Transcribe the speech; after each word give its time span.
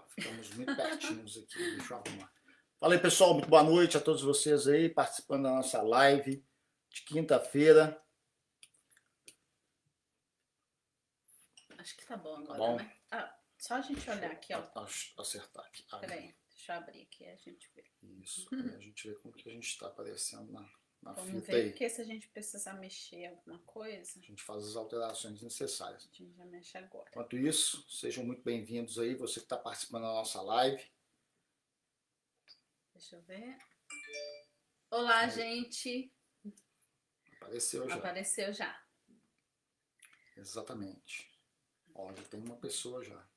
ficamos 0.00 0.50
muito 0.54 0.74
pertinhos 0.74 1.36
aqui. 1.36 1.76
Deixa 1.76 1.94
eu 1.94 1.98
arrumar. 1.98 2.32
Fala 2.78 2.94
aí, 2.94 3.00
pessoal, 3.00 3.34
muito 3.34 3.48
boa 3.48 3.62
noite 3.62 3.96
a 3.96 4.00
todos 4.00 4.22
vocês 4.22 4.66
aí 4.66 4.88
participando 4.88 5.44
da 5.44 5.50
nossa 5.50 5.80
live 5.82 6.44
de 6.90 7.02
quinta-feira. 7.02 8.02
Acho 11.78 11.96
que 11.96 12.06
tá 12.06 12.16
bom 12.16 12.36
agora, 12.36 12.58
bom. 12.58 12.76
né? 12.76 12.96
Ah, 13.10 13.36
só 13.58 13.74
a 13.74 13.80
gente 13.80 14.08
olhar 14.08 14.30
aqui, 14.30 14.52
ó. 14.54 14.64
Acertar 15.18 15.64
aqui. 15.66 15.84
Ah, 15.90 15.98
Peraí, 15.98 16.34
deixa 16.54 16.72
eu 16.72 16.76
abrir 16.78 17.02
aqui, 17.02 17.24
a 17.26 17.36
gente 17.36 17.70
vê. 17.74 17.84
Isso. 18.02 18.48
Aí 18.52 18.76
a 18.76 18.78
gente 18.78 19.08
vê 19.08 19.14
como 19.16 19.34
que 19.34 19.48
a 19.48 19.52
gente 19.52 19.66
está 19.66 19.86
aparecendo 19.86 20.52
na, 20.52 20.68
na 21.02 21.12
Vamos 21.12 21.30
fita 21.40 21.46
ver, 21.52 21.62
aí. 21.64 21.70
porque 21.70 21.88
se 21.88 22.00
a 22.00 22.04
gente 22.04 22.28
precisar 22.28 22.74
mexer 22.74 23.26
alguma 23.26 23.58
coisa, 23.60 24.18
A 24.20 24.22
gente 24.22 24.42
faz 24.42 24.64
as 24.64 24.76
alterações 24.76 25.42
necessárias. 25.42 26.04
a 26.04 26.14
gente 26.14 26.32
já 26.36 26.44
mexe 26.46 26.78
agora. 26.78 27.08
Enquanto 27.10 27.36
isso, 27.36 27.84
sejam 27.90 28.24
muito 28.24 28.42
bem-vindos 28.42 28.98
aí, 28.98 29.14
você 29.14 29.40
que 29.40 29.46
está 29.46 29.56
participando 29.58 30.02
da 30.02 30.12
nossa 30.12 30.40
live. 30.40 30.82
Deixa 32.94 33.16
eu 33.16 33.22
ver. 33.22 33.58
Olá, 34.90 35.26
gente. 35.28 36.12
Apareceu 37.36 37.88
já. 37.88 37.94
Apareceu 37.96 38.52
já. 38.52 38.82
Exatamente. 40.36 41.30
Ó, 41.94 42.14
já 42.14 42.22
tem 42.24 42.40
uma 42.40 42.56
pessoa 42.56 43.02
já. 43.04 43.28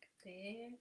Cadê? 0.00 0.78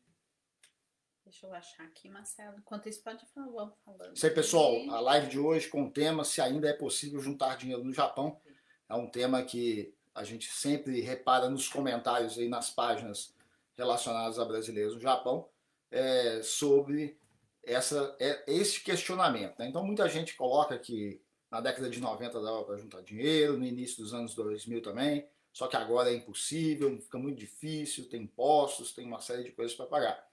Deixa 1.25 1.47
eu 1.47 1.53
achar 1.53 1.83
aqui, 1.83 2.09
Marcelo. 2.09 2.57
Enquanto 2.57 2.89
isso, 2.89 3.01
pode 3.01 3.25
falar, 3.27 3.47
vamos 3.47 3.75
falando. 3.85 4.15
Isso 4.15 4.25
aí, 4.25 4.31
pessoal. 4.33 4.73
A 4.89 4.99
live 4.99 5.27
de 5.27 5.39
hoje 5.39 5.69
com 5.69 5.83
o 5.83 5.91
tema 5.91 6.23
se 6.23 6.41
ainda 6.41 6.67
é 6.67 6.73
possível 6.73 7.19
juntar 7.19 7.57
dinheiro 7.57 7.83
no 7.83 7.93
Japão. 7.93 8.39
É 8.89 8.95
um 8.95 9.09
tema 9.09 9.41
que 9.43 9.93
a 10.13 10.23
gente 10.23 10.51
sempre 10.51 11.01
repara 11.01 11.49
nos 11.49 11.67
comentários 11.67 12.37
aí 12.37 12.47
nas 12.47 12.69
páginas 12.69 13.33
relacionadas 13.75 14.37
a 14.37 14.45
brasileiros 14.45 14.95
no 14.95 15.01
Japão 15.01 15.47
é, 15.89 16.41
sobre 16.43 17.17
essa, 17.63 18.15
é, 18.19 18.43
esse 18.45 18.81
questionamento. 18.81 19.57
né? 19.57 19.67
Então, 19.67 19.85
muita 19.85 20.07
gente 20.09 20.35
coloca 20.35 20.77
que 20.77 21.21
na 21.49 21.61
década 21.61 21.89
de 21.89 21.99
90 21.99 22.41
dava 22.41 22.63
para 22.63 22.77
juntar 22.77 23.01
dinheiro, 23.01 23.57
no 23.57 23.65
início 23.65 24.03
dos 24.03 24.13
anos 24.13 24.35
2000 24.35 24.81
também, 24.81 25.27
só 25.51 25.67
que 25.67 25.75
agora 25.75 26.11
é 26.11 26.15
impossível, 26.15 26.99
fica 26.99 27.17
muito 27.17 27.37
difícil, 27.37 28.09
tem 28.09 28.23
impostos, 28.23 28.91
tem 28.91 29.05
uma 29.05 29.21
série 29.21 29.43
de 29.43 29.51
coisas 29.51 29.75
para 29.75 29.85
pagar. 29.85 30.32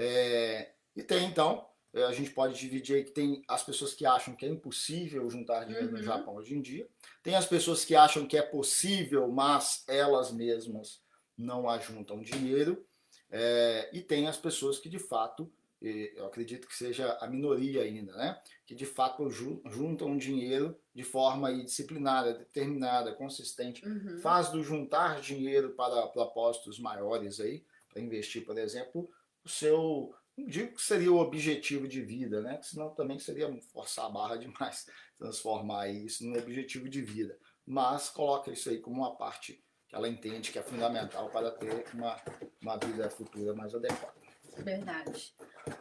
É, 0.00 0.70
e 0.94 1.02
tem 1.02 1.26
então, 1.26 1.66
é, 1.92 2.04
a 2.04 2.12
gente 2.12 2.30
pode 2.30 2.56
dividir 2.56 2.94
aí 2.96 3.04
que 3.04 3.10
tem 3.10 3.42
as 3.48 3.64
pessoas 3.64 3.92
que 3.94 4.06
acham 4.06 4.36
que 4.36 4.46
é 4.46 4.48
impossível 4.48 5.28
juntar 5.28 5.64
dinheiro 5.64 5.90
no 5.90 5.96
Uhum. 5.98 6.02
Japão 6.04 6.36
hoje 6.36 6.54
em 6.56 6.62
dia, 6.62 6.88
tem 7.20 7.34
as 7.34 7.46
pessoas 7.46 7.84
que 7.84 7.96
acham 7.96 8.24
que 8.24 8.36
é 8.36 8.42
possível, 8.42 9.26
mas 9.26 9.82
elas 9.88 10.30
mesmas 10.30 11.02
não 11.36 11.68
ajuntam 11.68 12.22
dinheiro, 12.22 12.86
é, 13.28 13.90
e 13.92 14.00
tem 14.00 14.28
as 14.28 14.36
pessoas 14.36 14.78
que 14.78 14.88
de 14.88 15.00
fato, 15.00 15.50
eu 15.80 16.26
acredito 16.26 16.66
que 16.68 16.76
seja 16.76 17.16
a 17.20 17.26
minoria 17.28 17.82
ainda, 17.82 18.12
né? 18.16 18.40
Que 18.66 18.74
de 18.74 18.84
fato 18.86 19.28
ju- 19.30 19.60
juntam 19.66 20.16
dinheiro 20.18 20.76
de 20.94 21.04
forma 21.04 21.52
disciplinada, 21.64 22.34
determinada, 22.34 23.12
consistente, 23.14 23.84
Uhum. 23.86 24.18
faz 24.20 24.48
do 24.50 24.62
juntar 24.62 25.20
dinheiro 25.20 25.70
para 25.70 26.06
propósitos 26.08 26.78
maiores 26.80 27.38
aí, 27.40 27.64
para 27.88 28.02
investir, 28.02 28.44
por 28.44 28.58
exemplo, 28.58 29.08
o 29.48 29.50
seu, 29.50 30.14
não 30.36 30.46
digo 30.46 30.74
que 30.74 30.82
seria 30.82 31.10
o 31.10 31.18
objetivo 31.18 31.88
de 31.88 32.02
vida, 32.02 32.40
né? 32.40 32.58
Que 32.58 32.66
senão 32.66 32.94
também 32.94 33.18
seria 33.18 33.50
forçar 33.72 34.04
a 34.04 34.10
barra 34.10 34.36
demais, 34.38 34.86
transformar 35.18 35.88
isso 35.88 36.24
num 36.24 36.38
objetivo 36.38 36.88
de 36.88 37.02
vida. 37.02 37.36
Mas 37.66 38.08
coloca 38.10 38.50
isso 38.50 38.68
aí 38.68 38.78
como 38.78 38.98
uma 39.00 39.16
parte 39.16 39.64
que 39.88 39.94
ela 39.94 40.08
entende 40.08 40.52
que 40.52 40.58
é 40.58 40.62
fundamental 40.62 41.30
para 41.30 41.50
ter 41.50 41.86
uma, 41.94 42.20
uma 42.60 42.76
vida 42.76 43.08
futura 43.10 43.54
mais 43.54 43.74
adequada. 43.74 44.14
Verdade. 44.58 45.34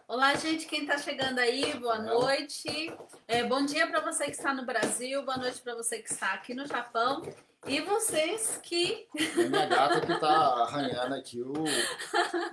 Olá, 0.08 0.36
gente, 0.36 0.66
quem 0.66 0.82
está 0.82 0.98
chegando 0.98 1.40
aí, 1.40 1.78
boa 1.78 2.00
noite. 2.00 2.94
É, 3.28 3.44
bom 3.44 3.66
dia 3.66 3.88
para 3.88 4.00
você 4.00 4.26
que 4.26 4.32
está 4.32 4.54
no 4.54 4.66
Brasil, 4.66 5.24
boa 5.24 5.38
noite 5.38 5.60
para 5.62 5.76
você 5.76 6.02
que 6.02 6.12
está 6.12 6.34
aqui 6.34 6.54
no 6.54 6.66
Japão. 6.66 7.22
E 7.68 7.82
vocês 7.82 8.60
que. 8.64 9.08
A 9.14 9.48
minha 9.48 9.66
gata 9.66 10.02
que 10.02 10.20
tá 10.20 10.30
arranhando 10.64 11.16
aqui 11.16 11.42
o, 11.42 11.54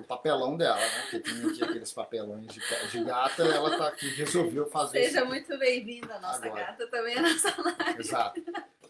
o 0.01 0.05
papelão 0.05 0.57
dela, 0.57 0.77
né? 0.77 1.01
Porque 1.03 1.21
tem 1.21 1.51
aqui 1.51 1.65
aqueles 1.65 1.93
papelões 1.93 2.47
de, 2.49 2.61
de 2.91 3.05
gata, 3.05 3.43
ela 3.45 3.77
tá 3.77 3.89
aqui, 3.89 4.09
resolveu 4.09 4.67
fazer 4.67 5.05
Seja 5.05 5.21
isso. 5.21 5.27
muito 5.29 5.59
bem-vinda, 5.59 6.19
nossa 6.19 6.45
Agora. 6.45 6.65
gata 6.67 6.87
também 6.89 7.15
é 7.17 7.21
nossa 7.21 7.55
live. 7.63 8.01
Exato. 8.01 8.43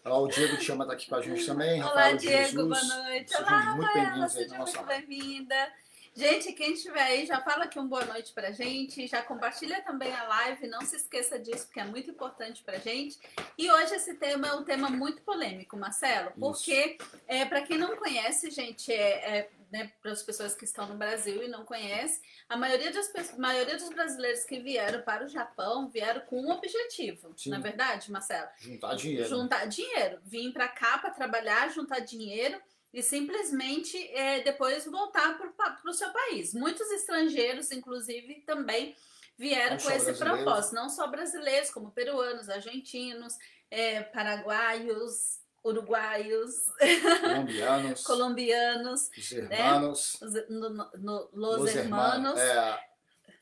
Ó, 0.06 0.22
o 0.22 0.28
Diego 0.28 0.56
te 0.56 0.64
chama 0.64 0.86
tá 0.86 0.92
aqui 0.94 1.08
com 1.08 1.14
a 1.16 1.22
gente 1.22 1.46
também. 1.46 1.80
Olá, 1.82 1.88
Rafael 1.88 2.16
Diego, 2.16 2.42
Jesus. 2.42 2.68
boa 2.68 3.04
noite. 3.04 3.30
Sejam 3.30 3.46
Olá, 3.46 3.74
muito 3.76 3.86
Rafaela, 3.86 4.28
seja 4.28 4.58
muito 4.58 4.82
bem-vinda. 4.84 5.72
Gente, 6.16 6.52
quem 6.52 6.74
estiver 6.74 7.02
aí, 7.02 7.26
já 7.26 7.40
fala 7.40 7.64
aqui 7.64 7.76
um 7.76 7.88
boa 7.88 8.04
noite 8.04 8.32
pra 8.32 8.52
gente, 8.52 9.04
já 9.08 9.20
compartilha 9.20 9.82
também 9.82 10.12
a 10.14 10.22
live, 10.22 10.68
não 10.68 10.80
se 10.82 10.94
esqueça 10.94 11.40
disso, 11.40 11.66
porque 11.66 11.80
é 11.80 11.84
muito 11.84 12.08
importante 12.08 12.62
pra 12.62 12.78
gente. 12.78 13.18
E 13.58 13.68
hoje 13.68 13.96
esse 13.96 14.14
tema 14.14 14.46
é 14.46 14.52
um 14.52 14.62
tema 14.62 14.88
muito 14.88 15.22
polêmico, 15.22 15.76
Marcelo, 15.76 16.30
porque, 16.38 16.98
é, 17.26 17.44
para 17.44 17.62
quem 17.62 17.78
não 17.78 17.96
conhece, 17.96 18.48
gente, 18.52 18.92
é, 18.92 19.38
é, 19.38 19.50
né, 19.72 19.90
para 20.00 20.12
as 20.12 20.22
pessoas 20.22 20.54
que 20.54 20.64
estão 20.64 20.86
no 20.86 20.94
Brasil 20.94 21.42
e 21.42 21.48
não 21.48 21.64
conhecem, 21.64 22.22
a 22.48 22.56
maioria, 22.56 22.92
das, 22.92 23.36
maioria 23.36 23.76
dos 23.76 23.88
brasileiros 23.88 24.44
que 24.44 24.60
vieram 24.60 25.02
para 25.02 25.24
o 25.24 25.28
Japão 25.28 25.88
vieram 25.88 26.20
com 26.20 26.40
um 26.40 26.52
objetivo, 26.52 27.34
Sim. 27.36 27.50
na 27.50 27.58
verdade, 27.58 28.12
Marcelo? 28.12 28.48
Juntar 28.60 28.94
dinheiro. 28.94 29.28
juntar 29.28 29.66
dinheiro. 29.66 30.20
Vim 30.22 30.52
pra 30.52 30.68
cá 30.68 30.96
pra 30.98 31.10
trabalhar, 31.10 31.72
juntar 31.72 31.98
dinheiro 31.98 32.62
e 32.94 33.02
simplesmente 33.02 33.98
é, 34.14 34.40
depois 34.42 34.86
voltar 34.86 35.36
para 35.36 35.90
o 35.90 35.92
seu 35.92 36.10
país. 36.10 36.54
Muitos 36.54 36.88
estrangeiros, 36.92 37.72
inclusive, 37.72 38.36
também 38.46 38.96
vieram 39.36 39.76
Não 39.76 39.82
com 39.82 39.90
esse 39.90 40.14
propósito. 40.14 40.74
Não 40.76 40.88
só 40.88 41.08
brasileiros, 41.08 41.70
como 41.70 41.90
peruanos, 41.90 42.48
argentinos, 42.48 43.36
é, 43.68 44.00
paraguaios, 44.04 45.40
uruguaios, 45.64 46.54
Colombianos, 47.22 48.02
colombianos, 48.06 49.10
os 49.18 49.32
hermanos, 49.32 50.22
os, 50.22 50.48
no, 50.48 50.70
no- 50.70 50.90
no- 50.98 51.30
los, 51.32 51.58
los 51.62 51.74
hermanos. 51.74 52.38
É, 52.38 52.78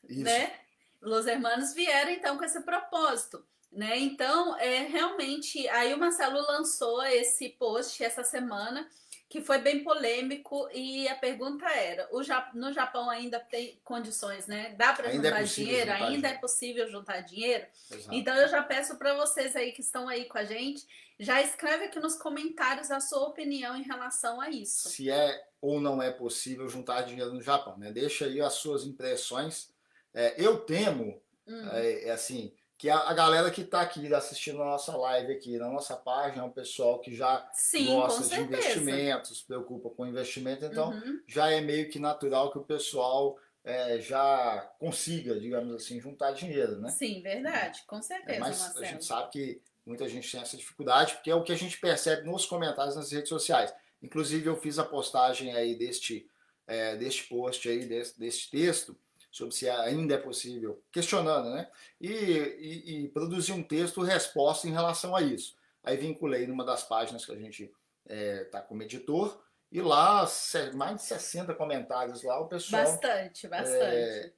isso. 0.09 0.23
né? 0.23 0.59
Los 0.99 1.27
Hermanos 1.27 1.73
vieram 1.73 2.11
então 2.11 2.37
com 2.37 2.45
esse 2.45 2.61
propósito, 2.61 3.45
né? 3.69 3.99
Então, 3.99 4.57
é 4.57 4.79
realmente 4.87 5.67
aí 5.67 5.93
o 5.93 5.97
Marcelo 5.97 6.39
lançou 6.41 7.03
esse 7.03 7.49
post 7.49 8.01
essa 8.01 8.23
semana 8.23 8.89
que 9.33 9.41
foi 9.41 9.57
bem 9.57 9.83
polêmico 9.83 10.69
e 10.71 11.07
a 11.07 11.15
pergunta 11.15 11.65
era: 11.67 12.07
o 12.11 12.21
Ja- 12.21 12.51
no 12.53 12.71
Japão 12.71 13.09
ainda 13.09 13.39
tem 13.39 13.81
condições, 13.83 14.45
né? 14.45 14.75
Dá 14.77 14.93
para 14.93 15.09
é 15.09 15.13
juntar 15.13 15.39
possível 15.39 15.65
dinheiro? 15.65 15.91
juntar 15.91 16.05
ainda 16.07 16.27
é 16.27 16.37
possível 16.37 16.87
juntar 16.87 17.21
dinheiro? 17.21 17.65
Exato. 17.91 18.15
Então 18.15 18.35
eu 18.35 18.47
já 18.47 18.61
peço 18.61 18.95
para 18.95 19.15
vocês 19.15 19.55
aí 19.55 19.71
que 19.71 19.81
estão 19.81 20.07
aí 20.07 20.25
com 20.25 20.37
a 20.37 20.43
gente, 20.45 20.85
já 21.19 21.41
escreve 21.41 21.85
aqui 21.85 21.99
nos 21.99 22.15
comentários 22.15 22.91
a 22.91 22.99
sua 22.99 23.23
opinião 23.23 23.75
em 23.75 23.81
relação 23.81 24.39
a 24.39 24.51
isso. 24.51 24.87
Se 24.89 25.09
é 25.09 25.43
ou 25.59 25.81
não 25.81 25.99
é 25.99 26.11
possível 26.11 26.69
juntar 26.69 27.01
dinheiro 27.01 27.33
no 27.33 27.41
Japão, 27.41 27.75
né? 27.75 27.91
Deixa 27.91 28.25
aí 28.25 28.39
as 28.39 28.53
suas 28.53 28.85
impressões. 28.85 29.73
É, 30.13 30.35
eu 30.37 30.59
temo, 30.59 31.19
Hum, 31.47 31.69
é, 31.71 32.09
é 32.09 32.11
assim, 32.11 32.53
que 32.83 32.89
a, 32.89 32.97
a 32.97 33.13
galera 33.13 33.49
que 33.49 33.61
está 33.61 33.79
aqui 33.79 34.13
assistindo 34.13 34.61
a 34.61 34.65
nossa 34.65 34.93
live 34.97 35.31
aqui 35.31 35.57
na 35.57 35.69
nossa 35.69 35.95
página 35.95 36.43
é 36.43 36.45
um 36.45 36.51
pessoal 36.51 36.99
que 36.99 37.15
já 37.15 37.49
Sim, 37.53 37.85
gosta 37.85 38.27
de 38.35 38.41
investimentos, 38.41 39.37
se 39.39 39.45
preocupa 39.45 39.89
com 39.89 40.05
investimento, 40.05 40.65
então 40.65 40.91
Uhum. 40.91 41.21
já 41.25 41.49
é 41.49 41.61
meio 41.61 41.89
que 41.89 41.97
natural 41.97 42.51
que 42.51 42.57
o 42.57 42.63
pessoal 42.65 43.39
é, 43.63 44.01
já 44.01 44.69
consiga, 44.77 45.39
digamos 45.39 45.73
assim, 45.73 45.97
juntar 46.01 46.33
dinheiro, 46.33 46.81
né? 46.81 46.89
Sim, 46.89 47.21
verdade, 47.21 47.83
com 47.87 47.99
É, 47.99 48.01
certeza, 48.01 48.39
mas 48.41 48.59
a 48.61 48.63
Marcelo. 48.65 48.85
gente 48.85 49.05
sabe 49.05 49.29
que 49.31 49.61
muita 49.85 50.09
gente 50.09 50.29
tem 50.29 50.41
essa 50.41 50.57
dificuldade, 50.57 51.13
porque 51.13 51.31
é 51.31 51.35
o 51.35 51.41
que 51.43 51.53
a 51.53 51.57
gente 51.57 51.79
percebe 51.79 52.27
nos 52.29 52.45
comentários 52.45 52.97
nas 52.97 53.09
redes 53.13 53.29
sociais. 53.29 53.73
Inclusive, 54.01 54.45
eu 54.45 54.57
fiz 54.57 54.77
a 54.77 54.83
postagem 54.83 55.55
aí 55.55 55.73
deste, 55.77 56.29
é, 56.67 56.97
deste 56.97 57.23
post 57.29 57.69
aí, 57.69 57.85
desse, 57.85 58.19
deste 58.19 58.51
texto, 58.51 58.93
sobre 59.33 59.53
se 59.55 59.67
ainda 59.67 60.13
é 60.13 60.17
possível, 60.17 60.81
questionando, 60.91 61.49
né? 61.49 61.69
E, 61.99 62.07
e, 62.11 63.03
e 63.03 63.07
produzi 63.09 63.51
um 63.51 63.63
texto 63.63 64.01
resposta 64.01 64.67
em 64.67 64.71
relação 64.71 65.15
a 65.15 65.21
isso. 65.23 65.55
Aí 65.83 65.97
vinculei 65.97 66.45
numa 66.47 66.63
das 66.63 66.83
páginas 66.83 67.25
que 67.25 67.31
a 67.31 67.35
gente 67.35 67.69
está 68.07 68.61
como 68.61 68.83
editor, 68.83 69.41
e 69.71 69.81
lá, 69.81 70.25
se- 70.27 70.71
mais 70.73 70.97
de 70.97 71.01
60 71.03 71.55
comentários 71.55 72.21
lá, 72.21 72.39
o 72.39 72.47
pessoal. 72.47 72.83
Bastante, 72.83 73.47
bastante. 73.47 73.81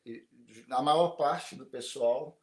É, 0.08 0.22
a 0.72 0.82
maior 0.82 1.10
parte 1.18 1.56
do 1.56 1.66
pessoal 1.66 2.40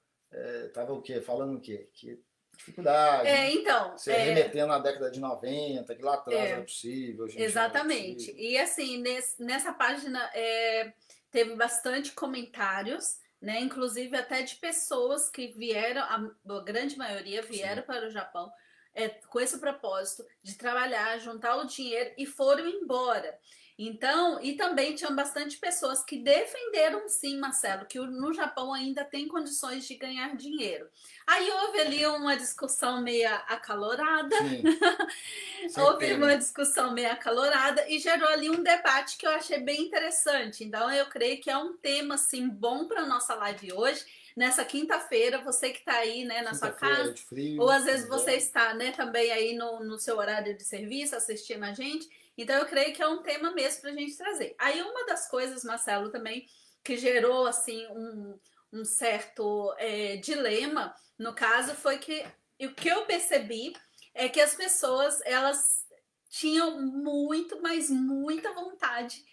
estava 0.67 0.93
o 0.93 1.01
quê? 1.01 1.21
Falando 1.23 1.57
o 1.57 1.61
quê? 1.61 1.89
Que 1.95 2.21
dificuldade. 2.55 3.29
É, 3.29 3.51
então, 3.51 3.97
Você 3.97 4.13
é, 4.13 4.19
remetendo 4.25 4.73
à 4.75 4.79
década 4.79 5.11
de 5.11 5.19
90, 5.21 5.95
que 5.95 6.03
lá 6.03 6.15
atrás 6.15 6.39
É. 6.39 6.51
era 6.51 6.63
possível. 6.63 7.27
é 7.27 7.43
exatamente. 7.43 8.27
possível. 8.27 8.41
E 8.43 8.59
assim, 8.59 8.99
nesse- 8.99 9.43
nessa 9.43 9.73
página 9.73 10.31
é, 10.35 10.93
teve 11.33 11.57
bastante 11.57 12.13
comentários, 12.13 13.19
né? 13.41 13.61
Inclusive 13.61 14.17
até 14.17 14.43
de 14.43 14.55
pessoas 14.57 15.29
que 15.29 15.49
vieram, 15.49 16.03
a, 16.03 16.61
grande 16.61 16.97
maioria 16.97 17.43
vieram 17.43 17.83
para 17.83 18.07
o 18.07 18.11
Japão 18.11 18.53
é, 18.95 19.09
com 19.09 19.41
esse 19.41 19.59
propósito 19.59 20.25
de 20.43 20.57
trabalhar, 20.57 21.19
juntar 21.19 21.57
o 21.57 21.67
dinheiro 21.67 22.13
e 22.17 22.27
foram 22.27 22.69
embora. 22.69 23.37
Então, 23.79 24.39
e 24.43 24.55
também 24.55 24.95
tinham 24.95 25.15
bastante 25.17 25.57
pessoas 25.59 26.05
que 26.05 26.19
defenderam 26.19 27.09
sim, 27.09 27.39
Marcelo, 27.39 27.87
que 27.87 27.99
no 27.99 28.33
Japão 28.33 28.73
ainda 28.73 29.05
tem 29.05 29.27
condições 29.27 29.87
de 29.87 29.95
ganhar 29.95 30.37
dinheiro. 30.37 30.89
Aí 31.27 31.51
houve 31.51 31.81
ali 31.81 32.07
uma 32.07 32.37
discussão 32.37 33.01
meio 33.01 33.29
acalorada. 33.49 34.37
houve 35.79 36.13
uma 36.13 36.37
discussão 36.37 36.93
meio 36.93 37.11
acalorada 37.11 37.89
e 37.89 37.99
gerou 37.99 38.29
ali 38.29 38.51
um 38.51 38.63
debate 38.63 39.17
que 39.17 39.27
eu 39.27 39.31
achei 39.31 39.59
bem 39.59 39.83
interessante. 39.83 40.65
Então, 40.65 40.91
eu 40.91 41.07
creio 41.07 41.41
que 41.41 41.51
é 41.51 41.57
um 41.57 41.77
tema 41.77 42.15
assim 42.15 42.49
bom 42.49 42.87
para 42.87 43.07
nossa 43.07 43.35
live 43.35 43.73
hoje 43.73 44.05
nessa 44.37 44.65
quinta-feira, 44.65 45.43
você 45.43 45.71
que 45.71 45.81
está 45.81 45.97
aí 45.97 46.25
né, 46.25 46.43
na 46.43 46.55
sua 46.55 46.71
casa, 46.71 47.15
frio, 47.17 47.61
ou 47.61 47.71
às 47.71 47.85
vezes 47.85 48.09
você 48.09 48.33
está 48.33 48.75
né, 48.75 48.91
também 48.93 49.31
aí 49.31 49.55
no, 49.55 49.81
no 49.85 49.99
seu 49.99 50.17
horário 50.17 50.57
de 50.57 50.65
serviço 50.65 51.15
assistindo 51.15 51.65
a 51.65 51.73
gente. 51.73 52.09
Então 52.37 52.57
eu 52.57 52.67
creio 52.67 52.95
que 52.95 53.03
é 53.03 53.09
um 53.09 53.23
tema 53.23 53.53
mesmo 53.53 53.83
para 53.83 53.91
a 53.91 53.95
gente 53.95 54.17
trazer. 54.17 54.55
Aí 54.59 54.81
uma 54.83 55.07
das 55.07 55.29
coisas, 55.29 55.65
Marcelo, 55.65 56.11
também 56.11 56.47
que 56.83 56.97
gerou 56.97 57.47
assim 57.47 57.87
um, 57.89 58.39
um 58.73 58.85
certo 58.85 59.75
é, 59.79 60.17
dilema 60.17 60.95
no 61.19 61.33
caso 61.35 61.75
foi 61.75 61.99
que 61.99 62.25
o 62.61 62.75
que 62.75 62.89
eu 62.89 63.07
percebi 63.07 63.73
é 64.15 64.29
que 64.29 64.41
as 64.41 64.55
pessoas 64.55 65.21
elas 65.25 65.87
tinham 66.29 66.81
muito, 66.81 67.61
mas 67.63 67.89
muita 67.91 68.53
vontade 68.53 69.25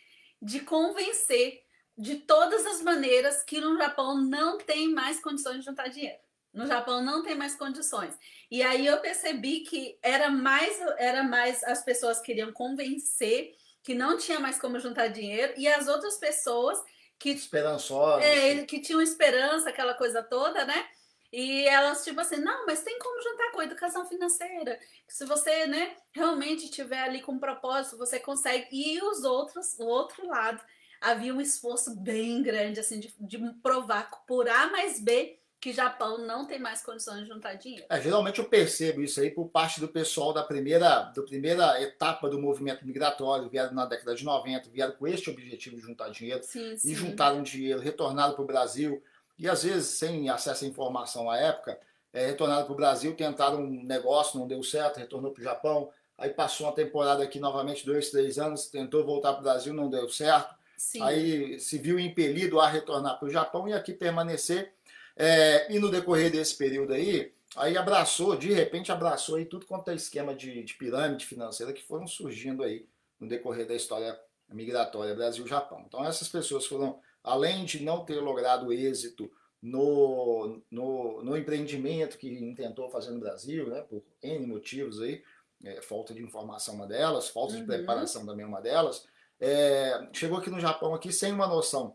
de 0.41 0.59
convencer 0.59 1.63
de 1.97 2.17
todas 2.17 2.65
as 2.65 2.81
maneiras 2.81 3.43
que 3.43 3.59
no 3.59 3.77
Japão 3.77 4.21
não 4.21 4.57
tem 4.57 4.93
mais 4.93 5.19
condições 5.19 5.59
de 5.59 5.65
juntar 5.65 5.87
dinheiro. 5.87 6.19
No 6.53 6.65
Japão 6.65 7.03
não 7.03 7.23
tem 7.23 7.35
mais 7.35 7.55
condições. 7.55 8.17
E 8.49 8.63
aí 8.63 8.85
eu 8.85 8.99
percebi 8.99 9.61
que 9.61 9.97
era 10.01 10.29
mais, 10.29 10.79
era 10.97 11.23
mais 11.23 11.63
as 11.63 11.83
pessoas 11.83 12.19
queriam 12.19 12.51
convencer 12.51 13.55
que 13.83 13.93
não 13.93 14.17
tinha 14.17 14.39
mais 14.39 14.59
como 14.59 14.79
juntar 14.79 15.07
dinheiro 15.07 15.53
e 15.57 15.67
as 15.67 15.87
outras 15.87 16.17
pessoas 16.17 16.77
que 17.17 17.29
esperançosas, 17.31 18.23
é, 18.25 18.63
que 18.63 18.79
tinham 18.79 19.01
esperança, 19.01 19.69
aquela 19.69 19.93
coisa 19.93 20.23
toda, 20.23 20.65
né? 20.65 20.87
E 21.31 21.67
elas, 21.67 22.03
tipo 22.03 22.19
assim, 22.19 22.37
não, 22.37 22.65
mas 22.65 22.81
tem 22.81 22.97
como 22.97 23.21
juntar 23.21 23.51
com 23.51 23.59
a 23.59 23.65
educação 23.65 24.07
financeira. 24.07 24.79
Se 25.07 25.25
você, 25.25 25.67
né, 25.67 25.95
realmente 26.11 26.71
tiver 26.71 27.01
ali 27.03 27.21
com 27.21 27.33
um 27.33 27.39
propósito, 27.39 27.97
você 27.97 28.19
consegue. 28.19 28.67
E 28.71 28.99
os 29.03 29.23
outros, 29.23 29.77
o 29.77 29.85
outro 29.85 30.25
lado, 30.25 30.63
havia 30.99 31.33
um 31.33 31.41
esforço 31.41 31.95
bem 31.95 32.41
grande, 32.41 32.79
assim, 32.79 32.99
de, 32.99 33.13
de 33.19 33.37
provar 33.61 34.09
por 34.25 34.49
A 34.49 34.71
mais 34.71 34.99
B 34.99 35.39
que 35.59 35.73
Japão 35.73 36.19
não 36.19 36.45
tem 36.45 36.57
mais 36.57 36.81
condições 36.81 37.23
de 37.23 37.27
juntar 37.27 37.55
dinheiro. 37.55 37.85
É, 37.89 38.01
geralmente 38.01 38.39
eu 38.39 38.45
percebo 38.45 39.01
isso 39.01 39.19
aí 39.19 39.29
por 39.29 39.49
parte 39.49 39.79
do 39.81 39.89
pessoal 39.89 40.31
da 40.31 40.41
primeira, 40.41 41.03
da 41.03 41.21
primeira 41.21 41.81
etapa 41.81 42.29
do 42.29 42.39
movimento 42.39 42.85
migratório, 42.85 43.49
vieram 43.49 43.73
na 43.73 43.85
década 43.85 44.15
de 44.15 44.23
90, 44.23 44.69
vieram 44.69 44.93
com 44.93 45.05
este 45.05 45.29
objetivo 45.29 45.75
de 45.75 45.81
juntar 45.81 46.09
dinheiro 46.09 46.41
sim, 46.43 46.77
sim. 46.77 46.91
e 46.91 46.95
juntaram 46.95 47.43
dinheiro, 47.43 47.81
retornaram 47.81 48.33
para 48.33 48.41
o 48.41 48.47
Brasil 48.47 49.03
e 49.37 49.49
às 49.49 49.63
vezes 49.63 49.87
sem 49.89 50.29
acesso 50.29 50.63
à 50.63 50.67
informação 50.67 51.29
à 51.29 51.37
época, 51.37 51.77
é, 52.13 52.27
retornaram 52.27 52.63
para 52.63 52.73
o 52.73 52.77
Brasil, 52.77 53.13
tentaram 53.15 53.61
um 53.61 53.83
negócio, 53.83 54.39
não 54.39 54.47
deu 54.47 54.63
certo, 54.63 54.97
retornou 54.97 55.31
para 55.31 55.41
o 55.41 55.43
Japão, 55.43 55.89
aí 56.17 56.29
passou 56.29 56.67
uma 56.67 56.73
temporada 56.73 57.21
aqui 57.21 57.39
novamente, 57.39 57.85
dois, 57.85 58.09
três 58.09 58.39
anos, 58.39 58.67
tentou 58.67 59.05
voltar 59.05 59.33
para 59.33 59.41
o 59.41 59.43
Brasil, 59.43 59.73
não 59.73 59.89
deu 59.89 60.07
certo, 60.09 60.55
Sim. 60.77 61.01
aí 61.01 61.59
se 61.59 61.77
viu 61.77 61.99
impelido 61.99 62.61
a 62.61 62.67
retornar 62.67 63.19
para 63.19 63.27
o 63.27 63.31
Japão 63.31 63.67
e 63.67 63.73
aqui 63.73 63.91
permanecer. 63.93 64.73
É, 65.21 65.69
e 65.69 65.79
no 65.79 65.91
decorrer 65.91 66.31
desse 66.31 66.55
período 66.55 66.93
aí, 66.93 67.33
aí 67.57 67.77
abraçou, 67.77 68.37
de 68.37 68.53
repente 68.53 68.89
abraçou 68.89 69.35
aí 69.35 69.43
tudo 69.43 69.65
quanto 69.65 69.91
é 69.91 69.93
esquema 69.93 70.33
de, 70.33 70.63
de 70.63 70.73
pirâmide 70.75 71.25
financeira 71.25 71.73
que 71.73 71.83
foram 71.83 72.07
surgindo 72.07 72.63
aí 72.63 72.87
no 73.19 73.27
decorrer 73.27 73.67
da 73.67 73.75
história 73.75 74.17
migratória 74.47 75.13
Brasil-Japão. 75.13 75.83
Então 75.85 76.05
essas 76.05 76.29
pessoas 76.29 76.65
foram, 76.65 77.01
além 77.21 77.65
de 77.65 77.83
não 77.83 78.05
ter 78.05 78.21
logrado 78.21 78.71
êxito 78.71 79.29
no, 79.61 80.61
no, 80.71 81.21
no 81.21 81.37
empreendimento 81.37 82.17
que 82.17 82.29
intentou 82.29 82.89
fazer 82.89 83.11
no 83.11 83.19
Brasil, 83.19 83.67
né, 83.67 83.81
por 83.81 84.01
N 84.23 84.47
motivos 84.47 85.01
aí, 85.01 85.21
é, 85.65 85.81
falta 85.81 86.13
de 86.13 86.23
informação 86.23 86.75
uma 86.75 86.87
delas, 86.87 87.27
falta 87.27 87.55
uhum. 87.55 87.59
de 87.59 87.65
preparação 87.65 88.25
também 88.25 88.45
uma 88.45 88.61
delas, 88.61 89.05
é, 89.37 90.07
chegou 90.13 90.37
aqui 90.37 90.49
no 90.49 90.61
Japão 90.61 90.93
aqui 90.93 91.11
sem 91.11 91.33
uma 91.33 91.45
noção 91.45 91.93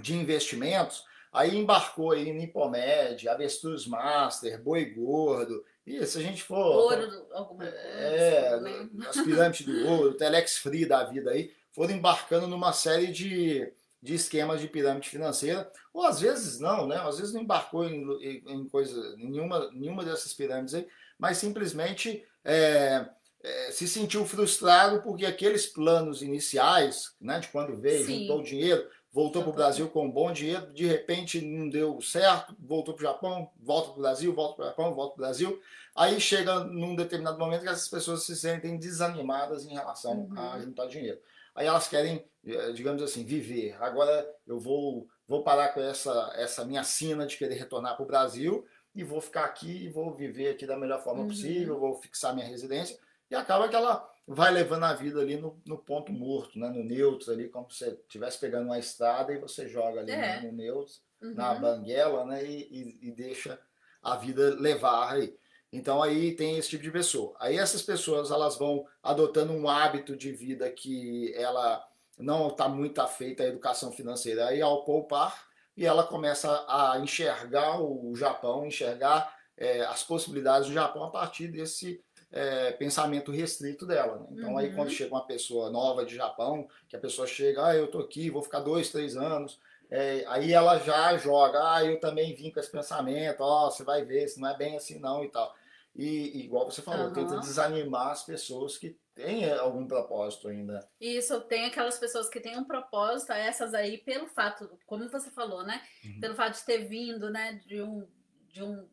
de 0.00 0.14
investimentos, 0.14 1.04
aí 1.32 1.56
embarcou 1.56 2.12
aí 2.12 2.28
em 2.28 2.34
Nipomed, 2.34 3.28
Avestruz 3.28 3.86
Master, 3.86 4.62
Boi 4.62 4.84
Gordo, 4.86 5.64
e 5.86 6.04
se 6.06 6.18
a 6.18 6.22
gente 6.22 6.42
for... 6.42 6.58
Ouro, 6.58 7.26
alguma 7.32 7.64
coisa. 7.64 7.76
É, 7.76 8.60
as 9.08 9.20
pirâmides 9.20 9.66
do 9.66 9.88
ouro, 9.88 10.14
Telex 10.14 10.58
Free 10.58 10.86
da 10.86 11.04
vida 11.04 11.30
aí, 11.30 11.50
foram 11.72 11.94
embarcando 11.94 12.46
numa 12.46 12.72
série 12.72 13.08
de, 13.08 13.72
de 14.00 14.14
esquemas 14.14 14.60
de 14.60 14.68
pirâmide 14.68 15.08
financeira, 15.08 15.70
ou 15.92 16.04
às 16.04 16.20
vezes 16.20 16.60
não, 16.60 16.86
né? 16.86 16.96
Às 16.96 17.18
vezes 17.18 17.32
não 17.32 17.42
embarcou 17.42 17.88
em, 17.88 18.04
em, 18.20 18.42
em 18.46 18.68
coisa, 18.68 19.16
nenhuma, 19.16 19.70
nenhuma 19.72 20.04
dessas 20.04 20.34
pirâmides 20.34 20.74
aí, 20.74 20.86
mas 21.18 21.38
simplesmente 21.38 22.24
é, 22.44 23.06
é, 23.42 23.70
se 23.70 23.88
sentiu 23.88 24.24
frustrado 24.24 25.02
porque 25.02 25.26
aqueles 25.26 25.66
planos 25.66 26.22
iniciais, 26.22 27.14
né, 27.20 27.40
de 27.40 27.48
quando 27.48 27.76
veio, 27.76 28.06
Sim. 28.06 28.20
juntou 28.20 28.40
o 28.40 28.44
dinheiro, 28.44 28.86
voltou 29.12 29.42
para 29.42 29.50
o 29.50 29.54
Brasil 29.54 29.88
com 29.88 30.06
um 30.06 30.10
bom 30.10 30.32
dinheiro, 30.32 30.72
de 30.72 30.86
repente 30.86 31.40
não 31.40 31.68
deu 31.68 32.00
certo, 32.00 32.56
voltou 32.58 32.94
para 32.94 33.02
o 33.02 33.12
Japão, 33.12 33.50
volta 33.60 33.90
para 33.90 33.98
o 33.98 34.02
Brasil, 34.02 34.34
volta 34.34 34.54
para 34.54 34.64
o 34.64 34.68
Japão, 34.68 34.94
volta 34.94 35.14
para 35.14 35.22
o 35.22 35.26
Brasil. 35.26 35.60
Aí 35.94 36.18
chega 36.18 36.60
num 36.64 36.96
determinado 36.96 37.38
momento 37.38 37.62
que 37.62 37.68
essas 37.68 37.88
pessoas 37.88 38.24
se 38.24 38.34
sentem 38.34 38.78
desanimadas 38.78 39.66
em 39.66 39.74
relação 39.74 40.12
uhum. 40.12 40.38
a 40.38 40.58
juntar 40.58 40.86
dinheiro. 40.86 41.20
Aí 41.54 41.66
elas 41.66 41.86
querem, 41.86 42.24
eh, 42.46 42.72
digamos 42.72 43.02
assim, 43.02 43.22
viver. 43.24 43.76
Agora 43.78 44.26
eu 44.46 44.58
vou, 44.58 45.06
vou 45.28 45.42
parar 45.42 45.68
com 45.74 45.80
essa, 45.80 46.32
essa 46.34 46.64
minha 46.64 46.82
sina 46.82 47.26
de 47.26 47.36
querer 47.36 47.56
retornar 47.56 47.94
para 47.94 48.04
o 48.04 48.06
Brasil 48.06 48.66
e 48.94 49.04
vou 49.04 49.20
ficar 49.20 49.44
aqui 49.44 49.84
e 49.84 49.88
vou 49.90 50.14
viver 50.14 50.48
aqui 50.48 50.66
da 50.66 50.78
melhor 50.78 51.02
forma 51.02 51.20
uhum. 51.20 51.28
possível, 51.28 51.78
vou 51.78 51.94
fixar 51.96 52.34
minha 52.34 52.46
residência 52.46 52.98
e 53.30 53.34
acaba 53.34 53.68
que 53.68 53.76
ela 53.76 54.10
vai 54.26 54.52
levando 54.52 54.84
a 54.84 54.94
vida 54.94 55.20
ali 55.20 55.36
no, 55.36 55.60
no 55.66 55.78
ponto 55.78 56.12
morto, 56.12 56.58
né? 56.58 56.68
no 56.68 56.84
neutro, 56.84 57.32
ali, 57.32 57.48
como 57.48 57.70
se 57.70 57.78
você 57.78 57.90
estivesse 57.90 58.38
pegando 58.38 58.66
uma 58.66 58.78
estrada 58.78 59.32
e 59.32 59.38
você 59.38 59.68
joga 59.68 60.00
ali 60.00 60.12
é. 60.12 60.40
no, 60.40 60.48
no 60.48 60.56
neutro, 60.56 60.94
uhum. 61.20 61.34
na 61.34 61.54
banguela, 61.54 62.24
né? 62.24 62.44
E, 62.44 62.68
e, 62.70 63.08
e, 63.08 63.12
deixa 63.12 63.58
a 64.02 64.16
vida 64.16 64.54
levar 64.58 65.12
aí. 65.12 65.36
Então 65.72 66.02
aí 66.02 66.36
tem 66.36 66.58
esse 66.58 66.70
tipo 66.70 66.82
de 66.82 66.90
pessoa. 66.90 67.34
Aí 67.40 67.56
essas 67.56 67.82
pessoas 67.82 68.30
elas 68.30 68.56
vão 68.56 68.86
adotando 69.02 69.52
um 69.52 69.68
hábito 69.68 70.16
de 70.16 70.30
vida 70.32 70.70
que 70.70 71.32
ela 71.34 71.82
não 72.18 72.48
está 72.48 72.68
muito 72.68 73.00
afeita 73.00 73.42
à 73.42 73.46
educação 73.46 73.90
financeira. 73.90 74.48
Aí 74.48 74.60
ao 74.60 74.84
poupar, 74.84 75.46
e 75.76 75.86
ela 75.86 76.04
começa 76.04 76.64
a 76.68 76.98
enxergar 76.98 77.80
o 77.80 78.14
Japão, 78.14 78.66
enxergar 78.66 79.34
é, 79.56 79.80
as 79.82 80.02
possibilidades 80.02 80.68
do 80.68 80.74
Japão 80.74 81.04
a 81.04 81.10
partir 81.10 81.48
desse 81.48 82.04
é, 82.32 82.72
pensamento 82.72 83.30
restrito 83.30 83.86
dela. 83.86 84.18
Né? 84.18 84.26
Então, 84.32 84.50
uhum. 84.52 84.58
aí 84.58 84.74
quando 84.74 84.90
chega 84.90 85.14
uma 85.14 85.26
pessoa 85.26 85.70
nova 85.70 86.04
de 86.04 86.16
Japão, 86.16 86.66
que 86.88 86.96
a 86.96 87.00
pessoa 87.00 87.26
chega, 87.26 87.66
ah, 87.66 87.76
eu 87.76 87.88
tô 87.88 87.98
aqui, 87.98 88.30
vou 88.30 88.42
ficar 88.42 88.60
dois, 88.60 88.90
três 88.90 89.16
anos, 89.16 89.60
é, 89.90 90.24
aí 90.26 90.52
ela 90.52 90.78
já 90.78 91.16
joga, 91.18 91.74
ah, 91.74 91.84
eu 91.84 92.00
também 92.00 92.34
vim 92.34 92.50
com 92.50 92.58
esse 92.58 92.72
pensamento, 92.72 93.42
ó, 93.42 93.66
oh, 93.66 93.70
você 93.70 93.84
vai 93.84 94.02
ver, 94.04 94.26
se 94.26 94.40
não 94.40 94.48
é 94.48 94.56
bem 94.56 94.76
assim 94.76 94.98
não 94.98 95.22
e 95.22 95.28
tal. 95.28 95.54
E, 95.94 96.38
e 96.38 96.44
igual 96.46 96.70
você 96.70 96.80
falou, 96.80 97.08
uhum. 97.08 97.12
tenta 97.12 97.38
desanimar 97.38 98.12
as 98.12 98.24
pessoas 98.24 98.78
que 98.78 98.96
têm 99.14 99.44
é, 99.44 99.58
algum 99.58 99.86
propósito 99.86 100.48
ainda. 100.48 100.88
Isso, 100.98 101.38
tem 101.42 101.66
aquelas 101.66 101.98
pessoas 101.98 102.30
que 102.30 102.40
têm 102.40 102.58
um 102.58 102.64
propósito, 102.64 103.32
essas 103.32 103.74
aí, 103.74 103.98
pelo 103.98 104.26
fato, 104.26 104.70
como 104.86 105.06
você 105.10 105.30
falou, 105.30 105.62
né? 105.62 105.82
Uhum. 106.02 106.20
Pelo 106.20 106.34
fato 106.34 106.54
de 106.54 106.64
ter 106.64 106.88
vindo, 106.88 107.28
né, 107.28 107.60
de 107.66 107.82
um, 107.82 108.08
de 108.48 108.62
um 108.62 108.88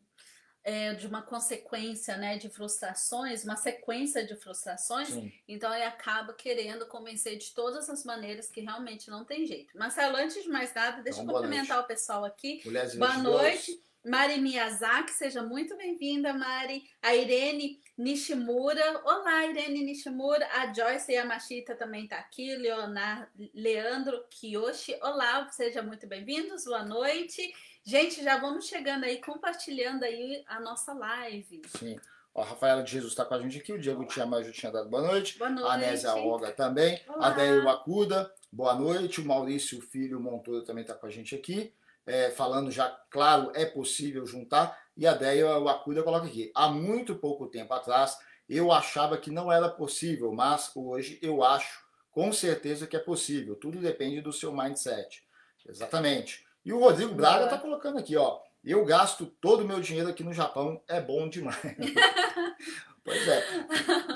é, 0.62 0.94
de 0.94 1.06
uma 1.06 1.22
consequência 1.22 2.16
né, 2.16 2.36
de 2.36 2.48
frustrações, 2.48 3.44
uma 3.44 3.56
sequência 3.56 4.24
de 4.24 4.36
frustrações, 4.36 5.08
Sim. 5.08 5.32
então 5.48 5.72
ele 5.74 5.84
acaba 5.84 6.32
querendo 6.34 6.86
convencer 6.86 7.38
de 7.38 7.52
todas 7.54 7.88
as 7.88 8.04
maneiras 8.04 8.50
que 8.50 8.60
realmente 8.60 9.10
não 9.10 9.24
tem 9.24 9.46
jeito. 9.46 9.76
Marcelo, 9.76 10.16
antes 10.16 10.42
de 10.42 10.48
mais 10.48 10.72
nada, 10.74 11.02
deixa 11.02 11.22
então, 11.22 11.34
eu 11.34 11.40
cumprimentar 11.40 11.80
o 11.80 11.86
pessoal 11.86 12.24
aqui. 12.24 12.60
Mulheres 12.64 12.94
boa 12.94 13.16
noite. 13.18 13.80
Mari 14.02 14.40
Miyazaki, 14.40 15.12
seja 15.12 15.42
muito 15.42 15.76
bem-vinda, 15.76 16.32
Mari. 16.32 16.82
A 17.02 17.14
Irene 17.14 17.78
Nishimura. 17.98 19.02
Olá, 19.04 19.44
Irene 19.44 19.84
Nishimura. 19.84 20.48
A 20.54 20.72
Joyce 20.72 21.12
Yamashita 21.12 21.74
também 21.74 22.04
está 22.04 22.16
aqui. 22.16 22.56
Leonardo, 22.56 23.28
Leandro 23.52 24.24
Kiyoshi. 24.30 24.98
Olá, 25.02 25.46
seja 25.50 25.82
muito 25.82 26.06
bem-vindos. 26.06 26.64
Boa 26.64 26.82
noite. 26.82 27.52
Gente, 27.82 28.22
já 28.22 28.38
vamos 28.38 28.66
chegando 28.66 29.04
aí, 29.04 29.20
compartilhando 29.20 30.04
aí 30.04 30.44
a 30.46 30.60
nossa 30.60 30.92
live. 30.92 31.62
Sim. 31.66 31.98
Ó, 32.34 32.42
a 32.42 32.44
Rafaela 32.44 32.82
de 32.82 32.92
Jesus 32.92 33.12
está 33.12 33.24
com 33.24 33.34
a 33.34 33.40
gente 33.40 33.58
aqui, 33.58 33.72
o 33.72 33.78
Diego 33.78 34.04
Tiamar 34.04 34.44
já 34.44 34.52
tinha 34.52 34.70
dado 34.70 34.88
boa 34.88 35.02
noite. 35.02 35.38
Boa 35.38 35.50
noite. 35.50 35.70
A 35.70 35.76
Nésia 35.76 36.14
Olga 36.14 36.52
também. 36.52 37.00
Olá. 37.08 37.28
A 37.28 37.30
Déio 37.30 37.68
Acuda, 37.68 38.32
boa 38.52 38.74
noite. 38.74 39.20
O 39.20 39.24
Maurício 39.24 39.80
Filho 39.80 40.20
Montoura 40.20 40.64
também 40.64 40.82
está 40.82 40.94
com 40.94 41.06
a 41.06 41.10
gente 41.10 41.34
aqui. 41.34 41.74
É, 42.06 42.30
falando 42.30 42.70
já, 42.70 42.88
claro, 43.10 43.50
é 43.54 43.64
possível 43.64 44.26
juntar. 44.26 44.78
E 44.96 45.06
a 45.06 45.14
Déia 45.14 45.56
Acuda 45.70 46.02
coloca 46.02 46.26
aqui. 46.26 46.52
Há 46.54 46.68
muito 46.68 47.16
pouco 47.16 47.46
tempo 47.46 47.72
atrás, 47.72 48.18
eu 48.48 48.70
achava 48.70 49.16
que 49.16 49.30
não 49.30 49.50
era 49.50 49.68
possível, 49.68 50.32
mas 50.32 50.70
hoje 50.74 51.18
eu 51.22 51.42
acho 51.42 51.84
com 52.10 52.32
certeza 52.32 52.86
que 52.86 52.96
é 52.96 53.00
possível. 53.00 53.56
Tudo 53.56 53.78
depende 53.78 54.20
do 54.20 54.32
seu 54.32 54.52
mindset. 54.52 55.24
Exatamente. 55.66 56.46
E 56.64 56.72
o 56.72 56.78
Rodrigo 56.78 57.14
Braga 57.14 57.44
está 57.44 57.58
colocando 57.58 57.98
aqui, 57.98 58.16
ó. 58.16 58.38
Eu 58.62 58.84
gasto 58.84 59.26
todo 59.26 59.62
o 59.62 59.66
meu 59.66 59.80
dinheiro 59.80 60.10
aqui 60.10 60.22
no 60.22 60.34
Japão, 60.34 60.82
é 60.86 61.00
bom 61.00 61.28
demais. 61.28 61.56
pois 63.02 63.26
é. 63.26 63.40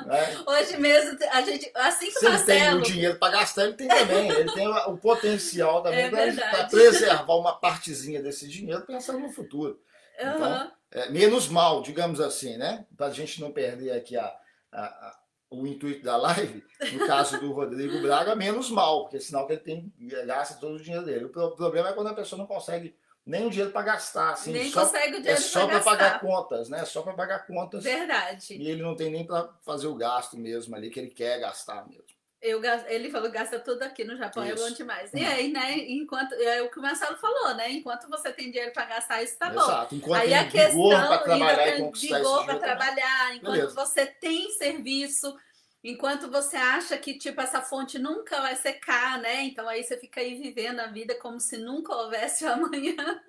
Né? 0.07 0.45
Hoje 0.47 0.77
mesmo, 0.77 1.19
a 1.33 1.41
gente, 1.41 1.71
assim 1.75 2.07
que 2.07 2.19
Se 2.19 2.27
ele 2.27 2.39
tem 2.43 2.75
o 2.75 2.83
dinheiro 2.83 3.19
para 3.19 3.33
gastar, 3.33 3.65
ele 3.65 3.73
tem 3.73 3.89
também. 3.89 4.29
Ele 4.29 4.53
tem 4.53 4.69
o 4.69 4.99
potencial 4.99 5.83
também 5.83 6.05
é 6.05 6.11
para 6.11 6.65
preservar 6.65 7.35
uma 7.37 7.59
partezinha 7.59 8.23
desse 8.23 8.47
dinheiro 8.47 8.83
pensando 8.83 9.21
no 9.21 9.33
futuro. 9.33 9.81
Uhum. 10.21 10.31
Então, 10.31 10.73
é, 10.91 11.09
menos 11.09 11.49
mal, 11.49 11.83
digamos 11.83 12.21
assim, 12.21 12.59
né? 12.59 12.87
Para 12.97 13.07
a 13.07 13.11
gente 13.11 13.41
não 13.41 13.51
perder 13.51 13.93
aqui 13.93 14.17
a, 14.17 14.33
a, 14.71 14.85
a, 14.85 15.19
o 15.61 15.66
intuito 15.66 16.04
da 16.04 16.16
live, 16.16 16.64
no 16.92 17.06
caso 17.06 17.38
do 17.40 17.52
Rodrigo 17.52 18.00
Braga, 18.00 18.34
menos 18.34 18.70
mal, 18.70 19.02
porque 19.02 19.20
sinal 19.20 19.46
que 19.46 19.54
ele 19.54 19.62
tem 19.62 19.92
gasta 20.26 20.54
todo 20.54 20.75
o 20.75 20.82
dinheiro 20.82 21.04
dele. 21.04 21.25
O 21.25 21.30
problema 21.30 21.88
é 21.88 21.92
quando 21.92 22.08
a 22.08 22.14
pessoa 22.14 22.38
não 22.38 22.46
consegue 22.46 22.94
nem 23.26 23.46
o 23.46 23.50
dinheiro 23.50 23.73
para 23.73 23.82
gastar, 23.82 24.32
assim, 24.32 24.52
nem 24.52 24.70
só, 24.70 24.82
consegue 24.82 25.16
o 25.16 25.23
dinheiro 25.23 25.38
é 25.38 25.42
só 25.42 25.66
para 25.66 25.80
pagar 25.80 26.20
contas, 26.20 26.68
né? 26.68 26.84
Só 26.84 27.00
para 27.00 27.14
pagar 27.14 27.46
contas. 27.46 27.82
Verdade. 27.82 28.54
E 28.54 28.68
ele 28.68 28.82
não 28.82 28.94
tem 28.94 29.11
nem 29.11 29.26
para 29.26 29.49
fazer 29.62 29.87
o 29.87 29.94
gasto 29.94 30.37
mesmo 30.37 30.76
ali 30.76 30.90
que 30.90 31.00
ele 31.00 31.11
quer 31.11 31.40
gastar 31.40 31.88
mesmo. 31.88 32.04
Eu, 32.45 32.61
ele 32.89 33.11
falou 33.11 33.31
gasta 33.31 33.59
tudo 33.59 33.83
aqui 33.85 34.05
no 34.05 34.19
Japão, 34.19 34.45
isso. 34.45 34.53
é 34.53 34.69
bom 34.69 34.75
demais. 34.75 35.11
E 35.15 35.25
aí, 35.25 35.51
né, 35.51 35.79
enquanto. 35.79 36.35
É 36.35 36.61
o 36.61 36.71
que 36.71 36.79
o 36.79 36.83
Marcelo 36.83 37.17
falou, 37.17 37.55
né? 37.55 37.73
Enquanto 37.73 38.07
você 38.07 38.31
tem 38.31 38.51
dinheiro 38.51 38.71
para 38.71 38.85
gastar, 38.85 39.23
isso 39.23 39.39
tá 39.39 39.49
Exato. 39.51 39.95
bom. 39.95 39.97
Enquanto 39.97 40.21
aí 40.21 40.29
tem 40.29 40.39
a 40.39 40.51
questão 40.51 40.91
para 40.91 41.19
trabalhar 41.19 41.69
e 41.69 41.81
conquistar 41.81 42.19
vigor 42.19 42.45
para 42.45 42.59
trabalhar, 42.59 43.35
enquanto 43.37 43.55
Beleza. 43.55 43.75
você 43.75 44.05
tem 44.05 44.51
serviço 44.51 45.35
Enquanto 45.85 46.31
você 46.31 46.57
acha 46.57 46.97
que, 46.97 47.19
tipo, 47.19 47.38
essa 47.43 47.61
fonte 47.61 47.99
nunca 47.99 48.41
vai 48.41 48.57
secar, 48.57 49.21
né? 49.21 49.43
Então 49.43 49.69
aí 49.69 49.85
você 49.85 49.99
fica 49.99 50.19
aí 50.19 50.35
vivendo 50.41 50.81
a 50.81 50.87
vida 50.87 51.14
como 51.17 51.38
se 51.38 51.59
nunca 51.59 51.95
houvesse 51.95 52.47
amanhã. 52.49 53.21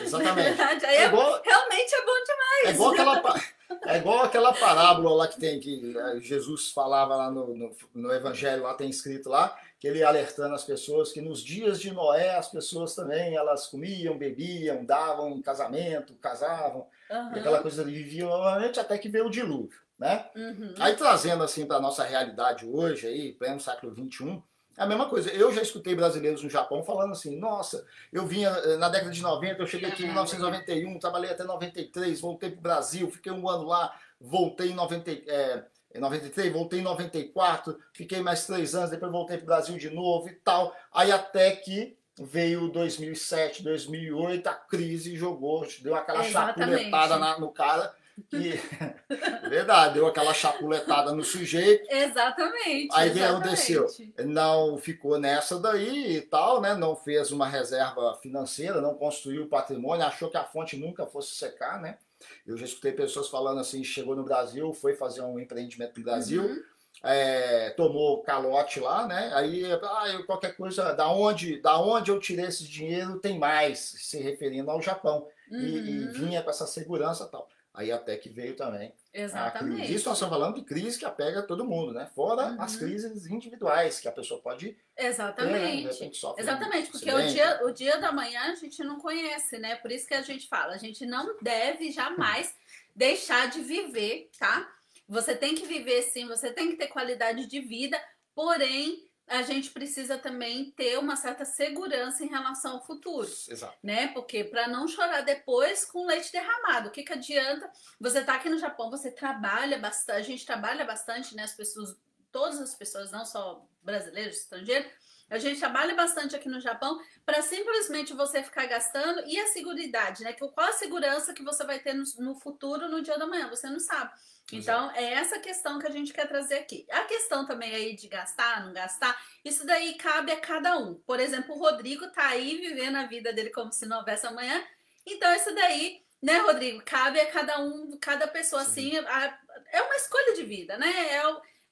Exatamente. 0.00 0.62
Aí 0.62 0.94
é, 0.94 1.02
é 1.02 1.06
igual, 1.06 1.42
realmente 1.44 1.92
é 1.92 2.06
bom 2.06 2.24
demais. 2.24 2.66
É 2.66 2.70
igual, 2.70 2.92
aquela, 2.92 3.42
é 3.86 3.96
igual 3.98 4.22
aquela 4.22 4.52
parábola 4.52 5.16
lá 5.16 5.28
que 5.28 5.40
tem, 5.40 5.58
que 5.58 5.92
eh, 5.98 6.20
Jesus 6.20 6.70
falava 6.70 7.16
lá 7.16 7.32
no, 7.32 7.52
no, 7.52 7.76
no 7.92 8.12
Evangelho, 8.14 8.62
lá 8.62 8.74
tem 8.74 8.88
escrito 8.88 9.28
lá, 9.28 9.58
que 9.80 9.88
ele 9.88 10.04
alertando 10.04 10.54
as 10.54 10.62
pessoas 10.62 11.10
que 11.10 11.20
nos 11.20 11.42
dias 11.42 11.80
de 11.80 11.90
Noé 11.90 12.36
as 12.36 12.48
pessoas 12.48 12.94
também, 12.94 13.34
elas 13.34 13.66
comiam, 13.66 14.16
bebiam, 14.16 14.84
davam 14.84 15.42
casamento, 15.42 16.14
casavam, 16.14 16.86
uhum. 17.10 17.34
e 17.34 17.38
aquela 17.40 17.60
coisa, 17.60 17.82
viviam 17.82 18.28
novamente 18.28 18.78
até 18.78 18.96
que 18.96 19.08
veio 19.08 19.26
o 19.26 19.30
dilúvio. 19.30 19.83
Né? 19.98 20.26
Uhum. 20.34 20.74
Aí 20.78 20.94
trazendo 20.94 21.44
assim 21.44 21.66
para 21.66 21.76
a 21.76 21.80
nossa 21.80 22.02
realidade 22.02 22.66
hoje, 22.66 23.06
aí, 23.06 23.32
pleno 23.32 23.60
século 23.60 23.94
XXI, 23.94 24.42
é 24.76 24.82
a 24.82 24.86
mesma 24.86 25.08
coisa. 25.08 25.30
Eu 25.30 25.52
já 25.52 25.62
escutei 25.62 25.94
brasileiros 25.94 26.42
no 26.42 26.50
Japão 26.50 26.82
falando 26.82 27.12
assim: 27.12 27.38
nossa, 27.38 27.86
eu 28.12 28.26
vinha 28.26 28.48
eh, 28.48 28.76
na 28.76 28.88
década 28.88 29.12
de 29.12 29.22
90, 29.22 29.62
eu 29.62 29.66
cheguei 29.66 29.88
aqui 29.88 30.02
em 30.02 30.06
1991, 30.06 30.98
trabalhei 30.98 31.30
até 31.30 31.44
93, 31.44 32.20
voltei 32.20 32.50
para 32.50 32.58
o 32.58 32.62
Brasil, 32.62 33.10
fiquei 33.10 33.30
um 33.30 33.48
ano 33.48 33.64
lá, 33.64 33.94
voltei 34.20 34.70
em 34.70 34.74
90, 34.74 35.10
é, 35.10 35.64
em 35.94 36.00
93, 36.00 36.52
voltei 36.52 36.80
em 36.80 36.82
94, 36.82 37.78
fiquei 37.92 38.20
mais 38.20 38.46
três 38.46 38.74
anos, 38.74 38.90
depois 38.90 39.12
voltei 39.12 39.36
para 39.36 39.44
o 39.44 39.46
Brasil 39.46 39.78
de 39.78 39.90
novo 39.90 40.28
e 40.28 40.32
tal. 40.32 40.74
Aí 40.92 41.12
até 41.12 41.52
que 41.52 41.96
veio 42.20 42.68
2007, 42.68 43.62
2008, 43.62 44.46
a 44.48 44.54
crise 44.54 45.16
jogou, 45.16 45.66
deu 45.82 45.94
aquela 45.94 46.24
chapuletada 46.24 47.38
no 47.38 47.52
cara 47.52 47.94
e, 48.32 48.52
verdade, 49.48 49.94
deu 49.94 50.06
aquela 50.06 50.32
chapuletada 50.32 51.12
no 51.12 51.24
sujeito. 51.24 51.86
Exatamente. 51.90 52.88
Aí 52.92 53.10
o 53.10 53.12
que 53.12 53.22
aconteceu? 53.22 53.86
Não 54.24 54.78
ficou 54.78 55.18
nessa 55.18 55.58
daí 55.58 56.16
e 56.16 56.20
tal, 56.20 56.60
né? 56.60 56.74
Não 56.74 56.94
fez 56.94 57.30
uma 57.30 57.48
reserva 57.48 58.14
financeira, 58.22 58.80
não 58.80 58.94
construiu 58.94 59.48
patrimônio, 59.48 60.06
achou 60.06 60.30
que 60.30 60.36
a 60.36 60.44
fonte 60.44 60.76
nunca 60.76 61.06
fosse 61.06 61.34
secar, 61.34 61.80
né? 61.80 61.98
Eu 62.46 62.56
já 62.56 62.64
escutei 62.64 62.92
pessoas 62.92 63.28
falando 63.28 63.60
assim, 63.60 63.84
chegou 63.84 64.16
no 64.16 64.24
Brasil, 64.24 64.72
foi 64.72 64.94
fazer 64.94 65.20
um 65.22 65.38
empreendimento 65.38 65.98
no 65.98 66.04
Brasil, 66.04 66.42
uhum. 66.42 66.62
é, 67.02 67.70
tomou 67.70 68.22
calote 68.22 68.80
lá, 68.80 69.06
né? 69.06 69.30
Aí, 69.34 69.64
ah, 69.70 70.22
qualquer 70.26 70.56
coisa, 70.56 70.94
da 70.94 71.10
onde, 71.10 71.60
da 71.60 71.78
onde 71.78 72.10
eu 72.10 72.18
tirei 72.18 72.46
esse 72.46 72.64
dinheiro 72.64 73.18
tem 73.18 73.38
mais, 73.38 73.78
se 73.78 74.18
referindo 74.18 74.70
ao 74.70 74.80
Japão. 74.80 75.26
Uhum. 75.50 75.58
E, 75.58 75.90
e, 75.90 76.04
uhum. 76.04 76.12
vinha 76.12 76.42
com 76.42 76.48
essa 76.48 76.66
segurança 76.66 77.26
tal. 77.26 77.46
Aí 77.74 77.90
até 77.90 78.16
que 78.16 78.28
veio 78.28 78.54
também 78.54 78.94
Exatamente. 79.12 79.72
a 79.72 79.76
crise. 79.78 79.94
Isso 79.94 80.08
nós 80.08 80.16
estamos 80.16 80.32
falando 80.32 80.54
de 80.54 80.62
crise 80.62 80.96
que 80.96 81.04
apega 81.04 81.42
todo 81.42 81.64
mundo, 81.64 81.92
né? 81.92 82.08
Fora 82.14 82.52
uhum. 82.52 82.62
as 82.62 82.76
crises 82.76 83.26
individuais 83.26 83.98
que 83.98 84.06
a 84.06 84.12
pessoa 84.12 84.40
pode 84.40 84.78
Exatamente. 84.96 85.98
Ter, 85.98 86.10
Exatamente, 86.38 86.90
porque 86.92 87.12
o 87.12 87.26
dia, 87.26 87.64
o 87.64 87.72
dia 87.72 87.98
da 87.98 88.12
manhã 88.12 88.52
a 88.52 88.54
gente 88.54 88.82
não 88.84 89.00
conhece, 89.00 89.58
né? 89.58 89.74
Por 89.74 89.90
isso 89.90 90.06
que 90.06 90.14
a 90.14 90.22
gente 90.22 90.46
fala, 90.46 90.74
a 90.74 90.78
gente 90.78 91.04
não 91.04 91.36
deve 91.42 91.90
jamais 91.90 92.54
deixar 92.94 93.50
de 93.50 93.60
viver, 93.60 94.30
tá? 94.38 94.72
Você 95.08 95.34
tem 95.34 95.56
que 95.56 95.66
viver 95.66 96.02
sim, 96.02 96.28
você 96.28 96.52
tem 96.52 96.70
que 96.70 96.76
ter 96.76 96.86
qualidade 96.86 97.46
de 97.46 97.60
vida, 97.60 98.00
porém 98.36 99.02
a 99.26 99.42
gente 99.42 99.70
precisa 99.70 100.18
também 100.18 100.70
ter 100.72 100.98
uma 100.98 101.16
certa 101.16 101.44
segurança 101.44 102.24
em 102.24 102.28
relação 102.28 102.74
ao 102.74 102.84
futuro. 102.84 103.26
Exato. 103.26 103.76
Né? 103.82 104.08
Porque 104.08 104.44
para 104.44 104.68
não 104.68 104.86
chorar 104.86 105.22
depois 105.22 105.84
com 105.84 106.06
leite 106.06 106.30
derramado, 106.30 106.88
o 106.88 106.92
que, 106.92 107.02
que 107.02 107.12
adianta? 107.12 107.70
Você 108.00 108.22
tá 108.22 108.34
aqui 108.34 108.48
no 108.48 108.58
Japão, 108.58 108.90
você 108.90 109.10
trabalha 109.10 109.78
bastante, 109.78 110.18
a 110.18 110.22
gente 110.22 110.46
trabalha 110.46 110.84
bastante, 110.84 111.34
né? 111.34 111.44
As 111.44 111.54
pessoas, 111.54 111.96
todas 112.30 112.60
as 112.60 112.74
pessoas, 112.74 113.10
não 113.10 113.24
só 113.24 113.66
brasileiros, 113.82 114.36
estrangeiros, 114.36 114.90
a 115.34 115.38
gente 115.38 115.58
trabalha 115.58 115.94
bastante 115.94 116.36
aqui 116.36 116.48
no 116.48 116.60
Japão 116.60 117.00
para 117.24 117.42
simplesmente 117.42 118.12
você 118.14 118.42
ficar 118.42 118.66
gastando 118.66 119.22
e 119.26 119.38
a 119.38 119.46
segurança, 119.46 120.22
né? 120.22 120.32
Qual 120.32 120.52
a 120.58 120.72
segurança 120.72 121.32
que 121.32 121.42
você 121.42 121.64
vai 121.64 121.78
ter 121.78 121.94
no, 121.94 122.04
no 122.18 122.34
futuro, 122.34 122.88
no 122.88 123.02
dia 123.02 123.18
da 123.18 123.26
manhã? 123.26 123.48
Você 123.48 123.68
não 123.68 123.80
sabe. 123.80 124.12
Então, 124.52 124.90
é 124.94 125.14
essa 125.14 125.38
questão 125.38 125.78
que 125.78 125.86
a 125.86 125.90
gente 125.90 126.12
quer 126.12 126.28
trazer 126.28 126.56
aqui. 126.56 126.86
A 126.90 127.04
questão 127.04 127.46
também 127.46 127.74
aí 127.74 127.96
de 127.96 128.08
gastar, 128.08 128.64
não 128.64 128.72
gastar, 128.72 129.18
isso 129.44 129.66
daí 129.66 129.94
cabe 129.94 130.32
a 130.32 130.40
cada 130.40 130.78
um. 130.78 130.94
Por 131.06 131.18
exemplo, 131.18 131.54
o 131.54 131.58
Rodrigo 131.58 132.06
tá 132.08 132.26
aí 132.26 132.58
vivendo 132.58 132.96
a 132.96 133.06
vida 133.06 133.32
dele 133.32 133.50
como 133.50 133.72
se 133.72 133.86
não 133.86 133.98
houvesse 133.98 134.26
amanhã. 134.26 134.62
Então, 135.06 135.34
isso 135.34 135.54
daí, 135.54 136.02
né, 136.22 136.38
Rodrigo, 136.38 136.82
cabe 136.84 137.20
a 137.20 137.30
cada 137.30 137.60
um, 137.60 137.98
cada 138.00 138.28
pessoa 138.28 138.64
Sim. 138.64 138.96
assim. 138.98 139.06
A, 139.06 139.38
é 139.72 139.82
uma 139.82 139.96
escolha 139.96 140.34
de 140.34 140.44
vida, 140.44 140.76
né? 140.76 141.14
É, 141.14 141.22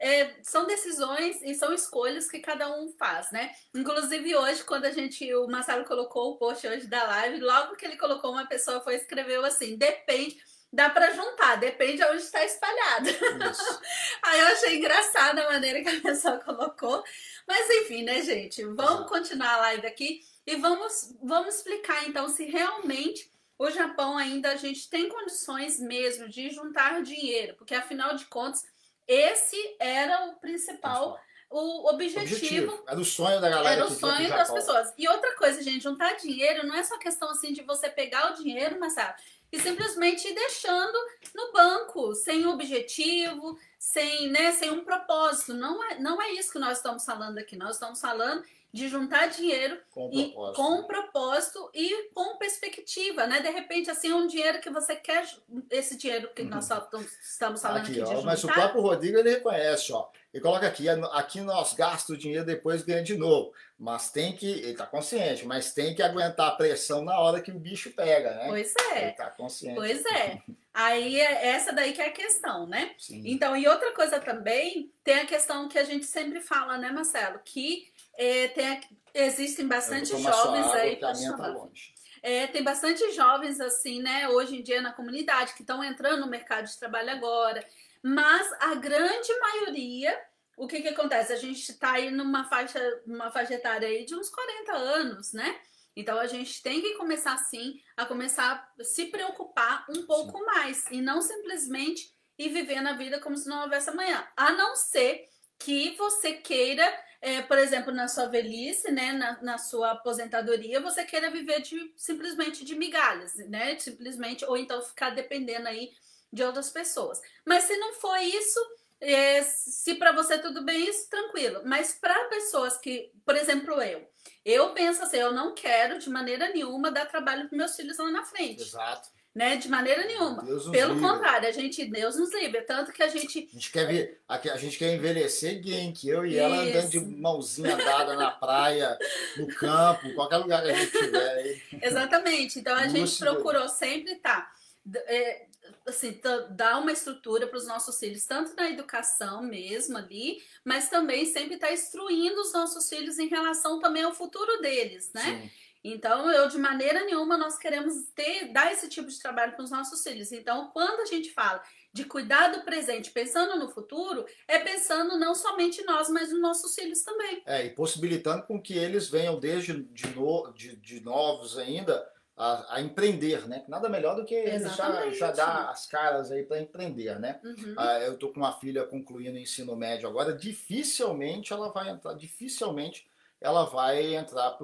é, 0.03 0.35
são 0.43 0.67
decisões 0.67 1.41
e 1.43 1.55
são 1.55 1.73
escolhas 1.73 2.29
que 2.29 2.41
cada 2.41 2.77
um 2.77 2.93
faz, 2.99 3.31
né? 3.31 3.53
Inclusive 3.73 4.35
hoje, 4.35 4.65
quando 4.65 4.85
a 4.85 4.91
gente, 4.91 5.33
o 5.33 5.47
Marcelo 5.47 5.85
colocou 5.85 6.33
o 6.33 6.37
post 6.37 6.67
hoje 6.67 6.89
da 6.89 7.05
live, 7.05 7.41
logo 7.41 7.77
que 7.77 7.87
ele 7.87 7.97
colocou, 7.97 8.33
uma 8.33 8.49
pessoa 8.49 8.81
foi 8.81 8.97
escreveu 8.97 9.45
assim: 9.45 9.77
depende 9.77 10.37
dá 10.73 10.89
para 10.89 11.13
juntar, 11.13 11.57
depende 11.57 11.99
de 11.99 12.05
onde 12.05 12.23
está 12.23 12.43
espalhado. 12.45 13.11
Aí 14.25 14.41
eu 14.41 14.47
achei 14.47 14.79
engraçada 14.79 15.43
a 15.43 15.53
maneira 15.53 15.83
que 15.83 15.89
a 15.89 16.01
pessoa 16.01 16.39
colocou. 16.39 17.05
Mas 17.47 17.69
enfim, 17.71 18.03
né, 18.03 18.23
gente? 18.23 18.65
Vamos 18.65 19.09
continuar 19.09 19.55
a 19.55 19.59
live 19.59 19.87
aqui 19.87 20.21
e 20.47 20.57
vamos, 20.57 21.15
vamos 21.23 21.57
explicar 21.57 22.09
então 22.09 22.27
se 22.29 22.45
realmente 22.47 23.31
o 23.59 23.71
Japão 23.71 24.17
ainda 24.17 24.51
a 24.51 24.57
gente 24.57 24.89
tem 24.89 25.09
condições 25.09 25.79
mesmo 25.79 26.29
de 26.29 26.51
juntar 26.51 27.03
dinheiro, 27.03 27.55
porque 27.57 27.75
afinal 27.75 28.17
de 28.17 28.25
contas, 28.25 28.65
esse 29.07 29.77
era 29.79 30.27
o 30.27 30.37
principal. 30.37 31.19
O 31.51 31.91
objetivo, 31.91 32.23
objetivo. 32.23 32.85
Era 32.89 32.99
o 32.99 33.05
sonho 33.05 33.39
da 33.39 33.51
galera. 33.51 33.83
Era 33.83 33.87
o 33.87 33.91
sonho 33.91 34.29
das 34.31 34.51
pessoas. 34.51 34.95
E 34.97 35.07
outra 35.07 35.37
coisa, 35.37 35.63
gente, 35.63 35.83
juntar 35.83 36.15
dinheiro 36.15 36.67
não 36.67 36.75
é 36.75 36.83
só 36.83 36.97
questão 36.99 37.29
assim 37.31 37.53
de 37.53 37.61
você 37.63 37.91
pegar 37.91 38.33
o 38.33 38.43
dinheiro, 38.43 38.81
mas 38.81 38.95
sabe, 38.95 39.21
e 39.53 39.61
simplesmente 39.61 40.27
ir 40.27 40.35
deixando 40.35 40.97
no 41.35 41.53
banco, 41.53 42.15
sem 42.15 42.47
objetivo, 42.47 43.59
sem, 43.79 44.31
né, 44.31 44.51
sem 44.53 44.71
um 44.71 44.83
propósito. 44.83 45.53
Não 45.53 45.85
é, 45.85 45.99
não 45.99 46.23
é 46.23 46.33
isso 46.33 46.51
que 46.51 46.59
nós 46.59 46.79
estamos 46.79 47.05
falando 47.05 47.37
aqui. 47.37 47.55
Nós 47.55 47.75
estamos 47.75 48.01
falando 48.01 48.43
de 48.73 48.89
juntar 48.89 49.27
dinheiro 49.27 49.79
com 49.91 50.11
e, 50.13 50.33
propósito. 50.33 50.57
com 50.57 50.83
propósito 50.85 51.71
e 51.75 52.09
com 52.15 52.39
perspectiva, 52.39 53.27
né? 53.27 53.41
De 53.41 53.51
repente, 53.51 53.91
assim, 53.91 54.11
é 54.11 54.15
um 54.15 54.27
dinheiro 54.27 54.61
que 54.61 54.71
você 54.71 54.97
quer, 54.97 55.29
esse 55.71 55.97
dinheiro 55.97 56.31
que 56.35 56.43
nós 56.43 56.71
uhum. 56.71 57.05
estamos 57.23 57.61
falando 57.61 57.83
aqui, 57.83 58.01
aqui 58.01 58.15
ó, 58.15 58.23
Mas 58.23 58.43
o 58.43 58.49
próprio 58.49 58.81
Rodrigo, 58.81 59.19
ele 59.19 59.31
reconhece, 59.31 59.93
ó, 59.93 60.09
e 60.33 60.41
coloca 60.41 60.67
aqui, 60.67 60.89
aqui 60.89 61.43
nós 61.43 61.75
gastamos 61.75 62.19
o 62.19 62.23
dinheiro 62.23 62.47
depois 62.47 62.83
ganha 62.83 63.03
de 63.03 63.17
novo. 63.17 63.53
Mas 63.79 64.11
tem 64.11 64.35
que, 64.35 64.47
ele 64.47 64.75
tá 64.75 64.87
consciente, 64.87 65.45
mas 65.45 65.75
tem 65.75 65.95
que 65.95 66.03
aguentar 66.03 66.49
a 66.49 66.53
pressão 66.53 67.05
na 67.05 67.19
hora 67.19 67.43
que 67.43 67.51
o 67.51 67.59
bicho 67.59 67.91
pega, 67.91 68.33
né? 68.35 68.47
Pois 68.49 68.73
é. 68.93 69.03
Ele 69.03 69.13
tá 69.13 69.31
consciente. 69.31 69.75
Pois 69.75 70.07
é. 70.07 70.41
Aí 70.73 71.21
é 71.21 71.49
essa 71.49 71.71
daí 71.71 71.93
que 71.93 72.01
é 72.01 72.07
a 72.07 72.13
questão, 72.13 72.67
né? 72.67 72.95
Sim. 72.97 73.23
Então, 73.27 73.55
e 73.55 73.69
outra 73.69 73.93
coisa 73.93 74.19
também, 74.19 74.91
tem 75.05 75.17
a 75.17 75.27
questão 75.27 75.69
que 75.69 75.79
a 75.79 75.85
gente 75.85 76.07
sempre 76.07 76.41
fala, 76.41 76.79
né, 76.79 76.91
Marcelo? 76.91 77.41
Que 77.45 77.92
é, 78.17 78.49
tem, 78.49 78.81
existem 79.15 79.67
bastante 79.67 80.17
jovens 80.17 80.67
aí. 80.73 80.97
Tá 80.97 81.13
longe. 81.49 81.95
É, 82.23 82.47
tem 82.47 82.63
bastante 82.63 83.11
jovens 83.13 83.61
assim, 83.61 84.01
né, 84.01 84.29
hoje 84.29 84.57
em 84.57 84.63
dia 84.63 84.81
na 84.81 84.93
comunidade 84.93 85.55
que 85.55 85.63
estão 85.63 85.83
entrando 85.83 86.21
no 86.21 86.29
mercado 86.29 86.67
de 86.67 86.79
trabalho 86.79 87.11
agora, 87.11 87.67
mas 88.01 88.49
a 88.61 88.77
grande 88.77 89.29
maioria 89.41 90.17
o 90.57 90.67
que 90.67 90.83
que 90.83 90.89
acontece? 90.89 91.33
A 91.33 91.37
gente 91.37 91.59
está 91.59 91.93
aí 91.93 92.11
numa 92.11 92.45
faixa, 92.45 92.79
uma 93.07 93.31
faixa 93.31 93.55
etária 93.55 93.89
aí 93.89 94.05
de 94.05 94.15
uns 94.15 94.29
40 94.29 94.73
anos, 94.73 95.33
né? 95.33 95.59
Então 95.97 96.19
a 96.19 96.27
gente 96.27 96.63
tem 96.63 96.81
que 96.81 96.95
começar 96.95 97.37
sim 97.37 97.81
a 97.97 98.07
começar 98.07 98.73
a 98.79 98.85
se 98.85 99.07
preocupar 99.07 99.85
um 99.91 100.07
pouco 100.07 100.39
sim. 100.39 100.45
mais 100.45 100.85
e 100.91 101.01
não 101.01 101.21
simplesmente 101.21 102.11
ir 102.39 102.49
vivendo 102.51 102.87
a 102.87 102.95
vida 102.95 103.21
como 103.21 103.37
se 103.37 103.49
não 103.49 103.63
houvesse 103.63 103.91
amanhã. 103.91 104.27
A 104.37 104.53
não 104.53 104.75
ser 104.77 105.29
que 105.59 105.97
você 105.97 106.35
queira, 106.35 106.85
é, 107.23 107.41
por 107.41 107.57
exemplo, 107.57 107.95
na 107.95 108.09
sua 108.09 108.27
velhice, 108.27 108.91
né, 108.91 109.13
na, 109.13 109.41
na, 109.41 109.57
sua 109.57 109.93
aposentadoria, 109.93 110.81
você 110.81 111.05
queira 111.05 111.31
viver 111.31 111.63
de, 111.63 111.95
simplesmente 111.97 112.65
de 112.65 112.75
migalhas, 112.75 113.37
né? 113.49 113.79
Simplesmente, 113.79 114.45
ou 114.45 114.57
então 114.57 114.83
ficar 114.83 115.11
dependendo 115.11 115.69
aí 115.69 115.93
de 116.33 116.43
outras 116.43 116.71
pessoas. 116.71 117.21
Mas 117.47 117.63
se 117.63 117.77
não 117.77 117.95
for 117.95 118.17
isso, 118.19 118.59
é, 119.01 119.41
se 119.43 119.95
para 119.95 120.11
você 120.11 120.37
tudo 120.37 120.65
bem, 120.65 120.89
isso 120.89 121.09
tranquilo. 121.09 121.63
Mas 121.65 121.95
para 121.95 122.25
pessoas 122.25 122.77
que, 122.77 123.13
por 123.25 123.37
exemplo, 123.37 123.81
eu, 123.81 124.05
eu 124.45 124.75
penso 124.75 125.05
assim, 125.05 125.19
eu 125.19 125.33
não 125.33 125.55
quero 125.55 126.01
de 126.01 126.11
maneira 126.11 126.49
nenhuma 126.49 126.91
dar 126.91 127.07
trabalho 127.07 127.49
para 127.49 127.57
meus 127.57 127.77
filhos 127.77 127.99
lá 127.99 128.11
na 128.11 128.25
frente. 128.25 128.63
Exato. 128.63 129.09
Né? 129.35 129.57
De 129.57 129.67
maneira 129.69 130.05
nenhuma. 130.07 130.45
Pelo 130.45 130.95
livre. 130.95 131.01
contrário, 131.01 131.49
a 131.49 131.53
gente, 131.53 131.87
Deus 131.87 132.17
nos 132.17 132.35
livre. 132.35 132.61
Tanto 132.63 132.93
que 132.93 133.03
a 133.03 133.09
gente. 133.09 133.49
A 133.51 133.55
gente 133.55 133.73
quer 133.73 133.87
ver, 133.87 134.21
a, 134.29 134.57
gente 134.59 134.77
quer 134.77 134.95
envelhecer 134.95 135.63
que 135.63 136.09
eu 136.09 136.27
e 136.27 136.33
Isso. 136.33 136.39
ela 136.39 136.57
andando 136.57 136.91
de 136.91 137.01
mãozinha 137.01 137.75
dada 137.77 138.15
na 138.15 138.31
praia, 138.31 138.99
no 139.39 139.47
campo, 139.55 140.13
qualquer 140.15 140.37
lugar 140.37 140.63
que 140.63 140.71
a 140.71 140.75
gente 140.75 140.93
tiver. 140.93 141.63
Exatamente. 141.81 142.59
Então 142.59 142.77
a 142.77 142.89
gente 142.89 143.19
procurou 143.19 143.69
sempre 143.69 144.13
estar. 144.13 144.53
Tá, 144.85 145.01
é, 145.07 145.47
assim, 145.87 146.19
dar 146.51 146.79
uma 146.81 146.93
estrutura 146.93 147.47
para 147.47 147.57
os 147.57 147.67
nossos 147.67 147.99
filhos, 147.99 148.25
tanto 148.25 148.55
na 148.55 148.71
educação 148.71 149.43
mesmo 149.43 149.97
ali, 149.97 150.39
mas 150.65 150.89
também 150.89 151.27
sempre 151.27 151.55
estar 151.55 151.69
tá 151.69 151.73
instruindo 151.73 152.41
os 152.41 152.53
nossos 152.53 152.89
filhos 152.89 153.19
em 153.19 153.29
relação 153.29 153.81
também 153.81 154.03
ao 154.03 154.15
futuro 154.15 154.61
deles, 154.61 155.11
né? 155.13 155.23
Sim. 155.23 155.51
Então, 155.85 156.31
eu 156.31 156.49
de 156.49 156.59
maneira 156.59 157.05
nenhuma 157.05 157.37
nós 157.37 157.59
queremos 157.59 157.95
ter 158.15 158.53
dar 158.53 158.73
esse 158.73 158.89
tipo 158.89 159.09
de 159.09 159.19
trabalho 159.19 159.53
para 159.53 159.65
os 159.65 159.71
nossos 159.71 160.03
filhos. 160.03 160.31
Então, 160.31 160.71
quando 160.73 161.01
a 161.01 161.07
gente 161.07 161.31
fala 161.33 161.63
de 161.93 162.05
cuidar 162.05 162.49
do 162.49 162.63
presente, 162.63 163.11
pensando 163.11 163.59
no 163.59 163.69
futuro, 163.69 164.25
é 164.47 164.59
pensando 164.59 165.19
não 165.19 165.35
somente 165.35 165.85
nós, 165.85 166.09
mas 166.09 166.31
nos 166.33 166.41
nossos 166.41 166.75
filhos 166.75 167.03
também. 167.03 167.43
É, 167.45 167.67
e 167.67 167.71
possibilitando 167.71 168.45
com 168.45 168.61
que 168.61 168.79
eles 168.79 169.09
venham 169.09 169.39
desde 169.39 169.83
de, 169.83 170.07
no, 170.15 170.53
de, 170.53 170.77
de 170.77 171.01
novos 171.01 171.59
ainda 171.59 172.09
a, 172.37 172.77
a, 172.77 172.81
empreender, 172.81 173.47
né? 173.47 173.65
Nada 173.69 173.89
melhor 173.89 174.17
do 174.17 174.25
que 174.25 174.59
já, 174.59 175.11
já 175.11 175.33
dar 175.33 175.69
as 175.69 175.87
caras 175.87 176.33
aí 176.33 176.45
para 176.45 176.61
empreender, 176.61 177.19
né? 177.19 177.41
Uhum. 177.45 177.75
Ah, 177.77 177.99
eu 178.01 178.17
tô 178.17 178.29
com 178.31 178.41
uma 178.41 178.59
filha 178.59 178.85
concluindo 178.85 179.37
o 179.37 179.41
ensino 179.41 179.77
médio 179.77 180.09
agora, 180.09 180.33
dificilmente 180.33 181.53
ela 181.53 181.71
vai 181.71 181.91
entrar, 181.91 182.15
dificilmente 182.15 183.07
ela 183.43 183.65
vai 183.65 184.15
entrar. 184.15 184.57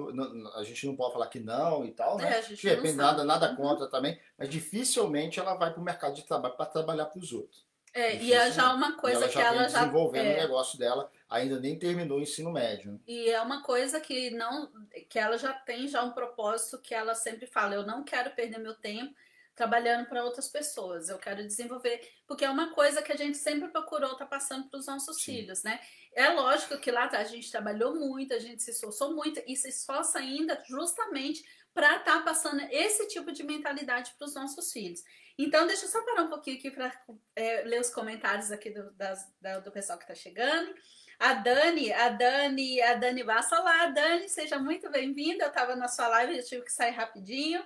A 0.55 0.63
gente 0.63 0.87
não 0.87 0.95
pode 0.95 1.13
falar 1.13 1.27
que 1.27 1.39
não 1.39 1.85
e 1.85 1.91
tal, 1.91 2.17
né? 2.17 2.35
É, 2.35 2.37
a 2.39 2.41
gente 2.41 2.67
Depende, 2.67 2.93
nada, 2.93 3.23
nada 3.23 3.49
uhum. 3.49 3.55
contra 3.55 3.87
também, 3.87 4.19
mas 4.37 4.49
dificilmente 4.49 5.39
ela 5.39 5.55
vai 5.55 5.71
para 5.71 5.81
o 5.81 5.83
mercado 5.83 6.15
de 6.15 6.23
trabalho 6.23 6.55
para 6.55 6.65
trabalhar 6.65 7.05
para 7.05 7.19
os 7.19 7.31
outros. 7.31 7.67
É, 7.93 8.15
e 8.17 8.33
é 8.33 8.51
já 8.51 8.71
uma 8.73 8.93
coisa 8.97 9.23
ela 9.23 9.27
que 9.27 9.39
ela 9.39 9.67
já 9.67 9.79
desenvolvendo 9.79 10.27
é. 10.27 10.33
o 10.33 10.41
negócio 10.41 10.77
dela, 10.77 11.11
ainda 11.27 11.59
nem 11.59 11.77
terminou 11.77 12.19
o 12.19 12.21
ensino 12.21 12.51
médio. 12.51 12.91
Né? 12.91 12.99
E 13.07 13.29
é 13.29 13.41
uma 13.41 13.63
coisa 13.63 13.99
que 13.99 14.29
não 14.29 14.69
que 15.09 15.17
ela 15.17 15.37
já 15.37 15.53
tem 15.53 15.87
já 15.87 16.03
um 16.03 16.11
propósito 16.11 16.77
que 16.77 16.93
ela 16.93 17.15
sempre 17.15 17.47
fala, 17.47 17.73
eu 17.73 17.85
não 17.85 18.03
quero 18.03 18.31
perder 18.31 18.59
meu 18.59 18.75
tempo 18.75 19.13
trabalhando 19.59 20.07
para 20.07 20.23
outras 20.23 20.47
pessoas, 20.47 21.09
eu 21.09 21.17
quero 21.17 21.45
desenvolver, 21.45 21.99
porque 22.25 22.45
é 22.45 22.49
uma 22.49 22.73
coisa 22.73 23.01
que 23.01 23.11
a 23.11 23.17
gente 23.17 23.37
sempre 23.37 23.67
procurou 23.67 24.13
estar 24.13 24.23
tá 24.23 24.25
passando 24.25 24.69
para 24.69 24.79
os 24.79 24.87
nossos 24.87 25.17
Sim. 25.17 25.33
filhos, 25.33 25.63
né? 25.63 25.81
É 26.15 26.29
lógico 26.29 26.77
que 26.77 26.89
lá 26.89 27.09
a 27.11 27.23
gente 27.25 27.51
trabalhou 27.51 27.93
muito, 27.93 28.33
a 28.33 28.39
gente 28.39 28.63
se 28.63 28.71
esforçou 28.71 29.13
muito 29.13 29.43
e 29.45 29.57
se 29.57 29.67
esforça 29.67 30.17
ainda 30.17 30.63
justamente 30.65 31.43
para 31.73 31.97
estar 31.97 32.19
tá 32.19 32.21
passando 32.21 32.61
esse 32.71 33.05
tipo 33.09 33.33
de 33.33 33.43
mentalidade 33.43 34.13
para 34.17 34.27
os 34.27 34.33
nossos 34.33 34.71
filhos. 34.71 35.03
Então, 35.37 35.67
deixa 35.67 35.83
eu 35.83 35.89
só 35.89 36.01
parar 36.05 36.23
um 36.23 36.29
pouquinho 36.29 36.57
aqui 36.57 36.71
para 36.71 36.93
é, 37.35 37.63
ler 37.63 37.81
os 37.81 37.89
comentários 37.89 38.53
aqui 38.53 38.69
do, 38.69 38.91
das, 38.91 39.29
da, 39.41 39.59
do 39.59 39.73
pessoal 39.73 39.97
que 39.97 40.05
está 40.05 40.15
chegando. 40.15 40.73
A 41.19 41.33
Dani, 41.33 41.91
a 41.91 42.07
Dani, 42.07 42.81
a 42.81 42.93
Dani 42.93 43.25
Bassa, 43.25 43.59
olá, 43.59 43.87
Dani, 43.87 44.29
seja 44.29 44.57
muito 44.57 44.89
bem-vinda. 44.89 45.43
Eu 45.43 45.49
estava 45.49 45.75
na 45.75 45.89
sua 45.89 46.07
live, 46.07 46.37
eu 46.37 46.45
tive 46.45 46.63
que 46.63 46.71
sair 46.71 46.91
rapidinho. 46.91 47.61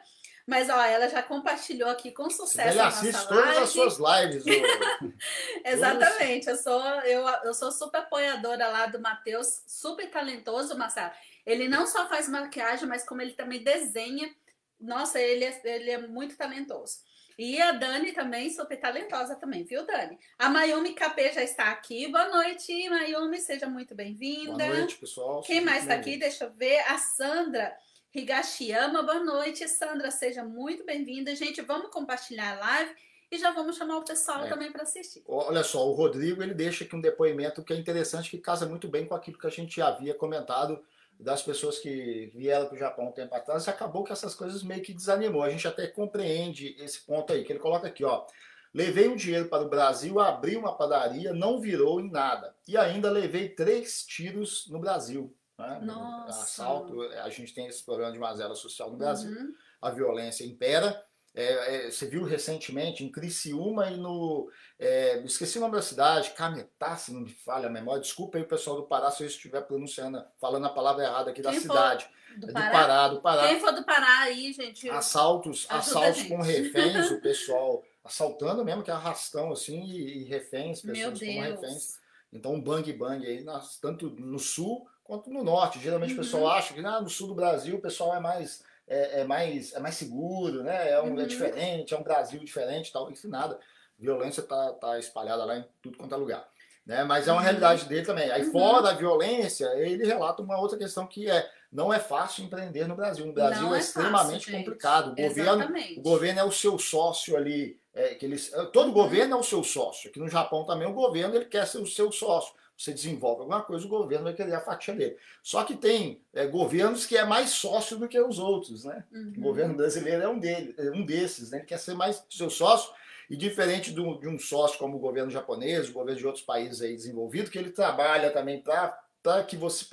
Mas 0.46 0.70
ó, 0.70 0.82
ela 0.84 1.08
já 1.08 1.24
compartilhou 1.24 1.90
aqui 1.90 2.12
com 2.12 2.30
sucesso 2.30 2.70
Ele 2.70 2.80
a 2.80 2.86
nossa 2.86 3.00
assiste 3.00 3.16
live. 3.16 3.28
todas 3.30 3.58
as 3.58 3.70
suas 3.70 3.98
lives. 3.98 4.44
Exatamente. 5.64 6.50
Eu 6.50 6.58
sou, 6.58 6.82
eu, 7.02 7.26
eu 7.46 7.54
sou 7.54 7.72
super 7.72 8.00
apoiadora 8.00 8.68
lá 8.68 8.86
do 8.88 9.00
Matheus, 9.00 9.64
super 9.66 10.10
talentoso, 10.10 10.78
Marcelo. 10.78 11.12
Ele 11.46 11.68
não 11.68 11.88
só 11.88 12.08
faz 12.10 12.28
maquiagem, 12.28 12.88
mas 12.88 13.06
como 13.06 13.22
ele 13.22 13.34
também 13.34 13.64
desenha. 13.64 14.34
Nossa, 14.80 15.20
ele 15.20 15.46
é, 15.46 15.62
ele 15.64 15.92
é 15.92 15.98
muito 16.08 16.36
talentoso. 16.36 16.98
E 17.38 17.60
a 17.62 17.72
Dani 17.72 18.12
também, 18.12 18.50
super 18.50 18.80
talentosa 18.80 19.36
também, 19.36 19.64
viu, 19.64 19.86
Dani? 19.86 20.20
A 20.38 20.50
Mayumi 20.50 20.94
KP 20.94 21.32
já 21.32 21.42
está 21.42 21.72
aqui. 21.72 22.08
Boa 22.08 22.28
noite, 22.30 22.88
Mayumi, 22.90 23.40
seja 23.40 23.66
muito 23.66 23.96
bem-vinda. 23.96 24.66
Boa 24.66 24.78
noite, 24.78 24.98
pessoal. 24.98 25.42
Quem 25.42 25.62
mais 25.62 25.84
está 25.84 25.96
aqui? 25.96 26.18
Deixa 26.18 26.44
eu 26.44 26.52
ver. 26.52 26.80
A 26.82 26.98
Sandra 26.98 27.76
Higashiyama. 28.14 29.02
Boa 29.02 29.24
noite, 29.24 29.68
Sandra, 29.68 30.12
seja 30.12 30.44
muito 30.44 30.86
bem-vinda. 30.86 31.36
Gente, 31.36 31.62
vamos 31.62 31.90
compartilhar 31.90 32.56
a 32.56 32.60
live 32.60 32.96
e 33.32 33.40
já 33.40 33.50
vamos 33.50 33.76
chamar 33.76 33.98
o 33.98 34.06
pessoal 34.06 34.46
é. 34.46 34.50
também 34.50 34.72
para 34.72 34.84
assistir. 34.84 35.24
Olha 35.28 35.64
só, 35.64 35.90
o 35.90 35.94
Rodrigo 35.94 36.44
ele 36.44 36.54
deixa 36.54 36.84
aqui 36.84 36.96
um 36.96 37.02
depoimento 37.02 37.64
que 37.64 37.74
é 37.74 37.76
interessante, 37.76 38.30
que 38.30 38.38
casa 38.38 38.68
muito 38.68 38.88
bem 38.88 39.08
com 39.08 39.16
aquilo 39.16 39.40
que 39.40 39.48
a 39.48 39.50
gente 39.50 39.82
havia 39.82 40.14
comentado 40.14 40.80
das 41.20 41.42
pessoas 41.42 41.80
que 41.80 42.30
vieram 42.36 42.68
para 42.68 42.76
o 42.76 42.78
Japão 42.78 43.08
um 43.08 43.12
tempo 43.12 43.34
atrás, 43.34 43.68
acabou 43.68 44.04
que 44.04 44.14
essas 44.14 44.36
coisas 44.36 44.62
meio 44.62 44.84
que 44.84 44.94
desanimou. 44.94 45.42
A 45.42 45.50
gente 45.50 45.68
até 45.68 45.88
compreende 45.88 46.76
esse 46.80 47.02
ponto 47.02 47.34
aí, 47.34 47.44
que 47.44 47.52
ele 47.52 47.60
coloca 47.60 47.88
aqui, 47.88 48.04
ó. 48.04 48.28
Levei 48.72 49.08
um 49.08 49.16
dinheiro 49.16 49.48
para 49.48 49.64
o 49.64 49.70
Brasil, 49.70 50.20
abri 50.20 50.56
uma 50.56 50.76
padaria, 50.76 51.34
não 51.34 51.60
virou 51.60 52.00
em 52.00 52.12
nada. 52.12 52.56
E 52.68 52.78
ainda 52.78 53.10
levei 53.10 53.50
três 53.50 54.06
tiros 54.06 54.68
no 54.70 54.78
Brasil. 54.78 55.36
Né? 55.58 55.82
Assalto, 56.28 57.02
a 57.02 57.30
gente 57.30 57.54
tem 57.54 57.68
esse 57.68 57.84
problema 57.84 58.12
de 58.12 58.20
mazela 58.20 58.56
social 58.56 58.92
no 58.92 58.98
Brasil. 58.98 59.32
Uhum. 59.32 59.54
A 59.82 59.90
violência 59.90 60.46
impera. 60.46 61.04
É, 61.36 61.88
é, 61.88 61.92
você 61.92 62.06
viu 62.06 62.24
recentemente 62.24 63.04
em 63.04 63.12
Criciúma 63.12 63.90
e 63.90 63.98
no. 63.98 64.52
É, 64.78 65.20
esqueci 65.26 65.58
o 65.58 65.62
nome 65.62 65.76
da 65.76 65.82
cidade, 65.82 66.32
Cametá, 66.32 66.96
se 66.96 67.12
não 67.12 67.22
me 67.22 67.32
falha 67.32 67.68
a 67.68 67.72
memória. 67.72 68.02
Desculpa 68.02 68.38
aí 68.38 68.44
o 68.44 68.48
pessoal 68.48 68.76
do 68.76 68.84
Pará 68.84 69.10
se 69.10 69.24
eu 69.24 69.28
estiver 69.28 69.62
pronunciando, 69.62 70.24
falando 70.40 70.68
a 70.68 70.70
palavra 70.70 71.04
errada 71.04 71.32
aqui 71.32 71.42
Quem 71.42 71.52
da 71.52 71.60
cidade. 71.60 72.08
Do, 72.38 72.50
é 72.50 72.54
Pará? 72.54 72.68
do 72.68 72.72
Pará, 72.72 73.08
do 73.08 73.22
Pará. 73.22 73.48
Quem 73.48 73.60
for 73.60 73.72
do 73.72 73.84
Pará 73.84 74.20
aí, 74.22 74.54
gente. 74.54 74.88
Assaltos, 74.92 75.66
assaltos 75.70 76.24
com 76.24 76.40
reféns, 76.40 77.10
o 77.10 77.20
pessoal 77.20 77.84
assaltando 78.04 78.64
mesmo, 78.64 78.84
que 78.84 78.92
é 78.92 78.94
arrastão 78.94 79.52
assim, 79.52 79.82
e, 79.86 80.20
e 80.20 80.24
reféns, 80.26 80.82
pessoas 80.82 81.20
como 81.20 81.42
reféns. 81.42 82.00
Então, 82.32 82.54
um 82.54 82.62
bang 82.62 82.92
bang 82.94 83.26
aí, 83.26 83.44
tanto 83.82 84.10
no 84.12 84.38
sul 84.38 84.88
quanto 85.04 85.30
no 85.30 85.44
norte. 85.44 85.80
Geralmente 85.80 86.14
uhum. 86.14 86.20
o 86.20 86.24
pessoal 86.24 86.52
acha 86.52 86.74
que 86.74 86.86
ah, 86.86 87.02
no 87.02 87.10
sul 87.10 87.28
do 87.28 87.36
Brasil 87.36 87.76
o 87.76 87.82
pessoal 87.82 88.16
é 88.16 88.20
mais 88.20 88.64
é, 88.88 89.22
é, 89.22 89.24
mais, 89.24 89.74
é 89.74 89.80
mais 89.80 89.96
seguro, 89.96 90.64
né? 90.64 90.92
É, 90.92 91.02
um, 91.02 91.08
é 91.08 91.10
uhum. 91.12 91.20
é 91.22 91.26
diferente, 91.26 91.94
é 91.94 91.98
um 91.98 92.04
Brasil 92.04 92.40
diferente 92.44 92.92
tal. 92.92 93.10
Isso 93.12 93.30
nada. 93.30 93.60
Violência 93.98 94.44
tá, 94.44 94.74
tá 94.74 95.00
espalhada 95.00 95.46
lá 95.46 95.58
em 95.58 95.66
tudo 95.82 95.98
quanto 95.98 96.14
é 96.14 96.18
lugar. 96.18 96.48
Né? 96.86 97.04
Mas 97.04 97.28
é 97.28 97.32
uma 97.32 97.38
uhum. 97.38 97.44
realidade 97.44 97.86
dele 97.86 98.06
também. 98.06 98.30
Aí, 98.30 98.44
uhum. 98.44 98.52
fora 98.52 98.82
da 98.82 98.94
violência, 98.94 99.66
ele 99.78 100.06
relata 100.06 100.42
uma 100.42 100.60
outra 100.60 100.78
questão 100.78 101.08
que 101.08 101.30
é 101.30 101.50
não 101.72 101.92
é 101.92 101.98
fácil 101.98 102.44
empreender 102.44 102.88
no 102.88 102.96
Brasil. 102.96 103.26
No 103.26 103.34
Brasil 103.34 103.74
é, 103.74 103.78
é, 103.78 103.80
extremamente 103.80 104.46
fácil, 104.46 104.60
complicado. 104.60 105.14
O 105.14 105.16
governo, 105.16 105.74
o 105.98 106.02
governo 106.02 106.40
é 106.40 106.44
o 106.44 106.52
seu 106.52 106.78
sócio 106.78 107.36
ali. 107.36 107.82
É, 107.96 108.16
que 108.16 108.26
eles, 108.26 108.52
todo 108.74 108.88
uhum. 108.88 108.94
governo 108.94 109.36
é 109.36 109.40
o 109.40 109.44
seu 109.44 109.64
sócio. 109.64 110.10
Aqui 110.10 110.20
no 110.20 110.28
Japão 110.28 110.66
também 110.66 110.88
o 110.88 110.94
governo 110.94 111.36
ele 111.36 111.46
quer 111.46 111.66
ser 111.68 111.78
o 111.78 111.86
seu 111.86 112.12
sócio 112.12 112.54
você 112.78 112.94
desenvolve 112.94 113.42
alguma 113.42 113.62
coisa, 113.62 113.86
o 113.86 113.90
governo 113.90 114.26
vai 114.26 114.34
querer 114.34 114.56
a 114.56 114.62
fatia 114.62 114.94
dele. 114.94 115.18
Só 115.42 115.64
que 115.64 115.76
tem 115.76 116.22
é, 116.34 116.46
governos 116.48 117.06
que 117.06 117.16
é 117.16 117.26
mais 117.26 117.52
sócio 117.52 117.98
do 117.98 118.08
que 118.08 118.20
os 118.20 118.40
outros, 118.40 118.84
né? 118.84 119.04
Uhum. 119.12 119.34
O 119.38 119.42
governo 119.42 119.76
brasileiro 119.76 120.24
é 120.24 120.28
um, 120.28 120.40
dele, 120.40 120.74
é 120.78 120.92
um 120.92 121.06
desses, 121.06 121.52
né? 121.52 121.60
Ele 121.60 121.66
quer 121.66 121.80
ser 121.80 121.94
mais 121.94 122.26
seu 122.30 122.50
sócio, 122.50 122.94
e 123.30 123.36
diferente 123.36 123.92
do, 123.92 124.20
de 124.20 124.28
um 124.28 124.38
sócio 124.38 124.78
como 124.78 124.98
o 124.98 125.00
governo 125.00 125.32
japonês, 125.32 125.90
o 125.90 125.94
governo 125.94 126.20
de 126.20 126.28
outros 126.28 126.44
países 126.44 126.82
aí 126.82 126.96
desenvolvidos, 126.96 127.50
que 127.50 127.58
ele 127.58 127.72
trabalha 127.72 128.32
também 128.32 128.62
para 128.62 129.44
que 129.44 129.56
você 129.56 129.86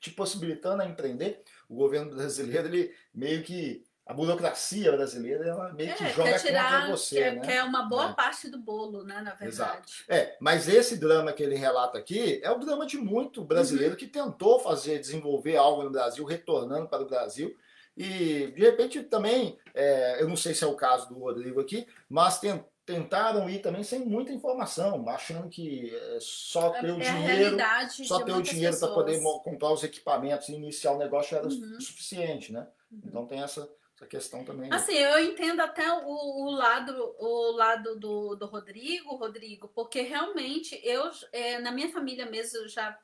te 0.00 0.10
possibilitando 0.10 0.82
a 0.82 0.86
empreender, 0.86 1.42
o 1.68 1.74
governo 1.74 2.14
brasileiro 2.14 2.68
ele 2.68 2.94
meio 3.12 3.42
que 3.42 3.84
a 4.06 4.14
burocracia 4.14 4.92
brasileira 4.92 5.48
ela 5.48 5.72
meio 5.72 5.92
que 5.96 6.04
é, 6.04 6.10
joga 6.10 6.38
tirar, 6.38 6.82
contra 6.82 6.96
você. 6.96 7.16
Quer, 7.16 7.34
né? 7.34 7.40
quer 7.40 7.64
uma 7.64 7.82
boa 7.82 8.10
é. 8.10 8.12
parte 8.14 8.48
do 8.48 8.56
bolo, 8.56 9.02
né? 9.02 9.16
Na 9.16 9.34
verdade. 9.34 9.48
Exato. 9.48 9.92
É, 10.08 10.36
mas 10.40 10.68
esse 10.68 10.96
drama 10.96 11.32
que 11.32 11.42
ele 11.42 11.56
relata 11.56 11.98
aqui 11.98 12.40
é 12.42 12.50
o 12.50 12.58
drama 12.58 12.86
de 12.86 12.98
muito 12.98 13.42
brasileiro 13.42 13.94
uhum. 13.94 13.98
que 13.98 14.06
tentou 14.06 14.60
fazer, 14.60 15.00
desenvolver 15.00 15.56
algo 15.56 15.82
no 15.82 15.90
Brasil, 15.90 16.24
retornando 16.24 16.88
para 16.88 17.02
o 17.02 17.06
Brasil. 17.06 17.56
E 17.96 18.52
de 18.54 18.60
repente 18.60 19.02
também, 19.02 19.58
é, 19.74 20.22
eu 20.22 20.28
não 20.28 20.36
sei 20.36 20.54
se 20.54 20.62
é 20.62 20.66
o 20.68 20.76
caso 20.76 21.08
do 21.08 21.18
Rodrigo 21.18 21.60
aqui, 21.60 21.84
mas 22.08 22.38
tem, 22.38 22.64
tentaram 22.84 23.50
ir 23.50 23.58
também 23.58 23.82
sem 23.82 24.04
muita 24.04 24.32
informação, 24.32 25.04
achando 25.08 25.48
que 25.48 25.92
é 25.92 26.18
só 26.20 26.70
ter 26.70 26.90
é, 26.90 26.92
o 26.92 27.02
é 27.02 27.10
dinheiro, 27.10 27.56
só 28.04 28.22
ter 28.22 28.32
o 28.32 28.42
dinheiro 28.42 28.78
para 28.78 28.88
poder 28.88 29.20
comprar 29.42 29.72
os 29.72 29.82
equipamentos 29.82 30.48
e 30.48 30.54
iniciar 30.54 30.92
o 30.92 30.98
negócio 30.98 31.36
era 31.36 31.46
uhum. 31.46 31.80
suficiente, 31.80 32.52
né? 32.52 32.68
Uhum. 32.92 33.00
Então 33.06 33.26
tem 33.26 33.42
essa, 33.42 33.68
essa 33.96 34.06
questão 34.06 34.44
também. 34.44 34.68
Né? 34.68 34.76
Assim, 34.76 34.94
eu 34.94 35.18
entendo 35.24 35.60
até 35.60 35.90
o, 35.90 36.06
o 36.06 36.50
lado, 36.50 37.14
o 37.18 37.50
lado 37.52 37.98
do, 37.98 38.36
do 38.36 38.46
Rodrigo, 38.46 39.16
Rodrigo, 39.16 39.68
porque 39.68 40.02
realmente 40.02 40.78
eu, 40.84 41.10
é, 41.32 41.58
na 41.58 41.72
minha 41.72 41.90
família 41.90 42.26
mesmo, 42.26 42.58
eu 42.58 42.68
já 42.68 42.96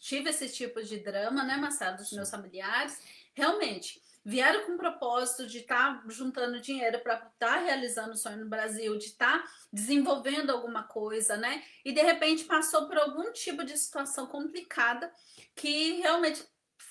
tive 0.00 0.30
esse 0.30 0.48
tipo 0.48 0.82
de 0.82 0.98
drama, 0.98 1.44
né, 1.44 1.56
Marcelo, 1.56 1.98
dos 1.98 2.12
meus 2.12 2.30
familiares. 2.30 2.98
Realmente, 3.34 4.00
vieram 4.24 4.64
com 4.64 4.72
o 4.72 4.78
propósito 4.78 5.46
de 5.46 5.58
estar 5.58 6.00
tá 6.00 6.04
juntando 6.08 6.60
dinheiro 6.60 6.98
para 7.00 7.14
estar 7.14 7.32
tá 7.38 7.56
realizando 7.58 8.12
o 8.12 8.16
sonho 8.16 8.38
no 8.38 8.48
Brasil, 8.48 8.96
de 8.96 9.04
estar 9.04 9.42
tá 9.42 9.50
desenvolvendo 9.70 10.50
alguma 10.50 10.82
coisa, 10.84 11.36
né? 11.36 11.62
E 11.84 11.92
de 11.92 12.00
repente 12.00 12.44
passou 12.44 12.86
por 12.86 12.96
algum 12.96 13.30
tipo 13.32 13.64
de 13.64 13.76
situação 13.76 14.26
complicada 14.26 15.12
que 15.54 16.00
realmente 16.00 16.42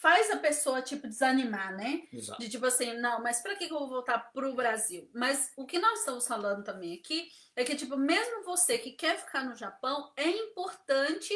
faz 0.01 0.29
a 0.31 0.38
pessoa 0.38 0.81
tipo 0.81 1.08
desanimar, 1.08 1.75
né? 1.75 2.03
Exato. 2.12 2.39
De 2.39 2.49
tipo 2.49 2.65
assim, 2.65 2.93
não, 2.93 3.21
mas 3.21 3.41
para 3.41 3.55
que 3.55 3.65
eu 3.65 3.69
vou 3.69 3.88
voltar 3.88 4.19
pro 4.34 4.55
Brasil? 4.55 5.10
Mas 5.13 5.51
o 5.55 5.65
que 5.65 5.79
nós 5.79 5.99
estamos 5.99 6.27
falando 6.27 6.63
também 6.63 6.93
aqui 6.93 7.29
é 7.55 7.63
que 7.63 7.75
tipo, 7.75 7.97
mesmo 7.97 8.43
você 8.43 8.77
que 8.77 8.91
quer 8.91 9.17
ficar 9.17 9.43
no 9.43 9.55
Japão, 9.55 10.12
é 10.15 10.27
importante 10.27 11.34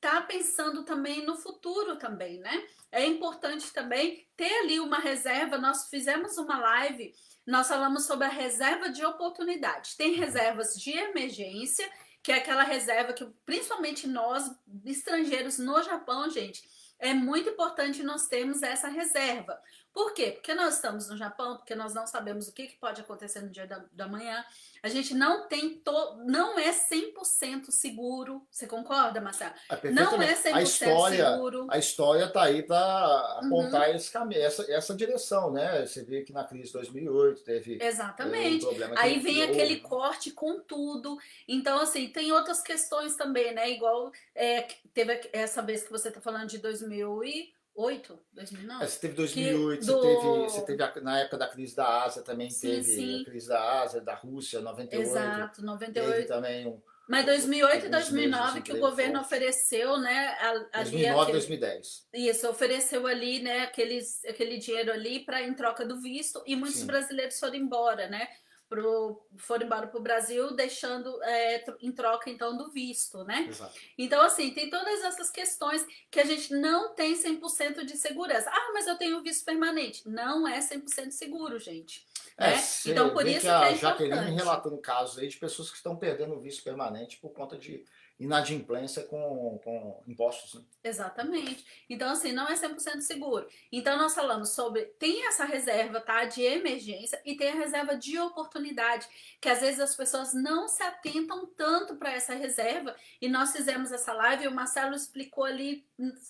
tá 0.00 0.20
pensando 0.20 0.84
também 0.84 1.24
no 1.24 1.36
futuro 1.36 1.96
também, 1.96 2.38
né? 2.38 2.64
É 2.92 3.04
importante 3.04 3.72
também 3.72 4.26
ter 4.36 4.52
ali 4.60 4.78
uma 4.78 4.98
reserva. 4.98 5.58
Nós 5.58 5.88
fizemos 5.88 6.38
uma 6.38 6.58
live, 6.58 7.12
nós 7.46 7.66
falamos 7.66 8.04
sobre 8.04 8.26
a 8.26 8.30
reserva 8.30 8.88
de 8.88 9.04
oportunidade. 9.04 9.96
Tem 9.96 10.12
reservas 10.12 10.74
de 10.78 10.90
emergência, 10.90 11.90
que 12.22 12.30
é 12.30 12.36
aquela 12.36 12.62
reserva 12.62 13.12
que 13.12 13.24
principalmente 13.44 14.06
nós 14.06 14.50
estrangeiros 14.84 15.58
no 15.58 15.82
Japão, 15.82 16.30
gente, 16.30 16.62
é 16.98 17.12
muito 17.14 17.50
importante 17.50 18.02
nós 18.02 18.26
termos 18.26 18.62
essa 18.62 18.88
reserva. 18.88 19.60
Por 19.96 20.12
quê? 20.12 20.32
Porque 20.32 20.52
nós 20.52 20.74
estamos 20.74 21.08
no 21.08 21.16
Japão, 21.16 21.56
porque 21.56 21.74
nós 21.74 21.94
não 21.94 22.06
sabemos 22.06 22.48
o 22.48 22.52
que, 22.52 22.66
que 22.66 22.76
pode 22.76 23.00
acontecer 23.00 23.40
no 23.40 23.48
dia 23.48 23.66
da, 23.66 23.82
da 23.94 24.06
manhã. 24.06 24.44
A 24.82 24.90
gente 24.90 25.14
não 25.14 25.48
tem, 25.48 25.70
to, 25.78 26.18
não 26.26 26.58
é 26.58 26.70
100% 26.70 27.70
seguro. 27.70 28.46
Você 28.50 28.66
concorda, 28.66 29.22
Marcelo? 29.22 29.54
É 29.70 29.90
não 29.90 30.20
é 30.20 30.34
100% 30.34 30.52
a 30.52 30.62
história, 30.62 31.30
seguro. 31.30 31.66
A 31.70 31.78
história 31.78 32.24
está 32.26 32.42
aí 32.42 32.62
para 32.62 33.38
apontar 33.42 33.88
uhum. 33.88 33.96
esse 33.96 34.12
caminho, 34.12 34.42
essa, 34.42 34.70
essa 34.70 34.94
direção, 34.94 35.50
né? 35.50 35.86
Você 35.86 36.04
vê 36.04 36.20
que 36.20 36.30
na 36.30 36.44
crise 36.44 36.66
de 36.66 36.72
2008 36.74 37.42
teve 37.42 37.82
Exatamente. 37.82 38.66
Um 38.66 38.98
aí 38.98 39.18
vem 39.18 39.44
aquele 39.44 39.80
corte 39.80 40.30
com 40.30 40.60
tudo. 40.60 41.16
Então, 41.48 41.80
assim, 41.80 42.08
tem 42.08 42.30
outras 42.32 42.60
questões 42.60 43.16
também, 43.16 43.54
né? 43.54 43.70
Igual 43.70 44.12
é, 44.34 44.68
teve 44.92 45.30
essa 45.32 45.62
vez 45.62 45.84
que 45.84 45.90
você 45.90 46.08
está 46.08 46.20
falando 46.20 46.50
de 46.50 46.58
2000 46.58 47.24
e 47.24 47.55
2008, 47.76 48.18
2009? 48.32 48.84
É, 48.84 48.86
você 48.86 49.00
teve 49.00 49.14
2008, 49.14 49.84
você, 49.84 49.92
do... 49.92 50.00
teve, 50.00 50.22
você 50.22 50.64
teve 50.64 50.82
a, 50.82 51.00
na 51.02 51.18
época 51.20 51.38
da 51.38 51.48
crise 51.48 51.76
da 51.76 52.04
Ásia 52.04 52.22
também 52.22 52.50
sim, 52.50 52.68
teve 52.68 52.82
sim. 52.82 53.20
a 53.20 53.24
crise 53.24 53.48
da 53.48 53.82
Ásia, 53.82 54.00
da 54.00 54.14
Rússia, 54.14 54.60
98. 54.60 55.08
Exato, 55.08 55.64
98. 55.64 56.12
Teve 56.12 56.24
também 56.26 56.66
um, 56.66 56.80
mas 57.08 57.24
2008 57.24 57.86
e 57.86 57.88
2009 57.88 58.62
que 58.62 58.72
o 58.72 58.80
governo 58.80 59.20
ofereceu, 59.20 59.96
né? 59.98 60.36
Ali 60.40 60.66
2009 60.74 61.20
aquele, 61.20 61.32
2010. 61.32 62.08
Isso, 62.12 62.48
ofereceu 62.48 63.06
ali, 63.06 63.40
né, 63.40 63.60
aqueles, 63.60 64.24
aquele 64.24 64.58
dinheiro 64.58 64.92
ali 64.92 65.20
para 65.20 65.40
em 65.42 65.54
troca 65.54 65.86
do 65.86 66.00
visto 66.00 66.42
e 66.44 66.56
muitos 66.56 66.80
Sim. 66.80 66.86
brasileiros 66.86 67.38
foram 67.38 67.54
embora, 67.54 68.08
né? 68.08 68.26
Pro, 68.68 69.24
foram 69.36 69.66
embora 69.66 69.86
para 69.86 69.98
o 69.98 70.02
Brasil, 70.02 70.54
deixando 70.54 71.22
é, 71.22 71.64
em 71.80 71.92
troca 71.92 72.30
então 72.30 72.56
do 72.56 72.70
visto, 72.70 73.24
né? 73.24 73.46
Exato. 73.48 73.78
Então, 73.96 74.22
assim, 74.22 74.50
tem 74.50 74.68
todas 74.68 75.02
essas 75.04 75.30
questões 75.30 75.86
que 76.10 76.20
a 76.20 76.24
gente 76.24 76.52
não 76.54 76.94
tem 76.94 77.14
100% 77.14 77.84
de 77.84 77.96
segurança. 77.96 78.50
Ah, 78.50 78.70
mas 78.72 78.86
eu 78.86 78.96
tenho 78.96 79.22
visto 79.22 79.44
permanente. 79.44 80.08
Não 80.08 80.46
é 80.46 80.58
100% 80.58 81.10
seguro, 81.10 81.58
gente. 81.58 82.06
É, 82.36 82.50
né? 82.50 82.62
Então, 82.86 83.12
por 83.12 83.26
isso 83.26 83.40
que, 83.40 83.48
a 83.48 83.60
que 83.60 83.74
é 83.74 83.76
Jaqueline 83.76 84.34
relatando 84.34 84.78
casos 84.78 85.18
aí 85.18 85.28
de 85.28 85.36
pessoas 85.38 85.70
que 85.70 85.76
estão 85.76 85.96
perdendo 85.96 86.34
o 86.34 86.40
visto 86.40 86.62
permanente 86.62 87.18
por 87.18 87.30
conta 87.30 87.56
de 87.56 87.84
inadimplência 88.18 89.02
com, 89.04 89.60
com 89.62 90.02
impostos. 90.06 90.54
Né? 90.54 90.66
Exatamente. 90.84 91.64
Então, 91.88 92.10
assim, 92.10 92.32
não 92.32 92.48
é 92.48 92.54
100% 92.54 93.00
seguro. 93.00 93.46
Então, 93.70 93.98
nós 93.98 94.14
falamos 94.14 94.50
sobre. 94.50 94.86
Tem 94.98 95.26
essa 95.26 95.44
reserva, 95.44 96.00
tá? 96.00 96.24
De 96.24 96.42
emergência 96.42 97.20
e 97.24 97.36
tem 97.36 97.50
a 97.50 97.54
reserva 97.54 97.96
de 97.96 98.18
oportunidade, 98.18 99.06
que 99.40 99.48
às 99.48 99.60
vezes 99.60 99.80
as 99.80 99.94
pessoas 99.94 100.32
não 100.32 100.66
se 100.68 100.82
atentam 100.82 101.46
tanto 101.46 101.96
para 101.96 102.12
essa 102.12 102.34
reserva. 102.34 102.96
E 103.20 103.28
nós 103.28 103.52
fizemos 103.52 103.92
essa 103.92 104.12
live 104.12 104.44
e 104.44 104.48
o 104.48 104.54
Marcelo 104.54 104.94
explicou 104.94 105.44
ali 105.44 105.86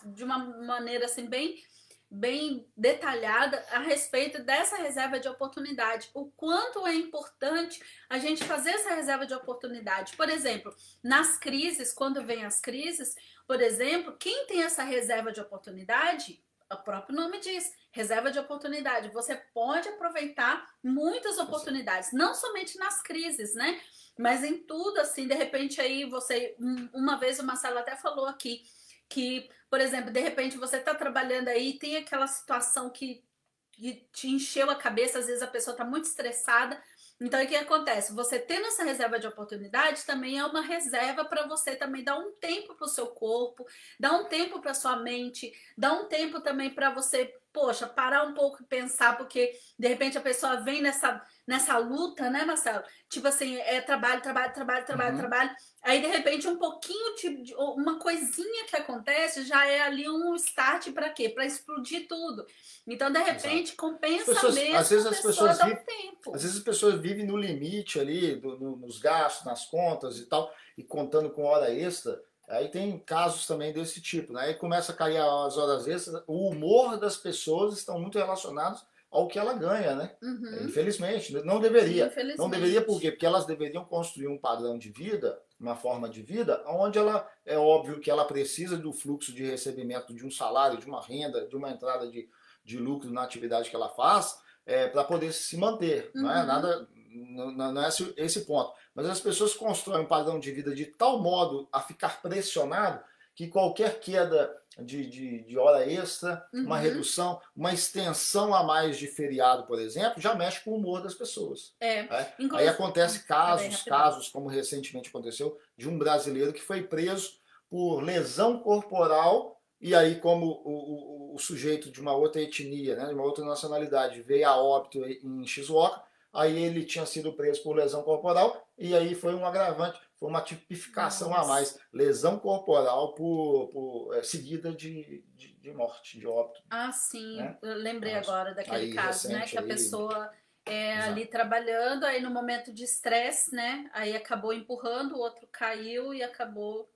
de 0.06 0.24
uma 0.24 0.38
maneira 0.38 1.06
assim, 1.06 1.26
bem 1.26 1.62
bem 2.10 2.70
detalhada 2.76 3.64
a 3.70 3.80
respeito 3.80 4.42
dessa 4.42 4.76
reserva 4.76 5.18
de 5.18 5.28
oportunidade, 5.28 6.10
o 6.14 6.30
quanto 6.32 6.86
é 6.86 6.94
importante 6.94 7.82
a 8.08 8.18
gente 8.18 8.44
fazer 8.44 8.70
essa 8.70 8.94
reserva 8.94 9.26
de 9.26 9.34
oportunidade. 9.34 10.16
Por 10.16 10.28
exemplo, 10.28 10.74
nas 11.02 11.36
crises, 11.36 11.92
quando 11.92 12.24
vem 12.24 12.44
as 12.44 12.60
crises, 12.60 13.14
por 13.46 13.60
exemplo, 13.60 14.16
quem 14.18 14.46
tem 14.46 14.62
essa 14.62 14.82
reserva 14.82 15.32
de 15.32 15.40
oportunidade, 15.40 16.42
o 16.72 16.76
próprio 16.76 17.14
nome 17.14 17.38
diz, 17.38 17.72
reserva 17.92 18.30
de 18.30 18.38
oportunidade. 18.38 19.10
Você 19.10 19.36
pode 19.54 19.88
aproveitar 19.88 20.66
muitas 20.82 21.38
oportunidades, 21.38 22.12
não 22.12 22.34
somente 22.34 22.76
nas 22.78 23.02
crises, 23.02 23.54
né? 23.54 23.80
Mas 24.18 24.42
em 24.42 24.58
tudo, 24.58 24.98
assim, 24.98 25.28
de 25.28 25.34
repente 25.34 25.80
aí 25.80 26.04
você, 26.08 26.56
uma 26.92 27.16
vez 27.16 27.38
o 27.38 27.44
Marcelo 27.44 27.78
até 27.78 27.94
falou 27.96 28.26
aqui, 28.26 28.64
que, 29.08 29.48
por 29.70 29.80
exemplo, 29.80 30.10
de 30.10 30.20
repente 30.20 30.56
você 30.56 30.78
está 30.78 30.94
trabalhando 30.94 31.48
aí, 31.48 31.78
tem 31.78 31.96
aquela 31.96 32.26
situação 32.26 32.90
que, 32.90 33.24
que 33.72 34.06
te 34.12 34.28
encheu 34.28 34.70
a 34.70 34.76
cabeça, 34.76 35.18
às 35.18 35.26
vezes 35.26 35.42
a 35.42 35.46
pessoa 35.46 35.72
está 35.74 35.84
muito 35.84 36.04
estressada. 36.04 36.82
Então, 37.20 37.42
o 37.42 37.46
que 37.46 37.56
acontece? 37.56 38.12
Você 38.12 38.38
tendo 38.38 38.66
essa 38.66 38.84
reserva 38.84 39.18
de 39.18 39.26
oportunidade 39.26 40.04
também 40.04 40.38
é 40.38 40.44
uma 40.44 40.60
reserva 40.60 41.24
para 41.24 41.46
você 41.46 41.74
também 41.74 42.04
dar 42.04 42.18
um 42.18 42.32
tempo 42.32 42.74
para 42.74 42.84
o 42.84 42.90
seu 42.90 43.06
corpo, 43.06 43.66
dar 43.98 44.12
um 44.12 44.24
tempo 44.24 44.60
para 44.60 44.74
sua 44.74 44.96
mente, 44.96 45.52
dar 45.78 45.94
um 45.94 46.08
tempo 46.08 46.40
também 46.40 46.74
para 46.74 46.90
você 46.90 47.34
poxa, 47.56 47.86
parar 47.86 48.24
um 48.24 48.34
pouco 48.34 48.62
e 48.62 48.66
pensar, 48.66 49.16
porque 49.16 49.50
de 49.78 49.88
repente 49.88 50.18
a 50.18 50.20
pessoa 50.20 50.56
vem 50.56 50.82
nessa, 50.82 51.22
nessa 51.46 51.78
luta, 51.78 52.28
né, 52.28 52.44
Marcelo? 52.44 52.84
Tipo 53.08 53.28
assim, 53.28 53.56
é 53.56 53.80
trabalho, 53.80 54.20
trabalho, 54.20 54.52
trabalho, 54.52 54.84
trabalho, 54.84 55.12
uhum. 55.12 55.18
trabalho. 55.18 55.50
Aí 55.82 56.02
de 56.02 56.06
repente 56.06 56.46
um 56.46 56.58
pouquinho 56.58 57.14
de 57.14 57.54
uma 57.54 57.98
coisinha 57.98 58.66
que 58.66 58.76
acontece 58.76 59.44
já 59.44 59.66
é 59.66 59.80
ali 59.80 60.06
um 60.06 60.34
start 60.34 60.92
para 60.92 61.08
quê? 61.08 61.30
Para 61.30 61.46
explodir 61.46 62.06
tudo. 62.06 62.44
Então 62.86 63.10
de 63.10 63.20
repente 63.20 63.72
Exato. 63.72 63.76
compensa 63.78 64.34
pessoas, 64.34 64.54
mesmo. 64.54 64.76
Às 64.76 64.90
vezes 64.90 65.06
as 65.06 65.20
pessoas 65.22 65.58
vivem, 65.58 65.72
um 65.72 65.84
tempo. 65.84 66.34
Às 66.34 66.42
vezes 66.42 66.58
as 66.58 66.62
pessoas 66.62 67.00
vivem 67.00 67.24
no 67.24 67.38
limite 67.38 67.98
ali, 67.98 68.36
do, 68.36 68.58
no, 68.58 68.76
nos 68.76 68.98
gastos, 68.98 69.46
nas 69.46 69.64
contas 69.64 70.18
e 70.18 70.26
tal, 70.26 70.52
e 70.76 70.84
contando 70.84 71.30
com 71.30 71.44
hora 71.44 71.72
extra. 71.72 72.22
Aí 72.48 72.68
tem 72.68 72.98
casos 72.98 73.46
também 73.46 73.72
desse 73.72 74.00
tipo, 74.00 74.32
né? 74.32 74.42
Aí 74.42 74.54
começa 74.54 74.92
a 74.92 74.94
cair 74.94 75.18
as 75.18 75.56
horas 75.56 75.88
extras, 75.88 76.22
o 76.26 76.48
humor 76.48 76.96
das 76.98 77.16
pessoas 77.16 77.76
estão 77.76 77.98
muito 77.98 78.18
relacionados 78.18 78.86
ao 79.10 79.26
que 79.26 79.38
ela 79.38 79.54
ganha, 79.54 79.94
né? 79.94 80.14
Uhum. 80.22 80.66
Infelizmente, 80.66 81.32
não 81.44 81.58
deveria. 81.58 82.06
Infelizmente. 82.06 82.38
Não 82.38 82.50
deveria 82.50 82.82
por 82.82 83.00
quê? 83.00 83.10
Porque 83.10 83.26
elas 83.26 83.46
deveriam 83.46 83.84
construir 83.84 84.28
um 84.28 84.38
padrão 84.38 84.78
de 84.78 84.90
vida, 84.90 85.40
uma 85.58 85.74
forma 85.74 86.08
de 86.08 86.22
vida, 86.22 86.62
onde 86.66 86.98
ela 86.98 87.28
é 87.44 87.56
óbvio 87.56 87.98
que 87.98 88.10
ela 88.10 88.24
precisa 88.24 88.76
do 88.76 88.92
fluxo 88.92 89.32
de 89.32 89.44
recebimento 89.44 90.14
de 90.14 90.24
um 90.24 90.30
salário, 90.30 90.78
de 90.78 90.86
uma 90.86 91.00
renda, 91.00 91.46
de 91.46 91.56
uma 91.56 91.70
entrada 91.70 92.08
de, 92.10 92.28
de 92.64 92.78
lucro 92.78 93.10
na 93.10 93.22
atividade 93.22 93.70
que 93.70 93.76
ela 93.76 93.88
faz, 93.88 94.38
é, 94.66 94.88
para 94.88 95.04
poder 95.04 95.32
se 95.32 95.56
manter. 95.56 96.10
Uhum. 96.14 96.22
Não 96.22 96.32
é 96.32 96.40
uhum. 96.40 96.46
nada, 96.46 96.88
não, 97.16 97.72
não 97.72 97.84
é 97.84 97.88
esse, 97.88 98.12
esse 98.16 98.40
ponto. 98.44 98.72
Mas 98.94 99.06
as 99.06 99.20
pessoas 99.20 99.54
constroem 99.54 100.02
um 100.02 100.06
padrão 100.06 100.38
de 100.38 100.50
vida 100.50 100.74
de 100.74 100.86
tal 100.86 101.20
modo 101.20 101.68
a 101.72 101.80
ficar 101.80 102.20
pressionado 102.20 103.00
que 103.34 103.48
qualquer 103.48 104.00
queda 104.00 104.50
de, 104.78 105.06
de, 105.06 105.42
de 105.44 105.58
hora 105.58 105.90
extra, 105.90 106.46
uhum. 106.52 106.64
uma 106.64 106.78
redução, 106.78 107.40
uma 107.54 107.72
extensão 107.72 108.54
a 108.54 108.62
mais 108.62 108.98
de 108.98 109.06
feriado, 109.06 109.66
por 109.66 109.78
exemplo, 109.78 110.20
já 110.20 110.34
mexe 110.34 110.62
com 110.64 110.72
o 110.72 110.76
humor 110.76 111.02
das 111.02 111.14
pessoas. 111.14 111.74
É. 111.80 112.00
é? 112.00 112.34
Aí 112.52 112.68
acontece 112.68 113.24
casos, 113.24 113.82
casos, 113.82 114.28
como 114.28 114.48
recentemente 114.48 115.08
aconteceu, 115.08 115.58
de 115.76 115.88
um 115.88 115.98
brasileiro 115.98 116.52
que 116.52 116.60
foi 116.60 116.82
preso 116.82 117.38
por 117.68 118.00
lesão 118.00 118.58
corporal 118.58 119.60
e 119.80 119.94
aí 119.94 120.16
como 120.16 120.46
o, 120.64 121.32
o, 121.32 121.34
o 121.34 121.38
sujeito 121.38 121.90
de 121.90 122.00
uma 122.00 122.14
outra 122.14 122.40
etnia, 122.40 122.96
né, 122.96 123.06
de 123.06 123.14
uma 123.14 123.24
outra 123.24 123.44
nacionalidade, 123.44 124.22
veio 124.22 124.48
a 124.48 124.56
óbito 124.56 125.04
em 125.04 125.46
Shizuoka, 125.46 126.02
aí 126.36 126.62
ele 126.62 126.84
tinha 126.84 127.06
sido 127.06 127.32
preso 127.32 127.62
por 127.62 127.74
lesão 127.74 128.02
corporal 128.02 128.68
e 128.78 128.94
aí 128.94 129.14
foi 129.14 129.34
um 129.34 129.46
agravante, 129.46 130.00
foi 130.16 130.28
uma 130.28 130.42
tipificação 130.42 131.30
Nossa. 131.30 131.42
a 131.42 131.46
mais, 131.46 131.78
lesão 131.92 132.38
corporal 132.38 133.14
por, 133.14 133.68
por 133.68 134.14
é, 134.14 134.22
seguida 134.22 134.72
de, 134.72 135.24
de, 135.34 135.54
de, 135.54 135.72
morte, 135.72 136.18
de 136.18 136.26
óbito. 136.26 136.62
Ah, 136.70 136.92
sim, 136.92 137.36
né? 137.36 137.58
lembrei 137.62 138.14
Nossa. 138.14 138.30
agora 138.30 138.54
daquele 138.54 138.76
aí, 138.76 138.94
caso, 138.94 139.28
né, 139.28 139.46
que 139.46 139.56
a 139.56 139.60
aí, 139.60 139.66
pessoa 139.66 140.30
é, 140.66 140.98
ali 140.98 141.26
trabalhando, 141.26 142.04
aí 142.04 142.20
no 142.20 142.30
momento 142.30 142.72
de 142.72 142.84
estresse, 142.84 143.54
né? 143.54 143.88
Aí 143.92 144.16
acabou 144.16 144.52
empurrando, 144.52 145.14
o 145.14 145.18
outro 145.18 145.46
caiu 145.46 146.12
e 146.12 146.22
acabou 146.22 146.90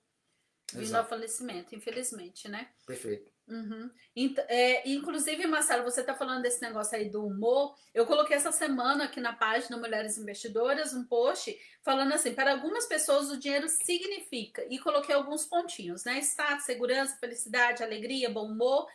vindo 0.73 0.83
Exato. 0.83 1.03
ao 1.03 1.09
falecimento, 1.09 1.73
infelizmente, 1.73 2.47
né? 2.47 2.69
Perfeito. 2.85 3.31
Uhum. 3.51 3.91
É, 4.47 4.89
inclusive, 4.89 5.45
Marcelo, 5.45 5.83
você 5.83 5.99
está 5.99 6.15
falando 6.15 6.41
desse 6.41 6.61
negócio 6.61 6.97
aí 6.97 7.09
do 7.09 7.25
humor. 7.25 7.75
Eu 7.93 8.05
coloquei 8.05 8.37
essa 8.37 8.51
semana 8.51 9.03
aqui 9.03 9.19
na 9.19 9.33
página 9.33 9.75
Mulheres 9.75 10.17
Investidoras 10.17 10.93
um 10.93 11.03
post 11.03 11.53
falando 11.83 12.13
assim: 12.13 12.33
para 12.33 12.53
algumas 12.53 12.85
pessoas 12.85 13.29
o 13.29 13.37
dinheiro 13.37 13.67
significa, 13.67 14.65
e 14.69 14.79
coloquei 14.79 15.13
alguns 15.13 15.45
pontinhos, 15.45 16.05
né? 16.05 16.19
Status, 16.19 16.63
segurança, 16.63 17.17
felicidade, 17.19 17.83
alegria, 17.83 18.29
bom 18.29 18.45
humor, 18.45 18.87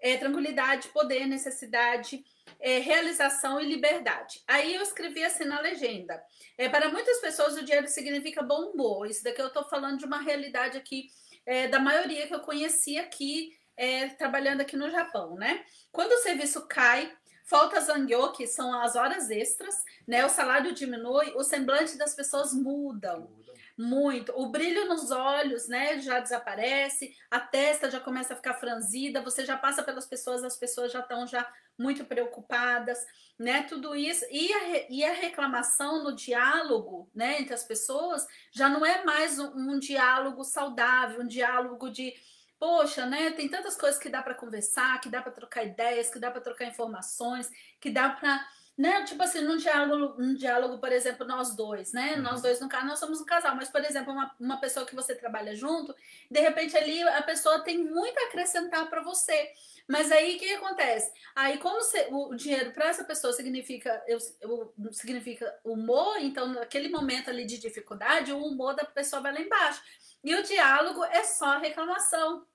é, 0.00 0.16
tranquilidade, 0.16 0.88
poder, 0.88 1.26
necessidade, 1.26 2.24
é, 2.60 2.78
realização 2.78 3.60
e 3.60 3.68
liberdade. 3.68 4.42
Aí 4.48 4.74
eu 4.74 4.80
escrevi 4.80 5.22
assim 5.22 5.44
na 5.44 5.60
legenda: 5.60 6.18
é, 6.56 6.66
para 6.66 6.88
muitas 6.88 7.20
pessoas 7.20 7.58
o 7.58 7.64
dinheiro 7.64 7.88
significa 7.88 8.42
bom 8.42 8.70
humor. 8.70 9.06
Isso 9.06 9.22
daqui 9.22 9.42
eu 9.42 9.48
estou 9.48 9.68
falando 9.68 9.98
de 9.98 10.06
uma 10.06 10.22
realidade 10.22 10.78
aqui 10.78 11.10
é, 11.44 11.66
da 11.66 11.78
maioria 11.78 12.26
que 12.26 12.34
eu 12.34 12.40
conheci 12.40 12.98
aqui 12.98 13.57
é, 13.78 14.08
trabalhando 14.08 14.60
aqui 14.60 14.76
no 14.76 14.90
Japão, 14.90 15.36
né? 15.36 15.64
Quando 15.92 16.12
o 16.12 16.18
serviço 16.18 16.66
cai, 16.66 17.16
falta 17.44 17.80
zangyo, 17.80 18.32
que 18.32 18.46
são 18.46 18.78
as 18.82 18.96
horas 18.96 19.30
extras, 19.30 19.74
né? 20.06 20.26
O 20.26 20.28
salário 20.28 20.74
diminui, 20.74 21.32
o 21.36 21.44
semblante 21.44 21.96
das 21.96 22.14
pessoas 22.14 22.52
mudam 22.52 23.30
muito. 23.78 24.32
O 24.34 24.48
brilho 24.48 24.88
nos 24.88 25.12
olhos, 25.12 25.68
né, 25.68 26.00
já 26.00 26.18
desaparece, 26.18 27.14
a 27.30 27.38
testa 27.38 27.88
já 27.88 28.00
começa 28.00 28.32
a 28.32 28.36
ficar 28.36 28.54
franzida, 28.54 29.22
você 29.22 29.44
já 29.44 29.56
passa 29.56 29.84
pelas 29.84 30.04
pessoas, 30.04 30.42
as 30.42 30.56
pessoas 30.56 30.90
já 30.90 30.98
estão 30.98 31.24
já 31.28 31.48
muito 31.78 32.04
preocupadas, 32.04 32.98
né? 33.38 33.62
Tudo 33.62 33.94
isso 33.94 34.24
e 34.32 34.52
a, 34.52 34.90
e 34.90 35.04
a 35.04 35.12
reclamação 35.12 36.02
no 36.02 36.16
diálogo, 36.16 37.08
né, 37.14 37.40
entre 37.40 37.54
as 37.54 37.62
pessoas 37.62 38.26
já 38.50 38.68
não 38.68 38.84
é 38.84 39.04
mais 39.04 39.38
um, 39.38 39.52
um 39.54 39.78
diálogo 39.78 40.42
saudável, 40.42 41.20
um 41.20 41.28
diálogo 41.28 41.88
de 41.88 42.12
Poxa, 42.58 43.06
né? 43.06 43.30
Tem 43.32 43.48
tantas 43.48 43.76
coisas 43.76 44.00
que 44.00 44.08
dá 44.08 44.20
para 44.20 44.34
conversar, 44.34 45.00
que 45.00 45.08
dá 45.08 45.22
para 45.22 45.30
trocar 45.30 45.64
ideias, 45.64 46.10
que 46.10 46.18
dá 46.18 46.28
para 46.30 46.40
trocar 46.40 46.64
informações, 46.64 47.48
que 47.80 47.88
dá 47.88 48.08
para, 48.10 48.44
né? 48.76 49.04
Tipo 49.04 49.22
assim, 49.22 49.42
num 49.42 49.56
diálogo, 49.56 50.20
um 50.20 50.34
diálogo, 50.34 50.78
por 50.78 50.90
exemplo, 50.90 51.24
nós 51.24 51.54
dois, 51.54 51.92
né? 51.92 52.14
Uhum. 52.16 52.22
Nós 52.22 52.42
dois 52.42 52.58
no 52.60 52.68
caso, 52.68 52.86
nós 52.86 52.98
somos 52.98 53.20
um 53.20 53.24
casal, 53.24 53.54
mas 53.54 53.68
por 53.68 53.80
exemplo, 53.84 54.12
uma, 54.12 54.34
uma 54.40 54.56
pessoa 54.60 54.84
que 54.84 54.94
você 54.94 55.14
trabalha 55.14 55.54
junto, 55.54 55.94
de 56.28 56.40
repente 56.40 56.76
ali 56.76 57.00
a 57.02 57.22
pessoa 57.22 57.60
tem 57.60 57.78
muito 57.84 58.18
a 58.18 58.24
acrescentar 58.26 58.90
para 58.90 59.02
você. 59.02 59.52
Mas 59.86 60.10
aí 60.12 60.34
o 60.36 60.38
que, 60.38 60.52
acontece? 60.54 61.12
Aí, 61.36 61.58
como 61.58 61.80
se- 61.80 62.08
o, 62.10 62.30
o 62.32 62.36
dinheiro 62.36 62.72
para 62.72 62.88
essa 62.88 63.04
pessoa 63.04 63.32
significa, 63.32 64.02
eu, 64.06 64.18
eu- 64.40 64.74
significa 64.92 65.58
humor, 65.64 66.16
então 66.20 66.46
naquele 66.48 66.88
momento 66.90 67.30
ali 67.30 67.46
de 67.46 67.56
dificuldade, 67.56 68.32
o 68.32 68.44
humor 68.44 68.74
da 68.74 68.84
pessoa 68.84 69.22
vai 69.22 69.32
lá 69.32 69.40
embaixo. 69.40 69.80
E 70.22 70.34
o 70.34 70.42
diálogo 70.42 71.04
é 71.04 71.24
só 71.24 71.58
reclamação. 71.58 72.46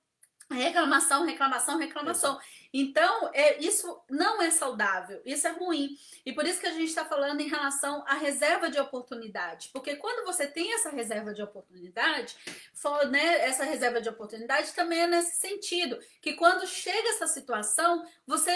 Reclamação, 0.52 1.26
reclamação, 1.26 1.78
reclamação. 1.78 2.39
Então, 2.71 3.30
é, 3.34 3.60
isso 3.60 4.02
não 4.10 4.41
é 4.41 4.49
saudável, 4.49 5.21
isso 5.26 5.47
é 5.47 5.52
ruim. 5.52 5.95
E 6.26 6.34
por 6.34 6.45
isso 6.45 6.60
que 6.60 6.67
a 6.67 6.71
gente 6.71 6.89
está 6.89 7.06
falando 7.06 7.39
em 7.39 7.47
relação 7.47 8.04
à 8.08 8.15
reserva 8.15 8.69
de 8.69 8.80
oportunidade. 8.80 9.69
Porque 9.71 9.95
quando 9.95 10.26
você 10.26 10.47
tem 10.47 10.73
essa 10.73 10.89
reserva 10.89 11.34
de 11.34 11.41
oportunidade, 11.41 12.36
for, 12.73 13.08
né, 13.10 13.47
essa 13.47 13.63
reserva 13.63 14.02
de 14.02 14.10
oportunidade 14.10 14.73
também 14.73 15.02
é 15.02 15.08
nesse 15.08 15.38
sentido. 15.38 15.99
Que 16.21 16.34
quando 16.34 16.67
chega 16.67 17.10
essa 17.10 17.28
situação, 17.28 18.06
você. 18.26 18.52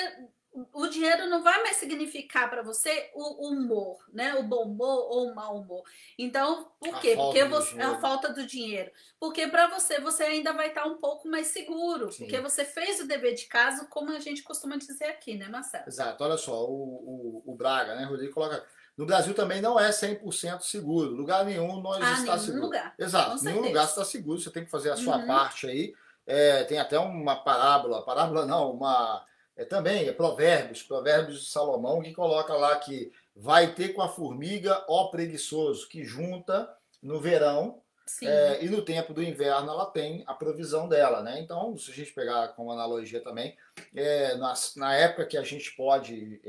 O 0.73 0.87
dinheiro 0.87 1.27
não 1.29 1.43
vai 1.43 1.61
mais 1.61 1.77
significar 1.77 2.49
para 2.49 2.63
você 2.63 3.11
o 3.13 3.47
humor, 3.49 3.97
né? 4.11 4.33
O 4.35 4.43
bom 4.43 4.63
humor 4.63 5.07
ou 5.09 5.27
o 5.31 5.35
mau 5.35 5.57
humor. 5.57 5.83
Então, 6.17 6.71
por 6.79 6.99
quê? 6.99 7.15
Porque 7.15 7.43
você, 7.45 7.79
a 7.79 7.99
falta 7.99 8.33
do 8.33 8.45
dinheiro. 8.45 8.89
Porque 9.19 9.47
para 9.47 9.67
você, 9.67 9.99
você 9.99 10.23
ainda 10.23 10.53
vai 10.53 10.69
estar 10.69 10.85
um 10.85 10.97
pouco 10.97 11.27
mais 11.27 11.47
seguro. 11.47 12.11
Sim. 12.11 12.23
Porque 12.23 12.39
você 12.39 12.65
fez 12.65 12.99
o 12.99 13.07
dever 13.07 13.35
de 13.35 13.45
casa, 13.45 13.85
como 13.85 14.11
a 14.11 14.19
gente 14.19 14.41
costuma 14.41 14.77
dizer 14.77 15.05
aqui, 15.05 15.35
né, 15.37 15.47
Marcelo? 15.47 15.83
Exato, 15.87 16.23
olha 16.23 16.37
só, 16.37 16.65
o, 16.65 17.43
o, 17.45 17.51
o 17.53 17.55
Braga, 17.55 17.95
né, 17.95 18.05
Rodrigo 18.05 18.33
coloca. 18.33 18.65
No 18.97 19.05
Brasil 19.05 19.35
também 19.35 19.61
não 19.61 19.79
é 19.79 19.89
100% 19.91 20.61
seguro. 20.61 21.11
Lugar 21.11 21.45
nenhum 21.45 21.79
nós 21.81 22.01
Ah, 22.03 22.13
está 22.13 22.23
nenhum 22.33 22.39
seguro. 22.39 22.63
lugar. 22.63 22.95
Exato, 22.97 23.43
nenhum 23.43 23.61
lugar 23.61 23.85
está 23.85 24.03
seguro. 24.03 24.39
Você 24.39 24.49
tem 24.49 24.65
que 24.65 24.71
fazer 24.71 24.89
a 24.89 24.97
sua 24.97 25.17
Uhum. 25.17 25.27
parte 25.27 25.67
aí. 25.67 25.93
É, 26.25 26.63
tem 26.63 26.79
até 26.79 26.97
uma 26.97 27.35
parábola, 27.43 28.03
parábola 28.03 28.45
não, 28.45 28.71
uma 28.71 29.23
é, 29.57 29.65
também 29.65 30.07
é 30.07 30.13
provérbios, 30.13 30.83
provérbios 30.83 31.41
de 31.41 31.49
Salomão 31.49 32.01
que 32.01 32.13
coloca 32.13 32.53
lá 32.53 32.77
que 32.77 33.11
vai 33.35 33.73
ter 33.73 33.89
com 33.89 34.01
a 34.01 34.07
formiga 34.09 34.85
ó 34.87 35.07
preguiçoso 35.09 35.89
que 35.89 36.03
junta 36.05 36.73
no 37.01 37.19
verão 37.19 37.81
é, 38.25 38.63
e 38.63 38.69
no 38.69 38.81
tempo 38.81 39.13
do 39.13 39.21
inverno 39.21 39.69
ela 39.69 39.85
tem 39.87 40.23
a 40.25 40.33
provisão 40.33 40.87
dela, 40.87 41.21
né? 41.21 41.41
Então, 41.41 41.77
se 41.77 41.91
a 41.91 41.93
gente 41.93 42.13
pegar 42.13 42.47
como 42.55 42.71
analogia 42.71 43.21
também, 43.21 43.57
é, 43.93 44.35
nas- 44.35 44.75
na 44.77 44.95
época 44.95 45.25
que 45.25 45.37
a 45.37 45.43
gente 45.43 45.75
pode 45.75 46.39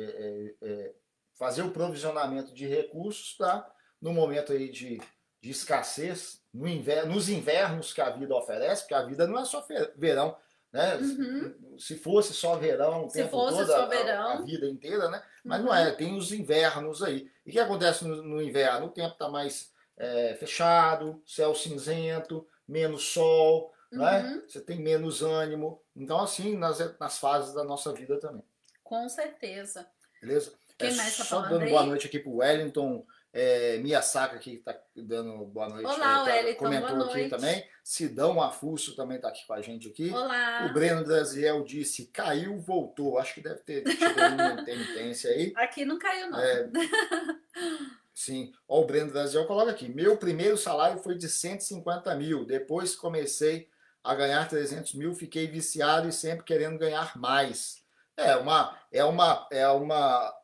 é, 0.62 0.92
fazer 1.36 1.62
o 1.62 1.70
provisionamento 1.72 2.54
de 2.54 2.66
recursos, 2.66 3.36
tá? 3.36 3.68
No 4.00 4.12
momento 4.12 4.52
aí 4.52 4.68
de, 4.70 5.00
de 5.40 5.50
escassez, 5.50 6.40
no 6.54 6.68
inverno, 6.68 7.14
nos 7.14 7.28
invernos 7.28 7.92
que 7.92 8.00
a 8.00 8.10
vida 8.10 8.34
oferece, 8.36 8.82
porque 8.82 8.94
a 8.94 9.02
vida 9.02 9.26
não 9.26 9.40
é 9.40 9.44
só 9.44 9.66
verão, 9.96 10.36
né? 10.72 10.96
Uhum. 10.96 11.78
Se 11.78 11.96
fosse 11.96 12.34
só 12.34 12.56
verão 12.56 13.06
o 13.06 13.10
Se 13.10 13.18
tempo 13.18 13.30
fosse 13.30 13.58
todo, 13.58 13.66
só 13.66 13.82
a- 13.90 14.32
a- 14.34 14.40
vida 14.42 14.66
inteira, 14.68 15.08
né? 15.08 15.22
Mas 15.44 15.60
Uhum. 15.60 15.66
não 15.66 15.74
é, 15.74 15.90
tem 15.92 16.16
os 16.16 16.32
invernos 16.32 17.02
aí. 17.02 17.30
E 17.46 17.50
o 17.50 17.52
que 17.52 17.58
acontece 17.60 18.04
no, 18.04 18.22
no 18.22 18.42
inverno? 18.42 18.86
O 18.86 18.90
tempo 18.90 19.12
está 19.12 19.28
mais 19.28 19.72
é, 19.96 20.34
fechado, 20.36 21.20
céu 21.26 21.54
cinzento, 21.54 22.46
menos 22.68 23.04
sol, 23.08 23.72
né? 23.90 24.20
Uhum. 24.22 24.42
Você 24.46 24.60
tem 24.60 24.78
menos 24.78 25.22
ânimo. 25.22 25.82
Então, 25.96 26.20
assim, 26.20 26.56
nas, 26.56 26.78
nas 27.00 27.18
fases 27.18 27.52
da 27.54 27.64
nossa 27.64 27.92
vida 27.92 28.18
também. 28.20 28.44
Com 28.84 29.08
certeza. 29.08 29.86
Beleza? 30.20 30.52
Quem 30.78 30.90
É, 30.90 30.94
mais 30.94 31.16
tá 31.16 31.24
só 31.24 31.40
dando 31.42 31.62
aí? 31.62 31.70
boa 31.70 31.82
noite 31.84 32.06
aqui 32.06 32.18
pro 32.20 32.36
Wellington 32.36 33.04
é, 33.32 33.78
Miyasaka 33.78 34.38
que 34.38 34.56
tá 34.58 34.78
dando 34.96 35.44
boa 35.46 35.68
noite. 35.68 35.84
Olá, 35.86 35.94
é, 35.94 35.98
tá- 35.98 36.22
Wellington, 36.24 36.58
Comentou 36.64 36.88
boa 36.96 37.04
aqui 37.06 37.14
noite. 37.18 37.30
também. 37.30 37.64
Sidão 37.84 38.42
Afusso 38.42 38.94
também 38.96 39.20
tá 39.20 39.28
aqui 39.28 39.46
com 39.46 39.52
a 39.52 39.60
gente 39.62 39.88
aqui. 39.88 40.10
Olá. 40.10 40.66
O 40.68 40.72
Breno 40.72 41.04
Draziel 41.04 41.62
disse, 41.64 42.06
caiu, 42.06 42.58
voltou. 42.58 43.18
Acho 43.18 43.34
que 43.34 43.40
deve 43.40 43.60
ter 43.60 43.82
tido 43.84 44.04
uma 44.34 44.52
intermitência 44.60 45.30
aí. 45.30 45.52
Aqui 45.56 45.84
não 45.84 45.98
caiu, 45.98 46.30
não. 46.30 46.40
É, 46.40 46.68
sim. 48.12 48.52
Ó, 48.66 48.80
o 48.80 48.86
Breno 48.86 49.10
Draziel 49.12 49.46
coloca 49.46 49.70
aqui. 49.70 49.88
Meu 49.88 50.16
primeiro 50.16 50.56
salário 50.56 50.98
foi 51.02 51.16
de 51.16 51.28
150 51.28 52.14
mil. 52.16 52.44
Depois 52.44 52.94
comecei 52.96 53.68
a 54.02 54.14
ganhar 54.14 54.48
300 54.48 54.94
mil, 54.94 55.14
fiquei 55.14 55.46
viciado 55.46 56.08
e 56.08 56.12
sempre 56.12 56.44
querendo 56.44 56.78
ganhar 56.78 57.16
mais. 57.18 57.82
É 58.16 58.34
uma, 58.36 58.76
é 58.90 59.04
uma, 59.04 59.46
é 59.50 59.68
uma, 59.68 60.34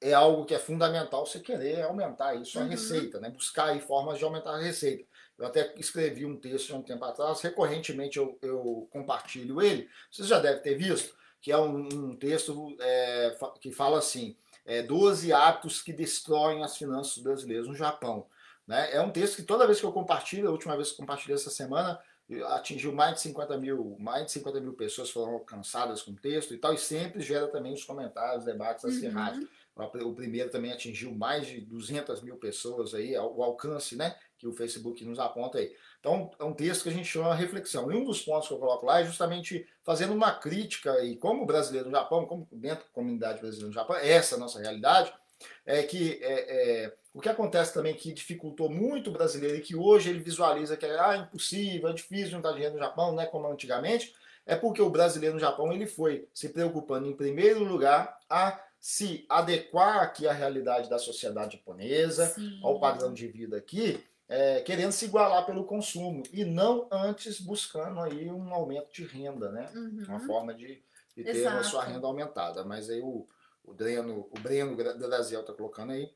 é 0.00 0.12
algo 0.14 0.44
que 0.44 0.54
é 0.54 0.58
fundamental 0.58 1.26
você 1.26 1.40
querer 1.40 1.82
aumentar 1.82 2.34
isso 2.34 2.58
a 2.58 2.62
Uhum. 2.62 2.68
receita, 2.68 3.20
né? 3.20 3.28
Buscar 3.30 3.66
aí 3.66 3.80
formas 3.80 4.18
de 4.18 4.24
aumentar 4.24 4.52
a 4.52 4.58
receita. 4.58 5.04
Eu 5.38 5.46
até 5.46 5.74
escrevi 5.76 6.24
um 6.26 6.36
texto 6.36 6.72
há 6.74 6.76
um 6.76 6.82
tempo 6.82 7.04
atrás, 7.04 7.40
recorrentemente 7.40 8.18
eu, 8.18 8.38
eu 8.42 8.88
compartilho 8.90 9.60
ele. 9.62 9.88
Você 10.10 10.24
já 10.24 10.38
deve 10.38 10.60
ter 10.60 10.74
visto, 10.74 11.14
que 11.40 11.50
é 11.50 11.56
um, 11.58 11.88
um 11.92 12.16
texto 12.16 12.76
é, 12.80 13.36
que 13.60 13.72
fala 13.72 13.98
assim: 13.98 14.36
é, 14.66 14.82
12 14.82 15.32
hábitos 15.32 15.82
que 15.82 15.92
destroem 15.92 16.62
as 16.62 16.76
finanças 16.76 17.18
brasileiras 17.18 17.66
no 17.66 17.74
Japão. 17.74 18.26
Né? 18.66 18.94
É 18.94 19.00
um 19.00 19.10
texto 19.10 19.36
que 19.36 19.42
toda 19.42 19.66
vez 19.66 19.80
que 19.80 19.86
eu 19.86 19.92
compartilho, 19.92 20.48
a 20.48 20.52
última 20.52 20.76
vez 20.76 20.90
que 20.90 20.96
compartilhei 20.98 21.34
essa 21.34 21.50
semana, 21.50 21.98
atingiu 22.50 22.92
mais 22.92 23.14
de 23.14 23.20
50 23.22 23.58
mil, 23.58 23.96
mais 23.98 24.26
de 24.26 24.32
50 24.32 24.60
mil 24.60 24.74
pessoas 24.74 25.10
foram 25.10 25.32
alcançadas 25.32 26.02
com 26.02 26.12
o 26.12 26.16
texto 26.16 26.54
e 26.54 26.58
tal, 26.58 26.72
e 26.72 26.78
sempre 26.78 27.20
gera 27.20 27.48
também 27.48 27.72
os 27.72 27.82
comentários, 27.82 28.44
debates 28.44 28.84
acirrados. 28.84 29.40
Uhum. 29.40 29.48
O 29.76 30.14
primeiro 30.14 30.50
também 30.50 30.72
atingiu 30.72 31.14
mais 31.14 31.46
de 31.46 31.60
200 31.60 32.22
mil 32.22 32.36
pessoas 32.36 32.92
aí, 32.92 33.16
o 33.16 33.42
alcance, 33.42 33.96
né, 33.96 34.14
que 34.36 34.46
o 34.46 34.52
Facebook 34.52 35.04
nos 35.04 35.18
aponta 35.18 35.58
aí. 35.58 35.74
Então, 35.98 36.30
é 36.38 36.44
um 36.44 36.52
texto 36.52 36.82
que 36.82 36.88
a 36.88 36.92
gente 36.92 37.08
chama 37.08 37.34
reflexão. 37.34 37.90
E 37.90 37.96
um 37.96 38.04
dos 38.04 38.22
pontos 38.22 38.48
que 38.48 38.54
eu 38.54 38.58
coloco 38.58 38.86
lá 38.86 39.00
é 39.00 39.04
justamente 39.04 39.66
fazendo 39.82 40.12
uma 40.12 40.32
crítica, 40.32 41.02
e 41.04 41.16
como 41.16 41.46
brasileiro 41.46 41.88
no 41.88 41.96
Japão, 41.96 42.26
como 42.26 42.48
dentro 42.52 42.84
da 42.84 42.90
comunidade 42.90 43.40
brasileira 43.40 43.68
no 43.68 43.74
Japão, 43.74 43.96
essa 43.96 44.34
é 44.34 44.36
a 44.36 44.40
nossa 44.40 44.60
realidade, 44.60 45.12
é 45.64 45.82
que 45.82 46.18
é, 46.22 46.84
é, 46.84 46.96
o 47.12 47.20
que 47.20 47.28
acontece 47.28 47.72
também 47.72 47.94
que 47.94 48.12
dificultou 48.12 48.68
muito 48.68 49.10
o 49.10 49.12
brasileiro 49.12 49.56
e 49.56 49.60
que 49.60 49.74
hoje 49.74 50.10
ele 50.10 50.20
visualiza 50.20 50.76
que 50.76 50.86
é 50.86 50.98
ah, 50.98 51.16
impossível, 51.16 51.88
é 51.88 51.92
difícil 51.92 52.30
juntar 52.30 52.52
dinheiro 52.52 52.74
no 52.74 52.80
Japão, 52.80 53.12
não 53.12 53.22
é 53.22 53.26
como 53.26 53.48
antigamente, 53.48 54.14
é 54.46 54.56
porque 54.56 54.82
o 54.82 54.90
brasileiro 54.90 55.34
no 55.34 55.40
Japão 55.40 55.72
ele 55.72 55.86
foi 55.86 56.28
se 56.32 56.48
preocupando 56.48 57.06
em 57.06 57.16
primeiro 57.16 57.62
lugar 57.64 58.18
a 58.28 58.60
se 58.80 59.26
adequar 59.28 59.98
aqui 60.02 60.26
à 60.26 60.32
realidade 60.32 60.88
da 60.88 60.98
sociedade 60.98 61.58
japonesa, 61.58 62.26
Sim. 62.28 62.58
ao 62.62 62.80
padrão 62.80 63.12
de 63.12 63.28
vida 63.28 63.58
aqui, 63.58 64.02
é, 64.26 64.60
querendo 64.60 64.92
se 64.92 65.04
igualar 65.04 65.44
pelo 65.44 65.64
consumo 65.64 66.22
e 66.32 66.44
não 66.44 66.88
antes 66.90 67.40
buscando 67.40 68.00
aí 68.00 68.30
um 68.30 68.54
aumento 68.54 68.90
de 68.92 69.04
renda, 69.04 69.50
né? 69.50 69.70
Uhum. 69.74 70.04
Uma 70.08 70.20
forma 70.20 70.54
de, 70.54 70.82
de 71.16 71.24
ter 71.24 71.30
a 71.46 71.50
Exato. 71.50 71.66
sua 71.66 71.84
renda 71.84 72.06
aumentada. 72.06 72.64
Mas 72.64 72.88
aí 72.88 73.02
o, 73.02 73.26
o 73.62 73.74
Breno, 73.74 74.28
o 74.30 74.40
Breno 74.40 74.74
Graziel 74.76 75.42
está 75.42 75.52
colocando 75.52 75.92
aí. 75.92 76.10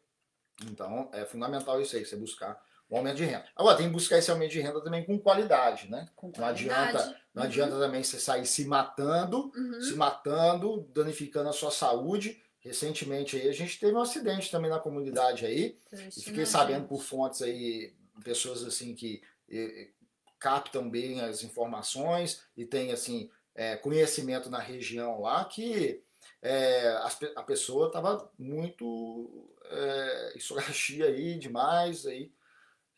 Então, 0.64 1.10
é 1.12 1.24
fundamental 1.24 1.80
isso 1.80 1.96
aí, 1.96 2.04
você 2.06 2.16
buscar 2.16 2.62
um 2.88 2.96
aumento 2.96 3.16
de 3.16 3.24
renda. 3.24 3.44
Agora, 3.56 3.76
tem 3.76 3.86
que 3.86 3.92
buscar 3.92 4.18
esse 4.18 4.30
aumento 4.30 4.52
de 4.52 4.60
renda 4.60 4.80
também 4.80 5.04
com 5.04 5.18
qualidade, 5.18 5.90
né? 5.90 6.08
Com 6.14 6.30
Não 6.38 6.46
adianta, 6.46 7.20
não 7.34 7.42
uhum. 7.42 7.48
adianta 7.48 7.76
também 7.78 8.04
você 8.04 8.20
sair 8.20 8.46
se 8.46 8.64
matando, 8.64 9.50
Uhum. 9.56 9.80
se 9.82 9.94
matando, 9.96 10.88
danificando 10.94 11.48
a 11.48 11.52
sua 11.52 11.72
saúde. 11.72 12.40
Recentemente 12.64 13.36
aí 13.36 13.48
a 13.48 13.52
gente 13.52 13.78
teve 13.78 13.92
um 13.94 14.00
acidente 14.00 14.50
também 14.50 14.70
na 14.70 14.78
comunidade 14.78 15.44
aí. 15.44 15.78
E 15.92 16.22
fiquei 16.22 16.44
né, 16.44 16.46
sabendo 16.46 16.86
por 16.88 17.02
fontes 17.02 17.42
aí, 17.42 17.94
pessoas 18.24 18.64
assim 18.64 18.94
que 18.94 19.22
eh, 19.50 19.90
captam 20.38 20.88
bem 20.88 21.20
as 21.20 21.42
informações 21.44 22.42
e 22.56 22.64
tem 22.64 22.90
assim 22.90 23.30
eh, 23.54 23.76
conhecimento 23.76 24.48
na 24.48 24.58
região 24.58 25.20
lá 25.20 25.44
que 25.44 26.02
eh, 26.40 26.88
as 27.02 27.14
pe- 27.16 27.32
a 27.36 27.42
pessoa 27.42 27.88
estava 27.88 28.30
muito 28.38 29.50
é, 29.66 30.32
escorachia 30.36 31.06
aí 31.08 31.38
demais 31.38 32.06
aí. 32.06 32.32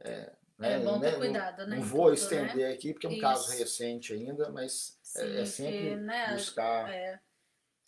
eh, 0.01 0.33
né, 0.59 0.75
É 0.75 0.79
bom 0.79 0.99
ter 1.01 1.07
né, 1.07 1.13
não- 1.13 1.19
cuidado, 1.19 1.67
né? 1.67 1.77
Não 1.77 1.83
vou 1.83 2.05
tudo, 2.05 2.15
estender 2.15 2.73
aqui 2.73 2.93
porque 2.93 3.07
é 3.07 3.11
um 3.11 3.19
caso 3.19 3.51
Isso. 3.51 3.59
recente 3.59 4.13
ainda, 4.13 4.49
mas 4.51 4.99
é, 5.17 5.43
é 5.43 5.45
Sim, 5.45 5.65
sempre 5.65 5.91
que, 5.91 5.97
né, 5.97 6.33
buscar. 6.33 6.89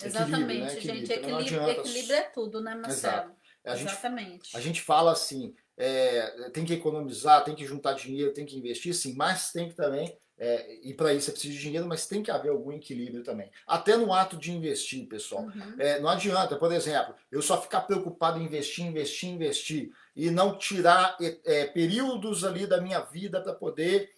É, 0.01 0.07
equilíbrio, 0.07 0.27
exatamente, 0.27 0.61
né? 0.61 0.81
gente. 0.81 1.13
Equilíbrio. 1.13 1.21
Também 1.21 1.31
não 1.31 1.41
Equilíbrio, 1.41 1.71
equilíbrio 1.71 2.17
é 2.17 2.23
tudo, 2.23 2.61
né, 2.61 2.75
Marcelo? 2.75 3.33
A 3.65 3.75
gente 3.75 3.91
Exatamente. 3.91 4.57
A 4.57 4.61
gente 4.61 4.81
fala 4.81 5.13
assim, 5.13 5.55
é, 5.77 6.51
tem 6.51 6.65
que 6.65 6.75
economizar, 6.75 7.45
tem 7.45 7.55
que 7.55 7.67
juntar 7.67 7.93
dinheiro, 7.93 8.33
tem 8.33 8.47
que 8.47 8.57
investir, 8.57 8.95
sim, 8.95 9.15
mas 9.15 9.53
tem 9.53 9.69
que 9.69 9.75
também, 9.75 10.17
é, 10.39 10.79
e 10.83 10.95
para 10.95 11.13
isso 11.13 11.27
você 11.27 11.33
precisa 11.33 11.53
de 11.53 11.61
dinheiro, 11.61 11.87
mas 11.87 12.07
tem 12.07 12.23
que 12.23 12.31
haver 12.31 12.51
algum 12.51 12.73
equilíbrio 12.73 13.25
também. 13.25 13.51
Até 13.67 13.97
no 13.97 14.13
ato 14.13 14.37
de 14.37 14.53
investir, 14.53 15.07
pessoal. 15.09 15.43
Uhum. 15.43 15.75
É, 15.79 15.99
não 15.99 16.09
adianta, 16.09 16.57
por 16.57 16.73
exemplo, 16.73 17.15
eu 17.31 17.43
só 17.43 17.61
ficar 17.61 17.81
preocupado 17.81 18.39
em 18.39 18.45
investir, 18.45 18.87
investir, 18.87 19.31
investir, 19.31 19.91
e 20.15 20.31
não 20.31 20.57
tirar 20.57 21.17
é, 21.21 21.39
é, 21.45 21.67
períodos 21.67 22.45
ali 22.45 22.67
da 22.67 22.81
minha 22.81 23.01
vida 23.01 23.41
para 23.41 23.53
poder. 23.53 24.11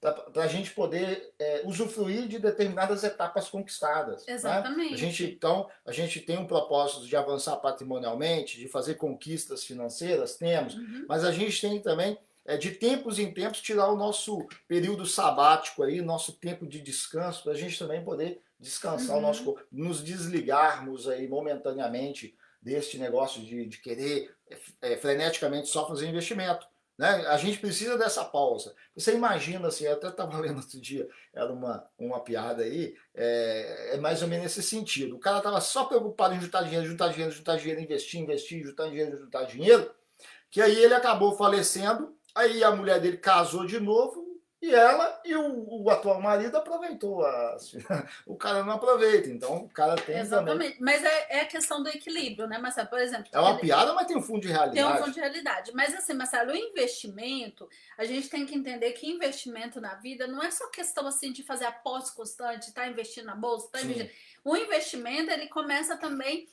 Para 0.00 0.44
a 0.44 0.46
gente 0.46 0.70
poder 0.70 1.32
é, 1.38 1.62
usufruir 1.66 2.26
de 2.26 2.38
determinadas 2.38 3.04
etapas 3.04 3.48
conquistadas. 3.50 4.24
né? 4.26 4.32
Exatamente. 4.32 4.94
A 4.94 4.96
gente, 4.96 5.24
então, 5.24 5.68
a 5.84 5.92
gente 5.92 6.20
tem 6.20 6.38
um 6.38 6.46
propósito 6.46 7.06
de 7.06 7.14
avançar 7.16 7.56
patrimonialmente, 7.56 8.58
de 8.58 8.66
fazer 8.66 8.94
conquistas 8.94 9.62
financeiras, 9.64 10.36
temos, 10.36 10.74
Uhum. 10.74 11.04
mas 11.08 11.22
a 11.24 11.30
gente 11.32 11.60
tem 11.60 11.80
também, 11.80 12.18
é, 12.46 12.56
de 12.56 12.70
tempos 12.70 13.18
em 13.18 13.30
tempos, 13.30 13.60
tirar 13.60 13.88
o 13.92 13.96
nosso 13.96 14.46
período 14.66 15.04
sabático 15.04 15.82
aí, 15.82 16.00
nosso 16.00 16.32
tempo 16.32 16.66
de 16.66 16.80
descanso, 16.80 17.42
para 17.42 17.52
a 17.52 17.56
gente 17.56 17.78
também 17.78 18.02
poder 18.02 18.40
descansar 18.58 19.16
Uhum. 19.16 19.18
o 19.18 19.26
nosso 19.26 19.44
corpo, 19.44 19.62
nos 19.70 20.02
desligarmos 20.02 21.08
aí 21.08 21.28
momentaneamente 21.28 22.34
deste 22.62 22.98
negócio 22.98 23.42
de, 23.42 23.66
de 23.66 23.78
querer 23.78 24.34
é, 24.82 24.96
freneticamente 24.96 25.68
só 25.68 25.86
fazer 25.86 26.06
investimento. 26.08 26.66
Né? 27.00 27.08
A 27.28 27.38
gente 27.38 27.58
precisa 27.58 27.96
dessa 27.96 28.22
pausa. 28.22 28.74
Você 28.94 29.14
imagina 29.14 29.68
assim, 29.68 29.84
eu 29.84 29.94
até 29.94 30.08
estava 30.08 30.36
lendo 30.38 30.58
outro 30.58 30.78
dia, 30.78 31.08
era 31.32 31.50
uma, 31.50 31.82
uma 31.98 32.20
piada 32.20 32.62
aí, 32.62 32.94
é, 33.14 33.94
é 33.94 33.96
mais 33.96 34.20
ou 34.20 34.28
menos 34.28 34.44
nesse 34.44 34.62
sentido. 34.62 35.16
O 35.16 35.18
cara 35.18 35.38
estava 35.38 35.62
só 35.62 35.86
preocupado 35.86 36.34
em 36.34 36.40
juntar 36.42 36.62
dinheiro, 36.62 36.86
juntar 36.86 37.08
dinheiro, 37.08 37.32
juntar 37.32 37.56
dinheiro, 37.56 37.80
investir, 37.80 38.20
investir, 38.20 38.62
juntar 38.62 38.88
dinheiro, 38.90 39.16
juntar 39.16 39.44
dinheiro, 39.44 39.90
que 40.50 40.60
aí 40.60 40.76
ele 40.76 40.92
acabou 40.92 41.38
falecendo, 41.38 42.14
aí 42.34 42.62
a 42.62 42.70
mulher 42.70 43.00
dele 43.00 43.16
casou 43.16 43.64
de 43.64 43.80
novo, 43.80 44.29
e 44.62 44.74
ela 44.74 45.20
e 45.24 45.34
o, 45.34 45.82
o 45.84 45.90
atual 45.90 46.20
marido 46.20 46.56
aproveitou. 46.56 47.24
As, 47.24 47.72
o 48.26 48.36
cara 48.36 48.62
não 48.62 48.74
aproveita, 48.74 49.28
então 49.30 49.56
o 49.64 49.68
cara 49.70 49.94
tem 49.96 50.04
também. 50.06 50.20
Exatamente. 50.20 50.76
Mas 50.82 51.02
é, 51.02 51.26
é 51.38 51.40
a 51.40 51.46
questão 51.46 51.82
do 51.82 51.88
equilíbrio, 51.88 52.46
né, 52.46 52.58
Marcelo? 52.58 52.88
Por 52.88 52.98
exemplo, 53.00 53.26
É 53.32 53.40
uma 53.40 53.52
ele- 53.52 53.60
piada, 53.60 53.94
mas 53.94 54.06
tem 54.06 54.16
um 54.16 54.22
fundo 54.22 54.40
de 54.42 54.48
realidade. 54.48 54.74
Tem 54.74 54.84
um 54.84 55.04
fundo 55.04 55.14
de 55.14 55.20
realidade. 55.20 55.72
Mas 55.74 55.94
assim, 55.94 56.12
Marcelo, 56.12 56.52
o 56.52 56.56
investimento, 56.56 57.68
a 57.96 58.04
gente 58.04 58.28
tem 58.28 58.44
que 58.44 58.54
entender 58.54 58.92
que 58.92 59.10
investimento 59.10 59.80
na 59.80 59.94
vida 59.94 60.26
não 60.26 60.42
é 60.42 60.50
só 60.50 60.68
questão 60.68 61.06
assim 61.06 61.32
de 61.32 61.42
fazer 61.42 61.64
aposta 61.64 62.14
constante, 62.14 62.72
tá 62.74 62.86
investindo 62.86 63.26
na 63.26 63.34
bolsa, 63.34 63.68
tá 63.72 63.80
investindo. 63.80 64.10
O 64.44 64.56
investimento, 64.56 65.30
ele 65.30 65.48
começa 65.48 65.96
também 65.96 66.48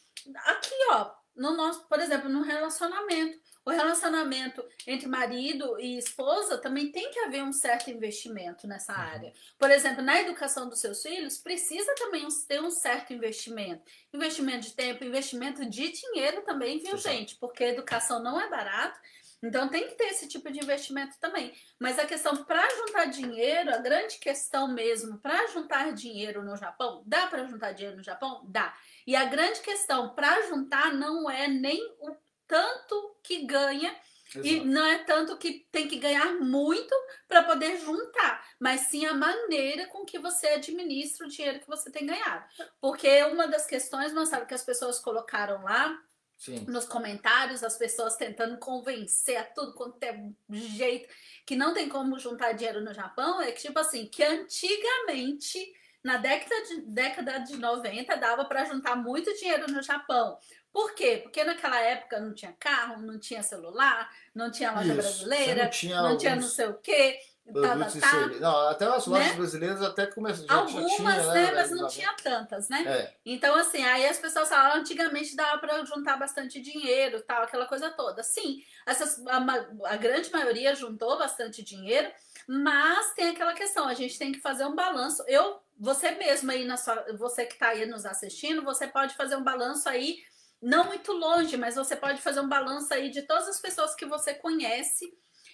aqui, 0.46 0.76
ó, 0.92 1.12
no 1.36 1.56
nosso, 1.56 1.86
por 1.88 2.00
exemplo, 2.00 2.30
no 2.30 2.42
relacionamento. 2.42 3.38
O 3.68 3.70
relacionamento 3.70 4.64
entre 4.88 5.10
marido 5.10 5.78
e 5.78 5.98
esposa 5.98 6.58
também 6.58 6.90
tem 6.90 7.12
que 7.12 7.20
haver 7.20 7.44
um 7.44 7.52
certo 7.52 7.92
investimento 7.92 8.66
nessa 8.66 8.94
Uhum. 8.94 9.00
área. 9.00 9.34
Por 9.60 9.70
exemplo, 9.70 10.02
na 10.02 10.22
educação 10.22 10.70
dos 10.70 10.80
seus 10.80 11.02
filhos, 11.02 11.38
precisa 11.38 11.94
também 11.96 12.26
ter 12.48 12.62
um 12.62 12.72
certo 12.72 13.12
investimento. 13.12 13.84
Investimento 14.14 14.68
de 14.68 14.74
tempo, 14.74 15.04
investimento 15.04 15.70
de 15.70 15.92
dinheiro 15.92 16.44
também, 16.44 16.80
viu, 16.80 16.94
Exato. 16.96 17.14
gente? 17.14 17.36
Porque 17.36 17.62
a 17.66 17.68
educação 17.68 18.24
não 18.24 18.40
é 18.40 18.50
barato. 18.50 18.98
Então 19.44 19.68
tem 19.68 19.86
que 19.86 19.96
ter 19.96 20.06
esse 20.06 20.30
tipo 20.30 20.50
de 20.50 20.60
investimento 20.64 21.20
também. 21.20 21.54
Mas 21.78 22.00
a 22.00 22.06
questão 22.06 22.46
para 22.46 22.68
juntar 22.74 23.06
dinheiro, 23.08 23.70
a 23.70 23.80
grande 23.80 24.18
questão 24.18 24.70
mesmo, 24.74 25.20
para 25.20 25.46
juntar 25.48 25.92
dinheiro 25.94 26.42
no 26.42 26.56
Japão, 26.56 27.04
dá 27.06 27.28
para 27.28 27.46
juntar 27.46 27.74
dinheiro 27.74 27.98
no 27.98 28.04
Japão? 28.04 28.46
Dá. 28.48 28.74
E 29.06 29.14
a 29.14 29.26
grande 29.26 29.60
questão 29.60 30.16
para 30.16 30.42
juntar 30.48 30.94
não 30.94 31.30
é 31.30 31.50
nem 31.50 31.80
o 32.00 32.16
tanto 32.48 33.18
que 33.24 33.46
ganha 33.46 33.96
e 34.36 34.56
Exato. 34.56 34.68
não 34.68 34.86
é 34.86 34.98
tanto 35.00 35.38
que 35.38 35.66
tem 35.72 35.88
que 35.88 35.98
ganhar 35.98 36.34
muito 36.34 36.94
para 37.28 37.44
poder 37.44 37.78
juntar, 37.80 38.46
mas 38.60 38.82
sim 38.82 39.06
a 39.06 39.14
maneira 39.14 39.88
com 39.88 40.04
que 40.06 40.20
você 40.20 40.48
administra 40.48 41.26
o 41.26 41.30
dinheiro 41.30 41.60
que 41.60 41.68
você 41.68 41.90
tem 41.90 42.06
ganhado. 42.06 42.46
Porque 42.82 43.24
uma 43.24 43.48
das 43.48 43.66
questões, 43.66 44.14
não 44.14 44.26
sabe 44.26 44.46
que 44.46 44.54
as 44.54 44.64
pessoas 44.64 45.00
colocaram 45.00 45.64
lá 45.64 45.98
Sim. 46.38 46.66
nos 46.68 46.86
comentários, 46.86 47.64
as 47.64 47.78
pessoas 47.78 48.18
tentando 48.18 48.58
convencer 48.58 49.38
a 49.38 49.44
tudo 49.44 49.74
quanto 49.74 50.02
é 50.04 50.14
jeito 50.50 51.08
que 51.46 51.56
não 51.56 51.74
tem 51.74 51.88
como 51.88 52.20
juntar 52.20 52.52
dinheiro 52.52 52.82
no 52.82 52.94
Japão, 52.94 53.42
é 53.42 53.52
que 53.52 53.62
tipo 53.62 53.80
assim, 53.80 54.08
que 54.08 54.24
antigamente 54.24 55.74
na 56.04 56.18
década 56.18 56.56
de, 56.64 56.82
década 56.84 57.40
de 57.40 57.58
90 57.58 58.16
dava 58.16 58.46
para 58.46 58.66
juntar 58.66 58.96
muito 58.96 59.34
dinheiro 59.34 59.70
no 59.72 59.82
Japão. 59.82 60.38
Por 60.72 60.94
quê? 60.94 61.20
Porque 61.24 61.44
naquela 61.44 61.80
época 61.80 62.20
não 62.20 62.34
tinha 62.34 62.54
carro, 62.60 63.02
não 63.02 63.20
tinha 63.20 63.42
celular, 63.42 64.10
não 64.34 64.52
tinha 64.52 64.72
loja 64.72 64.88
Isso. 64.94 64.96
brasileira, 64.96 65.64
não 65.64 65.70
tinha 65.70 66.02
não 66.02 66.18
tinha 66.18 66.36
não 66.36 66.44
sei 66.44 66.68
o 66.68 66.76
quê, 66.76 67.20
tá, 67.54 67.78
tá, 67.78 68.00
tá. 68.00 68.28
Não, 68.40 68.68
até 68.70 68.86
as 68.86 69.08
lojas 69.08 69.28
Né? 69.30 69.34
brasileiras 69.36 69.82
até 69.82 70.06
começaram. 70.06 70.60
Algumas, 70.62 70.92
tinha, 70.96 71.34
né? 71.34 71.52
Mas 71.56 71.72
nos 71.72 71.80
não 71.80 71.88
90. 71.88 71.88
tinha 71.94 72.14
tantas, 72.22 72.70
né? 72.70 72.84
É, 72.86 73.14
Então, 73.26 73.56
assim, 73.56 73.84
aí 73.84 74.06
as 74.06 74.18
pessoas 74.18 74.50
falam, 74.50 74.78
antigamente 74.78 75.36
dava 75.36 75.58
para 75.60 75.84
juntar 75.86 76.18
bastante 76.18 76.62
dinheiro, 76.62 77.22
tal, 77.22 77.44
aquela 77.44 77.66
coisa 77.66 77.90
toda. 77.90 78.22
Sim, 78.22 78.62
essas, 78.86 79.26
a, 79.28 79.38
a 79.86 79.96
grande 79.96 80.32
maioria 80.32 80.76
juntou 80.76 81.18
bastante 81.18 81.64
dinheiro, 81.64 82.12
mas 82.48 83.14
tem 83.14 83.30
aquela 83.30 83.54
questão, 83.54 83.88
a 83.88 83.94
gente 83.94 84.18
tem 84.20 84.32
que 84.32 84.40
fazer 84.40 84.66
um 84.66 84.76
balanço. 84.76 85.24
Eu, 85.28 85.60
você 85.80 86.12
mesmo 86.12 86.52
aí, 86.52 86.66
na 86.66 86.78
sua, 86.78 87.06
você 87.18 87.46
que 87.46 87.54
está 87.54 87.70
aí 87.70 87.86
nos 87.86 88.06
assistindo, 88.06 88.64
você 88.64 88.88
pode 88.88 89.16
fazer 89.16 89.36
um 89.36 89.44
balanço 89.44 89.88
aí, 89.90 90.18
não 90.62 90.86
muito 90.86 91.12
longe, 91.12 91.56
mas 91.58 91.76
você 91.76 91.96
pode 91.96 92.22
fazer 92.22 92.40
um 92.40 92.50
balanço 92.50 92.94
aí 92.94 93.10
de 93.10 93.22
todas 93.22 93.48
as 93.48 93.60
pessoas 93.60 93.96
que 93.96 94.06
você 94.06 94.34
conhece. 94.34 95.12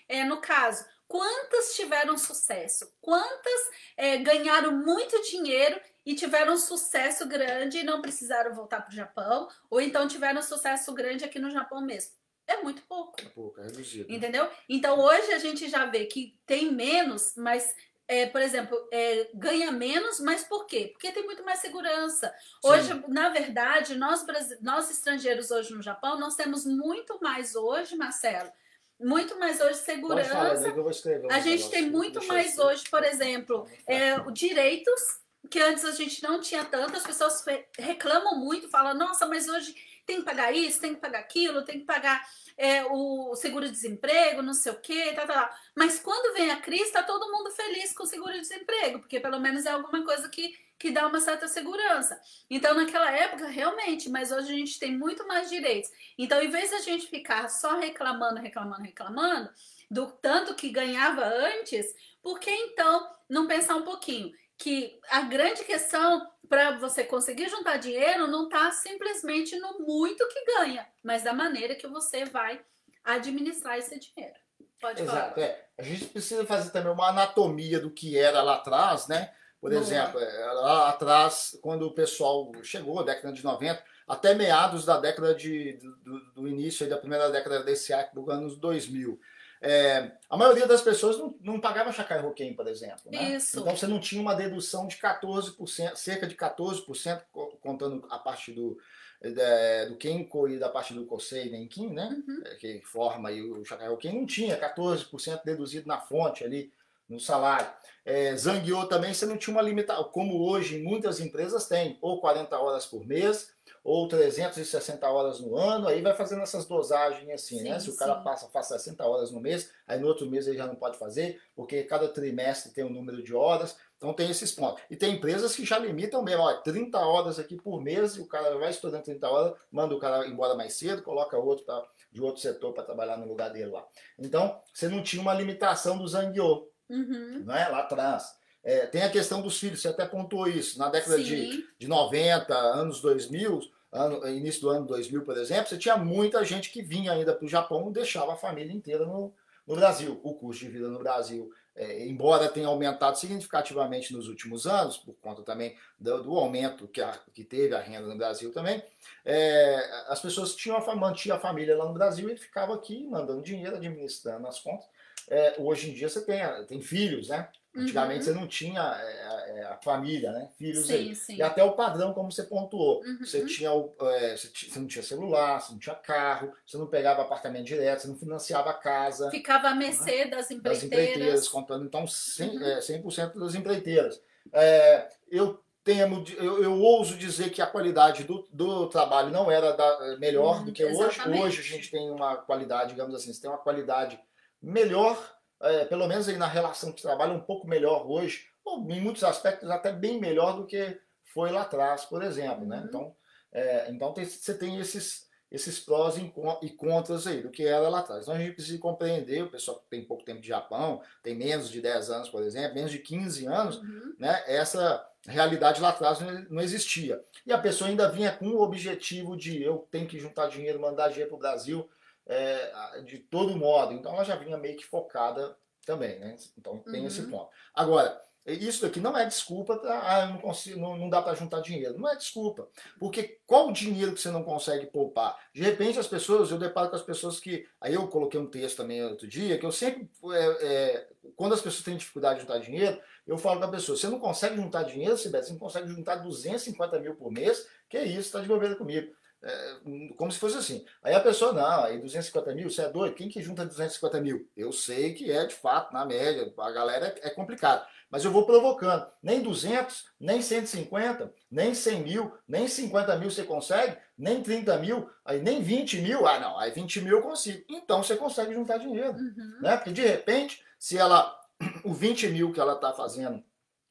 É, 0.08 0.24
no 0.24 0.42
caso, 0.42 0.86
quantas 1.08 1.76
tiveram 1.76 2.18
sucesso? 2.18 2.92
Quantas 3.00 3.70
é, 3.96 4.18
ganharam 4.18 4.72
muito 4.72 5.22
dinheiro 5.24 5.80
e 6.06 6.16
tiveram 6.16 6.58
sucesso 6.58 7.28
grande 7.28 7.80
e 7.80 7.84
não 7.84 8.02
precisaram 8.02 8.54
voltar 8.54 8.82
para 8.82 8.92
o 8.92 8.96
Japão, 8.96 9.48
ou 9.70 9.80
então 9.80 10.08
tiveram 10.08 10.42
sucesso 10.42 10.94
grande 10.94 11.24
aqui 11.24 11.40
no 11.40 11.50
Japão 11.50 11.82
mesmo. 11.82 12.14
É 12.46 12.62
muito 12.62 12.82
pouco, 12.84 13.16
é 13.22 13.30
pouco, 13.30 13.62
é 13.62 13.64
reduzido. 13.64 14.12
entendeu? 14.12 14.50
Então 14.68 15.00
hoje 15.00 15.32
a 15.32 15.40
gente 15.40 15.70
já 15.70 15.86
vê 15.86 16.06
que 16.06 16.38
tem 16.46 16.72
menos, 16.74 17.34
mas, 17.38 17.74
é, 18.08 18.26
por 18.26 18.42
exemplo, 18.42 18.78
é, 18.92 19.30
ganha 19.34 19.72
menos, 19.72 20.20
mas 20.20 20.44
por 20.44 20.66
quê? 20.66 20.90
Porque 20.92 21.12
tem 21.12 21.24
muito 21.24 21.44
mais 21.44 21.60
segurança. 21.60 22.34
Hoje, 22.64 22.94
Sim. 22.94 23.04
na 23.08 23.30
verdade, 23.30 23.96
nós, 23.96 24.26
nós 24.62 24.90
estrangeiros 24.92 25.52
hoje 25.52 25.74
no 25.74 25.82
Japão, 25.82 26.20
nós 26.20 26.36
temos 26.36 26.66
muito 26.66 27.20
mais 27.22 27.56
hoje, 27.56 27.96
Marcelo, 27.96 28.52
muito 29.00 29.40
mais 29.40 29.60
hoje 29.60 29.80
falar, 29.80 29.84
segurança. 29.86 30.72
vou 30.72 30.90
escrever. 30.90 31.32
A 31.32 31.40
gente 31.40 31.70
tem 31.70 31.90
muito 31.90 32.20
Deixa 32.20 32.34
mais 32.34 32.58
hoje, 32.58 32.84
por 32.90 33.04
exemplo, 33.04 33.68
é, 33.88 34.20
direitos 34.32 35.02
que 35.50 35.60
antes 35.60 35.84
a 35.86 35.92
gente 35.92 36.24
não 36.24 36.40
tinha 36.40 36.64
tanto, 36.64 36.96
as 36.96 37.04
pessoas 37.04 37.44
reclamam 37.78 38.40
muito, 38.40 38.70
falam, 38.70 38.94
nossa, 38.96 39.28
mas 39.28 39.48
hoje 39.48 39.76
tem 40.06 40.18
que 40.18 40.24
pagar 40.24 40.54
isso, 40.54 40.80
tem 40.80 40.96
que 40.96 41.02
pagar 41.02 41.20
aquilo, 41.20 41.64
tem 41.64 41.80
que 41.80 41.86
pagar 41.86 42.26
é, 42.58 42.84
o 42.86 43.36
seguro-desemprego, 43.36 44.42
não 44.42 44.54
sei 44.54 44.72
o 44.72 44.80
quê, 44.80 45.12
tá, 45.14 45.26
tá, 45.26 45.34
tá. 45.34 45.60
Mas 45.76 46.00
quando 46.00 46.36
vem 46.36 46.52
a 46.52 46.62
crise, 46.62 46.92
tá 46.92 47.04
todo 47.04 47.32
mundo 47.32 47.52
feliz 47.52 47.94
com 47.94 48.04
o 48.04 48.08
seguro-desemprego, 48.08 49.00
porque 49.00 49.20
pelo 49.20 49.40
menos 49.40 49.66
é 49.66 49.72
alguma 49.72 50.04
coisa 50.04 50.30
que, 50.30 50.56
que 50.78 50.92
dá 50.92 51.08
uma 51.08 51.20
certa 51.20 51.48
segurança. 51.48 52.20
Então, 52.50 52.76
naquela 52.76 53.12
época, 53.12 53.48
realmente, 53.48 54.10
mas 54.10 54.32
hoje 54.32 54.52
a 54.52 54.56
gente 54.56 54.80
tem 54.80 54.98
muito 54.98 55.28
mais 55.28 55.50
direitos. 55.50 55.90
Então, 56.18 56.42
em 56.42 56.50
vez 56.50 56.70
de 56.70 56.76
a 56.76 56.82
gente 56.82 57.08
ficar 57.08 57.50
só 57.50 57.78
reclamando, 57.78 58.40
reclamando, 58.40 58.84
reclamando, 58.84 59.50
do 59.90 60.08
tanto 60.08 60.56
que 60.56 60.70
ganhava 60.70 61.24
antes, 61.24 61.94
por 62.22 62.40
que 62.40 62.50
então 62.50 63.10
não 63.30 63.48
pensar 63.48 63.76
um 63.76 63.84
pouquinho? 63.84 64.32
Que 64.58 65.00
a 65.10 65.22
grande 65.22 65.64
questão 65.64 66.28
para 66.48 66.78
você 66.78 67.04
conseguir 67.04 67.50
juntar 67.50 67.78
dinheiro 67.78 68.28
não 68.28 68.46
está 68.46 68.72
simplesmente 68.72 69.58
no 69.58 69.80
muito 69.80 70.28
que 70.28 70.46
ganha, 70.46 70.88
mas 71.04 71.24
da 71.24 71.34
maneira 71.34 71.76
que 71.76 71.88
você 71.88 72.26
vai 72.26 72.62
administrar 73.04 73.78
esse 73.78 74.00
dinheiro. 74.00 74.36
Pode 74.80 75.02
Exato, 75.02 75.36
falar. 75.36 75.48
É. 75.48 75.66
A 75.78 75.84
gente 75.84 76.06
precisa 76.06 76.46
fazer 76.46 76.70
também 76.72 76.92
uma 76.92 77.10
anatomia 77.10 77.80
do 77.80 77.90
que 77.90 78.18
era 78.18 78.42
lá 78.42 78.56
atrás, 78.56 79.08
né? 79.08 79.34
Por 79.60 79.72
Boa. 79.72 79.82
exemplo, 79.82 80.20
é, 80.20 80.46
lá 80.52 80.90
atrás, 80.90 81.58
quando 81.62 81.84
o 81.84 81.94
pessoal 81.94 82.52
chegou, 82.64 83.02
década 83.04 83.34
de 83.34 83.44
90, 83.44 83.82
até 84.06 84.36
meados 84.36 84.86
da 84.86 85.00
década 85.00 85.34
de, 85.34 85.80
do, 86.04 86.34
do 86.34 86.48
início 86.50 86.88
da 86.90 86.98
primeira 86.98 87.32
década 87.32 87.64
desse 87.64 87.86
século, 87.86 88.30
anos 88.30 88.58
2000. 88.58 89.18
É, 89.66 90.12
a 90.30 90.36
maioria 90.36 90.68
das 90.68 90.82
pessoas 90.82 91.18
não, 91.18 91.34
não 91.40 91.60
pagava 91.60 91.94
Chacai 91.94 92.20
Roquem, 92.20 92.54
por 92.54 92.68
exemplo. 92.68 93.00
Né? 93.06 93.38
Isso. 93.38 93.62
Então 93.62 93.74
você 93.74 93.88
não 93.88 93.98
tinha 93.98 94.22
uma 94.22 94.36
dedução 94.36 94.88
de 94.88 94.98
14%, 94.98 95.96
cerca 95.96 96.28
de 96.28 96.36
14%, 96.36 97.22
contando 97.62 98.06
a 98.10 98.20
parte 98.20 98.52
do, 98.52 98.78
é, 99.22 99.86
do 99.86 99.96
Kenko 99.96 100.50
e 100.50 100.60
da 100.60 100.68
parte 100.68 100.94
do 100.94 101.06
Kosei 101.06 101.50
Nenkin, 101.50 101.92
né? 101.92 102.10
Uhum. 102.28 102.42
É, 102.46 102.56
que 102.56 102.82
forma 102.82 103.30
aí 103.30 103.42
o 103.42 103.64
Chacai 103.64 103.88
Roquem, 103.88 104.14
não 104.14 104.26
tinha 104.26 104.60
14% 104.60 105.44
deduzido 105.46 105.88
na 105.88 105.98
fonte 105.98 106.44
ali 106.44 106.74
no 107.08 107.18
salário. 107.18 107.68
É, 108.04 108.36
Zangyo 108.36 108.86
também 108.88 109.14
você 109.14 109.26
não 109.26 109.38
tinha 109.38 109.56
uma 109.56 109.62
limitação, 109.62 110.04
como 110.06 110.46
hoje 110.46 110.78
muitas 110.80 111.22
empresas 111.22 111.70
têm, 111.70 111.98
ou 112.02 112.20
40 112.20 112.60
horas 112.60 112.86
por 112.86 113.08
mês, 113.08 113.54
ou 113.84 114.08
360 114.08 115.06
horas 115.10 115.42
no 115.42 115.58
ano, 115.58 115.88
aí 115.88 116.02
vai 116.02 116.14
fazendo 116.16 116.42
essas 116.42 116.66
dosagens 116.66 117.30
assim, 117.30 117.58
sim, 117.58 117.64
né? 117.64 117.78
Se 117.80 117.88
sim. 117.88 117.92
o 117.92 117.98
cara 117.98 118.16
passa, 118.16 118.48
faz 118.48 118.68
60 118.68 119.06
horas 119.06 119.32
no 119.32 119.42
mês, 119.42 119.72
aí 119.86 120.00
no 120.00 120.08
outro 120.08 120.30
mês 120.30 120.48
ele 120.48 120.58
já 120.58 120.66
não 120.66 120.76
pode 120.76 120.98
fazer, 120.98 121.42
porque 121.54 121.84
cada 121.84 122.08
trimestre 122.08 122.72
tem 122.72 122.86
um 122.86 122.90
número 122.90 123.22
de 123.22 123.36
horas, 123.36 123.76
então 123.98 124.14
tem 124.14 124.30
esses 124.30 124.54
pontos. 124.54 124.82
E 124.90 124.96
tem 124.96 125.16
empresas 125.16 125.54
que 125.54 125.66
já 125.66 125.78
limitam 125.78 126.24
mesmo, 126.24 126.44
ó, 126.44 126.54
30 126.62 126.98
horas 126.98 127.40
aqui 127.40 127.58
por 127.58 127.82
mês, 127.82 128.16
e 128.16 128.22
o 128.22 128.28
cara 128.28 128.58
vai 128.58 128.70
estudando 128.70 129.04
30 129.04 129.30
horas, 129.30 129.54
manda 129.70 129.94
o 129.94 130.00
cara 130.00 130.28
embora 130.28 130.56
mais 130.56 130.76
cedo, 130.76 131.04
coloca 131.04 131.38
outro 131.38 131.66
pra, 131.66 131.84
de 132.10 132.22
outro 132.22 132.42
setor 132.42 132.74
para 132.74 132.84
trabalhar 132.84 133.18
no 133.18 133.28
lugar 133.28 133.50
dele 133.50 133.72
lá. 133.72 133.86
Então, 134.18 134.62
você 134.74 134.88
não 134.88 135.04
tinha 135.04 135.22
uma 135.22 135.34
limitação 135.34 135.98
do 135.98 136.08
Zangyo, 136.08 136.70
uhum. 136.90 137.44
não 137.46 137.54
é? 137.54 137.68
Lá 137.68 137.80
atrás. 137.80 138.42
É, 138.64 138.86
tem 138.86 139.04
a 139.04 139.10
questão 139.10 139.42
dos 139.42 139.60
filhos, 139.60 139.82
você 139.82 139.90
até 139.90 140.06
pontuou 140.06 140.48
isso. 140.48 140.80
Na 140.80 140.90
década 140.90 141.22
de, 141.22 141.68
de 141.78 141.88
90, 141.88 142.54
anos 142.56 143.02
2000, 143.02 143.60
ano, 143.92 144.28
início 144.30 144.62
do 144.62 144.70
ano 144.70 144.86
2000, 144.86 145.24
por 145.24 145.38
exemplo, 145.38 145.68
você 145.68 145.78
tinha 145.78 145.98
muita 145.98 146.44
gente 146.46 146.72
que 146.72 146.82
vinha 146.82 147.12
ainda 147.12 147.34
para 147.34 147.46
o 147.46 147.50
Japão 147.50 147.90
e 147.90 147.94
deixava 147.94 148.34
a 148.34 148.38
família 148.38 148.74
inteira 148.74 149.06
no, 149.06 149.34
no 149.68 149.76
Brasil. 149.76 150.20
O 150.24 150.34
custo 150.34 150.64
de 150.64 150.72
vida 150.72 150.88
no 150.88 150.98
Brasil, 150.98 151.52
é, 151.76 152.06
embora 152.08 152.48
tenha 152.48 152.68
aumentado 152.68 153.18
significativamente 153.18 154.14
nos 154.14 154.30
últimos 154.30 154.66
anos, 154.66 154.96
por 154.98 155.14
conta 155.16 155.44
também 155.44 155.76
do, 156.00 156.24
do 156.24 156.38
aumento 156.38 156.88
que, 156.88 157.02
a, 157.02 157.20
que 157.34 157.44
teve 157.44 157.76
a 157.76 157.82
renda 157.82 158.08
no 158.08 158.18
Brasil 158.18 158.50
também, 158.54 158.82
é, 159.26 160.06
as 160.08 160.22
pessoas 160.22 160.56
tinham 160.56 160.78
a, 160.78 160.96
mantinham 160.96 161.36
a 161.36 161.40
família 161.40 161.78
lá 161.78 161.86
no 161.86 161.94
Brasil 161.94 162.30
e 162.30 162.38
ficavam 162.38 162.76
aqui 162.76 163.06
mandando 163.08 163.42
dinheiro, 163.42 163.76
administrando 163.76 164.48
as 164.48 164.60
contas. 164.60 164.88
É, 165.28 165.56
hoje 165.58 165.92
em 165.92 165.94
dia 165.94 166.08
você 166.08 166.22
tem, 166.22 166.42
tem 166.66 166.82
filhos, 166.82 167.28
né? 167.28 167.50
Antigamente 167.76 168.20
uhum. 168.20 168.26
você 168.26 168.40
não 168.40 168.48
tinha 168.48 168.82
é, 168.82 169.60
é, 169.60 169.64
a 169.64 169.78
família, 169.78 170.32
né? 170.32 170.50
Filhos 170.58 170.86
sim. 170.86 171.16
Sim. 171.16 171.38
E 171.38 171.42
até 171.42 171.64
o 171.64 171.72
padrão, 171.72 172.14
como 172.14 172.32
você 172.32 172.44
pontuou. 172.44 173.02
Uhum. 173.02 173.20
Você, 173.26 173.44
tinha, 173.46 173.70
é, 173.70 174.36
você 174.38 174.80
não 174.80 174.86
tinha 174.86 175.04
celular, 175.04 175.60
você 175.60 175.72
não 175.72 175.80
tinha 175.80 175.96
carro, 175.96 176.54
você 176.66 176.78
não 176.78 176.86
pegava 176.86 177.24
apartamento 177.24 177.66
direto, 177.66 178.02
você 178.02 178.08
não 178.08 178.16
financiava 178.16 178.70
a 178.70 178.76
casa. 178.76 179.32
Ficava 179.32 179.70
à 179.70 179.76
mercê 179.76 180.26
né? 180.26 180.32
das 180.32 180.52
empreiteiras. 180.52 180.82
Das 180.82 180.84
empreiteiras, 180.84 181.48
contando 181.48 181.86
então 181.86 182.06
100%, 182.06 182.54
uhum. 182.54 182.64
é, 182.64 182.82
100 182.82 183.02
das 183.36 183.56
empreiteiras. 183.56 184.22
É, 184.52 185.10
eu 185.32 185.60
temo, 185.84 186.24
eu, 186.38 186.64
eu, 186.64 186.80
ouso 186.80 187.18
dizer 187.18 187.50
que 187.50 187.62
a 187.62 187.68
qualidade 187.68 188.24
do, 188.24 188.48
do 188.52 188.88
trabalho 188.88 189.32
não 189.32 189.52
era 189.52 189.72
da, 189.72 190.18
melhor 190.18 190.64
do 190.64 190.72
que 190.72 190.86
hoje. 190.86 191.20
Hoje 191.28 191.60
a 191.60 191.64
gente 191.64 191.92
tem 191.92 192.10
uma 192.12 192.38
qualidade, 192.38 192.92
digamos 192.92 193.14
assim, 193.16 193.34
você 193.34 193.42
tem 193.42 193.50
uma 193.50 193.58
qualidade 193.58 194.20
melhor 194.62 195.18
é, 195.64 195.86
pelo 195.86 196.08
menos 196.08 196.28
aí 196.28 196.38
na 196.38 196.48
relação 196.48 196.92
de 196.92 197.02
trabalho, 197.02 197.34
um 197.34 197.40
pouco 197.40 197.68
melhor 197.68 198.06
hoje, 198.06 198.48
ou 198.64 198.80
em 198.92 199.02
muitos 199.02 199.24
aspectos 199.24 199.70
até 199.70 199.92
bem 199.92 200.20
melhor 200.20 200.56
do 200.56 200.66
que 200.66 201.00
foi 201.34 201.52
lá 201.52 201.62
atrás, 201.62 202.06
por 202.06 202.22
exemplo. 202.22 202.66
Né? 202.66 202.78
Uhum. 202.78 202.86
Então, 202.86 203.16
é, 203.52 203.92
então 203.92 204.14
tem, 204.14 204.26
você 204.26 204.54
tem 204.54 204.80
esses, 204.80 205.28
esses 205.52 205.80
prós 205.80 206.16
e 206.18 206.70
contras 206.70 207.28
aí 207.28 207.42
do 207.42 207.50
que 207.50 207.66
era 207.66 207.90
lá 207.90 208.00
atrás. 208.00 208.24
Então 208.24 208.36
a 208.36 208.40
gente 208.40 208.54
precisa 208.54 208.78
compreender, 208.78 209.44
o 209.44 209.50
pessoal 209.50 209.80
que 209.80 209.90
tem 209.90 210.06
pouco 210.06 210.24
tempo 210.24 210.42
de 210.42 210.48
Japão, 210.48 211.02
tem 211.22 211.36
menos 211.36 211.70
de 211.70 211.82
10 211.82 212.10
anos, 212.10 212.30
por 212.30 212.44
exemplo, 212.44 212.76
menos 212.76 212.92
de 212.92 213.00
15 213.00 213.46
anos, 213.46 213.78
uhum. 213.78 214.16
né? 214.20 214.44
essa 214.48 215.06
realidade 215.26 215.82
lá 215.82 215.90
atrás 215.90 216.20
não 216.50 216.62
existia. 216.62 217.24
E 217.46 217.54
a 217.54 217.58
pessoa 217.58 217.90
ainda 217.90 218.10
vinha 218.10 218.32
com 218.32 218.48
o 218.48 218.62
objetivo 218.62 219.38
de 219.38 219.62
eu 219.64 219.88
tenho 219.90 220.08
que 220.08 220.20
juntar 220.20 220.48
dinheiro, 220.48 220.80
mandar 220.80 221.10
dinheiro 221.10 221.30
para 221.30 221.38
o 221.38 221.40
Brasil, 221.40 221.90
é, 222.26 223.02
de 223.02 223.20
todo 223.20 223.58
modo. 223.58 223.94
Então 223.94 224.14
ela 224.14 224.24
já 224.24 224.36
vinha 224.36 224.58
meio 224.58 224.78
que 224.78 224.86
focada 224.86 225.56
também, 225.86 226.20
né? 226.20 226.36
Então 226.58 226.78
tem 226.80 227.02
uhum. 227.02 227.08
esse 227.08 227.24
ponto. 227.24 227.50
Agora, 227.74 228.22
isso 228.46 228.82
daqui 228.82 229.00
não 229.00 229.18
é 229.18 229.26
desculpa 229.26 229.82
ah, 229.86 230.26
não 230.26 230.38
consigo, 230.38 230.78
não, 230.78 230.98
não 230.98 231.10
dá 231.10 231.22
para 231.22 231.36
juntar 231.36 231.62
dinheiro. 231.62 231.98
Não 231.98 232.10
é 232.10 232.16
desculpa. 232.16 232.68
Porque 233.00 233.40
qual 233.48 233.70
o 233.70 233.74
dinheiro 233.74 234.14
que 234.14 234.20
você 234.20 234.30
não 234.30 234.44
consegue 234.44 234.86
poupar? 234.88 235.38
De 235.54 235.62
repente 235.62 235.98
as 235.98 236.08
pessoas, 236.08 236.52
eu 236.52 236.58
deparo 236.58 236.90
com 236.90 236.96
as 236.96 237.02
pessoas 237.02 237.40
que. 237.40 237.66
Aí 237.80 237.94
eu 237.94 238.08
coloquei 238.08 238.40
um 238.40 238.48
texto 238.48 238.78
também 238.78 239.04
outro 239.04 239.28
dia, 239.28 239.58
que 239.58 239.66
eu 239.66 239.72
sempre. 239.72 240.10
É, 240.34 240.66
é, 240.66 241.08
quando 241.38 241.54
as 241.54 241.62
pessoas 241.62 241.86
têm 241.86 241.96
dificuldade 241.96 242.36
de 242.36 242.42
juntar 242.46 242.60
dinheiro, 242.60 243.00
eu 243.26 243.38
falo 243.38 243.60
para 243.60 243.70
a 243.70 243.72
pessoa: 243.72 243.98
você 243.98 244.10
não 244.10 244.20
consegue 244.20 244.58
juntar 244.58 244.84
dinheiro, 244.84 245.18
você 245.18 245.30
não 245.30 245.58
consegue 245.58 245.88
juntar 245.88 246.18
250 246.18 247.00
mil 247.00 247.16
por 247.16 247.32
mês, 247.32 247.66
que 247.88 247.98
é 247.98 248.04
isso, 248.04 248.20
está 248.20 248.42
de 248.42 248.48
bobeira 248.48 248.76
comigo. 248.76 249.14
É, 249.44 249.76
como 250.16 250.32
se 250.32 250.40
fosse 250.40 250.58
assim. 250.58 250.86
Aí 251.04 251.14
a 251.14 251.20
pessoa, 251.20 251.52
não, 251.52 251.84
aí 251.84 252.00
250 252.00 252.56
mil, 252.56 252.70
você 252.70 252.84
é 252.84 252.90
doido? 252.90 253.14
Quem 253.14 253.28
que 253.28 253.42
junta 253.42 253.66
250 253.66 254.22
mil? 254.22 254.50
Eu 254.56 254.72
sei 254.72 255.14
que 255.14 255.30
é 255.30 255.46
de 255.46 255.54
fato, 255.54 255.94
na 255.94 256.06
média, 256.06 256.52
a 256.58 256.72
galera 256.72 257.08
é, 257.08 257.28
é 257.28 257.30
complicado. 257.30 257.86
Mas 258.10 258.24
eu 258.24 258.32
vou 258.32 258.46
provocando. 258.46 259.06
Nem 259.22 259.42
200, 259.42 260.06
nem 260.20 260.42
150, 260.42 261.34
nem 261.52 261.74
100 261.74 262.04
mil, 262.04 262.32
nem 262.48 262.68
50 262.68 263.18
mil 263.18 263.30
você 263.30 263.44
consegue, 263.44 263.98
nem 264.18 264.42
30 264.42 264.78
mil, 264.78 265.10
aí 265.26 265.42
nem 265.42 265.62
20 265.62 266.00
mil. 266.00 266.26
Ah, 266.26 266.40
não, 266.40 266.58
aí 266.58 266.72
20 266.72 267.02
mil 267.02 267.18
eu 267.18 267.22
consigo. 267.22 267.66
Então 267.68 268.02
você 268.02 268.16
consegue 268.16 268.54
juntar 268.54 268.78
dinheiro. 268.78 269.14
Uhum. 269.14 269.60
Né? 269.62 269.76
Porque 269.76 269.92
de 269.92 270.04
repente, 270.04 270.64
se 270.80 270.98
ela, 270.98 271.38
o 271.84 271.92
20 271.92 272.30
mil 272.30 272.54
que 272.54 272.60
ela 272.60 272.74
está 272.74 272.94
fazendo, 272.94 273.44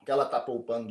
que 0.04 0.10
ela 0.10 0.24
está 0.24 0.40
poupando, 0.40 0.90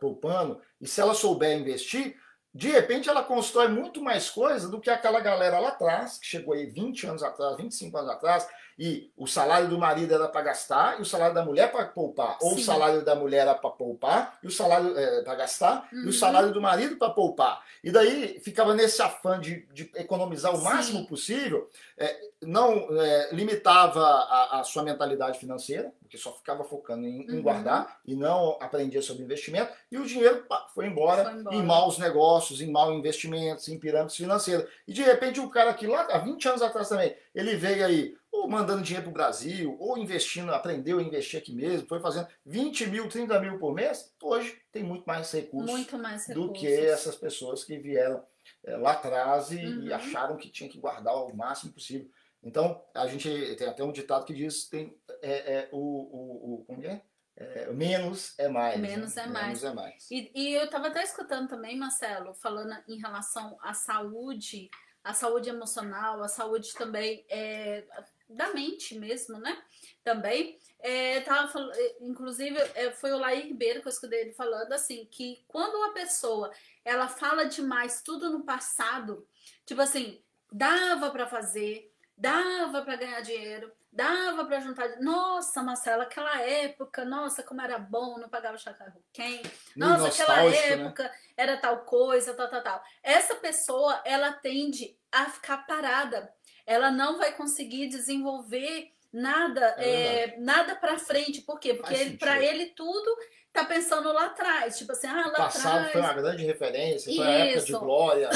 poupando, 0.00 0.60
e 0.80 0.86
se 0.86 1.00
ela 1.00 1.14
souber 1.14 1.56
investir, 1.58 2.16
de 2.56 2.70
repente 2.70 3.06
ela 3.06 3.22
constrói 3.22 3.68
muito 3.68 4.02
mais 4.02 4.30
coisa 4.30 4.66
do 4.70 4.80
que 4.80 4.88
aquela 4.88 5.20
galera 5.20 5.58
lá 5.58 5.68
atrás, 5.68 6.18
que 6.18 6.26
chegou 6.26 6.54
aí 6.54 6.64
20 6.64 7.06
anos 7.06 7.22
atrás, 7.22 7.54
25 7.58 7.98
anos 7.98 8.10
atrás, 8.10 8.48
e 8.78 9.10
o 9.16 9.26
salário 9.26 9.68
do 9.68 9.78
marido 9.78 10.14
era 10.14 10.28
para 10.28 10.42
gastar 10.42 10.98
e 10.98 11.02
o 11.02 11.04
salário 11.04 11.34
da 11.34 11.44
mulher 11.44 11.72
para 11.72 11.86
poupar, 11.86 12.36
ou 12.42 12.50
Sim. 12.50 12.56
o 12.56 12.64
salário 12.64 13.04
da 13.04 13.14
mulher 13.14 13.38
era 13.38 13.54
para 13.54 13.70
poupar 13.70 14.38
e 14.42 14.46
o 14.46 14.50
salário 14.50 14.96
é, 14.98 15.22
para 15.22 15.34
gastar 15.34 15.88
uhum. 15.92 15.98
e 15.98 16.02
o 16.02 16.06
uhum. 16.06 16.12
salário 16.12 16.52
do 16.52 16.60
marido 16.60 16.96
para 16.96 17.10
poupar. 17.10 17.64
E 17.82 17.90
daí 17.90 18.38
ficava 18.40 18.74
nesse 18.74 19.00
afã 19.00 19.40
de, 19.40 19.66
de 19.72 19.90
economizar 19.94 20.52
o 20.52 20.58
Sim. 20.58 20.64
máximo 20.64 21.06
possível, 21.06 21.70
é, 21.96 22.18
não 22.42 22.88
é, 23.00 23.30
limitava 23.32 24.04
a, 24.04 24.60
a, 24.60 24.64
sua 24.64 24.82
mentalidade 24.82 25.38
financeira, 25.38 25.90
porque 26.02 26.18
só 26.18 26.32
ficava 26.32 26.62
focando 26.62 27.06
em, 27.06 27.20
uhum. 27.20 27.36
em, 27.36 27.42
guardar 27.42 27.98
e 28.06 28.14
não 28.14 28.58
aprendia 28.60 29.00
sobre 29.00 29.22
investimento, 29.22 29.72
e 29.90 29.96
o 29.96 30.04
dinheiro 30.04 30.44
pá, 30.48 30.66
foi, 30.74 30.86
embora 30.86 31.24
foi, 31.24 31.40
embora 31.40 31.56
em 31.56 31.62
maus 31.62 31.98
negócios, 31.98 32.60
em 32.60 32.70
maus 32.70 32.94
investimentos, 32.94 33.68
em 33.68 33.78
pirâmides 33.78 34.16
financeiras. 34.16 34.68
E 34.86 34.92
de 34.92 35.02
repente 35.02 35.40
o 35.40 35.48
cara 35.48 35.72
que 35.72 35.86
lá 35.86 36.06
há 36.10 36.18
20 36.18 36.48
anos 36.48 36.62
atrás 36.62 36.88
também, 36.88 37.16
ele 37.34 37.56
veio 37.56 37.86
aí 37.86 38.16
ou 38.36 38.48
mandando 38.48 38.82
dinheiro 38.82 39.04
para 39.04 39.10
o 39.10 39.14
Brasil, 39.14 39.76
ou 39.80 39.96
investindo, 39.96 40.52
aprendeu 40.52 40.98
a 40.98 41.02
investir 41.02 41.40
aqui 41.40 41.54
mesmo, 41.54 41.88
foi 41.88 42.00
fazendo 42.00 42.28
20 42.44 42.86
mil, 42.88 43.08
30 43.08 43.40
mil 43.40 43.58
por 43.58 43.74
mês, 43.74 44.12
hoje 44.22 44.60
tem 44.70 44.82
muito 44.82 45.04
mais 45.04 45.32
recursos, 45.32 45.70
muito 45.70 45.98
mais 45.98 46.26
recursos. 46.26 46.52
do 46.52 46.52
que 46.52 46.66
essas 46.66 47.16
pessoas 47.16 47.64
que 47.64 47.78
vieram 47.78 48.22
é, 48.64 48.76
lá 48.76 48.92
atrás 48.92 49.50
e, 49.50 49.56
uhum. 49.56 49.82
e, 49.84 49.92
acharam 49.92 50.36
que 50.36 50.50
tinha 50.50 50.68
que 50.68 50.78
guardar 50.78 51.14
o 51.14 51.34
máximo 51.34 51.72
possível. 51.72 52.08
Então, 52.42 52.80
a 52.94 53.06
gente 53.06 53.28
tem 53.56 53.66
até 53.66 53.82
um 53.82 53.90
ditado 53.90 54.24
que 54.24 54.34
diz 54.34 54.68
tem 54.68 54.96
é, 55.22 55.54
é 55.54 55.68
o, 55.72 55.78
o, 55.78 56.54
o, 56.54 56.64
como 56.66 56.84
é? 56.84 57.02
é 57.36 57.72
menos 57.72 58.38
é 58.38 58.48
mais. 58.48 58.78
Né? 58.80 58.88
Menos 58.88 59.14
né? 59.14 59.22
é 59.22 59.26
mais. 59.26 59.46
Menos 59.46 59.64
é 59.64 59.72
mais. 59.72 60.10
E, 60.10 60.30
e 60.34 60.54
eu 60.54 60.66
estava 60.66 60.88
até 60.88 61.02
escutando 61.02 61.48
também, 61.48 61.76
Marcelo, 61.76 62.34
falando 62.34 62.76
em 62.86 62.98
relação 62.98 63.58
à 63.62 63.72
saúde, 63.72 64.70
a 65.02 65.14
saúde 65.14 65.48
emocional, 65.48 66.22
a 66.22 66.28
saúde 66.28 66.72
também 66.74 67.24
é, 67.28 67.84
da 68.28 68.52
mente 68.52 68.98
mesmo, 68.98 69.38
né? 69.38 69.56
Também. 70.02 70.58
É, 70.78 71.20
tava 71.20 71.48
falando, 71.48 71.72
é, 71.74 71.96
inclusive, 72.00 72.56
é, 72.74 72.90
foi 72.92 73.12
o 73.12 73.18
Lair 73.18 73.46
Ribeiro 73.46 73.80
que 73.80 73.88
eu 73.88 73.92
escutei 73.92 74.20
ele 74.20 74.32
falando 74.32 74.72
assim, 74.72 75.06
que 75.10 75.44
quando 75.48 75.76
uma 75.76 75.92
pessoa 75.92 76.52
ela 76.84 77.08
fala 77.08 77.44
demais 77.44 78.02
tudo 78.02 78.30
no 78.30 78.44
passado, 78.44 79.26
tipo 79.64 79.80
assim, 79.80 80.22
dava 80.52 81.10
para 81.10 81.26
fazer, 81.26 81.92
dava 82.16 82.82
para 82.82 82.96
ganhar 82.96 83.20
dinheiro, 83.20 83.72
dava 83.96 84.44
para 84.44 84.60
juntar. 84.60 85.00
Nossa, 85.00 85.62
Marcela, 85.62 86.02
aquela 86.02 86.40
época, 86.42 87.04
nossa, 87.04 87.42
como 87.42 87.62
era 87.62 87.78
bom, 87.78 88.18
não 88.18 88.28
pagava 88.28 88.58
chacarro 88.58 89.02
quem. 89.12 89.42
Nossa, 89.74 90.08
aquela 90.08 90.50
né? 90.50 90.68
época 90.72 91.04
né? 91.04 91.10
era 91.36 91.56
tal 91.56 91.78
coisa, 91.84 92.34
tal, 92.34 92.48
tal, 92.48 92.62
tal. 92.62 92.82
Essa 93.02 93.34
pessoa, 93.36 94.02
ela 94.04 94.32
tende 94.32 94.96
a 95.10 95.24
ficar 95.26 95.66
parada. 95.66 96.30
Ela 96.66 96.90
não 96.90 97.16
vai 97.16 97.32
conseguir 97.32 97.88
desenvolver 97.88 98.90
nada, 99.12 99.74
é 99.78 100.34
é, 100.34 100.36
nada 100.38 100.74
para 100.74 100.98
frente. 100.98 101.40
Por 101.40 101.58
quê? 101.58 101.74
Porque 101.74 102.16
para 102.18 102.42
ele 102.42 102.66
tudo 102.66 103.16
tá 103.56 103.64
pensando 103.64 104.12
lá 104.12 104.26
atrás, 104.26 104.76
tipo 104.76 104.92
assim, 104.92 105.06
ah, 105.06 105.28
lá 105.28 105.32
Passado 105.32 105.76
atrás. 105.76 105.92
foi 105.92 106.00
uma 106.02 106.12
grande 106.12 106.44
referência, 106.44 107.14
foi 107.14 107.26
a 107.26 107.30
época 107.30 107.64
de 107.64 107.72
glória. 107.72 108.30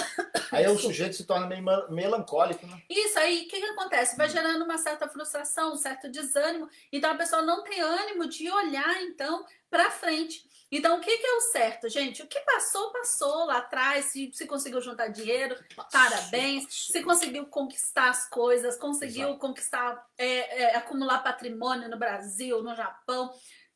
Aí 0.50 0.66
o 0.66 0.78
sujeito 0.78 1.14
se 1.14 1.24
torna 1.24 1.46
meio 1.46 1.62
melancólico, 1.90 2.66
né? 2.66 2.80
Isso, 2.88 3.18
aí 3.18 3.42
o 3.42 3.48
que, 3.48 3.60
que 3.60 3.66
acontece? 3.66 4.16
Vai 4.16 4.26
hum. 4.26 4.30
gerando 4.30 4.64
uma 4.64 4.78
certa 4.78 5.06
frustração, 5.08 5.74
um 5.74 5.76
certo 5.76 6.08
desânimo. 6.10 6.68
Então 6.90 7.10
a 7.10 7.14
pessoa 7.14 7.42
não 7.42 7.62
tem 7.62 7.80
ânimo 7.80 8.26
de 8.26 8.50
olhar, 8.50 9.02
então, 9.02 9.44
para 9.68 9.90
frente. 9.90 10.48
Então, 10.72 10.98
o 10.98 11.00
que, 11.00 11.18
que 11.18 11.26
é 11.26 11.32
o 11.32 11.40
certo, 11.40 11.88
gente? 11.88 12.22
O 12.22 12.28
que 12.28 12.38
passou, 12.40 12.92
passou 12.92 13.46
lá 13.46 13.58
atrás. 13.58 14.06
Se, 14.06 14.30
se 14.32 14.46
conseguiu 14.46 14.80
juntar 14.80 15.08
dinheiro, 15.08 15.56
parabéns. 15.90 16.66
Se 16.70 17.02
conseguiu 17.02 17.46
conquistar 17.46 18.10
as 18.10 18.28
coisas, 18.28 18.76
conseguiu 18.76 19.30
Exato. 19.30 19.40
conquistar, 19.40 20.06
é, 20.16 20.62
é, 20.62 20.76
acumular 20.76 21.24
patrimônio 21.24 21.88
no 21.88 21.98
Brasil, 21.98 22.62
no 22.62 22.74
Japão. 22.76 23.32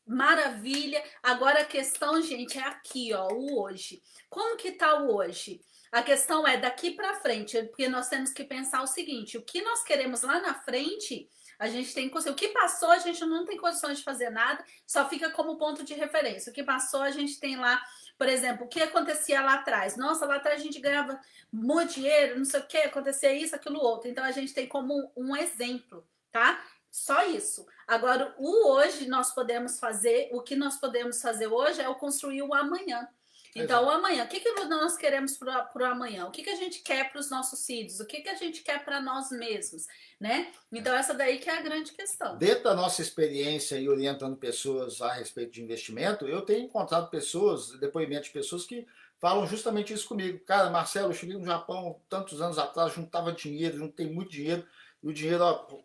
Maravilha. 0.06 1.02
Agora 1.22 1.62
a 1.62 1.64
questão, 1.64 2.22
gente, 2.22 2.58
é 2.58 2.62
aqui, 2.62 3.12
ó, 3.12 3.28
o 3.28 3.60
hoje. 3.60 4.00
Como 4.30 4.56
que 4.56 4.72
tá 4.72 4.98
o 5.00 5.16
hoje? 5.16 5.60
A 5.90 6.02
questão 6.02 6.46
é 6.46 6.56
daqui 6.56 6.90
para 6.90 7.20
frente, 7.20 7.60
porque 7.64 7.88
nós 7.88 8.08
temos 8.08 8.30
que 8.30 8.44
pensar 8.44 8.82
o 8.82 8.86
seguinte: 8.86 9.38
o 9.38 9.42
que 9.42 9.62
nós 9.62 9.82
queremos 9.82 10.22
lá 10.22 10.40
na 10.40 10.54
frente, 10.54 11.28
a 11.58 11.68
gente 11.68 11.94
tem 11.94 12.08
que 12.08 12.18
O 12.30 12.34
que 12.34 12.48
passou, 12.48 12.90
a 12.90 12.98
gente 12.98 13.24
não 13.24 13.44
tem 13.44 13.56
condições 13.56 13.98
de 13.98 14.04
fazer 14.04 14.30
nada, 14.30 14.64
só 14.86 15.08
fica 15.08 15.30
como 15.30 15.56
ponto 15.56 15.84
de 15.84 15.94
referência. 15.94 16.50
O 16.50 16.54
que 16.54 16.62
passou, 16.62 17.02
a 17.02 17.10
gente 17.10 17.38
tem 17.38 17.56
lá, 17.56 17.82
por 18.18 18.28
exemplo, 18.28 18.66
o 18.66 18.68
que 18.68 18.82
acontecia 18.82 19.40
lá 19.40 19.54
atrás. 19.54 19.96
Nossa, 19.96 20.26
lá 20.26 20.36
atrás 20.36 20.60
a 20.60 20.64
gente 20.64 20.80
ganhava 20.80 21.20
muito 21.52 21.94
dinheiro, 21.94 22.38
não 22.38 22.44
sei 22.44 22.60
o 22.60 22.66
que, 22.66 22.78
acontecia 22.78 23.32
isso, 23.32 23.54
aquilo, 23.54 23.78
outro. 23.80 24.08
Então 24.08 24.24
a 24.24 24.32
gente 24.32 24.52
tem 24.52 24.66
como 24.66 25.12
um 25.16 25.36
exemplo, 25.36 26.06
tá? 26.30 26.62
Só 26.90 27.26
isso. 27.26 27.66
Agora, 27.88 28.34
o 28.38 28.68
hoje 28.68 29.08
nós 29.08 29.34
podemos 29.34 29.80
fazer, 29.80 30.28
o 30.32 30.40
que 30.42 30.54
nós 30.54 30.76
podemos 30.76 31.20
fazer 31.20 31.48
hoje 31.48 31.80
é 31.80 31.88
o 31.88 31.96
construir 31.96 32.42
o 32.42 32.54
amanhã. 32.54 33.08
Então, 33.54 33.82
Exato. 33.82 33.86
o 33.86 33.90
amanhã, 33.90 34.24
o 34.24 34.28
que, 34.28 34.40
que 34.40 34.50
nós 34.64 34.96
queremos 34.96 35.36
para 35.36 35.70
o 35.76 35.84
amanhã? 35.84 36.26
O 36.26 36.30
que, 36.32 36.42
que 36.42 36.50
a 36.50 36.56
gente 36.56 36.80
quer 36.80 37.12
para 37.12 37.20
os 37.20 37.30
nossos 37.30 37.64
filhos? 37.64 38.00
O 38.00 38.06
que, 38.06 38.20
que 38.20 38.28
a 38.28 38.34
gente 38.34 38.62
quer 38.62 38.84
para 38.84 39.00
nós 39.00 39.30
mesmos? 39.30 39.86
Né? 40.20 40.52
Então, 40.72 40.94
essa 40.94 41.14
daí 41.14 41.38
que 41.38 41.48
é 41.48 41.58
a 41.58 41.62
grande 41.62 41.92
questão. 41.92 42.36
Dentro 42.36 42.64
da 42.64 42.74
nossa 42.74 43.00
experiência 43.00 43.78
e 43.78 43.88
orientando 43.88 44.36
pessoas 44.36 45.00
a 45.00 45.12
respeito 45.12 45.52
de 45.52 45.62
investimento, 45.62 46.26
eu 46.26 46.42
tenho 46.42 46.64
encontrado 46.64 47.08
pessoas, 47.10 47.78
depoimentos 47.78 48.26
de 48.26 48.32
pessoas 48.32 48.64
que 48.64 48.84
falam 49.20 49.46
justamente 49.46 49.92
isso 49.92 50.08
comigo. 50.08 50.40
Cara, 50.40 50.68
Marcelo, 50.70 51.10
eu 51.10 51.14
cheguei 51.14 51.36
no 51.36 51.46
Japão 51.46 52.00
tantos 52.08 52.42
anos 52.42 52.58
atrás, 52.58 52.92
juntava 52.92 53.32
dinheiro, 53.32 53.78
juntei 53.78 54.10
muito 54.10 54.30
dinheiro, 54.30 54.66
e 55.02 55.08
o 55.08 55.12
dinheiro 55.12 55.44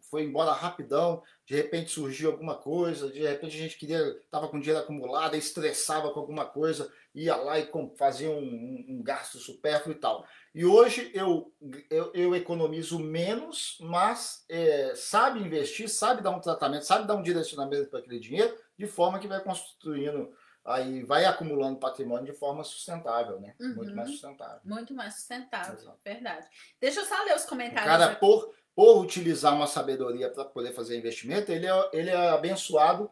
foi 0.09 0.23
embora 0.23 0.53
rapidão, 0.53 1.21
de 1.45 1.53
repente 1.53 1.91
surgiu 1.91 2.31
alguma 2.31 2.55
coisa, 2.55 3.11
de 3.11 3.19
repente 3.19 3.55
a 3.57 3.59
gente 3.59 3.77
queria, 3.77 3.99
estava 4.23 4.47
com 4.47 4.59
dinheiro 4.59 4.81
acumulado, 4.81 5.35
estressava 5.35 6.11
com 6.11 6.21
alguma 6.21 6.45
coisa, 6.45 6.91
ia 7.23 7.35
lá 7.35 7.59
e 7.59 7.69
fazia 7.97 8.29
um, 8.29 8.39
um, 8.43 8.85
um 8.89 9.03
gasto 9.03 9.37
supérfluo 9.37 9.95
e 9.95 9.99
tal. 9.99 10.25
E 10.53 10.65
hoje 10.65 11.11
eu, 11.13 11.53
eu, 11.89 12.11
eu 12.13 12.35
economizo 12.35 12.99
menos, 12.99 13.77
mas 13.81 14.45
é, 14.49 14.93
sabe 14.95 15.39
investir, 15.39 15.89
sabe 15.89 16.21
dar 16.21 16.31
um 16.31 16.39
tratamento, 16.39 16.85
sabe 16.85 17.07
dar 17.07 17.15
um 17.15 17.23
direcionamento 17.23 17.89
para 17.89 17.99
aquele 17.99 18.19
dinheiro, 18.19 18.55
de 18.77 18.87
forma 18.87 19.19
que 19.19 19.27
vai 19.27 19.41
construindo 19.43 20.31
aí 20.65 21.03
vai 21.03 21.25
acumulando 21.25 21.79
patrimônio 21.79 22.25
de 22.25 22.37
forma 22.37 22.63
sustentável, 22.63 23.39
né? 23.39 23.55
Uhum. 23.59 23.75
Muito 23.75 23.95
mais 23.95 24.09
sustentável. 24.09 24.59
Muito 24.63 24.93
mais 24.93 25.15
sustentável, 25.15 25.73
Exato. 25.73 25.99
verdade. 26.03 26.47
Deixa 26.79 26.99
eu 26.99 27.05
só 27.05 27.23
ler 27.23 27.35
os 27.35 27.45
comentários. 27.45 27.85
O 27.85 27.97
cara, 27.97 28.15
por, 28.15 28.53
por 28.75 29.01
utilizar 29.01 29.53
uma 29.53 29.67
sabedoria 29.67 30.29
para 30.29 30.45
poder 30.45 30.73
fazer 30.73 30.97
investimento, 30.97 31.51
ele 31.51 31.65
é, 31.65 31.89
ele 31.91 32.09
é 32.09 32.29
abençoado 32.29 33.09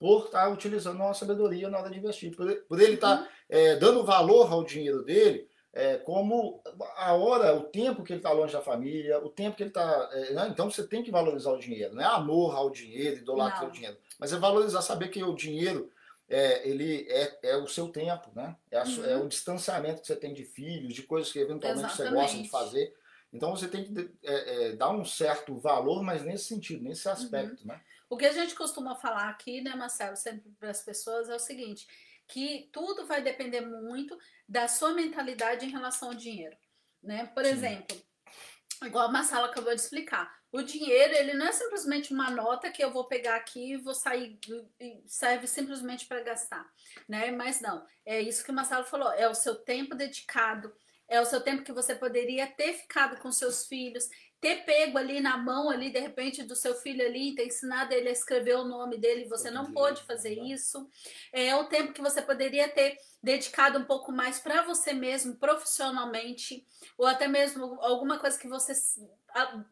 por 0.00 0.24
estar 0.24 0.44
tá 0.44 0.48
utilizando 0.48 0.96
uma 0.96 1.12
sabedoria 1.12 1.68
na 1.68 1.78
hora 1.78 1.90
de 1.90 1.98
investir. 1.98 2.34
Por, 2.34 2.80
ele 2.80 2.94
estar 2.94 3.18
tá, 3.18 3.28
é, 3.50 3.76
dando 3.76 4.02
valor 4.02 4.50
ao 4.50 4.64
dinheiro 4.64 5.04
dele, 5.04 5.46
é, 5.74 5.98
como 5.98 6.62
a 6.96 7.12
hora, 7.12 7.54
o 7.54 7.64
tempo 7.64 8.02
que 8.02 8.14
ele 8.14 8.20
está 8.20 8.32
longe 8.32 8.54
da 8.54 8.62
família, 8.62 9.18
o 9.22 9.28
tempo 9.28 9.58
que 9.58 9.62
ele 9.62 9.70
está. 9.70 10.08
É, 10.12 10.32
né? 10.32 10.48
Então 10.50 10.70
você 10.70 10.84
tem 10.86 11.02
que 11.02 11.10
valorizar 11.10 11.52
o 11.52 11.58
dinheiro. 11.58 11.94
Não 11.94 12.02
é 12.02 12.06
amor 12.06 12.56
ao 12.56 12.70
dinheiro, 12.70 13.18
idolatrar 13.18 13.68
o 13.68 13.70
dinheiro. 13.70 13.98
Mas 14.18 14.32
é 14.32 14.38
valorizar, 14.38 14.80
saber 14.80 15.08
que 15.08 15.22
o 15.22 15.34
dinheiro 15.34 15.92
é, 16.30 16.66
ele 16.66 17.06
é, 17.10 17.38
é 17.42 17.56
o 17.58 17.68
seu 17.68 17.88
tempo, 17.88 18.30
né? 18.34 18.56
É, 18.70 18.78
a, 18.78 18.84
uhum. 18.84 19.04
é, 19.04 19.16
o 19.18 19.28
distanciamento 19.28 20.00
que 20.00 20.06
você 20.06 20.16
tem 20.16 20.32
de 20.32 20.44
filhos, 20.44 20.94
de 20.94 21.02
coisas 21.02 21.30
que 21.30 21.38
eventualmente 21.38 21.84
Exatamente. 21.84 22.08
você 22.08 22.14
gosta 22.14 22.42
de 22.42 22.48
fazer. 22.48 22.94
Então 23.32 23.54
você 23.54 23.68
tem 23.68 23.84
que 23.84 24.10
dar 24.76 24.90
um 24.90 25.04
certo 25.04 25.56
valor, 25.58 26.02
mas 26.02 26.24
nesse 26.24 26.44
sentido, 26.46 26.82
nesse 26.82 27.06
aspecto, 27.06 27.60
uhum. 27.60 27.68
né? 27.68 27.80
O 28.10 28.16
que 28.16 28.26
a 28.26 28.32
gente 28.32 28.56
costuma 28.56 28.96
falar 28.96 29.28
aqui, 29.28 29.60
né, 29.60 29.74
Marcelo, 29.76 30.16
sempre 30.16 30.50
para 30.58 30.70
as 30.70 30.82
pessoas 30.82 31.30
é 31.30 31.34
o 31.36 31.38
seguinte, 31.38 31.86
que 32.26 32.68
tudo 32.72 33.06
vai 33.06 33.22
depender 33.22 33.60
muito 33.60 34.18
da 34.48 34.66
sua 34.66 34.92
mentalidade 34.92 35.64
em 35.64 35.70
relação 35.70 36.08
ao 36.08 36.14
dinheiro, 36.14 36.56
né? 37.00 37.26
Por 37.26 37.44
Sim. 37.44 37.52
exemplo, 37.52 37.96
igual 38.84 39.06
a 39.06 39.12
Marcela 39.12 39.46
acabou 39.46 39.72
de 39.72 39.80
explicar, 39.80 40.40
o 40.50 40.60
dinheiro, 40.62 41.14
ele 41.14 41.34
não 41.34 41.46
é 41.46 41.52
simplesmente 41.52 42.12
uma 42.12 42.28
nota 42.28 42.72
que 42.72 42.82
eu 42.82 42.90
vou 42.90 43.04
pegar 43.04 43.36
aqui 43.36 43.74
e 43.74 43.76
vou 43.76 43.94
sair 43.94 44.36
e 44.80 45.04
serve 45.06 45.46
simplesmente 45.46 46.06
para 46.06 46.24
gastar, 46.24 46.68
né? 47.08 47.30
Mas 47.30 47.60
não, 47.60 47.86
é 48.04 48.20
isso 48.20 48.42
que 48.42 48.50
o 48.50 48.54
Marcelo 48.54 48.84
falou, 48.84 49.12
é 49.12 49.28
o 49.28 49.34
seu 49.34 49.54
tempo 49.54 49.94
dedicado, 49.94 50.74
é 51.08 51.20
o 51.20 51.24
seu 51.24 51.40
tempo 51.40 51.62
que 51.62 51.72
você 51.72 51.94
poderia 51.94 52.48
ter 52.48 52.72
ficado 52.72 53.20
com 53.20 53.30
seus 53.30 53.66
filhos, 53.66 54.08
ter 54.40 54.64
pego 54.64 54.96
ali 54.96 55.20
na 55.20 55.36
mão 55.36 55.68
ali 55.68 55.90
de 55.90 55.98
repente 55.98 56.42
do 56.42 56.56
seu 56.56 56.74
filho 56.74 57.04
ali, 57.04 57.34
ter 57.34 57.46
ensinado 57.46 57.92
ele 57.92 58.08
a 58.08 58.12
escrever 58.12 58.56
o 58.56 58.64
nome 58.64 58.96
dele, 58.96 59.28
você 59.28 59.50
não 59.50 59.72
pôde 59.72 60.02
fazer 60.04 60.32
isso. 60.32 60.88
É 61.32 61.54
o 61.54 61.68
tempo 61.68 61.92
que 61.92 62.00
você 62.00 62.22
poderia 62.22 62.68
ter 62.68 62.96
dedicado 63.22 63.78
um 63.78 63.84
pouco 63.84 64.10
mais 64.10 64.38
para 64.38 64.62
você 64.62 64.92
mesmo, 64.92 65.36
profissionalmente, 65.36 66.66
ou 66.96 67.06
até 67.06 67.28
mesmo 67.28 67.78
alguma 67.80 68.18
coisa 68.18 68.38
que 68.38 68.48
você 68.48 68.72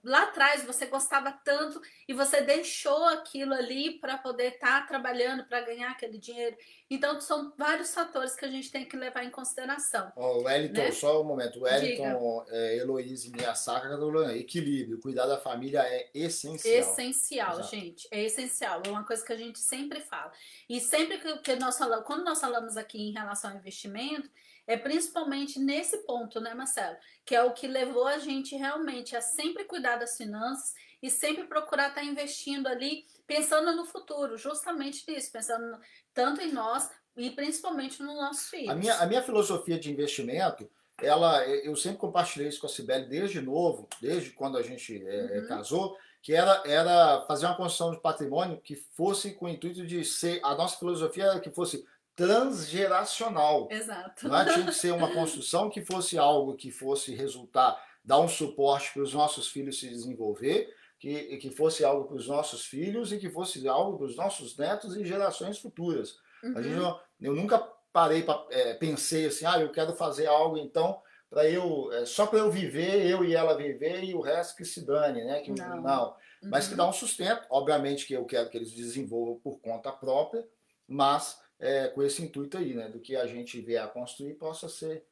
lá 0.05 0.25
atrás 0.25 0.65
você 0.65 0.87
gostava 0.87 1.33
tanto 1.45 1.81
e 2.07 2.15
você 2.15 2.41
deixou 2.41 3.05
aquilo 3.07 3.53
ali 3.53 3.99
para 3.99 4.17
poder 4.19 4.55
estar 4.55 4.83
tá 4.83 4.87
trabalhando 4.87 5.45
para 5.45 5.61
ganhar 5.63 5.91
aquele 5.91 6.19
dinheiro. 6.19 6.57
Então 6.91 7.21
são 7.21 7.53
vários 7.57 7.93
fatores 7.93 8.35
que 8.35 8.45
a 8.45 8.51
gente 8.51 8.71
tem 8.71 8.85
que 8.85 8.97
levar 8.97 9.25
em 9.25 9.31
consideração. 9.31 10.11
Oh, 10.17 10.39
o 10.39 10.43
Wellington, 10.45 10.81
né? 10.81 10.93
só 10.93 11.21
um 11.21 11.25
momento. 11.25 11.59
O 11.59 11.63
Wellington, 11.63 12.47
é, 12.49 12.77
Heloísa 12.77 13.27
e 13.27 13.31
Miyasaka, 13.31 13.89
equilíbrio, 14.35 15.01
cuidar 15.01 15.27
da 15.27 15.39
família 15.39 15.81
é 15.81 16.09
essencial. 16.15 16.75
Essencial, 16.75 17.53
Exato. 17.59 17.77
gente. 17.77 18.09
É 18.11 18.23
essencial. 18.23 18.83
É 18.87 18.89
uma 18.89 19.05
coisa 19.05 19.25
que 19.25 19.33
a 19.33 19.37
gente 19.37 19.59
sempre 19.59 20.01
fala. 20.01 20.33
E 20.69 20.81
sempre 20.81 21.19
que, 21.19 21.39
que 21.39 21.57
nós 21.57 21.77
falamos, 21.77 22.07
quando 22.07 22.25
nós 22.25 22.41
falamos 22.41 22.77
aqui 22.77 22.99
em 22.99 23.13
relação 23.13 23.38
ao 23.47 23.57
investimento, 23.57 24.29
é 24.67 24.77
principalmente 24.77 25.59
nesse 25.59 25.99
ponto, 26.05 26.41
né, 26.41 26.53
Marcelo? 26.55 26.97
Que 27.25 27.35
é 27.35 27.43
o 27.43 27.53
que 27.53 27.67
levou 27.67 28.07
a 28.07 28.19
gente 28.19 28.55
realmente 28.55 29.17
a 29.17 29.21
sempre 29.21 29.65
cuidar 29.65 29.97
das 29.97 30.17
finanças 30.17 30.75
e 31.03 31.11
sempre 31.11 31.45
procurar 31.45 31.89
estar 31.89 32.03
tá 32.03 32.07
investindo 32.07 32.67
ali, 32.67 33.07
pensando 33.27 33.75
no 33.75 33.87
futuro, 33.87 34.37
justamente 34.37 35.05
nisso, 35.09 35.33
pensando 35.33 35.79
tanto 36.13 36.43
em 36.43 36.53
nós 36.53 36.91
e 37.17 37.31
principalmente 37.31 38.03
nos 38.03 38.15
nossos 38.15 38.49
filhos. 38.49 38.69
A 38.69 38.75
minha, 38.75 38.95
a 38.97 39.07
minha 39.07 39.23
filosofia 39.23 39.79
de 39.79 39.91
investimento, 39.91 40.71
ela, 41.01 41.47
eu 41.47 41.75
sempre 41.77 41.99
compartilhei 41.99 42.49
isso 42.49 42.61
com 42.61 42.67
a 42.67 42.71
Sibeli 42.71 43.07
desde 43.07 43.41
novo, 43.41 43.89
desde 44.01 44.31
quando 44.31 44.59
a 44.59 44.63
gente 44.63 45.03
é, 45.07 45.41
uhum. 45.41 45.49
casou, 45.49 45.97
que 46.21 46.35
era, 46.35 46.63
era 46.67 47.25
fazer 47.27 47.47
uma 47.47 47.57
construção 47.57 47.93
de 47.93 48.01
patrimônio 48.01 48.61
que 48.61 48.75
fosse 48.75 49.33
com 49.35 49.47
o 49.47 49.49
intuito 49.49 49.87
de 49.87 50.05
ser. 50.05 50.41
A 50.45 50.55
nossa 50.55 50.77
filosofia 50.77 51.25
era 51.25 51.41
que 51.41 51.51
fosse 51.51 51.87
transgeracional. 52.19 53.69
Exato. 53.71 54.27
Não 54.27 54.37
é? 54.37 54.53
Tinha 54.53 54.67
que 54.67 54.73
ser 54.73 54.93
uma 54.93 55.15
construção 55.15 55.71
que 55.71 55.85
fosse 55.85 56.19
algo 56.19 56.57
que 56.57 56.73
fosse 56.73 57.15
resultar, 57.15 57.81
dar 58.05 58.19
um 58.19 58.27
suporte 58.27 58.93
para 58.93 59.03
os 59.03 59.15
nossos 59.15 59.47
filhos 59.47 59.79
se 59.79 59.89
desenvolver, 59.89 60.69
que, 60.99 61.37
que 61.37 61.51
fosse 61.53 61.85
algo 61.85 62.09
para 62.09 62.17
os 62.17 62.27
nossos 62.27 62.67
filhos 62.67 63.13
e 63.13 63.19
que 63.19 63.31
fosse 63.31 63.67
algo 63.69 63.97
para 63.97 64.07
os 64.09 64.17
nossos 64.17 64.57
netos 64.57 64.97
e 64.97 65.07
gerações 65.07 65.61
futuras. 65.61 66.17
Uhum. 66.43 66.59
A 66.59 66.63
gente, 66.63 66.81
uhum. 66.81 66.97
eu 67.21 67.35
nunca 67.35 67.59
parei 67.93 68.25
para 68.25 68.45
é, 68.51 68.75
pensei 68.75 69.27
assim, 69.27 69.47
ah, 69.47 69.61
eu 69.61 69.71
quero 69.71 69.95
fazer 69.95 70.27
algo 70.27 70.59
então 70.59 71.01
para 71.31 71.49
eu 71.49 71.93
é, 71.93 72.05
só 72.05 72.27
para 72.27 72.41
eu 72.41 72.51
viver, 72.51 73.07
eu 73.07 73.25
e 73.25 73.33
ela 73.33 73.57
viver 73.57 74.03
e 74.03 74.13
o 74.13 74.21
resto 74.21 74.57
que 74.57 74.65
se 74.65 74.85
dane, 74.85 75.23
né? 75.25 75.41
Que 75.41 75.53
não, 75.53 75.81
não. 75.81 76.17
Uhum. 76.43 76.51
mas 76.51 76.67
que 76.67 76.73
uhum. 76.73 76.79
dá 76.79 76.89
um 76.89 76.93
sustento. 76.93 77.47
Obviamente 77.49 78.07
que 78.07 78.15
eu 78.15 78.25
quero 78.25 78.51
que 78.51 78.57
eles 78.57 78.73
desenvolvam 78.73 79.39
por 79.39 79.61
conta 79.61 79.93
própria, 79.93 80.45
mas 80.89 81.39
é, 81.59 81.89
com 81.89 82.03
esse 82.03 82.23
intuito 82.23 82.57
aí, 82.57 82.75
né? 82.75 82.89
Do 82.89 83.01
que 83.01 83.17
a 83.17 83.27
gente 83.27 83.61
vier 83.61 83.83
a 83.83 83.89
construir 83.89 84.35
possa 84.35 84.69
ser. 84.69 85.05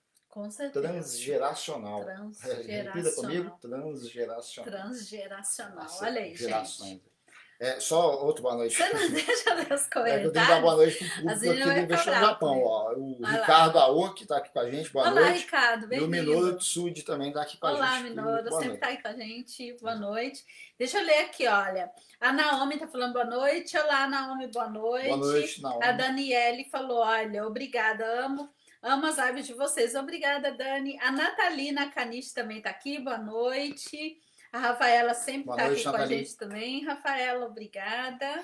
Transgeracional. 0.70 2.04
Transgeracional. 2.04 2.94
Repita 2.94 3.12
comigo, 3.16 3.58
transgeracional. 3.58 4.70
Transgeracional. 4.70 5.86
Olha 6.02 6.20
aí, 6.20 6.36
Gerações. 6.36 6.90
gente. 6.90 7.15
É, 7.58 7.80
só 7.80 8.22
outro 8.24 8.42
boa 8.42 8.54
noite. 8.54 8.74
Você 8.76 8.88
não 8.92 9.08
deixa 9.10 9.54
ler 9.54 9.72
os 9.72 9.86
É 9.86 9.88
que 9.88 9.98
eu 10.26 10.32
tenho 10.32 10.32
que 10.32 10.32
dar 10.32 10.60
boa 10.60 10.76
noite 10.76 10.96
pro 10.98 11.08
público 11.08 11.30
Às 11.30 11.42
aqui 11.42 11.58
do 11.60 11.64
vai 11.64 11.80
Investir 11.80 12.06
no 12.12 12.14
cobrar, 12.14 12.20
Japão. 12.20 12.54
né? 12.56 12.62
Ó. 12.64 12.92
O. 12.94 13.18
Ricardo 13.24 13.78
Aoki 13.78 14.22
está 14.24 14.36
aqui 14.36 14.50
com 14.52 14.60
a 14.60 14.70
gente, 14.70 14.92
boa 14.92 15.10
Olá, 15.10 15.20
noite. 15.22 15.38
Ricardo, 15.40 15.82
E 15.82 15.86
o 15.86 15.88
bem-vindo. 15.88 16.08
Minoru 16.32 16.56
Tsuji 16.58 17.02
também 17.02 17.28
está 17.28 17.42
aqui 17.42 17.56
com 17.56 17.66
a 17.66 17.72
Olá, 17.72 17.92
gente. 17.98 18.10
Minoro, 18.10 18.44
Boa 18.44 18.50
sempre 18.60 18.68
noite. 18.68 18.80
tá 18.80 18.86
aí 18.88 19.02
com 19.02 19.08
a 19.08 19.12
gente. 19.14 19.72
Boa 19.80 19.94
noite. 19.94 20.44
Deixa 20.78 20.98
eu 20.98 21.04
ler 21.06 21.20
aqui, 21.20 21.46
olha. 21.46 21.90
A 22.20 22.32
Naomi 22.32 22.78
tá 22.78 22.86
falando 22.86 23.12
boa 23.14 23.24
noite. 23.24 23.76
Olá, 23.78 24.06
Naomi, 24.06 24.48
boa 24.48 24.68
noite. 24.68 25.06
Boa 25.08 25.16
noite, 25.16 25.62
Naomi. 25.62 25.84
A 25.84 25.92
Daniele 25.92 26.64
falou: 26.70 26.98
olha, 26.98 27.46
obrigada, 27.46 28.04
amo. 28.24 28.50
Amo 28.82 29.06
as 29.06 29.16
lives 29.18 29.46
de 29.46 29.54
vocês. 29.54 29.94
Obrigada, 29.94 30.52
Dani. 30.52 30.98
A 31.00 31.10
Natalina 31.10 31.90
Caniche 31.90 32.34
também 32.34 32.60
tá 32.60 32.70
aqui. 32.70 33.00
Boa 33.00 33.18
noite. 33.18 34.18
A 34.56 34.58
Rafaela 34.58 35.12
sempre 35.12 35.54
tá 35.54 35.66
noite, 35.66 35.86
aqui 35.86 35.96
com 35.96 36.02
a 36.02 36.06
gente 36.06 36.34
também. 36.34 36.82
Rafaela, 36.82 37.44
obrigada. 37.44 38.42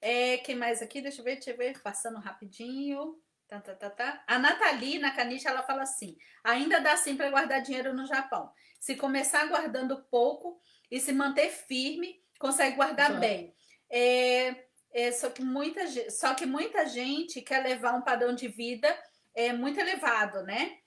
É, 0.00 0.38
quem 0.38 0.56
mais 0.56 0.80
aqui? 0.80 1.02
Deixa 1.02 1.20
eu 1.20 1.24
ver, 1.24 1.34
deixa 1.34 1.50
eu 1.50 1.56
ver. 1.58 1.78
Passando 1.82 2.18
rapidinho. 2.18 3.20
Tá, 3.46 3.60
tá, 3.60 3.74
tá, 3.74 3.90
tá. 3.90 4.24
A 4.26 4.38
Natalina 4.38 5.14
Caniche, 5.14 5.46
ela 5.46 5.62
fala 5.62 5.82
assim: 5.82 6.16
ainda 6.42 6.80
dá 6.80 6.96
sim 6.96 7.14
para 7.14 7.28
guardar 7.28 7.60
dinheiro 7.60 7.92
no 7.92 8.06
Japão. 8.06 8.50
Se 8.78 8.96
começar 8.96 9.44
guardando 9.48 10.02
pouco 10.10 10.58
e 10.90 10.98
se 10.98 11.12
manter 11.12 11.50
firme, 11.50 12.22
consegue 12.38 12.76
guardar 12.76 13.10
Exato. 13.10 13.20
bem. 13.20 13.54
É, 13.90 14.64
é, 14.92 15.12
só, 15.12 15.28
que 15.28 15.42
muita, 15.42 16.10
só 16.10 16.32
que 16.32 16.46
muita 16.46 16.86
gente 16.86 17.42
quer 17.42 17.62
levar 17.62 17.92
um 17.92 18.02
padrão 18.02 18.34
de 18.34 18.48
vida 18.48 18.88
é, 19.34 19.52
muito 19.52 19.78
elevado, 19.78 20.42
né? 20.42 20.78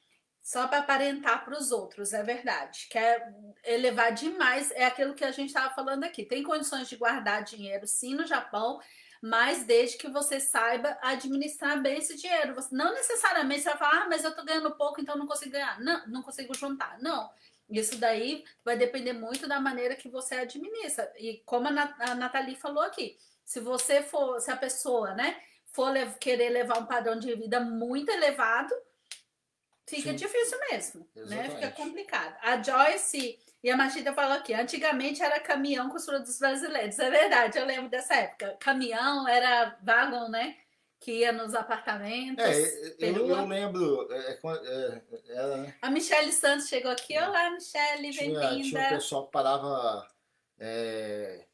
Só 0.44 0.68
para 0.68 0.80
aparentar 0.80 1.46
para 1.46 1.58
os 1.58 1.72
outros, 1.72 2.12
é 2.12 2.22
verdade. 2.22 2.88
Quer 2.90 3.34
elevar 3.64 4.12
demais, 4.14 4.72
é 4.72 4.84
aquilo 4.86 5.14
que 5.14 5.24
a 5.24 5.32
gente 5.32 5.48
estava 5.48 5.74
falando 5.74 6.04
aqui. 6.04 6.26
Tem 6.26 6.44
condições 6.44 6.90
de 6.90 6.98
guardar 6.98 7.44
dinheiro, 7.46 7.88
sim, 7.88 8.14
no 8.14 8.26
Japão, 8.28 8.82
mas 9.22 9.64
desde 9.64 9.98
que 9.98 10.10
você 10.10 10.42
saiba 10.42 10.98
administrar 11.02 11.82
bem 11.82 12.00
esse 12.00 12.18
dinheiro. 12.18 12.54
Você, 12.56 12.76
não 12.76 12.94
necessariamente 12.94 13.62
você 13.62 13.70
vai 13.70 13.78
falar, 13.78 14.02
ah, 14.04 14.08
mas 14.10 14.26
eu 14.26 14.36
tô 14.36 14.44
ganhando 14.44 14.76
pouco, 14.76 15.00
então 15.00 15.16
não 15.16 15.26
consigo 15.26 15.52
ganhar. 15.54 15.80
Não, 15.80 16.06
não 16.08 16.22
consigo 16.22 16.54
juntar. 16.54 17.00
Não. 17.02 17.32
Isso 17.70 17.98
daí 17.98 18.44
vai 18.66 18.76
depender 18.76 19.14
muito 19.14 19.48
da 19.48 19.62
maneira 19.62 19.96
que 19.96 20.10
você 20.10 20.36
administra. 20.36 21.10
E 21.18 21.42
como 21.46 21.70
a, 21.70 21.72
Na- 21.72 21.96
a 22.00 22.16
Nathalie 22.16 22.58
falou 22.58 22.84
aqui, 22.84 23.18
se 23.46 23.62
você 23.62 24.04
for, 24.04 24.42
se 24.42 24.52
a 24.52 24.58
pessoa, 24.58 25.14
né, 25.14 25.42
for 25.72 25.90
lev- 25.90 26.18
querer 26.20 26.50
levar 26.50 26.80
um 26.80 26.86
padrão 26.86 27.18
de 27.18 27.34
vida 27.34 27.62
muito 27.62 28.12
elevado, 28.12 28.74
fica 29.88 30.10
Sim. 30.10 30.16
difícil 30.16 30.58
mesmo, 30.72 31.08
né? 31.16 31.24
Fica 31.24 31.44
Exatamente. 31.46 31.76
complicado. 31.76 32.36
A 32.42 32.62
Joyce 32.62 33.40
e 33.64 33.70
a 33.70 33.78
Machida 33.78 34.14
falou 34.14 34.38
aqui, 34.38 34.54
antigamente 34.54 35.22
era 35.22 35.40
caminhão 35.40 35.90
com 35.90 35.98
os 35.98 36.06
produtos 36.06 36.38
brasileiros. 36.40 37.00
É 37.00 37.10
verdade, 37.10 37.58
eu 37.58 37.66
lembro 37.66 37.90
dessa 37.90 38.16
época. 38.16 38.58
Caminhão 38.60 39.28
era 39.28 39.78
wagon, 39.82 40.30
né? 40.30 40.58
Que 41.00 41.20
ia 41.20 41.32
nos 41.32 41.54
apartamentos. 41.54 42.44
É, 42.44 42.96
eu, 43.00 43.28
eu 43.28 43.46
lembro. 43.46 44.08
É, 44.12 44.18
é, 44.18 44.40
é, 44.44 45.02
era, 45.30 45.58
né? 45.58 45.76
A 45.82 45.90
Michelle 45.90 46.32
Santos 46.32 46.68
chegou 46.68 46.92
aqui. 46.92 47.18
Olá, 47.18 47.52
Michelle, 47.52 48.10
tinha, 48.10 48.12
tinha 48.12 48.38
um 48.38 48.50
bem-vinda. 48.50 48.90
pessoal 48.90 49.26
que 49.26 49.32
parava 49.32 50.08
é, 50.60 51.46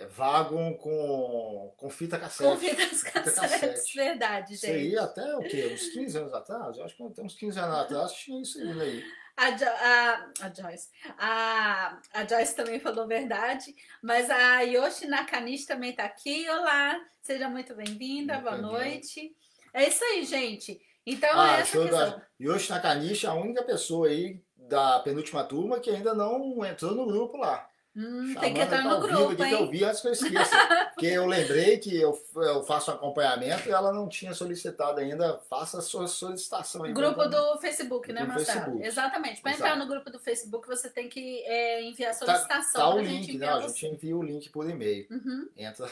é, 0.00 0.06
wagon 0.06 0.74
com, 0.74 1.74
com 1.76 1.90
fita 1.90 2.18
cassete. 2.18 2.50
Com 2.50 2.56
fitas 2.58 3.02
Fita 3.02 3.22
cassete. 3.22 3.94
verdade, 3.96 4.54
Isso 4.54 4.66
gente. 4.66 4.76
aí 4.76 4.98
até 4.98 5.36
o 5.36 5.40
quê? 5.40 5.70
Uns 5.72 5.88
15 5.90 6.18
anos 6.18 6.34
atrás? 6.34 6.76
Eu 6.78 6.84
acho 6.84 6.96
que 6.96 7.02
até 7.02 7.22
uns 7.22 7.34
15 7.34 7.58
anos 7.58 7.76
atrás 7.76 8.12
tinha 8.12 8.40
isso 8.42 8.58
aí. 8.60 8.66
Né? 8.74 9.02
A, 9.36 9.50
Jo- 9.52 9.64
a, 9.64 10.30
a 10.42 10.52
Joyce. 10.54 10.88
A, 11.18 11.98
a 12.12 12.26
Joyce 12.26 12.54
também 12.56 12.78
falou 12.80 13.06
verdade. 13.06 13.74
Mas 14.02 14.28
a 14.28 14.60
Yoshi 14.62 15.06
Nakanishi 15.06 15.66
também 15.66 15.94
tá 15.94 16.04
aqui. 16.04 16.46
Olá, 16.48 17.00
seja 17.22 17.48
muito 17.48 17.74
bem-vinda. 17.74 18.38
Boa 18.38 18.52
bem-vinda. 18.56 18.72
noite. 18.72 19.34
É 19.72 19.88
isso 19.88 20.04
aí, 20.04 20.24
gente. 20.24 20.78
Então, 21.06 21.30
Ah, 21.40 21.58
essa 21.60 21.72
show 21.72 21.82
questão. 21.88 22.10
da 22.10 22.26
Yoshi 22.38 22.70
Nakanishi 22.70 23.24
é 23.26 23.28
a 23.30 23.34
única 23.34 23.62
pessoa 23.62 24.08
aí 24.08 24.42
da 24.56 25.00
penúltima 25.00 25.42
turma 25.44 25.80
que 25.80 25.88
ainda 25.90 26.12
não 26.12 26.62
entrou 26.66 26.94
no 26.94 27.06
grupo 27.06 27.38
lá. 27.38 27.66
Hum, 27.96 28.34
tem 28.38 28.54
que 28.54 28.60
entrar 28.60 28.84
tá 28.84 28.88
no 28.88 29.00
vivo 29.04 29.08
grupo, 29.08 29.32
aqui 29.42 29.48
que 29.48 29.54
eu 29.54 29.58
hein? 29.64 29.70
vi 29.70 29.84
antes 29.84 30.00
que 30.00 30.06
eu 30.08 30.12
esqueça. 30.12 30.56
Porque 30.94 31.06
eu 31.06 31.26
lembrei 31.26 31.78
que 31.78 32.00
eu, 32.00 32.16
eu 32.36 32.62
faço 32.62 32.90
um 32.90 32.94
acompanhamento 32.94 33.68
e 33.68 33.72
ela 33.72 33.92
não 33.92 34.08
tinha 34.08 34.32
solicitado 34.32 35.00
ainda. 35.00 35.38
Faça 35.50 35.78
a 35.78 35.82
sua 35.82 36.06
solicitação 36.06 36.84
aí. 36.84 36.92
Grupo 36.92 37.26
do 37.26 37.58
Facebook, 37.58 38.12
né, 38.12 38.20
Do 38.22 38.28
Marcelo? 38.28 38.58
Facebook. 38.60 38.86
Exatamente. 38.86 39.42
Para 39.42 39.52
entrar 39.52 39.76
no 39.76 39.88
grupo 39.88 40.08
do 40.08 40.20
Facebook, 40.20 40.68
você 40.68 40.88
tem 40.88 41.08
que 41.08 41.42
é, 41.44 41.82
enviar 41.82 42.12
a 42.12 42.14
Tá, 42.14 42.26
solicitação. 42.26 42.80
tá 42.80 42.88
o 42.90 42.94
pra 42.94 43.02
gente 43.02 43.26
link, 43.32 43.38
né? 43.38 43.48
A 43.48 43.60
gente 43.60 43.86
envia 43.86 44.16
o 44.16 44.22
link 44.22 44.48
por 44.50 44.70
e-mail. 44.70 45.06
Uhum, 45.10 45.48
Entra, 45.56 45.88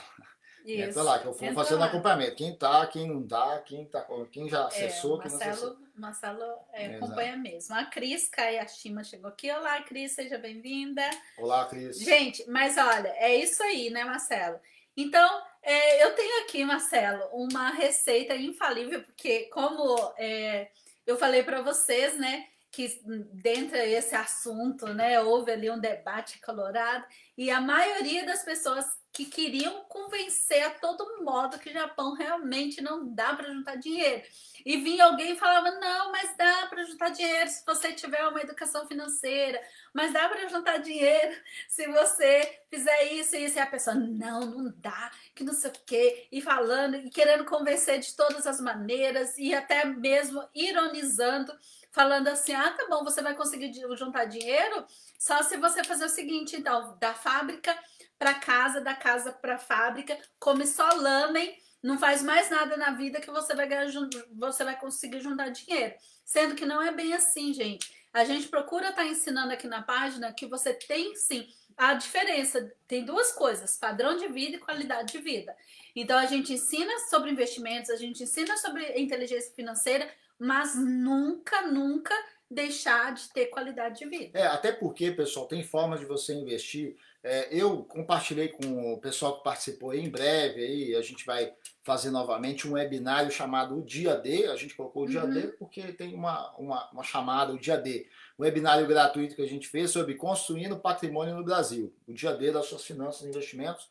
isso. 0.75 0.91
entra 0.91 1.03
lá, 1.03 1.19
que 1.19 1.27
eu 1.27 1.33
Entra 1.33 1.55
fazendo 1.55 1.81
lá. 1.81 1.87
acompanhamento. 1.87 2.37
Quem 2.37 2.55
tá, 2.57 2.87
quem 2.87 3.09
não 3.09 3.27
tá, 3.27 3.59
quem, 3.61 3.85
tá, 3.87 4.07
quem 4.31 4.49
já 4.49 4.63
É, 4.63 4.67
acessou, 4.67 5.17
o 5.17 5.21
quem 5.21 5.31
não 5.31 5.37
acessou. 5.39 5.77
Marcelo, 5.95 6.39
Marcelo 6.43 6.59
é, 6.73 6.97
acompanha 6.97 7.37
mesmo. 7.37 7.75
A 7.75 7.85
Cris 7.85 8.29
Kayashima 8.29 9.03
chegou 9.05 9.29
aqui. 9.29 9.51
Olá, 9.51 9.83
Cris, 9.83 10.13
seja 10.13 10.39
bem-vinda. 10.39 11.03
Olá, 11.39 11.65
Cris. 11.67 11.99
Gente, 11.99 12.49
mas 12.49 12.77
olha, 12.77 13.09
é 13.17 13.35
isso 13.37 13.63
aí, 13.63 13.91
né, 13.91 14.05
Marcelo? 14.05 14.59
Então, 14.97 15.43
é, 15.63 16.05
eu 16.05 16.15
tenho 16.15 16.43
aqui, 16.43 16.65
Marcelo, 16.65 17.25
uma 17.33 17.71
receita 17.71 18.35
infalível, 18.35 19.03
porque 19.03 19.45
como 19.45 20.13
é, 20.19 20.69
eu 21.07 21.17
falei 21.17 21.43
para 21.43 21.63
vocês, 21.63 22.19
né, 22.19 22.47
que 22.71 23.01
dentro 23.33 23.73
desse 23.73 24.15
assunto, 24.15 24.87
né, 24.93 25.21
houve 25.21 25.53
ali 25.53 25.71
um 25.71 25.81
debate 25.81 26.41
colorado 26.41 27.05
e 27.37 27.51
a 27.51 27.61
maioria 27.61 28.27
das 28.27 28.43
pessoas 28.43 28.87
que 29.13 29.25
queriam 29.25 29.85
convencer 29.89 30.63
a 30.63 30.71
todo 30.71 31.25
modo 31.25 31.59
que 31.59 31.71
o 31.71 31.73
Japão 31.73 32.15
realmente 32.15 32.81
não 32.81 33.13
dá 33.13 33.35
para 33.35 33.53
juntar 33.53 33.77
dinheiro. 33.77 34.23
E 34.65 34.77
vinha 34.77 35.07
alguém 35.07 35.33
e 35.33 35.37
falava: 35.37 35.73
não, 35.73 36.13
mas 36.13 36.37
dá 36.37 36.67
para 36.67 36.85
juntar 36.85 37.09
dinheiro 37.09 37.51
se 37.51 37.65
você 37.67 37.93
tiver 37.93 38.27
uma 38.29 38.41
educação 38.41 38.87
financeira, 38.87 39.61
mas 39.93 40.13
dá 40.13 40.29
para 40.29 40.49
juntar 40.49 40.79
dinheiro 40.79 41.35
se 41.69 41.87
você 41.89 42.61
fizer 42.71 43.13
isso 43.15 43.35
e 43.35 43.45
isso. 43.45 43.57
E 43.59 43.61
a 43.61 43.67
pessoa: 43.67 43.97
não, 43.97 44.41
não 44.41 44.73
dá, 44.77 45.11
que 45.35 45.43
não 45.43 45.55
sei 45.55 45.71
o 45.71 45.75
quê. 45.85 46.29
E 46.31 46.41
falando 46.41 46.97
e 46.97 47.11
querendo 47.11 47.45
convencer 47.45 47.99
de 47.99 48.15
todas 48.15 48.47
as 48.47 48.61
maneiras 48.61 49.37
e 49.39 49.55
até 49.55 49.85
mesmo 49.85 50.47
ironizando, 50.55 51.53
falando 51.99 52.29
assim: 52.29 52.55
ah, 52.55 52.71
tá 52.71 52.87
bom, 52.89 53.03
você 53.03 53.21
vai 53.21 53.35
conseguir 53.35 53.73
juntar 53.97 54.27
dinheiro 54.27 54.87
só 55.19 55.43
se 55.43 55.57
você 55.57 55.83
fazer 55.83 56.05
o 56.05 56.09
seguinte, 56.09 56.55
então, 56.55 56.97
da 57.01 57.13
fábrica 57.13 57.77
para 58.17 58.35
casa, 58.35 58.81
da 58.81 58.95
casa 58.95 59.33
para 59.33 59.59
fábrica, 59.59 60.17
come 60.39 60.65
só 60.65 60.89
lamen 60.95 61.53
não 61.83 61.99
faz 61.99 62.23
mais 62.23 62.51
nada 62.51 62.77
na 62.77 62.91
vida 62.91 63.21
que 63.21 63.31
você 63.31 63.55
vai 63.55 63.67
ganhar, 63.69 63.87
você 64.33 64.65
vai 64.65 64.79
conseguir 64.79 65.21
juntar 65.21 65.49
dinheiro. 65.49 65.95
Sendo 66.25 66.57
que 66.57 66.67
não 66.67 66.83
é 66.83 66.93
bem 66.93 67.15
assim, 67.15 67.53
gente. 67.53 67.89
A 68.13 68.25
gente 68.25 68.49
procura 68.49 68.91
estar 68.91 69.07
ensinando 69.07 69.53
aqui 69.53 69.69
na 69.69 69.83
página 69.83 70.33
que 70.33 70.47
você 70.47 70.75
tem 70.75 71.15
sim 71.15 71.47
a 71.77 71.95
diferença. 71.95 72.73
Tem 72.87 73.05
duas 73.05 73.33
coisas: 73.33 73.77
padrão 73.77 74.17
de 74.17 74.29
vida 74.29 74.57
e 74.57 74.61
qualidade 74.61 75.13
de 75.13 75.19
vida. 75.19 75.57
Então 75.95 76.19
a 76.19 76.27
gente 76.27 76.53
ensina 76.53 76.93
sobre 77.11 77.31
investimentos, 77.31 77.91
a 77.91 77.97
gente 77.97 78.23
ensina 78.23 78.57
sobre 78.57 78.85
inteligência 78.99 79.53
financeira, 79.55 80.09
mas 80.39 80.77
nunca, 80.77 81.63
nunca 81.63 82.15
deixar 82.51 83.13
de 83.13 83.29
ter 83.31 83.47
qualidade 83.47 83.99
de 83.99 84.09
vida. 84.09 84.39
É, 84.39 84.47
até 84.47 84.73
porque, 84.73 85.11
pessoal, 85.11 85.47
tem 85.47 85.63
formas 85.63 86.01
de 86.01 86.07
você 86.07 86.33
investir. 86.33 86.97
É, 87.23 87.49
eu 87.51 87.85
compartilhei 87.85 88.49
com 88.49 88.95
o 88.95 88.99
pessoal 88.99 89.37
que 89.37 89.45
participou 89.45 89.91
aí, 89.91 90.01
em 90.01 90.09
breve, 90.09 90.65
aí 90.65 90.97
a 90.97 91.03
gente 91.03 91.27
vai 91.27 91.53
fazer 91.83 92.11
novamente 92.11 92.67
um 92.67 92.73
webinário 92.73 93.31
chamado 93.31 93.79
o 93.79 93.85
Dia 93.85 94.15
D. 94.15 94.47
A 94.47 94.57
gente 94.57 94.75
colocou 94.75 95.05
o 95.05 95.09
Dia 95.09 95.25
Uhum. 95.25 95.31
D 95.31 95.49
porque 95.59 95.93
tem 95.93 96.15
uma, 96.15 96.55
uma, 96.57 96.91
uma 96.91 97.03
chamada, 97.03 97.53
o 97.53 97.59
Dia 97.59 97.77
D. 97.77 98.07
Um 98.39 98.45
webinário 98.45 98.87
gratuito 98.87 99.35
que 99.35 99.43
a 99.43 99.49
gente 99.49 99.69
fez 99.69 99.91
sobre 99.91 100.15
construindo 100.15 100.79
patrimônio 100.79 101.35
no 101.35 101.45
Brasil. 101.45 101.93
O 102.07 102.15
Dia 102.15 102.33
D 102.33 102.53
das 102.53 102.67
suas 102.67 102.85
finanças 102.85 103.23
e 103.23 103.29
investimentos, 103.29 103.91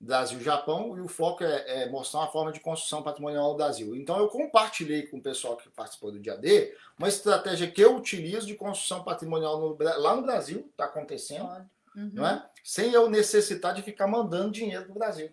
Brasil 0.00 0.40
e 0.40 0.42
Japão, 0.42 0.96
e 0.96 1.00
o 1.00 1.08
foco 1.08 1.44
é, 1.44 1.82
é 1.82 1.88
mostrar 1.90 2.20
uma 2.20 2.30
forma 2.32 2.50
de 2.50 2.60
construção 2.60 3.02
patrimonial 3.02 3.50
no 3.50 3.56
Brasil. 3.56 3.94
Então 3.94 4.18
eu 4.18 4.28
compartilhei 4.28 5.02
com 5.06 5.18
o 5.18 5.22
pessoal 5.22 5.58
que 5.58 5.68
participou 5.68 6.10
do 6.10 6.18
Dia 6.18 6.38
D 6.38 6.74
uma 6.98 7.06
estratégia 7.08 7.70
que 7.70 7.82
eu 7.82 7.96
utilizo 7.96 8.46
de 8.46 8.54
construção 8.54 9.04
patrimonial 9.04 9.60
no 9.60 9.76
lá 9.98 10.16
no 10.16 10.22
Brasil, 10.22 10.66
está 10.70 10.86
acontecendo, 10.86 11.48
Uhum. 11.94 12.10
não 12.14 12.26
é? 12.26 12.48
Sem 12.62 12.92
eu 12.92 13.10
necessitar 13.10 13.74
de 13.74 13.82
ficar 13.82 14.06
mandando 14.06 14.52
dinheiro 14.52 14.84
para 14.84 14.92
o 14.92 14.98
Brasil. 14.98 15.30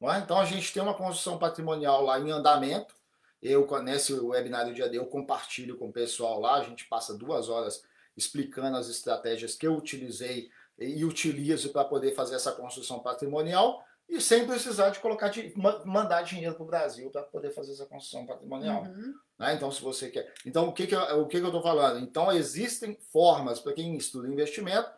Não 0.00 0.12
é? 0.12 0.18
Então 0.18 0.38
a 0.38 0.44
gente 0.44 0.72
tem 0.72 0.82
uma 0.82 0.94
construção 0.94 1.38
patrimonial 1.38 2.04
lá 2.04 2.20
em 2.20 2.30
andamento. 2.30 2.94
Eu, 3.42 3.66
nesse 3.82 4.12
webinário 4.12 4.74
dia 4.74 4.88
D, 4.88 4.98
eu 4.98 5.06
compartilho 5.06 5.76
com 5.76 5.88
o 5.88 5.92
pessoal 5.92 6.38
lá, 6.38 6.56
a 6.56 6.62
gente 6.62 6.86
passa 6.86 7.16
duas 7.16 7.48
horas 7.48 7.82
explicando 8.16 8.76
as 8.76 8.88
estratégias 8.88 9.56
que 9.56 9.66
eu 9.66 9.74
utilizei 9.74 10.50
e 10.78 11.04
utilizo 11.04 11.70
para 11.70 11.84
poder 11.84 12.14
fazer 12.14 12.34
essa 12.34 12.52
construção 12.52 13.00
patrimonial. 13.00 13.82
e 14.08 14.20
sem 14.20 14.46
precisar 14.46 14.90
de 14.90 14.98
colocar 14.98 15.28
de, 15.28 15.54
mandar 15.84 16.22
dinheiro 16.22 16.54
para 16.54 16.62
o 16.62 16.66
Brasil 16.66 17.10
para 17.10 17.22
poder 17.22 17.50
fazer 17.52 17.72
essa 17.72 17.86
construção 17.86 18.26
patrimonial. 18.26 18.82
Uhum. 18.82 19.14
Né? 19.38 19.54
Então, 19.54 19.70
se 19.72 19.80
você 19.80 20.10
quer. 20.10 20.32
Então, 20.44 20.68
o 20.68 20.72
que, 20.72 20.86
que, 20.86 20.94
eu, 20.94 21.22
o 21.22 21.26
que, 21.26 21.38
que 21.38 21.42
eu 21.42 21.48
estou 21.48 21.62
falando? 21.62 22.00
Então, 22.00 22.30
existem 22.30 22.98
formas, 23.10 23.60
para 23.60 23.72
quem 23.72 23.96
estuda 23.96 24.28
investimento, 24.28 24.90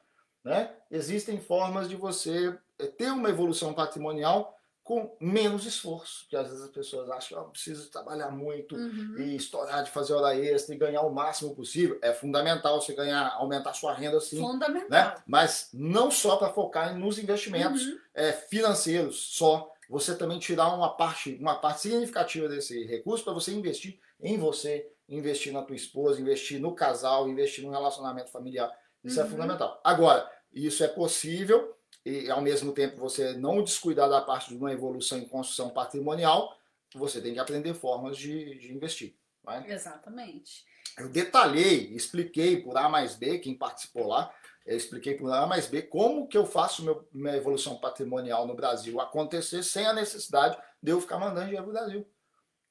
né? 0.45 0.74
existem 0.91 1.41
formas 1.41 1.89
de 1.89 1.95
você 1.95 2.59
eh, 2.79 2.87
ter 2.87 3.11
uma 3.12 3.29
evolução 3.29 3.72
patrimonial 3.72 4.55
com 4.87 5.16
menos 5.20 5.66
esforço, 5.66 6.20
porque 6.20 6.37
às 6.37 6.47
vezes 6.47 6.62
as 6.62 6.70
pessoas 6.70 7.11
acham 7.11 7.37
que 7.37 7.45
oh, 7.45 7.51
preciso 7.51 7.91
trabalhar 7.91 8.30
muito 8.30 8.76
uhum. 8.76 9.16
e 9.18 9.34
estourar 9.34 9.82
de 9.82 9.91
fazer 9.91 10.12
hora 10.12 10.39
extra 10.39 10.76
e 10.76 10.78
ganhar 10.78 11.03
o 11.03 11.12
máximo 11.12 11.57
possível. 11.57 11.99
É 12.01 12.12
fundamental 12.12 12.80
você 12.80 12.95
ganhar, 12.95 13.34
aumentar 13.34 13.74
sua 13.74 13.93
renda 13.93 14.20
sim. 14.20 14.39
Fundamental. 14.39 14.89
Né? 14.89 15.14
Mas 15.26 15.70
não 15.74 16.09
só 16.09 16.37
para 16.37 16.53
focar 16.53 16.97
nos 16.97 17.18
investimentos 17.18 17.84
uhum. 17.84 17.99
é, 18.14 18.30
financeiros, 18.30 19.16
só. 19.37 19.72
Você 19.91 20.14
também 20.14 20.39
tirar 20.39 20.72
uma 20.72 20.97
parte, 20.97 21.37
uma 21.41 21.57
parte 21.57 21.80
significativa 21.80 22.49
desse 22.49 22.84
recurso 22.84 23.24
para 23.24 23.32
você 23.32 23.53
investir 23.53 23.99
em 24.20 24.39
você, 24.39 24.89
investir 25.09 25.53
na 25.53 25.62
tua 25.62 25.74
esposa, 25.74 26.20
investir 26.20 26.61
no 26.61 26.76
casal, 26.76 27.28
investir 27.28 27.64
no 27.64 27.72
relacionamento 27.72 28.30
familiar. 28.30 28.72
Isso 29.03 29.18
é 29.18 29.24
uhum. 29.24 29.28
é 29.28 29.30
fundamental. 29.32 29.80
Agora, 29.82 30.30
isso 30.55 30.84
é 30.84 30.89
possível 30.89 31.76
e 32.07 32.30
ao 32.30 32.40
mesmo 32.40 32.72
tempo 32.72 33.00
você 33.00 33.32
não 33.32 33.64
descuidar 33.64 34.09
da 34.09 34.20
parte 34.20 34.50
de 34.50 34.57
uma 34.57 34.72
evolução 34.72 35.18
em 35.18 35.26
construção 35.26 35.70
patrimonial, 35.70 36.57
você 36.94 37.20
tem 37.20 37.34
que 37.34 37.40
aprender 37.40 37.74
formas 37.74 38.16
de, 38.16 38.54
de 38.61 38.72
investir. 38.72 39.16
Vai? 39.42 39.68
Exatamente. 39.68 40.64
Eu 40.96 41.09
detalhei, 41.09 41.92
expliquei 41.92 42.62
por 42.62 42.76
A 42.76 42.88
mais 42.88 43.16
B, 43.16 43.40
quem 43.40 43.59
participou 43.59 44.07
lá, 44.07 44.32
eu 44.64 44.76
expliquei 44.76 45.14
por 45.14 45.32
A 45.32 45.48
mais 45.48 45.66
B 45.66 45.82
como 45.82 46.28
que 46.28 46.38
eu 46.38 46.46
faço 46.46 46.84
meu, 46.84 47.09
minha 47.12 47.36
evolução 47.36 47.76
patrimonial 47.76 48.46
no 48.46 48.54
Brasil 48.54 49.00
acontecer 49.00 49.64
sem 49.64 49.84
a 49.84 49.92
necessidade 49.92 50.57
de 50.80 50.92
eu 50.92 51.00
ficar 51.00 51.18
mandando 51.18 51.46
dinheiro 51.46 51.64
para 51.64 51.70
o 51.70 51.74
Brasil. 51.74 52.09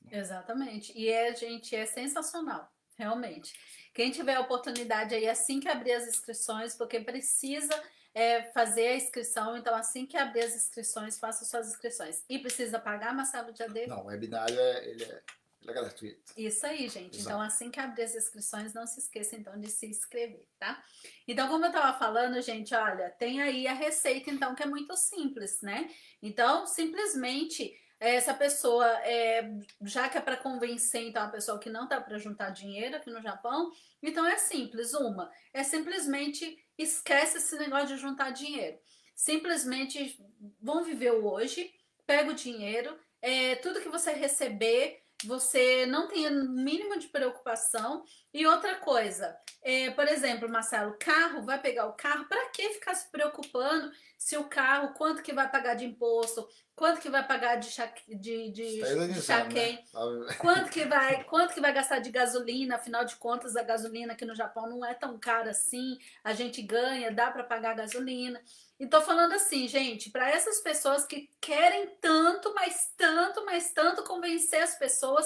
Exatamente. 0.10 0.98
E 0.98 1.10
é, 1.10 1.36
gente, 1.36 1.76
é 1.76 1.86
sensacional, 1.86 2.72
realmente. 2.98 3.54
Quem 3.94 4.12
tiver 4.12 4.36
a 4.36 4.42
oportunidade 4.42 5.14
aí, 5.14 5.28
assim 5.28 5.60
que 5.60 5.68
abrir 5.68 5.92
as 5.92 6.08
inscrições, 6.08 6.74
porque 6.74 7.02
precisa 7.02 7.76
é, 8.16 8.44
fazer 8.54 8.88
a 8.88 8.96
inscrição. 8.96 9.58
Então, 9.58 9.76
assim 9.76 10.06
que 10.06 10.16
abrir 10.16 10.42
as 10.42 10.56
inscrições, 10.56 11.20
faça 11.20 11.44
suas 11.44 11.68
inscrições. 11.68 12.24
E 12.30 12.40
precisa 12.40 12.80
pagar, 12.80 13.14
Marcelo 13.14 13.52
Diadema? 13.52 13.98
Não, 13.98 14.04
o 14.04 14.08
webinário 14.08 14.58
é, 14.58 14.90
ele 14.90 15.04
é, 15.04 15.22
ele 15.62 15.72
é 15.72 15.74
gratuito. 15.74 16.32
Isso 16.38 16.66
aí, 16.66 16.88
gente. 16.88 17.18
Exato. 17.18 17.22
Então, 17.22 17.42
assim 17.42 17.70
que 17.70 17.78
abrir 17.78 18.04
as 18.04 18.16
inscrições, 18.16 18.74
não 18.74 18.88
se 18.88 19.02
esqueça, 19.02 19.36
então, 19.36 19.60
de 19.60 19.70
se 19.70 19.86
inscrever, 19.86 20.48
tá? 20.58 20.82
Então, 21.28 21.50
como 21.50 21.66
eu 21.66 21.70
estava 21.70 22.00
falando, 22.00 22.42
gente, 22.42 22.74
olha, 22.74 23.10
tem 23.10 23.42
aí 23.42 23.68
a 23.68 23.74
receita, 23.74 24.32
então, 24.32 24.56
que 24.56 24.64
é 24.64 24.68
muito 24.68 24.96
simples, 24.96 25.60
né? 25.62 25.92
Então, 26.22 26.66
simplesmente 26.66 27.76
essa 28.00 28.34
pessoa, 28.34 28.86
é, 29.06 29.50
já 29.82 30.08
que 30.10 30.18
é 30.18 30.22
para 30.22 30.36
convencer 30.36 31.02
então 31.08 31.24
a 31.24 31.30
pessoa 31.30 31.58
que 31.58 31.70
não 31.70 31.86
está 31.86 32.00
para 32.00 32.18
juntar 32.18 32.50
dinheiro 32.50 32.98
aqui 32.98 33.10
no 33.10 33.22
Japão, 33.22 33.72
então 34.04 34.26
é 34.26 34.38
simples. 34.38 34.94
Uma 34.94 35.32
é 35.54 35.64
simplesmente 35.64 36.65
esquece 36.78 37.38
esse 37.38 37.56
negócio 37.58 37.96
de 37.96 37.98
juntar 37.98 38.32
dinheiro. 38.32 38.78
Simplesmente 39.16 40.18
vão 40.62 40.84
viver 40.84 41.14
o 41.14 41.26
hoje, 41.26 41.72
pega 42.06 42.32
o 42.32 42.36
dinheiro, 42.36 42.98
é, 43.22 43.56
tudo 43.56 43.82
que 43.82 43.90
você 43.90 44.12
receber, 44.12 45.02
você 45.24 45.86
não 45.86 46.08
tenha 46.08 46.30
mínimo 46.30 47.00
de 47.00 47.08
preocupação. 47.08 48.04
E 48.36 48.46
outra 48.46 48.76
coisa, 48.76 49.34
é, 49.64 49.92
por 49.92 50.06
exemplo, 50.10 50.50
Marcelo, 50.50 50.98
carro, 51.00 51.42
vai 51.44 51.58
pegar 51.58 51.86
o 51.86 51.94
carro, 51.94 52.26
para 52.26 52.50
que 52.50 52.72
ficar 52.72 52.94
se 52.94 53.10
preocupando 53.10 53.90
se 54.18 54.36
o 54.36 54.44
carro, 54.50 54.94
quanto 54.94 55.24
que 55.24 55.32
vai 55.32 55.50
pagar 55.50 55.76
de 55.76 55.86
imposto, 55.86 56.46
quanto 56.76 57.00
que 57.00 57.10
vai 57.10 57.26
pagar 57.26 57.56
de, 57.56 57.70
de, 58.10 58.52
de, 58.52 58.82
de 59.14 59.22
chaquém, 59.22 59.76
né? 59.76 60.36
quanto 60.38 60.70
que 60.70 60.84
vai 60.84 61.24
quanto 61.24 61.54
que 61.54 61.62
vai 61.62 61.72
gastar 61.72 62.00
de 62.00 62.12
gasolina, 62.12 62.76
afinal 62.76 63.06
de 63.06 63.16
contas 63.16 63.56
a 63.56 63.64
gasolina 63.64 64.12
aqui 64.12 64.26
no 64.26 64.36
Japão 64.36 64.68
não 64.68 64.86
é 64.86 64.94
tão 64.94 65.18
cara 65.18 65.52
assim, 65.52 65.98
a 66.22 66.34
gente 66.34 66.62
ganha, 66.62 67.14
dá 67.14 67.32
para 67.32 67.46
pagar 67.46 67.74
gasolina. 67.74 68.42
E 68.78 68.86
tô 68.86 69.02
falando 69.02 69.32
assim, 69.32 69.66
gente, 69.66 70.10
para 70.10 70.30
essas 70.30 70.60
pessoas 70.60 71.06
que 71.06 71.30
querem 71.40 71.88
tanto, 72.02 72.54
mas 72.54 72.92
tanto, 72.98 73.46
mas 73.46 73.72
tanto 73.72 74.04
convencer 74.04 74.62
as 74.62 74.78
pessoas 74.78 75.26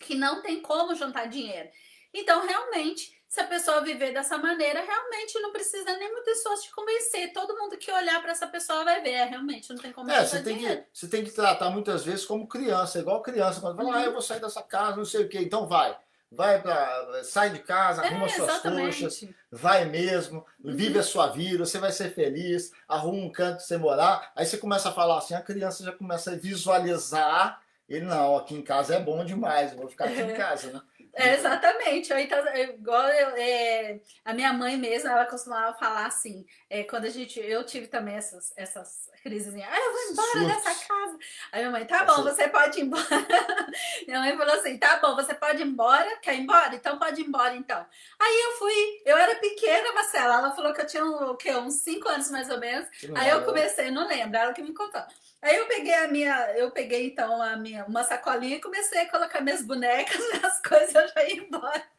que 0.00 0.16
não 0.16 0.42
tem 0.42 0.60
como 0.60 0.92
juntar 0.96 1.26
dinheiro. 1.26 1.70
Então, 2.16 2.46
realmente, 2.46 3.14
se 3.28 3.40
a 3.40 3.46
pessoa 3.46 3.82
viver 3.82 4.14
dessa 4.14 4.38
maneira, 4.38 4.80
realmente 4.82 5.38
não 5.40 5.52
precisa 5.52 5.96
nem 5.98 6.10
muito 6.10 6.30
esforço 6.30 6.64
de 6.64 6.70
convencer. 6.70 7.32
Todo 7.32 7.56
mundo 7.58 7.76
que 7.76 7.92
olhar 7.92 8.20
para 8.22 8.32
essa 8.32 8.46
pessoa 8.46 8.84
vai 8.84 9.02
ver, 9.02 9.10
é, 9.10 9.24
realmente 9.24 9.68
não 9.68 9.76
tem 9.76 9.92
como 9.92 10.10
é, 10.10 10.24
você 10.24 10.42
tem 10.42 10.58
que 10.58 10.84
Você 10.92 11.08
tem 11.08 11.22
que 11.22 11.30
tratar 11.30 11.68
muitas 11.68 12.04
vezes 12.04 12.24
como 12.24 12.48
criança, 12.48 12.98
igual 12.98 13.22
criança, 13.22 13.60
quando 13.60 13.76
fala, 13.76 13.88
uhum. 13.88 13.94
ah, 13.94 14.04
eu 14.04 14.12
vou 14.12 14.22
sair 14.22 14.40
dessa 14.40 14.62
casa, 14.62 14.96
não 14.96 15.04
sei 15.04 15.24
o 15.24 15.28
quê, 15.28 15.38
então 15.40 15.66
vai. 15.66 15.96
Vai 16.32 16.60
para 16.60 17.22
sai 17.22 17.50
de 17.50 17.60
casa, 17.60 18.02
é, 18.02 18.08
arruma 18.08 18.26
é, 18.26 18.28
suas 18.30 18.58
coxas, 18.58 19.24
vai 19.50 19.84
mesmo, 19.84 20.44
uhum. 20.64 20.74
vive 20.74 20.98
a 20.98 21.02
sua 21.02 21.28
vida, 21.28 21.64
você 21.64 21.78
vai 21.78 21.92
ser 21.92 22.14
feliz, 22.14 22.72
arruma 22.88 23.18
um 23.18 23.30
canto 23.30 23.58
pra 23.58 23.64
você 23.64 23.76
morar. 23.76 24.32
Aí 24.34 24.44
você 24.46 24.56
começa 24.56 24.88
a 24.88 24.92
falar 24.92 25.18
assim, 25.18 25.34
a 25.34 25.42
criança 25.42 25.84
já 25.84 25.92
começa 25.92 26.32
a 26.32 26.36
visualizar 26.36 27.60
ele 27.88 28.04
não, 28.04 28.36
aqui 28.36 28.54
em 28.54 28.62
casa 28.62 28.96
é 28.96 29.00
bom 29.00 29.24
demais, 29.24 29.70
eu 29.70 29.78
vou 29.78 29.88
ficar 29.88 30.06
aqui 30.06 30.20
em 30.20 30.34
casa, 30.34 30.72
né? 30.72 30.80
É, 31.16 31.34
exatamente. 31.34 32.12
Eu, 32.12 32.18
então, 32.18 32.38
igual 32.54 33.08
eu, 33.08 33.28
é, 33.36 34.00
a 34.24 34.34
minha 34.34 34.52
mãe 34.52 34.76
mesmo, 34.76 35.08
ela 35.08 35.24
costumava 35.24 35.76
falar 35.78 36.06
assim, 36.06 36.44
é, 36.68 36.84
quando 36.84 37.06
a 37.06 37.10
gente, 37.10 37.40
eu 37.40 37.64
tive 37.64 37.86
também 37.86 38.14
essas, 38.14 38.52
essas 38.54 39.10
crises, 39.22 39.48
assim, 39.48 39.62
ah, 39.62 39.76
eu 39.76 39.92
vou 39.92 40.12
embora 40.12 40.28
Surtos. 40.28 40.48
dessa 40.48 40.86
casa. 40.86 41.18
Aí 41.50 41.60
minha 41.60 41.70
mãe, 41.70 41.84
tá 41.86 42.04
bom, 42.04 42.22
você 42.22 42.48
pode 42.48 42.78
ir 42.78 42.84
embora. 42.84 43.06
minha 44.06 44.20
mãe 44.20 44.36
falou 44.36 44.54
assim, 44.54 44.78
tá 44.78 44.98
bom, 44.98 45.16
você 45.16 45.34
pode 45.34 45.62
ir 45.62 45.66
embora, 45.66 46.18
quer 46.18 46.34
ir 46.34 46.42
embora? 46.42 46.74
Então 46.74 46.98
pode 46.98 47.22
ir 47.22 47.26
embora, 47.26 47.56
então. 47.56 47.84
Aí 48.20 48.40
eu 48.44 48.58
fui, 48.58 49.02
eu 49.06 49.16
era 49.16 49.34
pequena, 49.36 49.92
Marcela, 49.94 50.34
ela 50.34 50.52
falou 50.54 50.74
que 50.74 50.82
eu 50.82 50.86
tinha 50.86 51.04
o 51.04 51.34
quê, 51.36 51.54
uns 51.56 51.76
5 51.80 52.08
anos 52.08 52.30
mais 52.30 52.50
ou 52.50 52.60
menos. 52.60 52.86
Aí 53.14 53.30
eu 53.30 53.42
comecei, 53.42 53.90
não 53.90 54.06
lembro, 54.06 54.36
ela 54.36 54.52
que 54.52 54.62
me 54.62 54.74
contou. 54.74 55.02
Aí 55.42 55.56
eu 55.56 55.66
peguei 55.68 55.94
a 55.94 56.08
minha, 56.08 56.52
eu 56.56 56.70
peguei 56.72 57.06
então 57.08 57.40
a 57.42 57.56
minha, 57.56 57.84
uma 57.86 58.02
sacolinha 58.04 58.56
e 58.56 58.60
comecei 58.60 59.00
a 59.02 59.10
colocar 59.10 59.40
minhas 59.40 59.62
bonecas, 59.62 60.18
minhas 60.32 60.60
coisas, 60.60 60.94
eu 60.94 61.08
já 61.08 61.24
ia 61.24 61.36
embora. 61.42 61.95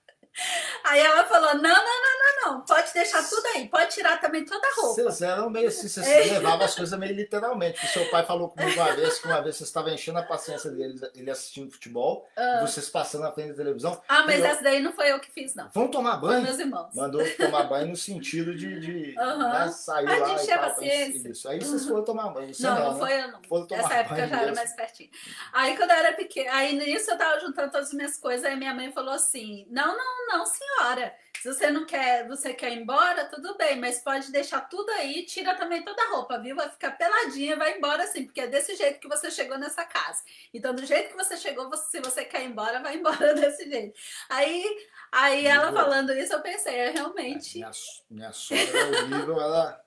Aí 0.83 0.99
ela 0.99 1.25
falou: 1.25 1.55
não, 1.55 1.61
não, 1.61 1.73
não, 1.73 2.45
não, 2.45 2.53
não, 2.53 2.61
pode 2.61 2.93
deixar 2.93 3.23
tudo 3.27 3.45
aí, 3.55 3.67
pode 3.67 3.93
tirar 3.93 4.19
também 4.19 4.45
toda 4.45 4.65
a 4.67 4.81
roupa. 4.81 5.01
Vocês 5.01 5.21
eram 5.21 5.49
meio 5.49 5.67
assim, 5.67 5.87
vocês 5.87 6.07
é. 6.07 6.33
levavam 6.33 6.65
as 6.65 6.75
coisas 6.75 6.97
meio 6.97 7.13
literalmente. 7.13 7.79
Porque 7.79 7.87
seu 7.87 8.09
pai 8.09 8.25
falou 8.25 8.49
comigo 8.49 8.79
uma 8.79 8.95
vez 8.95 9.19
que 9.19 9.27
uma 9.27 9.41
vez 9.41 9.55
você 9.55 9.63
estava 9.63 9.91
enchendo 9.91 10.19
a 10.19 10.23
paciência 10.23 10.71
dele, 10.71 10.99
ele 11.15 11.29
assistindo 11.29 11.71
futebol, 11.71 12.27
ah. 12.35 12.61
vocês 12.61 12.89
passando 12.89 13.23
na 13.23 13.31
frente 13.31 13.49
da 13.49 13.55
televisão. 13.55 14.01
Ah, 14.07 14.23
mas 14.25 14.39
eu... 14.39 14.45
essa 14.45 14.63
daí 14.63 14.81
não 14.81 14.93
foi 14.93 15.11
eu 15.11 15.19
que 15.19 15.31
fiz, 15.31 15.55
não. 15.55 15.69
Vamos 15.73 15.91
tomar 15.91 16.17
banho? 16.17 16.33
Foi 16.33 16.41
meus 16.41 16.59
irmãos. 16.59 16.93
Mandou 16.93 17.21
tomar 17.35 17.63
banho 17.63 17.87
no 17.87 17.95
sentido 17.95 18.55
de, 18.55 18.79
de 18.79 19.15
né, 19.15 19.67
sair 19.69 20.07
ah, 20.07 20.17
lá. 20.17 20.33
Encher 20.33 20.53
a 20.53 20.69
paciência. 20.69 21.29
Isso. 21.29 21.49
Aí 21.49 21.59
vocês 21.59 21.85
foram 21.85 22.03
tomar 22.03 22.29
banho. 22.29 22.53
Você 22.53 22.63
não, 22.63 22.75
não, 22.75 22.91
não 22.91 22.99
foi 22.99 23.13
eu, 23.13 23.31
não. 23.31 23.41
Foram 23.43 23.67
tomar 23.67 23.83
Essa 23.83 23.93
época 23.95 24.21
eu 24.21 24.27
já 24.27 24.41
era 24.41 24.55
mais 24.55 24.73
pertinho. 24.73 25.09
Aí 25.53 25.75
quando 25.75 25.91
eu 25.91 25.95
era 25.97 26.13
pequena, 26.13 26.51
aí 26.53 26.75
nisso 26.75 27.11
eu 27.11 27.17
tava 27.17 27.39
juntando 27.39 27.71
todas 27.71 27.87
as 27.87 27.93
minhas 27.93 28.17
coisas, 28.17 28.45
aí 28.45 28.55
minha 28.55 28.73
mãe 28.73 28.91
falou 28.91 29.13
assim: 29.13 29.65
não, 29.69 29.97
não, 29.97 30.26
não, 30.27 30.45
senhora. 30.45 31.15
Se 31.41 31.53
você 31.53 31.69
não 31.69 31.85
quer, 31.85 32.27
você 32.27 32.53
quer 32.53 32.73
ir 32.73 32.81
embora, 32.81 33.25
tudo 33.25 33.55
bem, 33.57 33.79
mas 33.79 33.99
pode 33.99 34.31
deixar 34.31 34.61
tudo 34.61 34.89
aí, 34.91 35.25
tira 35.25 35.55
também 35.55 35.83
toda 35.83 36.01
a 36.01 36.09
roupa, 36.09 36.39
viu? 36.39 36.55
Vai 36.55 36.69
ficar 36.69 36.91
peladinha, 36.91 37.55
vai 37.55 37.77
embora 37.77 38.03
assim, 38.03 38.25
porque 38.25 38.41
é 38.41 38.47
desse 38.47 38.75
jeito 38.75 38.99
que 38.99 39.07
você 39.07 39.29
chegou 39.29 39.57
nessa 39.57 39.85
casa. 39.85 40.23
Então, 40.53 40.73
do 40.73 40.85
jeito 40.85 41.09
que 41.09 41.15
você 41.15 41.37
chegou, 41.37 41.69
você, 41.69 41.97
se 41.97 42.01
você 42.01 42.25
quer 42.25 42.43
ir 42.43 42.47
embora, 42.47 42.81
vai 42.81 42.97
embora 42.97 43.33
desse 43.35 43.69
jeito. 43.69 43.97
Aí, 44.29 44.65
aí 45.11 45.45
ela 45.45 45.71
falando 45.71 46.11
isso, 46.13 46.33
eu 46.33 46.41
pensei, 46.41 46.75
é 46.75 46.89
realmente. 46.89 47.57
Minha, 47.57 47.71
minha 48.09 48.33
sogra 48.33 48.79
é 48.79 48.85
horrível, 48.85 49.39
ela 49.39 49.81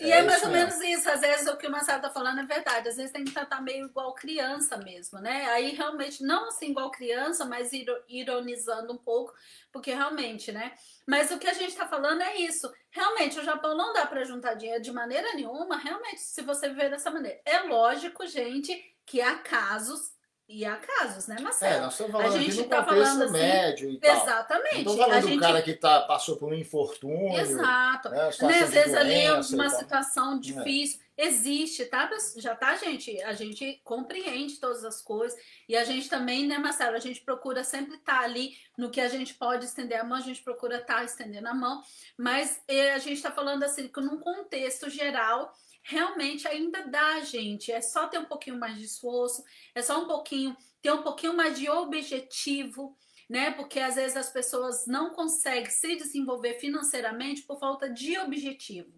e 0.00 0.12
é, 0.12 0.18
é 0.18 0.22
mais 0.22 0.42
ou 0.42 0.50
menos 0.50 0.80
isso. 0.80 1.08
Às 1.10 1.20
vezes 1.20 1.46
o 1.46 1.56
que 1.56 1.66
o 1.66 1.70
Marcelo 1.70 2.02
tá 2.02 2.10
falando 2.10 2.40
é 2.40 2.44
verdade. 2.44 2.88
Às 2.88 2.96
vezes 2.96 3.12
tem 3.12 3.24
que 3.24 3.32
tratar 3.32 3.60
meio 3.60 3.86
igual 3.86 4.14
criança 4.14 4.76
mesmo, 4.76 5.18
né? 5.18 5.46
Aí 5.50 5.70
realmente, 5.70 6.22
não 6.22 6.48
assim 6.48 6.70
igual 6.70 6.90
criança, 6.90 7.44
mas 7.44 7.70
ironizando 8.08 8.92
um 8.92 8.98
pouco, 8.98 9.32
porque 9.72 9.92
realmente, 9.92 10.52
né? 10.52 10.72
Mas 11.06 11.30
o 11.30 11.38
que 11.38 11.46
a 11.46 11.54
gente 11.54 11.74
tá 11.74 11.86
falando 11.86 12.22
é 12.22 12.36
isso. 12.36 12.72
Realmente, 12.90 13.38
o 13.38 13.44
Japão 13.44 13.76
não 13.76 13.92
dá 13.92 14.06
para 14.06 14.24
juntar 14.24 14.54
dinheiro 14.54 14.82
de 14.82 14.92
maneira 14.92 15.34
nenhuma, 15.34 15.76
realmente, 15.76 16.20
se 16.20 16.42
você 16.42 16.68
viver 16.68 16.90
dessa 16.90 17.10
maneira. 17.10 17.40
É 17.44 17.60
lógico, 17.60 18.26
gente, 18.26 18.74
que 19.04 19.20
há 19.20 19.36
casos 19.38 20.13
e 20.46 20.64
há 20.64 20.76
casos, 20.76 21.26
né, 21.26 21.36
Marcelo? 21.40 21.74
É, 21.74 21.80
nós 21.80 21.92
estamos 21.92 22.12
falando 22.12 22.34
a 22.34 22.38
gente 22.38 22.50
aqui 22.50 22.62
no 22.62 22.68
tá 22.68 22.84
contexto 22.84 23.22
assim, 23.22 23.32
médio 23.32 23.90
e 23.90 23.98
tal. 23.98 24.16
Exatamente. 24.16 24.84
Não 24.84 24.92
estamos 24.92 24.98
falando 24.98 25.16
a 25.16 25.20
do 25.20 25.28
gente... 25.28 25.40
cara 25.40 25.62
que 25.62 25.74
tá, 25.74 26.00
passou 26.02 26.36
por 26.36 26.52
um 26.52 26.54
infortúnio. 26.54 27.40
Exato. 27.40 28.10
Né, 28.10 28.30
né 28.42 28.58
às 28.60 28.70
vezes 28.70 28.94
ali 28.94 29.14
é 29.14 29.32
uma 29.32 29.70
situação 29.70 30.38
difícil. 30.38 31.00
É. 31.00 31.04
Existe, 31.16 31.84
tá? 31.84 32.10
Já 32.36 32.56
tá, 32.56 32.74
gente? 32.74 33.22
A 33.22 33.32
gente 33.32 33.80
compreende 33.84 34.56
todas 34.56 34.84
as 34.84 35.00
coisas. 35.00 35.38
E 35.68 35.76
a 35.76 35.84
gente 35.84 36.10
também, 36.10 36.46
né, 36.46 36.58
Marcelo? 36.58 36.96
A 36.96 37.00
gente 37.00 37.20
procura 37.20 37.62
sempre 37.62 37.94
estar 37.94 38.18
tá 38.18 38.24
ali 38.24 38.56
no 38.76 38.90
que 38.90 39.00
a 39.00 39.08
gente 39.08 39.32
pode 39.34 39.64
estender 39.64 39.98
a 39.98 40.04
mão, 40.04 40.18
a 40.18 40.22
gente 40.22 40.42
procura 40.42 40.78
estar 40.78 40.96
tá 40.96 41.04
estendendo 41.04 41.48
a 41.48 41.54
mão. 41.54 41.80
Mas 42.18 42.60
eh, 42.66 42.92
a 42.92 42.98
gente 42.98 43.14
está 43.14 43.30
falando 43.30 43.62
assim, 43.62 43.86
que 43.86 44.00
num 44.00 44.18
contexto 44.18 44.90
geral 44.90 45.54
realmente 45.84 46.48
ainda 46.48 46.86
dá, 46.88 47.20
gente. 47.20 47.70
É 47.70 47.80
só 47.80 48.08
ter 48.08 48.18
um 48.18 48.24
pouquinho 48.24 48.58
mais 48.58 48.76
de 48.76 48.84
esforço, 48.84 49.44
é 49.74 49.82
só 49.82 50.02
um 50.02 50.06
pouquinho, 50.06 50.56
ter 50.82 50.90
um 50.90 51.02
pouquinho 51.02 51.36
mais 51.36 51.58
de 51.58 51.70
objetivo, 51.70 52.96
né? 53.28 53.52
Porque 53.52 53.78
às 53.78 53.94
vezes 53.94 54.16
as 54.16 54.30
pessoas 54.30 54.86
não 54.86 55.10
conseguem 55.10 55.70
se 55.70 55.94
desenvolver 55.96 56.54
financeiramente 56.54 57.42
por 57.42 57.60
falta 57.60 57.88
de 57.88 58.18
objetivo, 58.18 58.92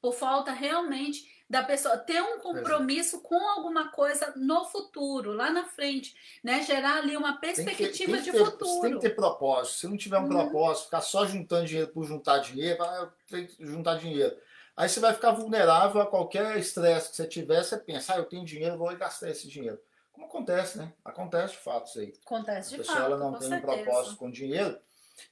por 0.00 0.14
falta 0.14 0.52
realmente 0.52 1.36
da 1.50 1.62
pessoa 1.62 1.96
ter 1.96 2.22
um 2.22 2.38
compromisso 2.40 3.22
com 3.22 3.40
alguma 3.48 3.90
coisa 3.90 4.34
no 4.36 4.66
futuro, 4.66 5.32
lá 5.32 5.50
na 5.50 5.64
frente, 5.64 6.14
né? 6.44 6.62
Gerar 6.62 6.98
ali 6.98 7.16
uma 7.16 7.40
perspectiva 7.40 7.88
tem 7.88 7.90
que, 7.90 8.06
tem 8.06 8.22
de 8.22 8.32
ter, 8.32 8.44
futuro. 8.44 8.82
Tem 8.82 8.94
que 8.94 9.00
ter 9.00 9.16
propósito. 9.16 9.78
Se 9.78 9.88
não 9.88 9.96
tiver 9.96 10.18
um 10.18 10.24
uhum. 10.24 10.28
propósito, 10.28 10.84
ficar 10.84 11.00
só 11.00 11.26
juntando 11.26 11.66
dinheiro 11.66 11.90
por 11.90 12.04
juntar 12.04 12.38
dinheiro, 12.38 12.78
que 13.26 13.48
juntar 13.58 13.96
dinheiro. 13.96 14.36
Aí 14.78 14.88
você 14.88 15.00
vai 15.00 15.12
ficar 15.12 15.32
vulnerável 15.32 16.00
a 16.00 16.06
qualquer 16.06 16.56
estresse 16.56 17.10
que 17.10 17.16
você 17.16 17.26
tiver, 17.26 17.64
você 17.64 17.76
pensa, 17.76 18.14
ah, 18.14 18.18
eu 18.18 18.26
tenho 18.26 18.44
dinheiro, 18.44 18.78
vou 18.78 18.96
gastar 18.96 19.28
esse 19.28 19.48
dinheiro. 19.48 19.76
Como 20.12 20.26
acontece, 20.26 20.78
né? 20.78 20.92
Acontece 21.04 21.54
de 21.54 21.58
fato 21.58 21.88
isso 21.88 21.98
aí. 21.98 22.12
Acontece 22.24 22.70
de 22.70 22.76
fato. 22.76 22.90
A 22.90 22.92
pessoa 22.92 22.96
fato, 22.96 23.12
ela 23.12 23.18
não 23.18 23.38
tem 23.40 23.48
certeza. 23.48 23.72
um 23.72 23.84
propósito 23.84 24.16
com 24.16 24.30
dinheiro, 24.30 24.78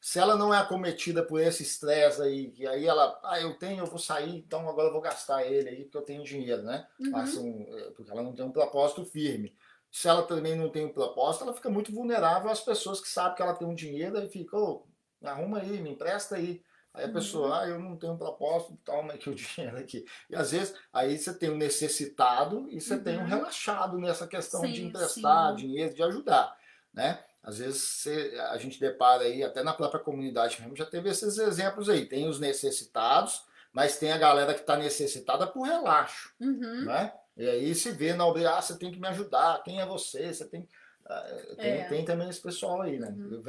se 0.00 0.18
ela 0.18 0.34
não 0.34 0.52
é 0.52 0.58
acometida 0.58 1.22
por 1.22 1.40
esse 1.40 1.62
estresse 1.62 2.20
aí, 2.20 2.50
que 2.50 2.66
aí 2.66 2.86
ela, 2.86 3.20
ah, 3.22 3.40
eu 3.40 3.56
tenho, 3.56 3.84
eu 3.84 3.86
vou 3.86 4.00
sair, 4.00 4.36
então 4.36 4.68
agora 4.68 4.88
eu 4.88 4.92
vou 4.92 5.00
gastar 5.00 5.46
ele 5.46 5.68
aí 5.68 5.84
porque 5.84 5.96
eu 5.96 6.02
tenho 6.02 6.24
dinheiro, 6.24 6.64
né? 6.64 6.84
Uhum. 6.98 7.16
Assim, 7.16 7.66
porque 7.94 8.10
ela 8.10 8.24
não 8.24 8.34
tem 8.34 8.44
um 8.44 8.50
propósito 8.50 9.04
firme. 9.04 9.56
Se 9.92 10.08
ela 10.08 10.24
também 10.24 10.56
não 10.56 10.70
tem 10.70 10.86
um 10.86 10.92
propósito, 10.92 11.44
ela 11.44 11.54
fica 11.54 11.70
muito 11.70 11.92
vulnerável 11.92 12.50
às 12.50 12.60
pessoas 12.60 13.00
que 13.00 13.08
sabem 13.08 13.36
que 13.36 13.42
ela 13.42 13.54
tem 13.54 13.68
um 13.68 13.76
dinheiro 13.76 14.18
e 14.18 14.28
fica, 14.28 14.58
oh, 14.58 14.84
arruma 15.22 15.60
aí, 15.60 15.80
me 15.80 15.90
empresta 15.90 16.34
aí. 16.34 16.60
Aí 16.96 17.04
a 17.04 17.08
pessoa, 17.08 17.48
uhum. 17.48 17.52
ah, 17.52 17.68
eu 17.68 17.78
não 17.78 17.96
tenho 17.96 18.16
propósito, 18.16 18.78
toma 18.82 19.12
aqui 19.12 19.28
o 19.28 19.34
dinheiro 19.34 19.76
aqui. 19.76 20.06
E 20.30 20.34
às 20.34 20.50
vezes, 20.50 20.74
aí 20.90 21.18
você 21.18 21.34
tem 21.34 21.50
um 21.50 21.56
necessitado 21.56 22.66
e 22.70 22.80
você 22.80 22.94
uhum. 22.94 23.02
tem 23.02 23.18
um 23.18 23.20
uhum. 23.20 23.26
relaxado 23.26 23.98
nessa 23.98 24.26
questão 24.26 24.62
sim, 24.62 24.72
de 24.72 24.84
emprestar 24.84 25.50
sim. 25.50 25.56
dinheiro, 25.56 25.94
de 25.94 26.02
ajudar, 26.02 26.56
né? 26.94 27.22
Às 27.42 27.58
vezes 27.58 27.82
você, 27.82 28.34
a 28.50 28.56
gente 28.56 28.80
depara 28.80 29.24
aí, 29.24 29.44
até 29.44 29.62
na 29.62 29.74
própria 29.74 30.00
comunidade 30.00 30.60
mesmo, 30.60 30.74
já 30.74 30.86
teve 30.86 31.10
esses 31.10 31.38
exemplos 31.38 31.88
aí. 31.88 32.06
Tem 32.06 32.26
os 32.26 32.40
necessitados, 32.40 33.44
mas 33.72 33.98
tem 33.98 34.10
a 34.10 34.18
galera 34.18 34.54
que 34.54 34.60
está 34.60 34.76
necessitada 34.76 35.46
por 35.46 35.62
relaxo. 35.62 36.34
Uhum. 36.40 36.86
Né? 36.86 37.12
E 37.36 37.48
aí 37.48 37.74
se 37.74 37.92
vê 37.92 38.14
na 38.14 38.26
obrigação, 38.26 38.58
ah, 38.58 38.62
você 38.62 38.78
tem 38.78 38.90
que 38.90 38.98
me 38.98 39.06
ajudar, 39.08 39.62
quem 39.62 39.80
é 39.80 39.86
você? 39.86 40.32
Você 40.32 40.46
tem. 40.46 40.66
Ah, 41.04 41.38
tem, 41.56 41.72
é. 41.72 41.84
tem 41.88 42.04
também 42.04 42.28
esse 42.28 42.40
pessoal 42.40 42.80
aí, 42.82 42.98
né? 42.98 43.14
Uhum. 43.16 43.42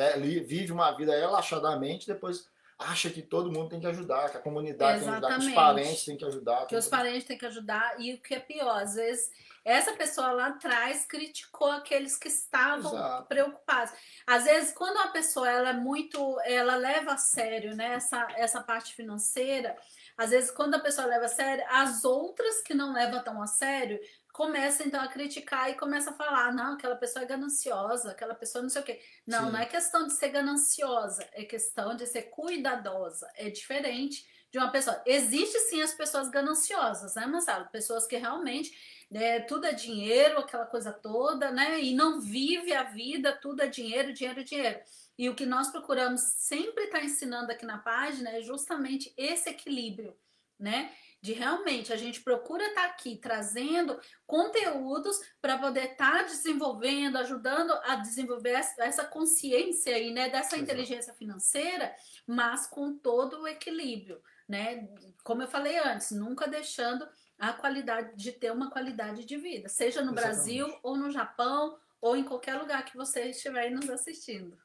Vive 0.45 0.71
uma 0.71 0.91
vida 0.91 1.17
relaxadamente, 1.17 2.05
depois 2.05 2.45
acha 2.77 3.09
que 3.09 3.21
todo 3.21 3.51
mundo 3.51 3.69
tem 3.69 3.79
que 3.79 3.87
ajudar, 3.87 4.29
que 4.29 4.37
a 4.37 4.41
comunidade 4.41 5.01
Exatamente. 5.01 5.25
tem 5.25 5.35
que 5.35 5.35
ajudar, 5.35 5.37
que 5.37 5.45
os 5.47 5.53
parentes 5.53 6.05
têm 6.05 6.17
que 6.17 6.25
ajudar. 6.25 6.67
Que 6.67 6.75
os 6.75 6.87
parentes 6.87 7.23
têm 7.23 7.37
que 7.37 7.45
ajudar, 7.45 7.95
e 7.99 8.13
o 8.13 8.21
que 8.21 8.35
é 8.35 8.39
pior, 8.39 8.81
às 8.81 8.95
vezes 8.95 9.31
essa 9.67 9.91
pessoa 9.93 10.31
lá 10.31 10.47
atrás 10.47 11.05
criticou 11.05 11.69
aqueles 11.69 12.15
que 12.15 12.29
estavam 12.29 12.93
Exato. 12.93 13.27
preocupados. 13.27 13.93
Às 14.25 14.45
vezes, 14.45 14.71
quando 14.73 14.97
a 14.97 15.07
pessoa 15.07 15.49
ela 15.49 15.69
é 15.71 15.73
muito, 15.73 16.39
ela 16.45 16.77
leva 16.77 17.11
a 17.11 17.17
sério 17.17 17.75
né, 17.75 17.95
essa, 17.95 18.27
essa 18.37 18.61
parte 18.61 18.93
financeira, 18.93 19.75
às 20.17 20.29
vezes, 20.29 20.51
quando 20.51 20.75
a 20.75 20.79
pessoa 20.79 21.05
leva 21.05 21.25
a 21.25 21.29
sério, 21.29 21.65
as 21.69 22.05
outras 22.05 22.61
que 22.61 22.73
não 22.73 22.93
levam 22.93 23.21
tão 23.23 23.41
a 23.41 23.45
sério 23.45 23.99
começam 24.37 24.85
então 24.85 25.01
a 25.01 25.07
criticar 25.07 25.67
e 25.71 25.73
começa 25.73 26.11
a 26.11 26.13
falar: 26.13 26.53
não, 26.53 26.75
aquela 26.75 26.95
pessoa 26.95 27.23
é 27.23 27.27
gananciosa, 27.27 28.11
aquela 28.11 28.35
pessoa 28.35 28.61
não 28.61 28.69
sei 28.69 28.81
o 28.83 28.85
quê. 28.85 29.01
Não, 29.25 29.47
Sim. 29.47 29.51
não 29.51 29.59
é 29.59 29.65
questão 29.65 30.05
de 30.05 30.13
ser 30.13 30.29
gananciosa, 30.29 31.27
é 31.33 31.43
questão 31.43 31.95
de 31.95 32.05
ser 32.05 32.29
cuidadosa. 32.29 33.27
É 33.35 33.49
diferente 33.49 34.23
de 34.51 34.59
uma 34.59 34.69
pessoa. 34.69 35.01
Existe 35.07 35.59
sim 35.61 35.81
as 35.81 35.93
pessoas 35.93 36.29
gananciosas, 36.29 37.15
né, 37.15 37.25
Marcelo? 37.25 37.67
Pessoas 37.69 38.05
que 38.05 38.15
realmente 38.15 38.71
né, 39.09 39.39
tudo 39.39 39.65
é 39.65 39.73
dinheiro, 39.73 40.37
aquela 40.37 40.67
coisa 40.67 40.93
toda, 40.93 41.49
né? 41.49 41.81
E 41.81 41.95
não 41.95 42.21
vive 42.21 42.73
a 42.73 42.83
vida, 42.83 43.33
tudo 43.33 43.63
é 43.63 43.67
dinheiro, 43.67 44.13
dinheiro, 44.13 44.43
dinheiro. 44.43 44.79
E 45.17 45.27
o 45.29 45.35
que 45.35 45.47
nós 45.47 45.71
procuramos 45.71 46.21
sempre 46.21 46.83
estar 46.83 46.99
tá 46.99 47.03
ensinando 47.03 47.51
aqui 47.51 47.65
na 47.65 47.79
página 47.79 48.29
é 48.29 48.41
justamente 48.41 49.11
esse 49.17 49.49
equilíbrio, 49.49 50.15
né? 50.59 50.91
De 51.21 51.33
realmente 51.33 51.91
a 51.91 51.95
gente 51.95 52.21
procura 52.21 52.63
estar 52.67 52.81
tá 52.81 52.87
aqui 52.87 53.17
trazendo 53.17 53.99
conteúdos 54.25 55.19
para 55.41 55.57
poder 55.57 55.91
estar 55.91 56.19
tá 56.19 56.23
desenvolvendo, 56.23 57.17
ajudando 57.17 57.71
a 57.83 57.95
desenvolver 57.95 58.63
essa 58.79 59.03
consciência 59.05 59.95
aí, 59.95 60.11
né, 60.11 60.29
dessa 60.29 60.55
Exato. 60.55 60.61
inteligência 60.63 61.13
financeira, 61.13 61.93
mas 62.25 62.67
com 62.67 62.97
todo 62.97 63.41
o 63.41 63.47
equilíbrio, 63.47 64.21
né? 64.47 64.87
Como 65.23 65.41
eu 65.41 65.47
falei 65.47 65.77
antes, 65.77 66.11
nunca 66.11 66.47
deixando 66.47 67.07
a 67.37 67.53
qualidade 67.53 68.15
de 68.15 68.31
ter 68.31 68.51
uma 68.51 68.69
qualidade 68.69 69.25
de 69.25 69.37
vida, 69.37 69.69
seja 69.69 70.01
no 70.01 70.11
Exatamente. 70.11 70.35
Brasil 70.35 70.79
ou 70.83 70.97
no 70.97 71.11
Japão 71.11 71.77
ou 71.99 72.15
em 72.15 72.23
qualquer 72.23 72.55
lugar 72.55 72.85
que 72.85 72.95
você 72.95 73.29
estiver 73.29 73.69
nos 73.71 73.89
assistindo. 73.89 74.57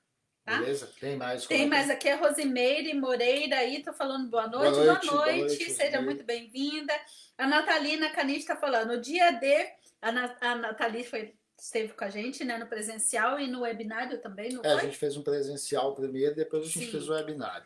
Tá? 0.45 0.59
Beleza, 0.59 0.91
tem 0.99 1.17
mais. 1.17 1.47
Tem 1.47 1.69
mais 1.69 1.89
aqui 1.89 2.09
a 2.09 2.17
Rosimeire 2.17 2.93
Moreira 2.95 3.59
aí, 3.59 3.83
tô 3.83 3.93
falando 3.93 4.29
boa 4.29 4.49
noite, 4.49 4.73
boa 4.73 4.85
noite, 4.87 5.07
boa 5.07 5.17
noite, 5.25 5.37
boa 5.37 5.47
noite 5.49 5.71
seja 5.71 6.01
muito 6.01 6.25
bem-vinda. 6.25 6.93
A 7.39 7.47
Natalina 7.47 8.11
Canis 8.11 8.39
está 8.39 8.57
falando, 8.57 8.95
o 8.95 9.01
dia 9.01 9.31
D, 9.31 9.69
a, 10.01 10.11
Na, 10.11 10.37
a 10.41 10.55
Nathalie 10.57 11.05
foi, 11.05 11.35
esteve 11.57 11.93
com 11.93 12.05
a 12.05 12.11
gente, 12.11 12.45
né, 12.45 12.59
no 12.59 12.67
presencial 12.67 13.39
e 13.39 13.47
no 13.47 13.61
webinário 13.61 14.21
também, 14.21 14.53
não 14.53 14.63
é, 14.63 14.71
foi? 14.71 14.81
a 14.81 14.85
gente 14.85 14.99
fez 14.99 15.17
um 15.17 15.23
presencial 15.23 15.95
primeiro, 15.95 16.35
depois 16.35 16.65
a 16.65 16.67
gente 16.67 16.87
Sim. 16.87 16.91
fez 16.91 17.09
o 17.09 17.13
webinário. 17.13 17.65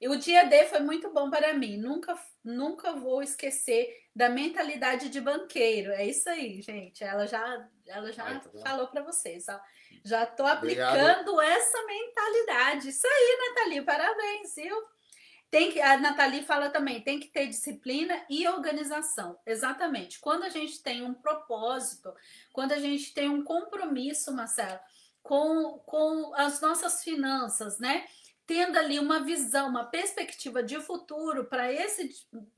E 0.00 0.08
o 0.08 0.18
dia 0.18 0.44
D 0.44 0.66
foi 0.66 0.80
muito 0.80 1.10
bom 1.10 1.30
para 1.30 1.54
mim. 1.54 1.78
Nunca, 1.78 2.18
nunca 2.44 2.92
vou 2.92 3.22
esquecer 3.22 3.88
da 4.14 4.28
mentalidade 4.28 5.08
de 5.08 5.20
banqueiro. 5.20 5.90
É 5.90 6.04
isso 6.04 6.28
aí, 6.28 6.60
gente. 6.60 7.02
Ela 7.02 7.26
já, 7.26 7.66
ela 7.88 8.12
já 8.12 8.24
Ai, 8.24 8.40
tá 8.40 8.50
falou 8.62 8.88
para 8.88 9.02
vocês. 9.02 9.46
Ó. 9.48 9.58
Já 10.04 10.24
estou 10.24 10.46
aplicando 10.46 11.30
Obrigado. 11.30 11.40
essa 11.40 11.86
mentalidade. 11.86 12.88
Isso 12.88 13.06
aí, 13.06 13.38
Nathalie. 13.48 13.82
Parabéns, 13.82 14.54
viu? 14.54 14.76
Tem 15.50 15.70
que, 15.70 15.80
a 15.80 15.96
Nathalie 15.96 16.42
fala 16.42 16.70
também, 16.70 17.00
tem 17.00 17.20
que 17.20 17.28
ter 17.28 17.46
disciplina 17.46 18.24
e 18.28 18.46
organização. 18.48 19.38
Exatamente. 19.46 20.18
Quando 20.18 20.42
a 20.42 20.48
gente 20.48 20.82
tem 20.82 21.02
um 21.02 21.14
propósito, 21.14 22.12
quando 22.52 22.72
a 22.72 22.78
gente 22.78 23.14
tem 23.14 23.28
um 23.28 23.44
compromisso, 23.44 24.34
Marcelo, 24.34 24.80
com, 25.22 25.78
com 25.86 26.34
as 26.34 26.60
nossas 26.60 27.02
finanças, 27.02 27.78
né? 27.78 28.06
tendo 28.46 28.78
ali 28.78 28.98
uma 28.98 29.24
visão, 29.24 29.68
uma 29.68 29.84
perspectiva 29.84 30.62
de 30.62 30.80
futuro 30.80 31.46
para 31.46 31.72
esse, 31.72 32.08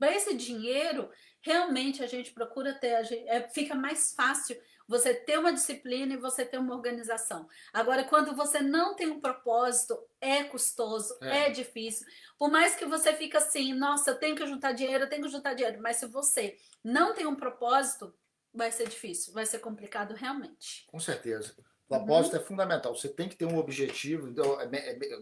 esse 0.03 0.35
dinheiro, 0.35 1.09
realmente 1.41 2.03
a 2.03 2.07
gente 2.07 2.31
procura 2.31 2.75
ter, 2.75 2.95
a 2.95 3.03
gente, 3.03 3.27
é, 3.27 3.49
fica 3.49 3.73
mais 3.73 4.13
fácil 4.13 4.55
você 4.89 5.13
ter 5.13 5.37
uma 5.37 5.53
disciplina 5.53 6.15
e 6.15 6.17
você 6.17 6.43
ter 6.43 6.57
uma 6.57 6.73
organização. 6.75 7.47
Agora, 7.71 8.03
quando 8.03 8.35
você 8.35 8.59
não 8.59 8.95
tem 8.95 9.07
um 9.07 9.21
propósito, 9.21 9.95
é 10.19 10.43
custoso, 10.43 11.15
é, 11.21 11.45
é 11.45 11.49
difícil. 11.51 12.07
Por 12.39 12.49
mais 12.49 12.75
que 12.75 12.85
você 12.85 13.13
fique 13.13 13.37
assim, 13.37 13.71
nossa, 13.71 14.09
eu 14.09 14.15
tenho 14.17 14.35
que 14.35 14.47
juntar 14.47 14.71
dinheiro, 14.71 15.03
eu 15.03 15.09
tenho 15.09 15.21
que 15.21 15.29
juntar 15.29 15.53
dinheiro, 15.53 15.79
mas 15.79 15.97
se 15.97 16.07
você 16.07 16.57
não 16.83 17.13
tem 17.13 17.27
um 17.27 17.35
propósito, 17.35 18.11
vai 18.51 18.71
ser 18.71 18.89
difícil, 18.89 19.31
vai 19.31 19.45
ser 19.45 19.59
complicado 19.59 20.15
realmente. 20.15 20.87
Com 20.87 20.99
certeza. 20.99 21.53
Propósito 21.87 22.35
uhum. 22.35 22.41
é 22.41 22.45
fundamental. 22.45 22.95
Você 22.95 23.09
tem 23.09 23.29
que 23.29 23.35
ter 23.35 23.45
um 23.45 23.59
objetivo 23.59 24.27
então, 24.27 24.59
é 24.59 24.67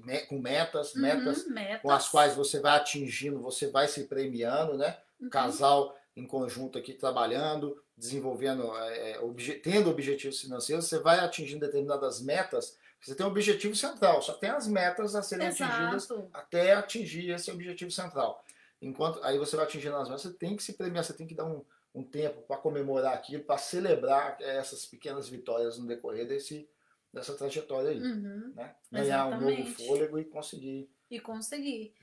é 0.08 0.26
com 0.28 0.40
metas, 0.40 0.96
uhum, 0.96 1.02
metas, 1.02 1.46
metas, 1.46 1.82
com 1.82 1.92
as 1.92 2.08
quais 2.08 2.36
você 2.36 2.62
vai 2.62 2.78
atingindo, 2.78 3.42
você 3.42 3.68
vai 3.68 3.90
se 3.90 4.06
premiando, 4.06 4.78
né? 4.78 4.98
Uhum. 5.20 5.30
Casal 5.30 5.94
em 6.16 6.26
conjunto 6.26 6.78
aqui 6.78 6.94
trabalhando, 6.94 7.82
desenvolvendo, 7.98 8.76
é, 8.78 9.12
é, 9.12 9.20
obje 9.20 9.54
tendo 9.56 9.90
objetivos 9.90 10.40
financeiros, 10.40 10.86
você 10.86 11.00
vai 11.00 11.20
atingindo 11.20 11.66
determinadas 11.66 12.22
metas. 12.22 12.78
Você 13.02 13.16
tem 13.16 13.26
um 13.26 13.30
objetivo 13.30 13.76
central, 13.76 14.22
só 14.22 14.34
tem 14.34 14.50
as 14.50 14.68
metas 14.68 15.16
a 15.16 15.22
serem 15.22 15.48
Exato. 15.48 15.72
atingidas 15.72 16.28
até 16.34 16.74
atingir 16.74 17.30
esse 17.30 17.50
objetivo 17.52 17.92
central. 17.92 18.44
Enquanto 18.82 19.24
aí 19.24 19.38
você 19.38 19.56
vai 19.56 19.66
atingindo 19.66 19.96
as 19.96 20.08
metas, 20.08 20.22
você 20.22 20.34
tem 20.34 20.56
que 20.56 20.64
se 20.64 20.74
premiar, 20.74 21.04
você 21.04 21.14
tem 21.14 21.26
que 21.26 21.36
dar 21.36 21.46
um, 21.46 21.64
um 21.94 22.04
tempo 22.04 22.42
para 22.42 22.58
comemorar 22.58 23.14
aquilo, 23.14 23.44
para 23.44 23.58
celebrar 23.58 24.38
essas 24.40 24.86
pequenas 24.86 25.28
vitórias 25.28 25.78
no 25.78 25.88
decorrer 25.88 26.28
desse, 26.28 26.70
dessa 27.12 27.34
trajetória 27.34 27.92
aí. 27.92 28.02
Uhum, 28.02 28.54
né? 28.56 28.76
Ganhar 28.92 29.28
um 29.28 29.42
novo 29.42 29.66
fôlego 29.74 30.20
e 30.20 30.26
conseguir. 30.26 30.90
E 31.10 31.20
conseguir. 31.22 31.94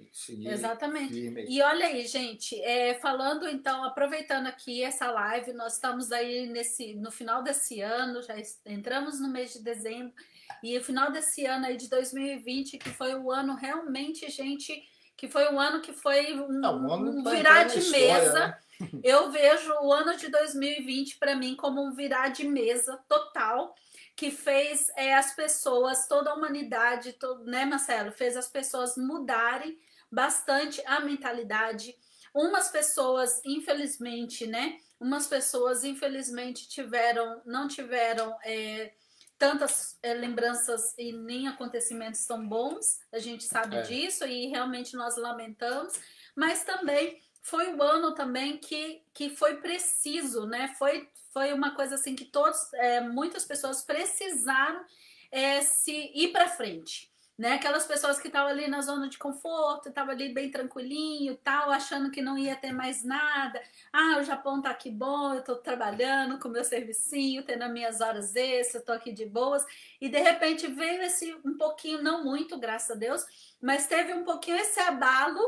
Exatamente. 0.48 1.44
E 1.46 1.60
olha 1.60 1.86
aí, 1.86 2.06
gente, 2.06 2.58
é, 2.62 2.94
falando 2.94 3.46
então, 3.46 3.84
aproveitando 3.84 4.46
aqui 4.46 4.82
essa 4.82 5.10
live, 5.10 5.52
nós 5.52 5.74
estamos 5.74 6.10
aí 6.10 6.46
nesse, 6.46 6.94
no 6.94 7.10
final 7.10 7.42
desse 7.42 7.82
ano, 7.82 8.22
já 8.22 8.34
entramos 8.64 9.20
no 9.20 9.28
mês 9.28 9.52
de 9.52 9.62
dezembro, 9.62 10.14
e 10.62 10.78
o 10.78 10.82
final 10.82 11.12
desse 11.12 11.44
ano 11.44 11.66
aí 11.66 11.76
de 11.76 11.88
2020, 11.90 12.78
que 12.78 12.88
foi 12.88 13.14
o 13.14 13.30
ano 13.30 13.54
realmente, 13.54 14.30
gente, 14.30 14.82
que 15.16 15.28
foi 15.28 15.52
um 15.52 15.60
ano 15.60 15.80
que 15.82 15.92
foi 15.92 16.34
um, 16.34 16.48
Não, 16.48 16.78
um, 16.78 17.18
um 17.18 17.24
virar 17.24 17.64
de 17.64 17.78
história, 17.80 18.22
mesa. 18.22 18.32
Né? 18.32 18.58
Eu 19.04 19.30
vejo 19.30 19.72
o 19.82 19.92
ano 19.92 20.16
de 20.16 20.28
2020 20.28 21.18
para 21.18 21.36
mim 21.36 21.54
como 21.54 21.82
um 21.82 21.92
virar 21.92 22.28
de 22.28 22.46
mesa 22.46 22.98
total 23.08 23.74
que 24.16 24.30
fez 24.30 24.90
é, 24.96 25.14
as 25.14 25.34
pessoas, 25.34 26.06
toda 26.06 26.30
a 26.30 26.34
humanidade, 26.34 27.14
todo, 27.14 27.44
né, 27.44 27.64
Marcelo, 27.64 28.12
fez 28.12 28.36
as 28.36 28.48
pessoas 28.48 28.96
mudarem 28.96 29.78
bastante 30.10 30.80
a 30.86 31.00
mentalidade, 31.00 31.96
Umas 32.34 32.68
pessoas, 32.68 33.40
infelizmente, 33.44 34.44
né? 34.44 34.80
Umas 34.98 35.28
pessoas, 35.28 35.84
infelizmente, 35.84 36.68
tiveram, 36.68 37.40
não 37.46 37.68
tiveram 37.68 38.36
é, 38.42 38.92
tantas 39.38 39.96
é, 40.02 40.12
lembranças 40.14 40.94
e 40.98 41.12
nem 41.12 41.46
acontecimentos 41.46 42.26
tão 42.26 42.46
bons, 42.46 42.98
a 43.12 43.20
gente 43.20 43.44
sabe 43.44 43.76
é. 43.76 43.82
disso 43.82 44.26
e 44.26 44.48
realmente 44.48 44.96
nós 44.96 45.16
lamentamos, 45.16 45.94
mas 46.34 46.64
também 46.64 47.22
foi 47.44 47.72
o 47.74 47.82
ano 47.82 48.14
também 48.14 48.56
que, 48.56 49.02
que 49.12 49.30
foi 49.30 49.58
preciso, 49.58 50.46
né? 50.46 50.74
Foi, 50.78 51.08
foi 51.32 51.52
uma 51.52 51.76
coisa 51.76 51.94
assim 51.94 52.16
que 52.16 52.24
todos, 52.24 52.72
é, 52.72 53.00
muitas 53.02 53.44
pessoas 53.44 53.82
precisaram 53.82 54.84
é, 55.30 55.60
se 55.60 56.10
ir 56.14 56.32
para 56.32 56.48
frente 56.48 57.12
né? 57.36 57.54
Aquelas 57.54 57.84
pessoas 57.84 58.18
que 58.20 58.28
estavam 58.28 58.48
ali 58.48 58.68
na 58.68 58.80
zona 58.80 59.08
de 59.08 59.18
conforto, 59.18 59.88
estavam 59.88 60.12
ali 60.12 60.32
bem 60.32 60.50
tranquilinho, 60.50 61.36
tal, 61.42 61.70
achando 61.70 62.10
que 62.10 62.22
não 62.22 62.38
ia 62.38 62.54
ter 62.54 62.72
mais 62.72 63.02
nada. 63.02 63.60
Ah, 63.92 64.18
o 64.20 64.22
Japão 64.22 64.62
tá 64.62 64.70
aqui 64.70 64.90
bom, 64.90 65.34
eu 65.34 65.42
tô 65.42 65.56
trabalhando 65.56 66.38
com 66.38 66.48
meu 66.48 66.62
servicinho, 66.62 67.42
tendo 67.42 67.64
as 67.64 67.72
minhas 67.72 68.00
horas 68.00 68.36
extras, 68.36 68.84
tô 68.84 68.92
aqui 68.92 69.12
de 69.12 69.26
boas. 69.26 69.64
E 70.00 70.08
de 70.08 70.20
repente 70.20 70.68
veio 70.68 71.02
esse 71.02 71.34
um 71.44 71.56
pouquinho, 71.58 72.02
não 72.02 72.22
muito, 72.22 72.56
graças 72.58 72.92
a 72.92 72.94
Deus, 72.94 73.24
mas 73.60 73.86
teve 73.88 74.14
um 74.14 74.22
pouquinho 74.22 74.56
esse 74.56 74.78
abalo 74.78 75.40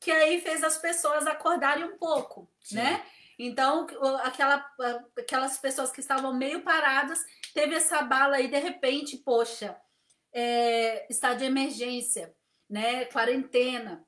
que 0.00 0.10
aí 0.10 0.40
fez 0.40 0.62
as 0.62 0.78
pessoas 0.78 1.26
acordarem 1.26 1.84
um 1.84 1.96
pouco, 1.96 2.50
Sim. 2.62 2.76
né? 2.76 3.04
Então, 3.38 3.86
aquela, 4.22 4.66
aquelas 5.18 5.58
pessoas 5.58 5.92
que 5.92 6.00
estavam 6.00 6.32
meio 6.32 6.62
paradas, 6.62 7.22
teve 7.52 7.74
essa 7.74 8.00
bala 8.02 8.36
aí, 8.36 8.48
de 8.48 8.58
repente, 8.58 9.18
poxa, 9.18 9.76
é, 10.32 11.06
estado 11.10 11.38
de 11.38 11.44
emergência, 11.44 12.34
né? 12.68 13.04
Quarentena. 13.06 14.06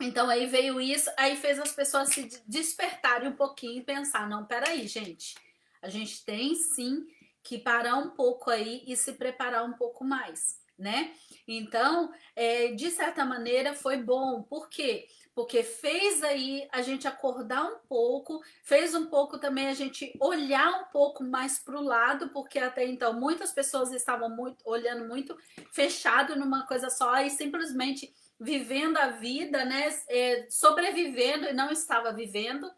Então 0.00 0.30
aí 0.30 0.46
veio 0.46 0.80
isso, 0.80 1.10
aí 1.16 1.36
fez 1.36 1.58
as 1.58 1.72
pessoas 1.72 2.10
se 2.10 2.28
despertarem 2.46 3.28
um 3.28 3.36
pouquinho 3.36 3.80
e 3.80 3.84
pensar, 3.84 4.28
não, 4.28 4.46
peraí, 4.46 4.86
gente, 4.86 5.34
a 5.82 5.88
gente 5.88 6.24
tem 6.24 6.54
sim 6.54 7.04
que 7.42 7.58
parar 7.58 7.96
um 7.96 8.10
pouco 8.10 8.50
aí 8.50 8.84
e 8.86 8.96
se 8.96 9.14
preparar 9.14 9.64
um 9.64 9.72
pouco 9.72 10.04
mais, 10.04 10.60
né? 10.78 11.12
Então, 11.46 12.12
é, 12.36 12.68
de 12.68 12.90
certa 12.90 13.24
maneira, 13.24 13.74
foi 13.74 13.96
bom. 13.96 14.42
Por 14.42 14.68
quê? 14.68 15.08
Porque 15.34 15.62
fez 15.62 16.22
aí 16.22 16.68
a 16.70 16.82
gente 16.82 17.08
acordar 17.08 17.64
um 17.64 17.78
pouco, 17.88 18.40
fez 18.62 18.94
um 18.94 19.06
pouco 19.06 19.38
também 19.38 19.68
a 19.68 19.74
gente 19.74 20.12
olhar 20.20 20.82
um 20.82 20.84
pouco 20.92 21.24
mais 21.24 21.58
para 21.58 21.78
o 21.78 21.82
lado, 21.82 22.28
porque 22.30 22.58
até 22.58 22.84
então 22.86 23.18
muitas 23.18 23.52
pessoas 23.52 23.92
estavam 23.92 24.28
muito, 24.28 24.58
olhando 24.64 25.08
muito 25.08 25.36
fechado 25.72 26.36
numa 26.36 26.66
coisa 26.66 26.90
só 26.90 27.20
e 27.20 27.30
simplesmente 27.30 28.12
vivendo 28.38 28.96
a 28.98 29.08
vida, 29.08 29.64
né? 29.64 29.88
É, 30.08 30.46
sobrevivendo 30.50 31.46
e 31.46 31.52
não 31.52 31.70
estava 31.70 32.12
vivendo. 32.12 32.70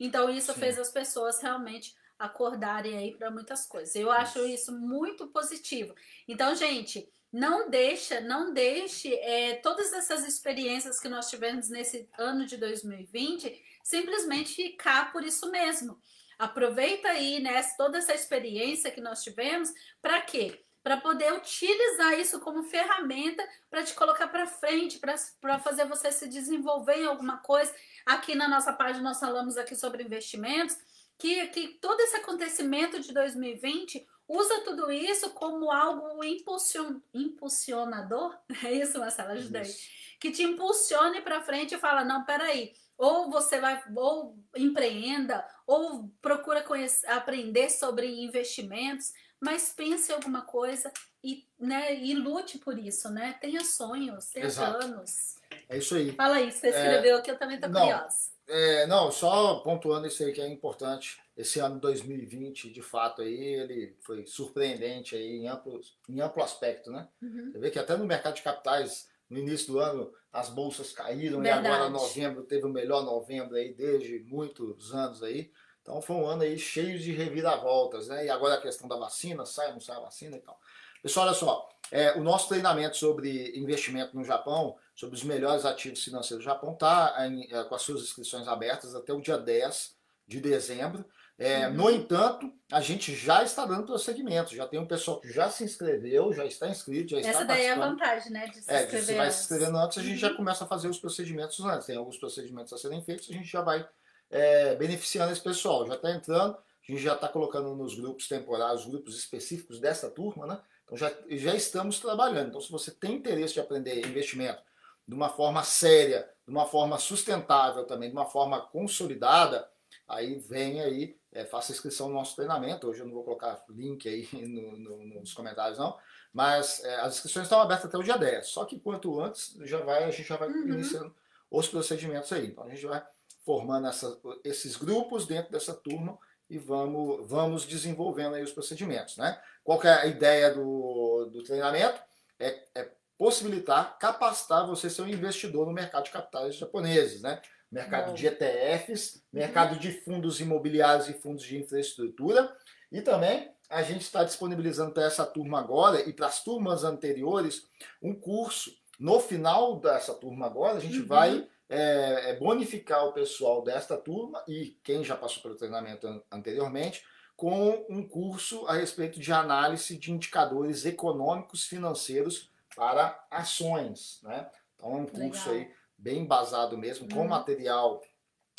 Então, 0.00 0.30
isso 0.30 0.52
Sim. 0.52 0.60
fez 0.60 0.78
as 0.78 0.90
pessoas 0.90 1.40
realmente 1.40 1.94
acordarem 2.18 2.96
aí 2.96 3.16
para 3.16 3.30
muitas 3.30 3.66
coisas. 3.66 3.94
Eu 3.96 4.10
acho 4.10 4.44
isso 4.46 4.72
muito 4.72 5.26
positivo. 5.28 5.94
Então, 6.28 6.54
gente 6.54 7.08
não 7.32 7.70
deixa, 7.70 8.20
não 8.20 8.52
deixe 8.52 9.14
é, 9.14 9.54
todas 9.56 9.92
essas 9.92 10.26
experiências 10.26 11.00
que 11.00 11.08
nós 11.08 11.30
tivemos 11.30 11.70
nesse 11.70 12.06
ano 12.18 12.44
de 12.44 12.58
2020 12.58 13.62
simplesmente 13.82 14.54
ficar 14.54 15.10
por 15.12 15.24
isso 15.24 15.50
mesmo. 15.50 15.98
Aproveita 16.38 17.08
aí, 17.08 17.40
né, 17.40 17.62
toda 17.76 17.98
essa 17.98 18.14
experiência 18.14 18.90
que 18.90 19.00
nós 19.00 19.22
tivemos, 19.22 19.72
para 20.00 20.20
quê? 20.20 20.60
Para 20.82 20.96
poder 20.96 21.32
utilizar 21.32 22.18
isso 22.18 22.40
como 22.40 22.64
ferramenta 22.64 23.48
para 23.70 23.82
te 23.82 23.94
colocar 23.94 24.28
para 24.28 24.46
frente, 24.46 24.98
para 24.98 25.58
fazer 25.58 25.86
você 25.86 26.12
se 26.12 26.28
desenvolver 26.28 26.96
em 26.96 27.06
alguma 27.06 27.38
coisa. 27.38 27.72
Aqui 28.04 28.34
na 28.34 28.48
nossa 28.48 28.72
página 28.72 29.04
nós 29.04 29.20
falamos 29.20 29.56
aqui 29.56 29.74
sobre 29.74 30.02
investimentos, 30.02 30.76
que, 31.16 31.46
que 31.48 31.68
todo 31.80 32.00
esse 32.00 32.16
acontecimento 32.16 33.00
de 33.00 33.12
2020 33.12 34.06
usa 34.28 34.60
tudo 34.60 34.90
isso 34.90 35.30
como 35.30 35.70
algo 35.70 36.22
impulsion, 36.24 37.00
impulsionador, 37.12 38.36
é 38.64 38.72
isso, 38.72 38.98
Marcela? 38.98 39.32
Ajuda 39.32 39.60
aí. 39.60 39.74
Que 40.20 40.30
te 40.30 40.42
impulsione 40.42 41.20
para 41.20 41.42
frente 41.42 41.74
e 41.74 41.78
fala: 41.78 42.04
não, 42.04 42.24
peraí, 42.24 42.72
ou 42.96 43.30
você 43.30 43.58
vai, 43.58 43.82
ou 43.96 44.38
empreenda, 44.56 45.44
ou 45.66 46.08
procura 46.20 46.62
conhecer, 46.62 47.06
aprender 47.08 47.70
sobre 47.70 48.06
investimentos, 48.06 49.12
mas 49.40 49.72
pense 49.72 50.12
em 50.12 50.14
alguma 50.14 50.42
coisa 50.42 50.92
e, 51.22 51.46
né, 51.58 51.94
e 51.94 52.14
lute 52.14 52.58
por 52.58 52.78
isso, 52.78 53.08
né? 53.10 53.36
Tenha 53.40 53.64
sonhos, 53.64 54.26
tenha 54.30 54.46
Exato. 54.46 54.78
planos. 54.78 55.36
É 55.68 55.78
isso 55.78 55.94
aí. 55.94 56.12
Fala 56.12 56.36
aí, 56.36 56.50
você 56.50 56.68
escreveu 56.68 57.18
é... 57.18 57.20
que 57.22 57.30
eu 57.30 57.38
também 57.38 57.56
estou 57.56 57.70
curiosa. 57.70 58.30
É, 58.48 58.86
não, 58.86 59.10
só 59.10 59.60
pontuando 59.60 60.06
isso 60.06 60.22
aí 60.22 60.32
que 60.32 60.40
é 60.40 60.48
importante. 60.48 61.21
Esse 61.36 61.60
ano 61.60 61.80
2020, 61.80 62.70
de 62.70 62.82
fato, 62.82 63.22
aí 63.22 63.34
ele 63.34 63.96
foi 64.00 64.26
surpreendente 64.26 65.16
aí 65.16 65.38
em 65.38 65.48
amplo, 65.48 65.80
em 66.08 66.20
amplo 66.20 66.42
aspecto, 66.42 66.90
né? 66.90 67.08
Uhum. 67.22 67.50
Você 67.50 67.58
vê 67.58 67.70
que 67.70 67.78
até 67.78 67.96
no 67.96 68.04
mercado 68.04 68.34
de 68.34 68.42
capitais, 68.42 69.08
no 69.30 69.38
início 69.38 69.72
do 69.72 69.78
ano, 69.78 70.12
as 70.30 70.50
bolsas 70.50 70.92
caíram 70.92 71.40
Verdade. 71.40 71.66
e 71.66 71.70
agora 71.70 71.90
novembro 71.90 72.42
teve 72.42 72.66
o 72.66 72.72
melhor 72.72 73.02
novembro 73.02 73.56
aí 73.56 73.72
desde 73.72 74.20
muitos 74.20 74.92
anos 74.92 75.22
aí. 75.22 75.50
Então 75.80 76.00
foi 76.00 76.16
um 76.16 76.26
ano 76.26 76.42
aí 76.42 76.58
cheio 76.58 76.98
de 76.98 77.12
reviravoltas, 77.12 78.08
né? 78.08 78.26
E 78.26 78.30
agora 78.30 78.54
a 78.54 78.60
questão 78.60 78.86
da 78.86 78.96
vacina, 78.96 79.44
sai 79.44 79.68
ou 79.68 79.72
não 79.74 79.80
sai 79.80 79.96
a 79.96 80.00
vacina 80.00 80.36
e 80.36 80.40
tal. 80.40 80.58
Pessoal, 81.02 81.26
olha 81.26 81.34
só, 81.34 81.68
é, 81.90 82.12
o 82.12 82.22
nosso 82.22 82.48
treinamento 82.48 82.96
sobre 82.96 83.58
investimento 83.58 84.16
no 84.16 84.24
Japão, 84.24 84.76
sobre 84.94 85.16
os 85.16 85.24
melhores 85.24 85.64
ativos 85.64 86.04
financeiros 86.04 86.44
do 86.44 86.48
Japão, 86.48 86.74
está 86.74 87.14
é, 87.18 87.64
com 87.64 87.74
as 87.74 87.82
suas 87.82 88.02
inscrições 88.02 88.46
abertas 88.46 88.94
até 88.94 89.12
o 89.12 89.20
dia 89.20 89.36
10 89.36 89.96
de 90.26 90.40
dezembro. 90.40 91.04
É, 91.42 91.66
uhum. 91.66 91.74
No 91.74 91.90
entanto, 91.90 92.52
a 92.70 92.80
gente 92.80 93.14
já 93.16 93.42
está 93.42 93.66
dando 93.66 93.84
prosseguimento. 93.84 94.54
Já 94.54 94.66
tem 94.66 94.78
um 94.78 94.86
pessoal 94.86 95.20
que 95.20 95.32
já 95.32 95.50
se 95.50 95.64
inscreveu, 95.64 96.32
já 96.32 96.46
está 96.46 96.68
inscrito, 96.68 97.10
já 97.10 97.18
Essa 97.18 97.28
está 97.30 97.40
Essa 97.40 97.46
daí 97.46 97.64
é 97.64 97.72
a 97.72 97.74
vantagem, 97.74 98.32
né? 98.32 98.46
De 98.46 98.62
se 98.62 98.70
é, 98.70 98.84
inscrever. 98.84 99.06
Você 99.06 99.14
vai 99.16 99.30
se 99.30 99.40
inscrevendo 99.42 99.78
antes, 99.78 99.98
a 99.98 100.02
gente 100.02 100.12
uhum. 100.12 100.30
já 100.30 100.34
começa 100.34 100.64
a 100.64 100.66
fazer 100.68 100.88
os 100.88 101.00
procedimentos 101.00 101.58
antes. 101.60 101.86
Tem 101.86 101.96
alguns 101.96 102.16
procedimentos 102.16 102.72
a 102.72 102.78
serem 102.78 103.02
feitos, 103.02 103.28
a 103.28 103.32
gente 103.32 103.48
já 103.48 103.60
vai 103.60 103.84
é, 104.30 104.76
beneficiando 104.76 105.32
esse 105.32 105.40
pessoal. 105.40 105.84
Já 105.86 105.94
está 105.94 106.12
entrando, 106.12 106.54
a 106.54 106.92
gente 106.92 107.02
já 107.02 107.14
está 107.14 107.28
colocando 107.28 107.74
nos 107.74 107.96
grupos 107.96 108.28
temporários, 108.28 108.86
grupos 108.86 109.18
específicos 109.18 109.80
dessa 109.80 110.08
turma, 110.08 110.46
né? 110.46 110.60
Então 110.84 110.96
já, 110.96 111.12
já 111.28 111.56
estamos 111.56 111.98
trabalhando. 111.98 112.50
Então, 112.50 112.60
se 112.60 112.70
você 112.70 112.92
tem 112.92 113.16
interesse 113.16 113.54
de 113.54 113.60
aprender 113.60 114.06
investimento 114.06 114.62
de 115.08 115.14
uma 115.14 115.28
forma 115.28 115.64
séria, 115.64 116.28
de 116.46 116.52
uma 116.52 116.66
forma 116.66 116.98
sustentável 116.98 117.84
também, 117.84 118.10
de 118.10 118.14
uma 118.14 118.26
forma 118.26 118.60
consolidada, 118.60 119.68
aí 120.06 120.38
vem 120.38 120.80
aí, 120.80 121.16
é, 121.32 121.44
faça 121.46 121.72
inscrição 121.72 122.08
no 122.08 122.14
nosso 122.14 122.36
treinamento. 122.36 122.86
Hoje 122.86 123.00
eu 123.00 123.06
não 123.06 123.14
vou 123.14 123.24
colocar 123.24 123.64
link 123.70 124.08
aí 124.08 124.28
no, 124.46 124.76
no, 124.76 125.20
nos 125.20 125.32
comentários, 125.32 125.78
não. 125.78 125.98
Mas 126.32 126.82
é, 126.84 126.96
as 127.00 127.14
inscrições 127.14 127.46
estão 127.46 127.60
abertas 127.60 127.86
até 127.86 127.98
o 127.98 128.02
dia 128.02 128.16
10. 128.16 128.46
Só 128.48 128.64
que 128.64 128.78
quanto 128.78 129.20
antes, 129.20 129.56
já 129.62 129.78
vai, 129.78 130.04
a 130.04 130.10
gente 130.10 130.28
já 130.28 130.36
vai 130.36 130.48
uhum. 130.48 130.68
iniciando 130.68 131.14
os 131.50 131.68
procedimentos 131.68 132.32
aí. 132.32 132.46
Então 132.46 132.64
a 132.64 132.68
gente 132.68 132.86
vai 132.86 133.02
formando 133.44 133.88
essa, 133.88 134.18
esses 134.44 134.76
grupos 134.76 135.26
dentro 135.26 135.50
dessa 135.50 135.74
turma 135.74 136.18
e 136.48 136.58
vamos, 136.58 137.28
vamos 137.28 137.66
desenvolvendo 137.66 138.34
aí 138.34 138.42
os 138.42 138.52
procedimentos. 138.52 139.16
Né? 139.16 139.40
Qual 139.64 139.82
é 139.82 139.90
a 139.90 140.06
ideia 140.06 140.54
do, 140.54 141.30
do 141.32 141.42
treinamento? 141.42 142.00
É, 142.38 142.66
é 142.74 142.92
possibilitar, 143.16 143.98
capacitar 143.98 144.66
você 144.66 144.90
ser 144.90 145.02
um 145.02 145.08
investidor 145.08 145.66
no 145.66 145.72
mercado 145.72 146.04
de 146.04 146.10
capitais 146.10 146.56
japoneses, 146.56 147.22
né? 147.22 147.40
Mercado 147.72 148.08
Bom. 148.08 148.14
de 148.14 148.26
ETFs, 148.26 149.24
mercado 149.32 149.78
de 149.78 149.90
fundos 149.90 150.40
imobiliários 150.40 151.08
e 151.08 151.14
fundos 151.14 151.42
de 151.42 151.56
infraestrutura. 151.56 152.54
E 152.92 153.00
também 153.00 153.50
a 153.70 153.82
gente 153.82 154.02
está 154.02 154.22
disponibilizando 154.22 154.92
para 154.92 155.06
essa 155.06 155.24
turma 155.24 155.58
agora 155.58 156.06
e 156.06 156.12
para 156.12 156.26
as 156.26 156.44
turmas 156.44 156.84
anteriores 156.84 157.66
um 158.02 158.14
curso. 158.14 158.76
No 159.00 159.18
final 159.18 159.80
dessa 159.80 160.12
turma 160.12 160.44
agora, 160.44 160.76
a 160.76 160.80
gente 160.80 161.00
uhum. 161.00 161.06
vai 161.06 161.48
é, 161.68 162.30
é, 162.30 162.36
bonificar 162.36 163.06
o 163.06 163.12
pessoal 163.14 163.64
desta 163.64 163.96
turma 163.96 164.44
e 164.46 164.78
quem 164.84 165.02
já 165.02 165.16
passou 165.16 165.42
pelo 165.42 165.56
treinamento 165.56 166.22
anteriormente 166.30 167.02
com 167.34 167.86
um 167.88 168.06
curso 168.06 168.66
a 168.66 168.74
respeito 168.74 169.18
de 169.18 169.32
análise 169.32 169.96
de 169.96 170.12
indicadores 170.12 170.84
econômicos 170.84 171.64
financeiros 171.64 172.50
para 172.76 173.18
ações. 173.30 174.20
Né? 174.22 174.46
Então 174.76 174.92
é 174.92 174.96
um 174.96 175.06
curso 175.06 175.50
Legal. 175.50 175.66
aí 175.66 175.81
bem 176.02 176.18
embasado 176.18 176.76
mesmo, 176.76 177.08
com 177.08 177.20
uhum. 177.20 177.28
material 177.28 178.02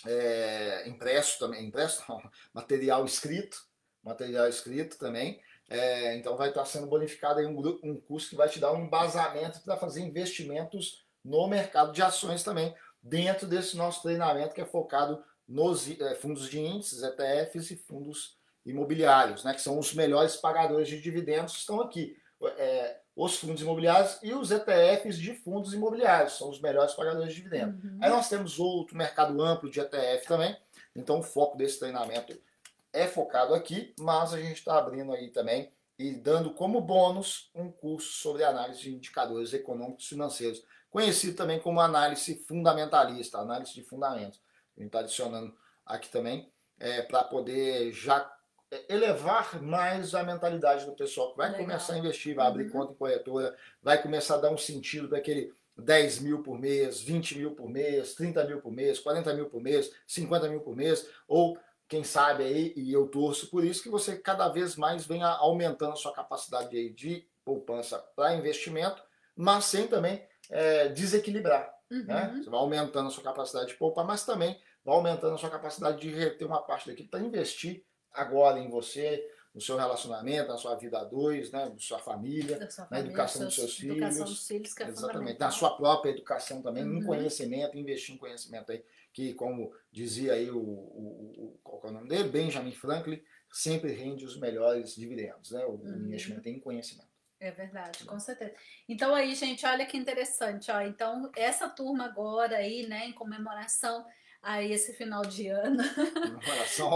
é, 0.06 0.88
impresso 0.88 1.38
também, 1.38 1.68
impresso 1.68 2.04
não, 2.08 2.22
material 2.54 3.06
escrito, 3.06 3.58
material 4.02 4.48
escrito 4.48 4.98
também. 4.98 5.42
É, 5.70 6.16
então 6.16 6.38
vai 6.38 6.50
estar 6.50 6.66
sendo 6.66 6.88
bonificado 6.88 7.40
aí 7.40 7.46
um, 7.46 7.60
um 7.84 8.00
curso 8.00 8.30
que 8.30 8.36
vai 8.36 8.48
te 8.48 8.60
dar 8.60 8.72
um 8.72 8.86
embasamento 8.86 9.62
para 9.62 9.78
fazer 9.78 10.02
investimentos 10.02 11.06
no 11.24 11.48
mercado 11.48 11.92
de 11.92 12.02
ações 12.02 12.44
também, 12.44 12.76
dentro 13.02 13.48
desse 13.48 13.76
nosso 13.78 14.02
treinamento 14.02 14.54
que 14.54 14.62
é 14.62 14.66
focado 14.66 15.24
nos 15.48 15.90
é, 15.90 16.16
fundos 16.16 16.50
de 16.50 16.60
índices, 16.60 17.02
ETFs 17.02 17.72
e 17.72 17.78
fundos 17.78 18.38
imobiliários, 18.66 19.44
né, 19.44 19.54
que 19.54 19.62
são 19.62 19.78
os 19.78 19.94
melhores 19.94 20.38
pagadores 20.38 20.88
de 20.88 21.02
dividendos, 21.02 21.56
estão 21.56 21.82
aqui. 21.82 22.18
É, 22.58 23.00
os 23.16 23.38
fundos 23.38 23.62
imobiliários 23.62 24.18
e 24.24 24.34
os 24.34 24.52
ETFs 24.52 25.18
de 25.18 25.36
fundos 25.36 25.74
imobiliários, 25.74 26.38
são 26.38 26.50
os 26.50 26.60
melhores 26.60 26.94
pagadores 26.94 27.30
de 27.30 27.36
dividendos. 27.36 27.84
Uhum. 27.84 28.00
Aí 28.02 28.10
nós 28.10 28.28
temos 28.28 28.60
outro 28.60 28.98
mercado 28.98 29.40
amplo 29.42 29.70
de 29.70 29.80
ETF 29.80 30.28
também, 30.28 30.58
então 30.96 31.20
o 31.20 31.24
foco 31.24 31.58
desse 31.58 31.80
treinamento 31.80 32.36
é 32.92 33.08
focado 33.08 33.54
aqui, 33.54 33.94
mas 34.00 34.34
a 34.34 34.40
gente 34.40 34.58
está 34.58 34.78
abrindo 34.78 35.14
aí 35.14 35.30
também 35.30 35.72
e 35.98 36.12
dando 36.12 36.52
como 36.54 36.82
bônus 36.82 37.52
um 37.54 37.72
curso 37.72 38.14
sobre 38.14 38.44
análise 38.44 38.82
de 38.82 38.94
indicadores 38.94 39.54
econômicos 39.54 40.08
financeiros, 40.08 40.64
conhecido 40.90 41.36
também 41.36 41.60
como 41.60 41.80
análise 41.80 42.36
fundamentalista, 42.48 43.38
análise 43.40 43.74
de 43.74 43.84
fundamentos. 43.84 44.40
A 44.76 44.80
gente 44.80 44.88
está 44.88 45.00
adicionando 45.00 45.56
aqui 45.86 46.10
também 46.10 46.52
é, 46.80 47.04
para 47.04 47.24
poder 47.24 47.92
já 47.92 48.32
elevar 48.90 49.62
mais 49.62 50.14
a 50.14 50.24
mentalidade 50.24 50.86
do 50.86 50.94
pessoal 50.94 51.32
que 51.32 51.38
vai 51.38 51.52
Legal. 51.52 51.66
começar 51.66 51.94
a 51.94 51.98
investir, 51.98 52.36
vai 52.36 52.48
abrir 52.48 52.66
uhum. 52.66 52.72
conta 52.72 52.94
em 52.94 52.96
corretora, 52.96 53.56
vai 53.82 54.02
começar 54.02 54.36
a 54.36 54.40
dar 54.40 54.52
um 54.52 54.58
sentido 54.58 55.08
daquele 55.08 55.54
10 55.78 56.20
mil 56.20 56.44
por 56.44 56.60
mês, 56.60 57.02
20 57.02 57.38
mil 57.38 57.52
por 57.56 57.70
mês, 57.70 58.14
30 58.14 58.44
mil 58.46 58.62
por 58.62 58.72
mês, 58.72 59.00
40 59.00 59.34
mil 59.34 59.50
por 59.50 59.62
mês, 59.62 59.92
50 60.08 60.50
mil 60.50 60.62
por 60.62 60.76
mês, 60.76 61.08
ou 61.28 61.58
quem 61.88 62.04
sabe 62.04 62.44
aí, 62.44 62.74
e 62.76 62.92
eu 62.92 63.08
torço 63.08 63.50
por 63.50 63.64
isso, 63.64 63.84
que 63.84 63.90
você 63.90 64.18
cada 64.18 64.48
vez 64.50 64.76
mais 64.76 65.06
venha 65.06 65.28
aumentando 65.28 65.94
a 65.94 65.98
sua 65.98 66.14
capacidade 66.14 66.76
aí 66.76 66.90
de 66.90 67.28
poupança 67.44 68.00
para 68.16 68.36
investimento, 68.36 69.04
mas 69.36 69.66
sem 69.66 69.88
também 69.88 70.26
é, 70.50 70.88
desequilibrar. 70.90 71.74
Né? 71.90 71.98
Uhum. 71.98 72.06
Né? 72.06 72.42
Você 72.44 72.50
vai 72.50 72.60
aumentando 72.60 73.08
a 73.08 73.12
sua 73.12 73.24
capacidade 73.24 73.68
de 73.68 73.76
poupar, 73.76 74.06
mas 74.06 74.26
também 74.26 74.60
vai 74.84 74.96
aumentando 74.96 75.36
a 75.36 75.38
sua 75.38 75.50
capacidade 75.50 76.00
de 76.00 76.10
reter 76.10 76.46
uma 76.46 76.62
parte 76.62 76.88
daqui 76.88 77.04
para 77.04 77.20
investir 77.20 77.84
agora 78.14 78.60
em 78.60 78.70
você, 78.70 79.30
no 79.54 79.62
seu 79.62 79.78
relacionamento, 79.78 80.50
na 80.50 80.58
sua 80.58 80.76
vida 80.76 81.00
a 81.00 81.04
dois, 81.04 81.52
né, 81.52 81.70
na 81.70 81.78
sua 81.78 82.00
família, 82.00 82.70
sua 82.70 82.88
na 82.90 83.00
educação 83.00 83.46
dos 83.46 83.56
seus 83.56 83.76
filhos. 83.76 83.98
Educação 83.98 84.26
dos 84.26 84.48
filhos, 84.48 84.74
que 84.74 84.84
é 84.84 84.88
Exatamente. 84.88 85.40
Na 85.40 85.52
sua 85.52 85.78
própria 85.78 86.12
educação 86.12 86.62
também, 86.62 86.84
uhum. 86.84 86.98
em 86.98 87.06
conhecimento, 87.06 87.78
investir 87.78 88.16
em 88.16 88.18
conhecimento 88.18 88.72
aí, 88.72 88.84
que 89.12 89.34
como 89.34 89.74
dizia 89.92 90.34
aí 90.34 90.50
o, 90.50 90.58
o, 90.58 91.34
o 91.38 91.60
qual 91.64 91.82
é 91.86 91.88
o 91.88 91.92
nome 91.92 92.10
dele, 92.10 92.30
Benjamin 92.30 92.74
Franklin, 92.74 93.22
sempre 93.52 93.92
rende 93.92 94.26
os 94.26 94.40
melhores 94.40 94.96
dividendos, 94.96 95.52
né, 95.52 95.64
o 95.66 95.74
uhum. 95.74 96.08
investimento 96.08 96.50
em 96.50 96.60
conhecimento. 96.60 97.14
É 97.40 97.52
verdade, 97.52 98.06
com 98.06 98.18
certeza. 98.20 98.54
Então 98.88 99.14
aí, 99.14 99.36
gente, 99.36 99.66
olha 99.66 99.86
que 99.86 99.98
interessante, 99.98 100.72
ó. 100.72 100.80
Então, 100.80 101.30
essa 101.36 101.68
turma 101.68 102.06
agora 102.06 102.56
aí, 102.56 102.88
né, 102.88 103.08
em 103.08 103.12
comemoração 103.12 104.06
aí 104.44 104.74
esse 104.74 104.94
final 104.94 105.22
de 105.24 105.48
ano. 105.48 105.78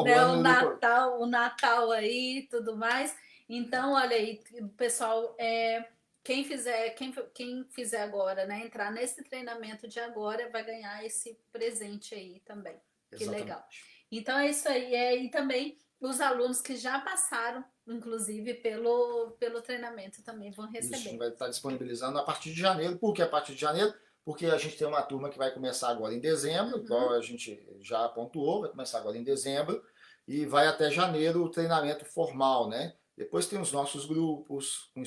né, 0.03 0.25
o 0.25 0.41
Natal, 0.41 1.21
o 1.21 1.25
Natal 1.25 1.91
aí 1.91 2.47
tudo 2.51 2.75
mais. 2.75 3.15
Então, 3.49 3.93
olha 3.93 4.15
aí, 4.15 4.41
pessoal, 4.75 5.33
é, 5.39 5.87
quem 6.21 6.43
fizer, 6.43 6.89
quem, 6.91 7.13
quem 7.33 7.65
fizer 7.71 8.01
agora, 8.01 8.45
né, 8.45 8.65
entrar 8.65 8.91
nesse 8.91 9.23
treinamento 9.23 9.87
de 9.87 9.99
agora, 10.01 10.49
vai 10.49 10.65
ganhar 10.65 11.05
esse 11.05 11.39
presente 11.51 12.13
aí 12.13 12.41
também. 12.45 12.75
Que 13.09 13.23
Exatamente. 13.23 13.41
legal. 13.41 13.67
Então 14.11 14.37
é 14.37 14.49
isso 14.49 14.67
aí. 14.67 14.93
É, 14.93 15.15
e 15.15 15.29
também 15.29 15.77
os 16.01 16.19
alunos 16.19 16.59
que 16.61 16.75
já 16.75 16.99
passaram, 16.99 17.63
inclusive, 17.87 18.55
pelo, 18.55 19.31
pelo 19.39 19.61
treinamento 19.61 20.21
também 20.21 20.51
vão 20.51 20.69
receber. 20.69 20.97
Isso 20.97 21.17
vai 21.17 21.29
estar 21.29 21.47
disponibilizando 21.47 22.19
a 22.19 22.23
partir 22.23 22.53
de 22.53 22.59
janeiro, 22.59 22.97
porque 22.97 23.21
a 23.21 23.27
partir 23.27 23.55
de 23.55 23.61
janeiro 23.61 23.93
porque 24.27 24.45
a 24.47 24.57
gente 24.57 24.75
tem 24.75 24.85
uma 24.85 25.01
turma 25.01 25.29
que 25.29 25.37
vai 25.37 25.51
começar 25.51 25.87
agora 25.87 26.13
em 26.13 26.19
dezembro, 26.19 26.75
uhum. 26.75 26.83
igual 26.83 27.13
a 27.13 27.21
gente 27.21 27.65
já 27.79 28.09
pontuou, 28.09 28.59
vai 28.59 28.69
começar 28.69 28.97
agora 28.97 29.17
em 29.17 29.23
dezembro, 29.23 29.81
e 30.27 30.45
vai 30.45 30.67
até 30.67 30.91
janeiro 30.91 31.45
o 31.45 31.49
treinamento 31.49 32.03
formal, 32.03 32.67
né? 32.67 32.93
Depois 33.15 33.47
tem 33.47 33.57
os 33.57 33.71
nossos 33.71 34.05
grupos, 34.05 34.91
com 34.93 35.01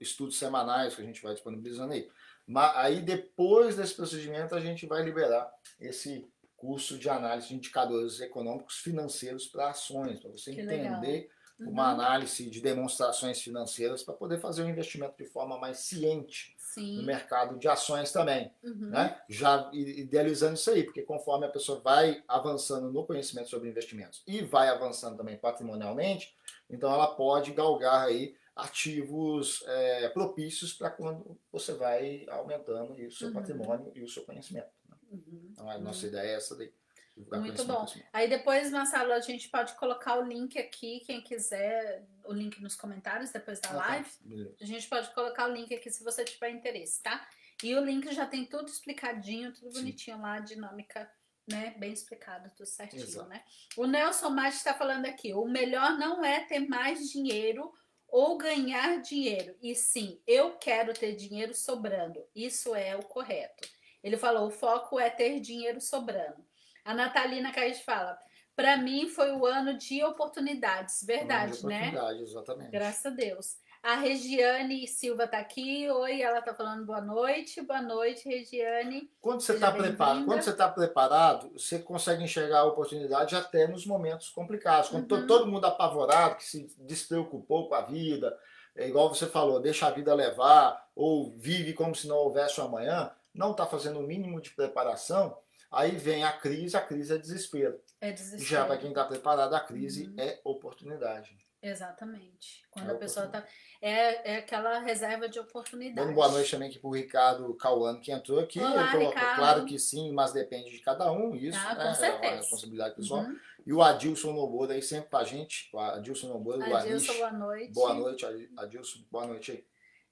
estudos 0.00 0.36
semanais 0.36 0.96
que 0.96 1.02
a 1.02 1.04
gente 1.04 1.22
vai 1.22 1.34
disponibilizando 1.34 1.92
aí. 1.92 2.10
Mas 2.44 2.76
aí 2.76 3.00
depois 3.00 3.76
desse 3.76 3.94
procedimento 3.94 4.56
a 4.56 4.60
gente 4.60 4.86
vai 4.86 5.04
liberar 5.04 5.48
esse 5.78 6.28
curso 6.56 6.98
de 6.98 7.08
análise 7.08 7.46
de 7.46 7.54
indicadores 7.54 8.18
econômicos 8.18 8.78
financeiros 8.78 9.46
para 9.46 9.70
ações, 9.70 10.18
para 10.18 10.32
você 10.32 10.52
que 10.52 10.60
entender 10.60 11.30
uhum. 11.58 11.70
uma 11.70 11.90
análise 11.90 12.48
de 12.48 12.60
demonstrações 12.60 13.40
financeiras 13.40 14.02
para 14.02 14.14
poder 14.14 14.38
fazer 14.38 14.62
o 14.62 14.66
um 14.66 14.70
investimento 14.70 15.16
de 15.16 15.26
forma 15.26 15.58
mais 15.58 15.78
ciente 15.78 16.54
Sim. 16.58 16.96
no 16.96 17.02
mercado 17.04 17.58
de 17.58 17.68
ações 17.68 18.12
também. 18.12 18.52
Uhum. 18.62 18.90
Né? 18.90 19.20
Já 19.28 19.70
idealizando 19.72 20.54
isso 20.54 20.70
aí, 20.70 20.84
porque 20.84 21.02
conforme 21.02 21.46
a 21.46 21.50
pessoa 21.50 21.80
vai 21.80 22.22
avançando 22.26 22.90
no 22.90 23.06
conhecimento 23.06 23.48
sobre 23.48 23.68
investimentos 23.68 24.22
e 24.26 24.42
vai 24.42 24.68
avançando 24.68 25.16
também 25.16 25.36
patrimonialmente, 25.36 26.36
então 26.68 26.92
ela 26.92 27.08
pode 27.08 27.52
galgar 27.52 28.06
aí 28.06 28.34
ativos 28.56 29.64
é, 29.66 30.08
propícios 30.10 30.72
para 30.72 30.88
quando 30.90 31.36
você 31.50 31.72
vai 31.74 32.24
aumentando 32.28 32.92
o 32.92 33.10
seu 33.10 33.28
uhum. 33.28 33.34
patrimônio 33.34 33.92
e 33.94 34.02
o 34.02 34.08
seu 34.08 34.24
conhecimento. 34.24 34.70
Né? 34.88 34.96
Uhum. 35.10 35.48
Então 35.52 35.68
a 35.68 35.78
nossa 35.78 36.02
uhum. 36.02 36.08
ideia 36.12 36.28
é 36.28 36.34
essa 36.34 36.56
daí. 36.56 36.72
Muito 37.16 37.64
bom. 37.64 37.86
Aí 38.12 38.28
depois, 38.28 38.70
Marcelo, 38.70 39.12
a 39.12 39.20
gente 39.20 39.48
pode 39.48 39.74
colocar 39.74 40.18
o 40.18 40.24
link 40.24 40.58
aqui, 40.58 41.00
quem 41.06 41.20
quiser, 41.20 42.04
o 42.24 42.32
link 42.32 42.60
nos 42.60 42.74
comentários 42.74 43.30
depois 43.30 43.60
da 43.60 43.70
ah, 43.70 43.72
tá. 43.72 43.78
live. 43.78 44.10
Tá. 44.10 44.54
A 44.60 44.66
gente 44.66 44.88
pode 44.88 45.14
colocar 45.14 45.48
o 45.48 45.52
link 45.52 45.72
aqui 45.72 45.90
se 45.90 46.02
você 46.02 46.24
tiver 46.24 46.50
interesse, 46.50 47.02
tá? 47.02 47.26
E 47.62 47.74
o 47.74 47.84
link 47.84 48.12
já 48.12 48.26
tem 48.26 48.44
tudo 48.44 48.68
explicadinho, 48.68 49.52
tudo 49.52 49.72
Sim. 49.72 49.80
bonitinho 49.80 50.20
lá, 50.20 50.40
dinâmica, 50.40 51.08
né? 51.48 51.74
Bem 51.78 51.92
explicado, 51.92 52.50
tudo 52.56 52.66
certinho, 52.66 53.02
Exato. 53.02 53.28
né? 53.28 53.44
O 53.76 53.86
Nelson 53.86 54.30
Mate 54.30 54.56
está 54.56 54.74
falando 54.74 55.06
aqui: 55.06 55.32
o 55.32 55.46
melhor 55.46 55.96
não 55.96 56.24
é 56.24 56.40
ter 56.40 56.60
mais 56.60 57.08
dinheiro 57.08 57.72
ou 58.08 58.36
ganhar 58.38 59.00
dinheiro, 59.00 59.56
e 59.60 59.74
sim, 59.74 60.20
eu 60.26 60.56
quero 60.56 60.94
ter 60.94 61.16
dinheiro 61.16 61.54
sobrando. 61.54 62.24
Isso 62.34 62.74
é 62.74 62.96
o 62.96 63.02
correto. 63.02 63.68
Ele 64.02 64.16
falou: 64.16 64.48
o 64.48 64.50
foco 64.50 64.98
é 64.98 65.08
ter 65.10 65.40
dinheiro 65.40 65.80
sobrando. 65.80 66.44
A 66.84 66.92
Natalina 66.92 67.50
Caís 67.52 67.80
fala: 67.80 68.18
para 68.54 68.76
mim 68.76 69.08
foi 69.08 69.32
o 69.32 69.46
ano 69.46 69.76
de 69.76 70.04
oportunidades, 70.04 71.02
verdade, 71.04 71.58
de 71.58 71.66
né? 71.66 71.88
Oportunidade, 71.88 72.22
exatamente. 72.22 72.70
Graças 72.70 73.06
a 73.06 73.10
Deus. 73.10 73.56
A 73.82 73.96
Regiane 73.96 74.86
Silva 74.86 75.24
está 75.24 75.38
aqui. 75.38 75.90
Oi, 75.90 76.22
ela 76.22 76.38
está 76.38 76.54
falando 76.54 76.86
boa 76.86 77.02
noite. 77.02 77.60
Boa 77.60 77.82
noite, 77.82 78.26
Regiane. 78.26 79.10
Quando 79.20 79.40
você 79.40 79.52
está 79.52 79.72
preparado, 79.72 80.24
quando 80.24 80.42
você 80.42 80.50
está 80.50 80.70
preparado, 80.70 81.52
você 81.52 81.78
consegue 81.80 82.24
enxergar 82.24 82.60
a 82.60 82.64
oportunidade 82.64 83.36
até 83.36 83.66
nos 83.66 83.84
momentos 83.84 84.30
complicados. 84.30 84.88
Quando 84.88 85.10
uhum. 85.12 85.26
todo 85.26 85.50
mundo 85.50 85.66
apavorado, 85.66 86.36
que 86.36 86.44
se 86.44 86.74
despreocupou 86.78 87.68
com 87.68 87.74
a 87.74 87.82
vida, 87.82 88.38
é 88.74 88.88
igual 88.88 89.12
você 89.12 89.26
falou, 89.26 89.60
deixa 89.60 89.86
a 89.86 89.90
vida 89.90 90.14
levar 90.14 90.82
ou 90.94 91.34
vive 91.36 91.74
como 91.74 91.94
se 91.94 92.08
não 92.08 92.16
houvesse 92.16 92.60
um 92.60 92.64
amanhã, 92.64 93.10
não 93.34 93.50
está 93.50 93.66
fazendo 93.66 93.98
o 93.98 94.02
mínimo 94.02 94.40
de 94.40 94.50
preparação 94.50 95.36
Aí 95.74 95.96
vem 95.96 96.24
a 96.24 96.32
crise, 96.32 96.76
a 96.76 96.80
crise 96.80 97.14
é 97.14 97.18
desespero. 97.18 97.80
É 98.00 98.12
desespero. 98.12 98.44
Já 98.44 98.64
para 98.64 98.78
quem 98.78 98.90
está 98.90 99.04
preparado, 99.04 99.54
a 99.54 99.60
crise 99.60 100.08
uhum. 100.08 100.14
é 100.18 100.40
oportunidade. 100.44 101.36
Exatamente. 101.64 102.62
Quando 102.70 102.90
é 102.90 102.92
a 102.94 102.98
pessoa 102.98 103.24
está. 103.24 103.42
É, 103.80 104.32
é 104.32 104.36
aquela 104.36 104.80
reserva 104.80 105.28
de 105.28 105.38
oportunidade. 105.38 106.06
Dando 106.06 106.14
boa 106.14 106.28
noite 106.28 106.50
também 106.50 106.68
aqui 106.68 106.78
para 106.78 106.88
o 106.88 106.94
Ricardo 106.94 107.54
Cauano, 107.54 108.00
que 108.00 108.12
entrou 108.12 108.38
aqui. 108.38 108.60
Olá, 108.60 108.92
tô, 108.92 108.98
Ricardo. 108.98 109.36
Claro 109.36 109.64
que 109.64 109.78
sim, 109.78 110.12
mas 110.12 110.32
depende 110.32 110.70
de 110.70 110.78
cada 110.80 111.10
um, 111.10 111.34
isso 111.34 111.58
ah, 111.58 111.74
né, 111.74 111.96
é 112.00 112.12
uma 112.12 112.36
responsabilidade 112.36 112.94
pessoal. 112.94 113.22
Uhum. 113.22 113.38
E 113.66 113.72
o 113.72 113.82
Adilson 113.82 114.32
Noboura 114.32 114.74
aí 114.74 114.82
sempre 114.82 115.08
com 115.08 115.16
a 115.16 115.24
gente. 115.24 115.70
O 115.72 115.78
Adilson 115.78 116.28
Noboura, 116.28 116.58
o 116.68 116.76
Adilson, 116.76 117.14
boa 117.14 117.32
noite. 117.32 117.72
Boa 117.72 117.94
noite, 117.94 118.26
Adilson. 118.58 118.98
Boa 119.10 119.26
noite 119.26 119.52
aí. 119.52 119.66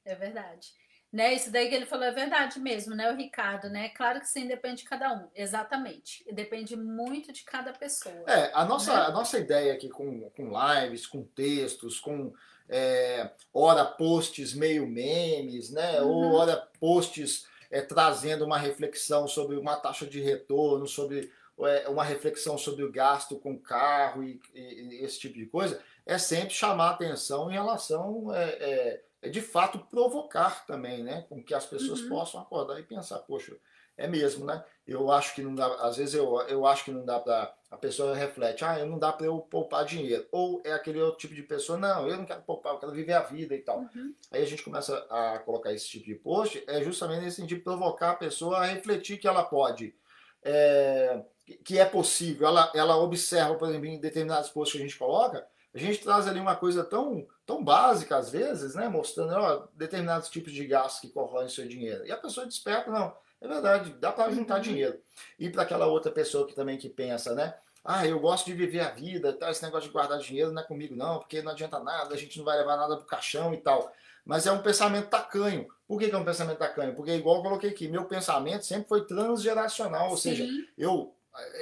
É 0.06 0.14
verdade. 0.14 0.68
Né, 1.12 1.34
isso 1.34 1.50
daí 1.52 1.68
que 1.68 1.74
ele 1.74 1.84
falou 1.84 2.06
é 2.06 2.10
verdade 2.10 2.58
mesmo, 2.58 2.94
né, 2.94 3.12
o 3.12 3.14
Ricardo, 3.14 3.68
né? 3.68 3.90
Claro 3.90 4.18
que 4.18 4.26
sim, 4.26 4.46
depende 4.46 4.76
de 4.76 4.88
cada 4.88 5.12
um, 5.12 5.28
exatamente. 5.34 6.24
Depende 6.32 6.74
muito 6.74 7.30
de 7.32 7.44
cada 7.44 7.70
pessoa. 7.70 8.24
É, 8.26 8.50
a 8.54 8.64
nossa, 8.64 8.94
né? 8.94 9.06
a 9.06 9.10
nossa 9.10 9.38
ideia 9.38 9.74
aqui 9.74 9.90
com, 9.90 10.30
com 10.30 10.50
lives, 10.50 11.06
com 11.06 11.22
textos, 11.22 12.00
com 12.00 12.32
é, 12.66 13.30
ora 13.52 13.84
posts 13.84 14.54
meio 14.54 14.86
memes, 14.86 15.70
né? 15.70 16.00
Uhum. 16.00 16.08
Ou 16.08 16.32
ora 16.32 16.56
posts 16.80 17.46
é, 17.70 17.82
trazendo 17.82 18.46
uma 18.46 18.56
reflexão 18.56 19.28
sobre 19.28 19.56
uma 19.56 19.76
taxa 19.76 20.06
de 20.06 20.18
retorno, 20.18 20.86
sobre 20.86 21.30
é, 21.60 21.90
uma 21.90 22.04
reflexão 22.04 22.56
sobre 22.56 22.84
o 22.84 22.90
gasto 22.90 23.36
com 23.36 23.58
carro 23.58 24.24
e, 24.24 24.40
e, 24.54 24.60
e, 24.60 25.04
esse 25.04 25.18
tipo 25.18 25.38
de 25.38 25.44
coisa, 25.44 25.78
é 26.06 26.16
sempre 26.16 26.54
chamar 26.54 26.90
atenção 26.90 27.50
em 27.50 27.54
relação. 27.54 28.34
É, 28.34 28.44
é 28.44 29.02
de 29.30 29.40
fato 29.40 29.78
provocar 29.78 30.66
também, 30.66 31.02
né? 31.02 31.24
Com 31.28 31.42
que 31.42 31.54
as 31.54 31.66
pessoas 31.66 32.00
uhum. 32.02 32.08
possam 32.08 32.40
acordar 32.40 32.78
e 32.78 32.82
pensar, 32.82 33.18
poxa, 33.20 33.56
é 33.96 34.08
mesmo, 34.08 34.44
né? 34.44 34.64
Eu 34.86 35.10
acho 35.12 35.34
que 35.34 35.42
não 35.42 35.54
dá, 35.54 35.66
às 35.76 35.96
vezes 35.96 36.14
eu, 36.14 36.40
eu 36.42 36.66
acho 36.66 36.84
que 36.84 36.90
não 36.90 37.04
dá 37.04 37.20
para 37.20 37.54
a 37.70 37.76
pessoa 37.76 38.14
reflete, 38.14 38.64
ah, 38.64 38.84
não 38.84 38.98
dá 38.98 39.12
para 39.12 39.26
eu 39.26 39.38
poupar 39.38 39.84
dinheiro. 39.84 40.26
Ou 40.32 40.60
é 40.64 40.72
aquele 40.72 41.00
outro 41.00 41.20
tipo 41.20 41.34
de 41.34 41.42
pessoa, 41.42 41.78
não, 41.78 42.08
eu 42.08 42.16
não 42.16 42.24
quero 42.24 42.42
poupar, 42.42 42.74
eu 42.74 42.78
quero 42.78 42.92
viver 42.92 43.12
a 43.12 43.22
vida 43.22 43.54
e 43.54 43.60
tal. 43.60 43.78
Uhum. 43.78 44.14
Aí 44.30 44.42
a 44.42 44.46
gente 44.46 44.62
começa 44.62 44.96
a 45.08 45.38
colocar 45.38 45.72
esse 45.72 45.88
tipo 45.88 46.06
de 46.06 46.14
post, 46.14 46.62
é 46.66 46.82
justamente 46.82 47.22
nesse 47.22 47.36
sentido 47.36 47.58
de 47.58 47.64
provocar 47.64 48.10
a 48.10 48.16
pessoa 48.16 48.58
a 48.58 48.66
refletir 48.66 49.18
que 49.18 49.28
ela 49.28 49.44
pode, 49.44 49.94
é, 50.42 51.22
que 51.64 51.78
é 51.78 51.84
possível. 51.84 52.48
Ela, 52.48 52.72
ela 52.74 52.96
observa, 52.96 53.54
por 53.54 53.68
exemplo, 53.68 53.86
em 53.86 54.00
determinados 54.00 54.50
posts 54.50 54.72
que 54.72 54.82
a 54.82 54.86
gente 54.86 54.98
coloca, 54.98 55.46
a 55.74 55.78
gente 55.78 56.02
traz 56.02 56.28
ali 56.28 56.38
uma 56.38 56.56
coisa 56.56 56.84
tão, 56.84 57.26
tão 57.52 57.62
básica 57.62 58.16
às 58.16 58.30
vezes, 58.30 58.74
né? 58.74 58.88
Mostrando 58.88 59.34
ó, 59.34 59.66
determinados 59.74 60.30
tipos 60.30 60.52
de 60.52 60.66
gastos 60.66 61.00
que 61.00 61.10
corroem 61.10 61.48
seu 61.48 61.68
dinheiro. 61.68 62.06
E 62.06 62.10
a 62.10 62.16
pessoa 62.16 62.46
desperta, 62.46 62.90
não, 62.90 63.14
é 63.40 63.46
verdade, 63.46 63.94
dá 64.00 64.10
para 64.10 64.32
juntar 64.32 64.56
uhum. 64.56 64.62
dinheiro. 64.62 64.98
E 65.38 65.50
para 65.50 65.62
aquela 65.62 65.86
outra 65.86 66.10
pessoa 66.10 66.46
que 66.46 66.54
também 66.54 66.78
que 66.78 66.88
pensa, 66.88 67.34
né? 67.34 67.54
Ah, 67.84 68.06
eu 68.06 68.18
gosto 68.20 68.46
de 68.46 68.54
viver 68.54 68.80
a 68.80 68.90
vida, 68.90 69.32
tá, 69.32 69.50
esse 69.50 69.62
negócio 69.62 69.88
de 69.88 69.92
guardar 69.92 70.18
dinheiro 70.18 70.52
não 70.52 70.62
é 70.62 70.64
comigo 70.64 70.94
não, 70.94 71.18
porque 71.18 71.42
não 71.42 71.52
adianta 71.52 71.80
nada, 71.80 72.14
a 72.14 72.16
gente 72.16 72.38
não 72.38 72.44
vai 72.44 72.56
levar 72.56 72.76
nada 72.76 72.96
pro 72.96 73.04
caixão 73.04 73.52
e 73.52 73.58
tal. 73.58 73.92
Mas 74.24 74.46
é 74.46 74.52
um 74.52 74.62
pensamento 74.62 75.08
tacanho. 75.08 75.66
Por 75.86 75.98
que, 75.98 76.08
que 76.08 76.14
é 76.14 76.18
um 76.18 76.24
pensamento 76.24 76.58
tacanho? 76.58 76.94
Porque, 76.94 77.12
igual 77.12 77.38
eu 77.38 77.42
coloquei 77.42 77.70
aqui, 77.70 77.88
meu 77.88 78.04
pensamento 78.04 78.64
sempre 78.64 78.88
foi 78.88 79.04
transgeracional, 79.04 80.10
ou 80.10 80.16
Sim. 80.16 80.30
seja, 80.30 80.48
eu, 80.78 81.12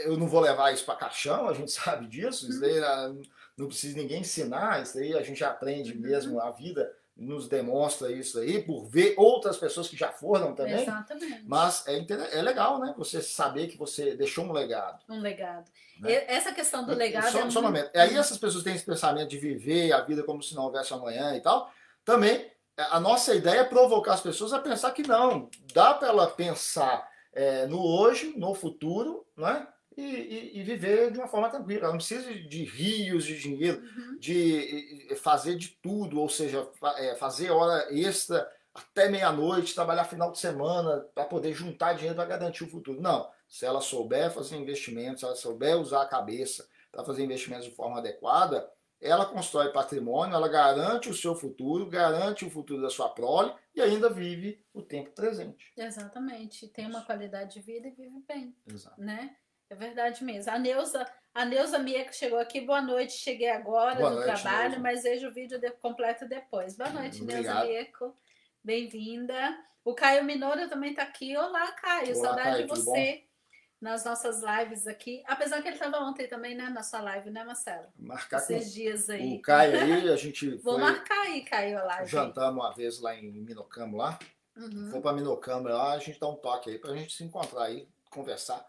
eu 0.05 0.19
não 0.19 0.29
vou 0.29 0.41
levar 0.41 0.73
isso 0.73 0.85
para 0.85 0.95
caixão, 0.95 1.49
a 1.49 1.55
gente 1.55 1.73
sabe 1.73 2.07
disso, 2.07 2.49
isso 2.49 2.61
daí 2.61 2.79
uhum. 2.79 3.23
Não 3.61 3.69
precisa 3.69 3.97
ninguém 3.97 4.21
ensinar, 4.21 4.83
isso 4.83 4.97
daí 4.97 5.15
a 5.15 5.23
gente 5.23 5.45
aprende 5.45 5.93
uhum. 5.93 6.01
mesmo, 6.01 6.41
a 6.41 6.51
vida 6.51 6.93
nos 7.17 7.49
demonstra 7.49 8.11
isso 8.11 8.39
aí, 8.39 8.63
por 8.63 8.87
ver 8.87 9.15
outras 9.19 9.59
pessoas 9.59 9.87
que 9.87 9.97
já 9.97 10.11
foram 10.11 10.55
também. 10.55 10.81
Exatamente. 10.81 11.45
Mas 11.47 11.87
é, 11.87 12.39
é 12.39 12.41
legal, 12.41 12.81
né? 12.81 12.95
Você 12.97 13.21
saber 13.21 13.67
que 13.67 13.77
você 13.77 14.17
deixou 14.17 14.47
um 14.47 14.53
legado. 14.53 15.05
Um 15.07 15.21
legado. 15.21 15.71
Né? 16.01 16.25
Essa 16.27 16.51
questão 16.51 16.87
do 16.87 16.95
legado. 16.95 17.31
Só, 17.31 17.41
é 17.41 17.51
só 17.51 17.61
um 17.61 17.65
momento. 17.65 17.91
Aí 17.95 18.17
essas 18.17 18.39
pessoas 18.39 18.65
têm 18.65 18.75
esse 18.75 18.87
pensamento 18.87 19.29
de 19.29 19.39
viver 19.39 19.93
a 19.93 20.01
vida 20.01 20.23
como 20.23 20.43
se 20.43 20.55
não 20.55 20.65
houvesse 20.65 20.95
amanhã 20.95 21.37
e 21.37 21.41
tal. 21.43 21.71
Também, 22.07 22.51
a 22.75 22.99
nossa 22.99 23.35
ideia 23.35 23.61
é 23.61 23.65
provocar 23.65 24.15
as 24.15 24.23
pessoas 24.23 24.55
a 24.55 24.59
pensar 24.59 24.93
que 24.93 25.07
não. 25.07 25.51
Dá 25.75 25.93
para 25.93 26.09
ela 26.09 26.27
pensar 26.27 27.07
é, 27.35 27.67
no 27.67 27.85
hoje, 27.85 28.33
no 28.35 28.55
futuro, 28.55 29.27
né? 29.37 29.69
E, 30.01 30.57
e, 30.57 30.59
e, 30.59 30.63
viver 30.63 31.11
de 31.11 31.19
uma 31.19 31.29
forma 31.29 31.51
tranquila. 31.51 31.83
Ela 31.83 31.91
não 31.91 31.99
precisa 31.99 32.33
de 32.33 32.65
rios 32.65 33.25
de 33.25 33.39
dinheiro, 33.39 33.83
uhum. 33.83 34.19
de 34.19 35.15
fazer 35.21 35.57
de 35.57 35.69
tudo, 35.83 36.19
ou 36.19 36.29
seja, 36.29 36.67
é, 36.97 37.15
fazer 37.17 37.51
hora 37.51 37.87
extra 37.95 38.51
até 38.75 39.09
meia-noite, 39.09 39.75
trabalhar 39.75 40.05
final 40.05 40.33
de 40.33 40.39
semana 40.39 41.07
para 41.15 41.25
poder 41.25 41.53
juntar 41.53 41.95
dinheiro 41.95 42.17
para 42.17 42.25
garantir 42.25 42.65
o 42.65 42.69
futuro. 42.69 43.01
Não. 43.01 43.29
Se 43.49 43.67
ela 43.67 43.81
souber 43.81 44.31
fazer 44.31 44.57
investimentos, 44.57 45.21
se 45.21 45.27
ela 45.27 45.37
souber 45.37 45.77
usar 45.77 46.03
a 46.03 46.09
cabeça 46.09 46.67
para 46.91 47.05
fazer 47.05 47.25
investimentos 47.25 47.67
de 47.67 47.75
forma 47.75 47.99
adequada, 47.99 48.71
ela 49.01 49.25
constrói 49.25 49.73
patrimônio, 49.73 50.35
ela 50.35 50.49
garante 50.49 51.09
o 51.09 51.15
seu 51.15 51.35
futuro, 51.35 51.87
garante 51.87 52.45
o 52.45 52.51
futuro 52.51 52.83
da 52.83 52.91
sua 52.91 53.09
prole 53.09 53.53
e 53.75 53.81
ainda 53.81 54.11
vive 54.11 54.63
o 54.75 54.83
tempo 54.83 55.11
presente. 55.13 55.73
Exatamente. 55.77 56.69
Tem 56.69 56.87
uma 56.87 57.03
qualidade 57.03 57.55
de 57.55 57.61
vida 57.61 57.89
e 57.89 57.93
vive 57.93 58.23
bem. 58.29 58.55
Exato. 58.67 59.01
Né? 59.01 59.35
É 59.71 59.75
verdade 59.77 60.25
mesmo. 60.25 60.53
A 60.53 60.59
Neuza, 60.59 61.07
a 61.33 61.45
Neuza 61.45 61.79
Mieco 61.79 62.13
chegou 62.13 62.41
aqui. 62.41 62.61
Boa 62.61 62.83
noite, 62.83 63.13
cheguei 63.13 63.49
agora 63.49 63.95
Boa 63.95 64.11
do 64.11 64.17
noite, 64.17 64.43
trabalho, 64.43 64.71
Neuza. 64.71 64.83
mas 64.83 65.03
vejo 65.05 65.29
o 65.29 65.33
vídeo 65.33 65.61
de, 65.61 65.71
completo 65.71 66.29
depois. 66.29 66.77
Boa 66.77 66.91
noite, 66.91 67.23
Neuza 67.23 67.65
Mieco. 67.65 68.13
Bem-vinda. 68.65 69.57
O 69.85 69.95
Caio 69.95 70.25
Minoro 70.25 70.69
também 70.69 70.91
está 70.91 71.05
aqui. 71.05 71.37
Olá, 71.37 71.71
Caio. 71.71 72.17
Olá, 72.17 72.27
Saudade 72.27 72.51
Caio, 72.51 72.67
de 72.67 72.69
você 72.69 73.25
nas 73.81 74.05
nossas 74.05 74.43
lives 74.43 74.89
aqui. 74.89 75.23
Apesar 75.25 75.63
que 75.63 75.69
ele 75.69 75.77
estava 75.77 75.99
ontem 76.01 76.27
também, 76.27 76.57
né? 76.57 76.69
Na 76.69 76.83
sua 76.83 77.01
live, 77.03 77.31
né, 77.31 77.45
Marcelo? 77.45 77.87
Marcar 77.97 78.39
Esses 78.39 78.65
com 78.65 78.71
dias 78.73 79.09
aí. 79.09 79.37
O 79.37 79.41
Caio 79.41 79.81
aí, 79.81 80.09
a 80.09 80.17
gente 80.17 80.51
Vou 80.59 80.75
foi, 80.75 80.83
marcar 80.83 81.21
aí, 81.23 81.43
Caio, 81.45 81.79
a 81.79 81.85
live. 81.85 82.11
Jantamos 82.11 82.65
uma 82.65 82.75
vez 82.75 83.01
lá 83.01 83.15
em 83.15 83.31
Minocamo, 83.31 83.97
lá. 83.97 84.19
Uhum. 84.57 84.91
Foi 84.91 85.01
para 85.01 85.13
Minocamo 85.13 85.69
lá, 85.69 85.93
a 85.93 85.99
gente 86.01 86.19
dá 86.19 86.29
um 86.29 86.35
toque 86.35 86.71
aí 86.71 86.79
para 86.79 86.91
a 86.91 86.97
gente 86.97 87.15
se 87.15 87.23
encontrar 87.23 87.67
aí, 87.67 87.89
conversar 88.11 88.69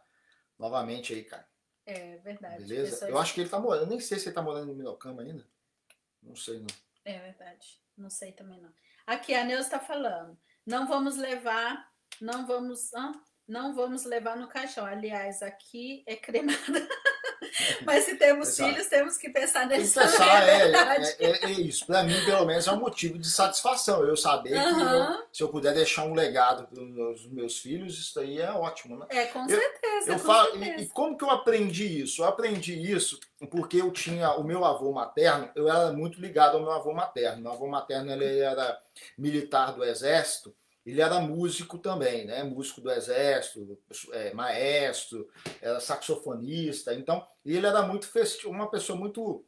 novamente 0.61 1.13
aí, 1.13 1.23
cara. 1.23 1.47
É 1.85 2.17
verdade. 2.17 2.63
Beleza? 2.63 2.91
Pessoas... 2.91 3.09
Eu 3.09 3.17
acho 3.17 3.33
que 3.33 3.41
ele 3.41 3.49
tá 3.49 3.59
morando. 3.59 3.89
Nem 3.89 3.99
sei 3.99 4.19
se 4.19 4.27
ele 4.27 4.35
tá 4.35 4.41
morando 4.41 4.71
em 4.71 4.75
Minocama 4.75 5.23
ainda. 5.23 5.45
Não 6.21 6.35
sei, 6.35 6.59
não. 6.59 6.67
É 7.03 7.19
verdade. 7.19 7.81
Não 7.97 8.09
sei 8.09 8.31
também, 8.31 8.61
não. 8.61 8.71
Aqui, 9.05 9.33
a 9.33 9.43
Neuza 9.43 9.65
está 9.65 9.79
falando. 9.79 10.37
Não 10.65 10.87
vamos 10.87 11.17
levar. 11.17 11.91
Não 12.21 12.45
vamos. 12.45 12.93
Ah, 12.93 13.11
não 13.47 13.73
vamos 13.73 14.05
levar 14.05 14.37
no 14.37 14.47
caixão. 14.47 14.85
Aliás, 14.85 15.41
aqui 15.41 16.03
é 16.05 16.15
cremada. 16.15 16.57
Mas 17.85 18.05
se 18.05 18.15
temos 18.15 18.49
Exato. 18.49 18.69
filhos, 18.69 18.87
temos 18.87 19.17
que 19.17 19.29
pensar 19.29 19.67
nisso. 19.67 19.99
Pensar, 19.99 20.43
é, 20.47 20.71
é, 20.71 21.15
é, 21.19 21.45
é, 21.45 21.51
isso. 21.51 21.85
Para 21.85 22.03
mim, 22.03 22.23
pelo 22.25 22.45
menos, 22.45 22.67
é 22.67 22.71
um 22.71 22.79
motivo 22.79 23.17
de 23.17 23.29
satisfação. 23.29 24.03
Eu 24.03 24.15
saber 24.15 24.55
uhum. 24.55 24.75
que 24.75 24.81
eu, 24.81 25.27
se 25.31 25.43
eu 25.43 25.49
puder 25.49 25.73
deixar 25.73 26.03
um 26.03 26.13
legado 26.13 26.67
para 26.67 26.81
os 26.81 27.25
meus 27.27 27.59
filhos, 27.59 27.97
isso 27.97 28.19
aí 28.19 28.39
é 28.39 28.51
ótimo, 28.51 28.97
né? 28.97 29.05
É, 29.09 29.25
com 29.25 29.47
certeza. 29.47 30.11
Eu, 30.11 30.13
com 30.13 30.19
falo, 30.19 30.51
certeza. 30.51 30.81
E, 30.81 30.83
e, 30.83 30.89
como 30.89 31.17
que 31.17 31.23
eu 31.23 31.29
aprendi 31.29 32.01
isso? 32.01 32.21
Eu 32.21 32.27
aprendi 32.27 32.73
isso 32.73 33.19
porque 33.49 33.81
eu 33.81 33.91
tinha 33.91 34.31
o 34.31 34.43
meu 34.43 34.63
avô 34.63 34.91
materno, 34.91 35.49
eu 35.55 35.67
era 35.67 35.91
muito 35.91 36.21
ligado 36.21 36.57
ao 36.57 36.63
meu 36.63 36.71
avô 36.71 36.93
materno. 36.93 37.41
Meu 37.41 37.51
avô 37.51 37.67
materno 37.67 38.11
ele 38.11 38.39
era 38.39 38.79
militar 39.17 39.73
do 39.73 39.83
exército 39.83 40.55
ele 40.85 41.01
era 41.01 41.19
músico 41.19 41.77
também, 41.77 42.25
né? 42.25 42.43
Músico 42.43 42.81
do 42.81 42.91
exército, 42.91 43.77
é, 44.13 44.33
maestro, 44.33 45.29
era 45.61 45.79
saxofonista. 45.79 46.93
Então, 46.93 47.25
ele 47.45 47.65
era 47.65 47.83
muito 47.83 48.07
festivo, 48.07 48.49
uma 48.49 48.69
pessoa 48.69 48.97
muito 48.97 49.45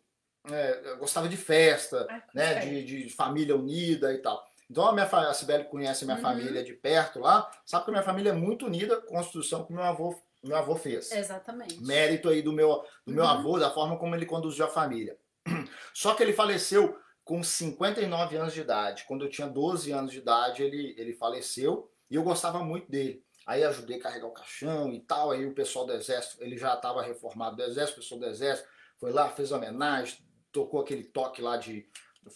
é, 0.49 0.95
gostava 0.97 1.27
de 1.27 1.37
festa, 1.37 2.05
ah, 2.09 2.21
né? 2.33 2.59
De, 2.59 2.83
de, 2.83 3.09
família 3.09 3.55
unida 3.55 4.13
e 4.13 4.17
tal. 4.17 4.45
Então 4.69 4.87
a 4.87 4.91
minha 4.91 5.05
a 5.05 5.33
Sibeli 5.33 5.65
conhece 5.65 6.03
a 6.03 6.07
minha 6.07 6.17
uhum. 6.17 6.23
família 6.23 6.63
de 6.63 6.73
perto 6.73 7.19
lá, 7.19 7.49
sabe 7.65 7.85
que 7.85 7.91
a 7.91 7.93
minha 7.93 8.03
família 8.03 8.29
é 8.31 8.33
muito 8.33 8.65
unida, 8.65 8.99
construção 9.01 9.65
que 9.65 9.73
meu 9.73 9.83
avô 9.83 10.19
meu 10.43 10.57
avô 10.57 10.75
fez. 10.75 11.11
Exatamente. 11.11 11.81
Mérito 11.81 12.27
aí 12.27 12.41
do 12.41 12.51
meu 12.51 12.67
do 12.67 13.09
uhum. 13.09 13.13
meu 13.13 13.25
avô, 13.25 13.57
da 13.57 13.71
forma 13.71 13.97
como 13.97 14.15
ele 14.15 14.25
conduziu 14.25 14.65
a 14.65 14.69
família. 14.69 15.17
Só 15.93 16.13
que 16.13 16.23
ele 16.23 16.33
faleceu 16.33 16.97
com 17.23 17.41
59 17.41 18.35
anos 18.35 18.53
de 18.53 18.61
idade. 18.61 19.05
Quando 19.07 19.25
eu 19.25 19.29
tinha 19.29 19.47
12 19.47 19.91
anos 19.91 20.11
de 20.11 20.19
idade, 20.19 20.63
ele, 20.63 20.93
ele 20.97 21.13
faleceu 21.13 21.89
e 22.09 22.15
eu 22.15 22.23
gostava 22.23 22.63
muito 22.63 22.89
dele. 22.89 23.23
Aí 23.45 23.63
ajudei 23.63 23.97
a 23.97 24.01
carregar 24.01 24.27
o 24.27 24.33
caixão 24.33 24.93
e 24.93 24.99
tal. 24.99 25.31
Aí 25.31 25.45
o 25.45 25.53
pessoal 25.53 25.85
do 25.85 25.93
exército, 25.93 26.43
ele 26.43 26.57
já 26.57 26.73
estava 26.73 27.01
reformado 27.01 27.57
do 27.57 27.63
exército, 27.63 27.99
o 27.99 28.01
pessoal 28.01 28.19
do 28.19 28.27
exército 28.27 28.67
foi 28.97 29.11
lá, 29.11 29.29
fez 29.29 29.51
homenagem, 29.51 30.19
tocou 30.51 30.81
aquele 30.81 31.03
toque 31.03 31.41
lá 31.41 31.57
de 31.57 31.85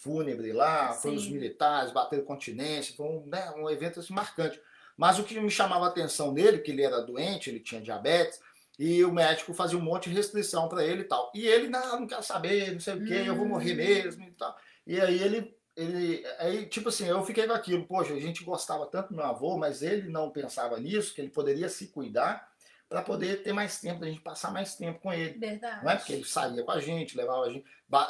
fúnebre 0.02 0.52
lá, 0.52 0.92
Sim. 0.92 1.02
foi 1.02 1.16
os 1.16 1.30
militares, 1.30 1.94
bateram 1.94 2.26
continência, 2.26 2.96
foi 2.96 3.06
um, 3.06 3.26
né, 3.26 3.54
um 3.56 3.70
evento 3.70 4.00
assim, 4.00 4.14
marcante. 4.14 4.60
Mas 4.98 5.20
o 5.20 5.24
que 5.24 5.40
me 5.40 5.50
chamava 5.50 5.86
a 5.86 5.90
atenção 5.90 6.34
nele, 6.34 6.60
que 6.60 6.72
ele 6.72 6.82
era 6.82 7.02
doente, 7.02 7.50
ele 7.50 7.60
tinha 7.60 7.80
diabetes, 7.80 8.40
e 8.78 9.04
o 9.04 9.12
médico 9.12 9.54
fazia 9.54 9.78
um 9.78 9.82
monte 9.82 10.10
de 10.10 10.16
restrição 10.16 10.68
para 10.68 10.84
ele 10.84 11.02
e 11.02 11.06
tal. 11.06 11.32
E 11.34 11.48
ele, 11.48 11.68
não, 11.68 12.02
não 12.02 12.08
quero 12.08 12.24
saber, 12.24 12.74
não 12.74 12.80
sei 12.80 12.96
o 12.96 13.06
quê, 13.06 13.22
hum. 13.22 13.26
eu 13.26 13.36
vou 13.36 13.46
morrer 13.46 13.74
hum. 13.74 13.78
mesmo 13.78 14.24
e 14.24 14.32
tal. 14.32 14.56
E 14.88 15.02
aí 15.02 15.22
ele, 15.22 15.54
ele, 15.76 16.26
aí 16.40 16.66
tipo 16.66 16.88
assim, 16.88 17.06
eu 17.06 17.22
fiquei 17.26 17.46
com 17.46 17.54
aquilo, 17.54 17.86
poxa, 17.86 18.14
a 18.14 18.20
gente 18.20 18.44
gostava 18.46 18.86
tanto 18.86 19.10
do 19.10 19.16
meu 19.16 19.26
avô, 19.26 19.58
mas 19.58 19.82
ele 19.82 20.10
não 20.10 20.32
pensava 20.32 20.80
nisso, 20.80 21.14
que 21.14 21.20
ele 21.20 21.30
poderia 21.30 21.68
se 21.68 21.88
cuidar 21.88 22.50
para 22.88 23.02
poder 23.02 23.44
ter 23.44 23.52
mais 23.52 23.82
tempo, 23.82 24.02
a 24.02 24.08
gente 24.08 24.22
passar 24.22 24.50
mais 24.50 24.76
tempo 24.76 25.02
com 25.02 25.12
ele. 25.12 25.38
Verdade. 25.38 25.84
Não 25.84 25.92
é 25.92 25.98
porque 25.98 26.14
ele 26.14 26.24
saía 26.24 26.64
com 26.64 26.72
a 26.72 26.80
gente, 26.80 27.18
levava 27.18 27.42
a 27.42 27.52
gente. 27.52 27.66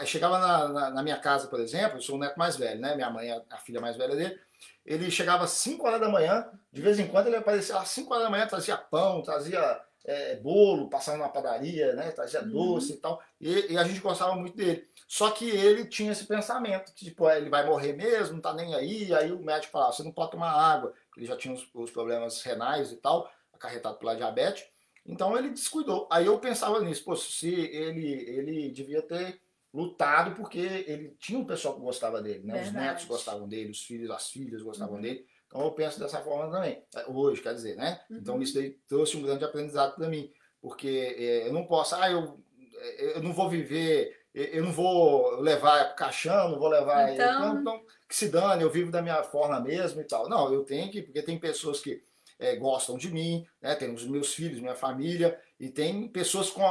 Chegava 0.06 0.38
na, 0.38 0.68
na, 0.68 0.90
na, 0.92 1.04
minha 1.04 1.18
casa, 1.18 1.48
por 1.48 1.60
exemplo, 1.60 1.98
eu 1.98 2.02
sou 2.02 2.16
o 2.16 2.20
neto 2.20 2.38
mais 2.38 2.56
velho, 2.56 2.80
né? 2.80 2.96
Minha 2.96 3.10
mãe 3.10 3.32
é 3.32 3.42
a 3.50 3.58
filha 3.58 3.82
mais 3.82 3.98
velha 3.98 4.16
dele. 4.16 4.40
Ele 4.86 5.10
chegava 5.10 5.46
às 5.46 5.52
5 5.52 5.86
horas 5.86 6.00
da 6.00 6.10
manhã, 6.10 6.48
de 6.72 6.82
vez 6.82 7.00
em 7.00 7.08
quando 7.08 7.28
ele 7.28 7.38
aparecia 7.38 7.76
às 7.78 7.90
5 7.90 8.14
horas 8.14 8.26
da 8.26 8.30
manhã, 8.30 8.46
trazia 8.46 8.78
pão, 8.78 9.24
trazia 9.24 9.82
é, 10.08 10.38
bolo, 10.38 10.90
passando 10.90 11.20
na 11.20 11.28
padaria, 11.28 11.94
né? 11.94 12.12
Trazia 12.12 12.42
uhum. 12.42 12.50
doce 12.50 12.94
e 12.94 12.98
tal. 12.98 13.22
E, 13.42 13.74
e, 13.74 13.78
a 13.78 13.84
gente 13.84 14.00
gostava 14.00 14.34
muito 14.36 14.56
dele. 14.56 14.88
Só 15.06 15.32
que 15.32 15.50
ele 15.50 15.86
tinha 15.86 16.14
esse 16.14 16.26
pensamento, 16.26 16.94
que 16.94 17.06
tipo, 17.06 17.30
ele 17.30 17.50
vai 17.50 17.66
morrer 17.66 17.92
mesmo, 17.92 18.36
não 18.36 18.42
tá 18.42 18.54
nem 18.54 18.74
aí. 18.74 19.14
Aí 19.14 19.32
o 19.34 19.44
médico 19.44 19.74
falava, 19.74 19.92
você 19.92 20.04
não 20.04 20.14
pode 20.14 20.32
tomar 20.32 20.52
água. 20.52 20.94
Ele 21.18 21.26
já 21.26 21.36
tinha 21.36 21.54
os, 21.54 21.68
os 21.74 21.92
problemas 21.92 22.42
renais 22.42 22.92
e 22.94 22.96
tal, 22.96 23.30
acarretado 23.52 23.98
pela 24.00 24.16
diabetes. 24.16 24.66
Então 25.06 25.38
ele 25.38 25.50
descuidou. 25.50 26.08
Aí 26.10 26.26
eu 26.26 26.40
pensava 26.40 26.80
nisso, 26.80 27.04
pô, 27.04 27.16
se 27.16 27.54
ele, 27.54 28.08
ele 28.08 28.72
devia 28.72 29.02
ter 29.02 29.42
lutado 29.74 30.36
porque 30.36 30.86
ele 30.88 31.16
tinha 31.20 31.38
um 31.38 31.46
pessoal 31.46 31.76
que 31.76 31.82
gostava 31.82 32.22
dele, 32.22 32.46
né? 32.46 32.64
Os 32.64 32.72
netos 32.72 33.06
gostavam 33.06 33.48
dele, 33.48 33.72
os 33.72 33.84
filhos, 33.84 34.10
as 34.10 34.30
filhas 34.30 34.62
gostavam 34.62 34.96
uhum. 34.96 35.02
dele. 35.02 35.26
Então 35.48 35.62
eu 35.62 35.72
penso 35.72 36.00
dessa 36.00 36.20
forma 36.20 36.52
também. 36.52 36.84
Hoje, 37.08 37.42
quer 37.42 37.54
dizer, 37.54 37.76
né? 37.76 38.00
Então, 38.06 38.16
uhum. 38.16 38.22
Então 38.22 38.42
isso 38.42 38.54
daí 38.56 38.78
trouxe 38.88 39.18
um 39.18 39.22
grande 39.22 39.44
aprendizado 39.44 39.96
para 39.96 40.10
mim. 40.10 40.32
Porque 40.62 41.16
é, 41.18 41.48
eu 41.48 41.54
não 41.54 41.66
posso, 41.66 41.96
ah, 41.96 42.12
eu, 42.12 42.40
eu 43.16 43.24
não 43.24 43.34
vou 43.34 43.50
viver 43.50 44.16
eu 44.38 44.64
não 44.64 44.72
vou 44.72 45.40
levar 45.40 45.96
caixão, 45.96 46.50
não 46.52 46.60
vou 46.60 46.70
levar. 46.70 47.12
Então... 47.12 47.56
Não, 47.56 47.64
não, 47.64 47.82
que 48.08 48.16
se 48.16 48.30
dane, 48.30 48.62
eu 48.62 48.70
vivo 48.70 48.92
da 48.92 49.02
minha 49.02 49.24
forma 49.24 49.60
mesmo 49.60 50.00
e 50.00 50.04
tal. 50.04 50.30
Não, 50.30 50.54
eu 50.54 50.64
tenho 50.64 50.92
que, 50.92 51.02
porque 51.02 51.24
tem 51.24 51.40
pessoas 51.40 51.80
que 51.80 52.04
é, 52.38 52.56
gostam 52.56 52.98
de 52.98 53.10
mim, 53.10 53.48
né? 53.60 53.74
tem 53.74 53.92
os 53.92 54.06
meus 54.06 54.36
filhos, 54.36 54.60
minha 54.60 54.76
família, 54.76 55.40
e 55.60 55.70
tem 55.70 56.08
pessoas 56.08 56.52
com, 56.52 56.64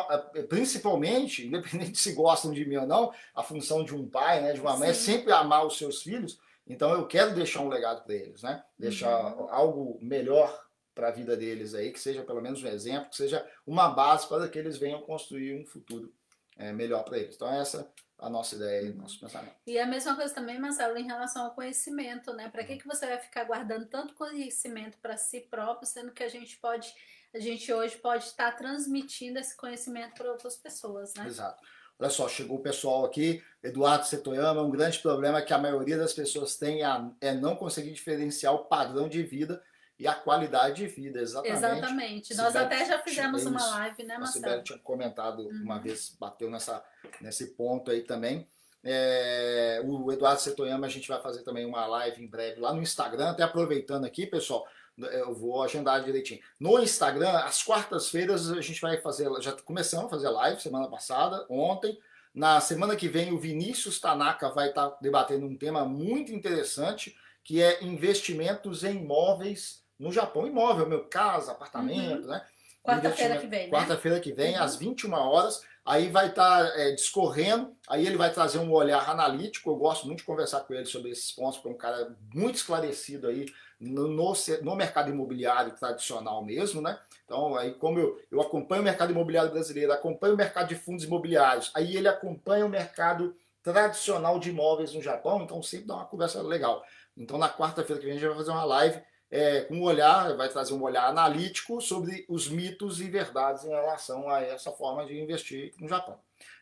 principalmente, 0.48 1.44
independente 1.48 1.98
se 1.98 2.12
gostam 2.12 2.52
de 2.52 2.64
mim 2.64 2.76
ou 2.76 2.86
não, 2.86 3.12
a 3.34 3.42
função 3.42 3.84
de 3.84 3.94
um 3.94 4.08
pai, 4.08 4.40
né, 4.40 4.52
de 4.52 4.60
uma 4.60 4.76
mãe, 4.76 4.90
é 4.90 4.94
sempre 4.94 5.32
amar 5.32 5.66
os 5.66 5.76
seus 5.76 6.02
filhos. 6.02 6.38
Então 6.66 6.92
eu 6.92 7.06
quero 7.06 7.34
deixar 7.34 7.60
um 7.60 7.68
legado 7.68 8.04
para 8.04 8.14
eles, 8.14 8.42
né? 8.42 8.64
Deixar 8.78 9.36
uhum. 9.36 9.48
algo 9.50 9.98
melhor 10.02 10.66
para 10.94 11.08
a 11.08 11.12
vida 11.12 11.36
deles 11.36 11.74
aí, 11.74 11.92
que 11.92 12.00
seja 12.00 12.24
pelo 12.24 12.40
menos 12.40 12.62
um 12.62 12.68
exemplo, 12.68 13.10
que 13.10 13.16
seja 13.16 13.46
uma 13.66 13.90
base 13.90 14.26
para 14.26 14.48
que 14.48 14.58
eles 14.58 14.78
venham 14.78 15.02
construir 15.02 15.60
um 15.60 15.66
futuro 15.66 16.12
é, 16.56 16.72
melhor 16.72 17.04
para 17.04 17.18
eles. 17.18 17.34
Então 17.34 17.52
essa 17.52 17.92
a 18.18 18.30
nossa 18.30 18.54
ideia 18.54 18.88
e 18.88 18.94
nosso 18.94 19.20
pensamento. 19.20 19.54
E 19.66 19.78
a 19.78 19.86
mesma 19.86 20.16
coisa 20.16 20.34
também, 20.34 20.58
Marcelo, 20.58 20.96
em 20.96 21.06
relação 21.06 21.44
ao 21.44 21.54
conhecimento, 21.54 22.32
né? 22.32 22.48
Para 22.48 22.64
que, 22.64 22.76
que 22.78 22.86
você 22.86 23.06
vai 23.06 23.18
ficar 23.18 23.44
guardando 23.44 23.86
tanto 23.86 24.14
conhecimento 24.14 24.96
para 24.98 25.16
si 25.16 25.40
próprio, 25.40 25.86
sendo 25.86 26.12
que 26.12 26.22
a 26.22 26.28
gente 26.28 26.56
pode, 26.56 26.94
a 27.34 27.38
gente 27.38 27.70
hoje 27.72 27.96
pode 27.98 28.24
estar 28.24 28.52
transmitindo 28.52 29.38
esse 29.38 29.54
conhecimento 29.56 30.14
para 30.14 30.30
outras 30.30 30.56
pessoas, 30.56 31.12
né? 31.14 31.26
Exato. 31.26 31.62
Olha 31.98 32.10
só, 32.10 32.28
chegou 32.28 32.58
o 32.58 32.62
pessoal 32.62 33.04
aqui, 33.04 33.42
Eduardo 33.62 34.04
Setoyama, 34.04 34.62
um 34.62 34.70
grande 34.70 34.98
problema 34.98 35.40
que 35.40 35.54
a 35.54 35.58
maioria 35.58 35.96
das 35.96 36.12
pessoas 36.12 36.56
tem 36.56 36.80
é 37.20 37.34
não 37.34 37.56
conseguir 37.56 37.92
diferenciar 37.92 38.54
o 38.54 38.64
padrão 38.64 39.08
de 39.08 39.22
vida 39.22 39.62
e 39.98 40.06
a 40.06 40.14
qualidade 40.14 40.76
de 40.76 40.86
vida, 40.88 41.20
exatamente. 41.20 41.56
Exatamente. 41.56 42.34
Nós 42.34 42.54
até 42.54 42.84
já 42.84 42.98
fizemos 42.98 43.46
uma 43.46 43.66
live, 43.66 44.02
né, 44.04 44.18
Marcelo? 44.18 44.44
A 44.44 44.48
Sibeli 44.48 44.64
tinha 44.64 44.78
comentado 44.80 45.40
uhum. 45.40 45.62
uma 45.62 45.78
vez, 45.78 46.14
bateu 46.20 46.50
nessa, 46.50 46.84
nesse 47.20 47.54
ponto 47.54 47.90
aí 47.90 48.02
também. 48.02 48.46
É, 48.84 49.80
o 49.84 50.12
Eduardo 50.12 50.40
Setoyama, 50.40 50.86
a 50.86 50.90
gente 50.90 51.08
vai 51.08 51.20
fazer 51.20 51.42
também 51.42 51.64
uma 51.64 51.86
live 51.86 52.22
em 52.22 52.28
breve 52.28 52.60
lá 52.60 52.74
no 52.74 52.82
Instagram, 52.82 53.30
até 53.30 53.42
aproveitando 53.42 54.04
aqui, 54.04 54.26
pessoal, 54.26 54.68
eu 54.98 55.34
vou 55.34 55.62
agendar 55.62 56.02
direitinho. 56.02 56.40
No 56.58 56.78
Instagram, 56.78 57.30
às 57.30 57.62
quartas-feiras, 57.62 58.50
a 58.50 58.60
gente 58.60 58.80
vai 58.80 59.00
fazer, 59.00 59.28
já 59.40 59.52
começamos 59.52 60.06
a 60.06 60.10
fazer 60.10 60.28
live 60.28 60.60
semana 60.60 60.88
passada, 60.88 61.44
ontem. 61.48 61.98
Na 62.34 62.60
semana 62.60 62.96
que 62.96 63.08
vem, 63.08 63.32
o 63.32 63.38
Vinícius 63.38 63.98
Tanaka 63.98 64.50
vai 64.50 64.68
estar 64.68 64.96
debatendo 65.00 65.46
um 65.46 65.56
tema 65.56 65.84
muito 65.84 66.32
interessante, 66.32 67.16
que 67.42 67.62
é 67.62 67.82
investimentos 67.82 68.84
em 68.84 68.96
imóveis 68.96 69.82
no 69.98 70.12
Japão, 70.12 70.46
imóvel, 70.46 70.86
meu 70.86 71.04
casa, 71.04 71.52
apartamento, 71.52 72.22
uhum. 72.22 72.28
né? 72.28 72.44
Quarta-feira 72.82 73.38
que 73.38 73.46
vem, 73.46 73.64
né? 73.64 73.70
Quarta-feira 73.70 74.20
que 74.20 74.32
vem, 74.32 74.54
uhum. 74.54 74.62
às 74.62 74.76
21 74.76 75.12
horas. 75.12 75.62
Aí 75.86 76.08
vai 76.08 76.28
estar 76.28 76.64
tá, 76.64 76.80
é, 76.80 76.90
discorrendo, 76.90 77.72
aí 77.88 78.04
ele 78.04 78.16
vai 78.16 78.32
trazer 78.32 78.58
um 78.58 78.72
olhar 78.72 79.08
analítico. 79.08 79.70
Eu 79.70 79.76
gosto 79.76 80.04
muito 80.04 80.18
de 80.18 80.24
conversar 80.24 80.60
com 80.60 80.74
ele 80.74 80.84
sobre 80.84 81.12
esses 81.12 81.30
pontos, 81.30 81.58
porque 81.58 81.68
é 81.68 81.72
um 81.72 81.78
cara 81.78 82.16
muito 82.34 82.56
esclarecido 82.56 83.28
aí 83.28 83.46
no, 83.78 84.08
no, 84.08 84.32
no, 84.62 84.74
mercado 84.74 85.10
imobiliário 85.10 85.76
tradicional 85.76 86.44
mesmo, 86.44 86.80
né? 86.80 86.98
Então, 87.24 87.54
aí 87.54 87.72
como 87.74 88.00
eu, 88.00 88.20
eu 88.32 88.40
acompanho 88.40 88.82
o 88.82 88.84
mercado 88.84 89.12
imobiliário 89.12 89.52
brasileiro, 89.52 89.92
acompanho 89.92 90.34
o 90.34 90.36
mercado 90.36 90.68
de 90.68 90.74
fundos 90.74 91.04
imobiliários, 91.04 91.70
aí 91.72 91.96
ele 91.96 92.08
acompanha 92.08 92.66
o 92.66 92.68
mercado 92.68 93.36
tradicional 93.62 94.40
de 94.40 94.50
imóveis 94.50 94.92
no 94.92 95.02
Japão, 95.02 95.42
então 95.42 95.62
sempre 95.62 95.86
dá 95.86 95.94
uma 95.94 96.06
conversa 96.06 96.42
legal. 96.42 96.84
Então, 97.16 97.38
na 97.38 97.48
quarta-feira 97.48 98.00
que 98.00 98.06
vem, 98.06 98.16
a 98.16 98.18
gente 98.18 98.28
vai 98.28 98.36
fazer 98.36 98.50
uma 98.50 98.64
live 98.64 99.00
é, 99.30 99.62
com 99.62 99.74
um 99.74 99.82
olhar, 99.82 100.36
vai 100.36 100.48
trazer 100.48 100.74
um 100.74 100.82
olhar 100.82 101.08
analítico 101.08 101.80
sobre 101.80 102.24
os 102.28 102.48
mitos 102.48 103.00
e 103.00 103.04
verdades 103.04 103.64
em 103.64 103.70
relação 103.70 104.28
a 104.28 104.40
essa 104.40 104.70
forma 104.70 105.04
de 105.04 105.18
investir 105.18 105.72
no 105.78 105.88
Japão. 105.88 106.18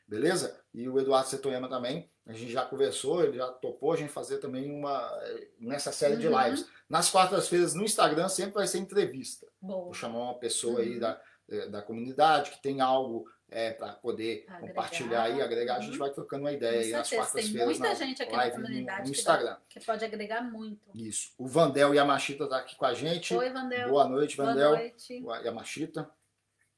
Beleza? 0.07 0.61
E 0.73 0.89
o 0.89 0.99
Eduardo 0.99 1.28
Setoyama 1.28 1.69
também, 1.69 2.11
a 2.27 2.32
gente 2.32 2.53
já 2.53 2.65
conversou, 2.65 3.23
ele 3.23 3.39
já 3.39 3.47
topou 3.49 3.93
a 3.93 3.97
gente 3.97 4.12
fazer 4.12 4.39
também 4.39 4.70
uma 4.70 5.11
nessa 5.59 5.93
série 5.93 6.15
uhum. 6.15 6.20
de 6.20 6.28
lives. 6.28 6.66
Nas 6.89 7.11
quartas-feiras 7.11 7.74
no 7.74 7.85
Instagram 7.85 8.28
sempre 8.28 8.55
vai 8.55 8.66
ser 8.66 8.78
entrevista. 8.78 9.47
Boa. 9.61 9.85
Vou 9.85 9.95
chamar 9.95 10.20
uma 10.20 10.39
pessoa 10.39 10.74
uhum. 10.74 10.81
aí 10.81 10.99
da, 10.99 11.20
é, 11.49 11.69
da 11.69 11.82
comunidade 11.82 12.51
que 12.51 12.62
tem 12.62 12.81
algo 12.81 13.27
é, 13.50 13.72
para 13.72 13.92
poder 13.92 14.44
agregar. 14.48 14.60
compartilhar 14.60 15.28
e 15.30 15.42
agregar. 15.42 15.76
A 15.76 15.80
gente 15.80 15.92
uhum. 15.92 15.98
vai 15.98 16.10
trocando 16.10 16.44
uma 16.44 16.52
ideia 16.52 16.80
aí 16.80 16.90
nas 16.90 17.08
quartas-feiras. 17.08 17.52
Tem 17.52 17.64
muita 17.64 17.94
gente 17.94 18.22
aqui 18.22 18.36
na 18.36 18.50
comunidade 18.50 19.00
no, 19.00 19.06
no 19.06 19.10
Instagram. 19.12 19.56
Que, 19.68 19.80
pode 19.80 20.04
agregar 20.04 20.42
muito. 20.42 20.90
Isso. 20.94 21.32
O 21.38 21.46
Vandel 21.46 21.94
Yamashita 21.94 22.44
está 22.44 22.58
aqui 22.58 22.76
com 22.76 22.86
a 22.86 22.94
gente. 22.94 23.34
Oi, 23.34 23.50
Vandel. 23.50 23.88
Boa 23.88 24.08
noite, 24.08 24.36
Vandel. 24.36 24.70
Boa 24.70 24.80
noite. 24.80 25.24
Yamashita. 25.44 26.10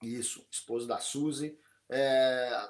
Isso, 0.03 0.47
esposo 0.51 0.87
da 0.87 0.99
Suzy. 0.99 1.59
É, 1.89 2.69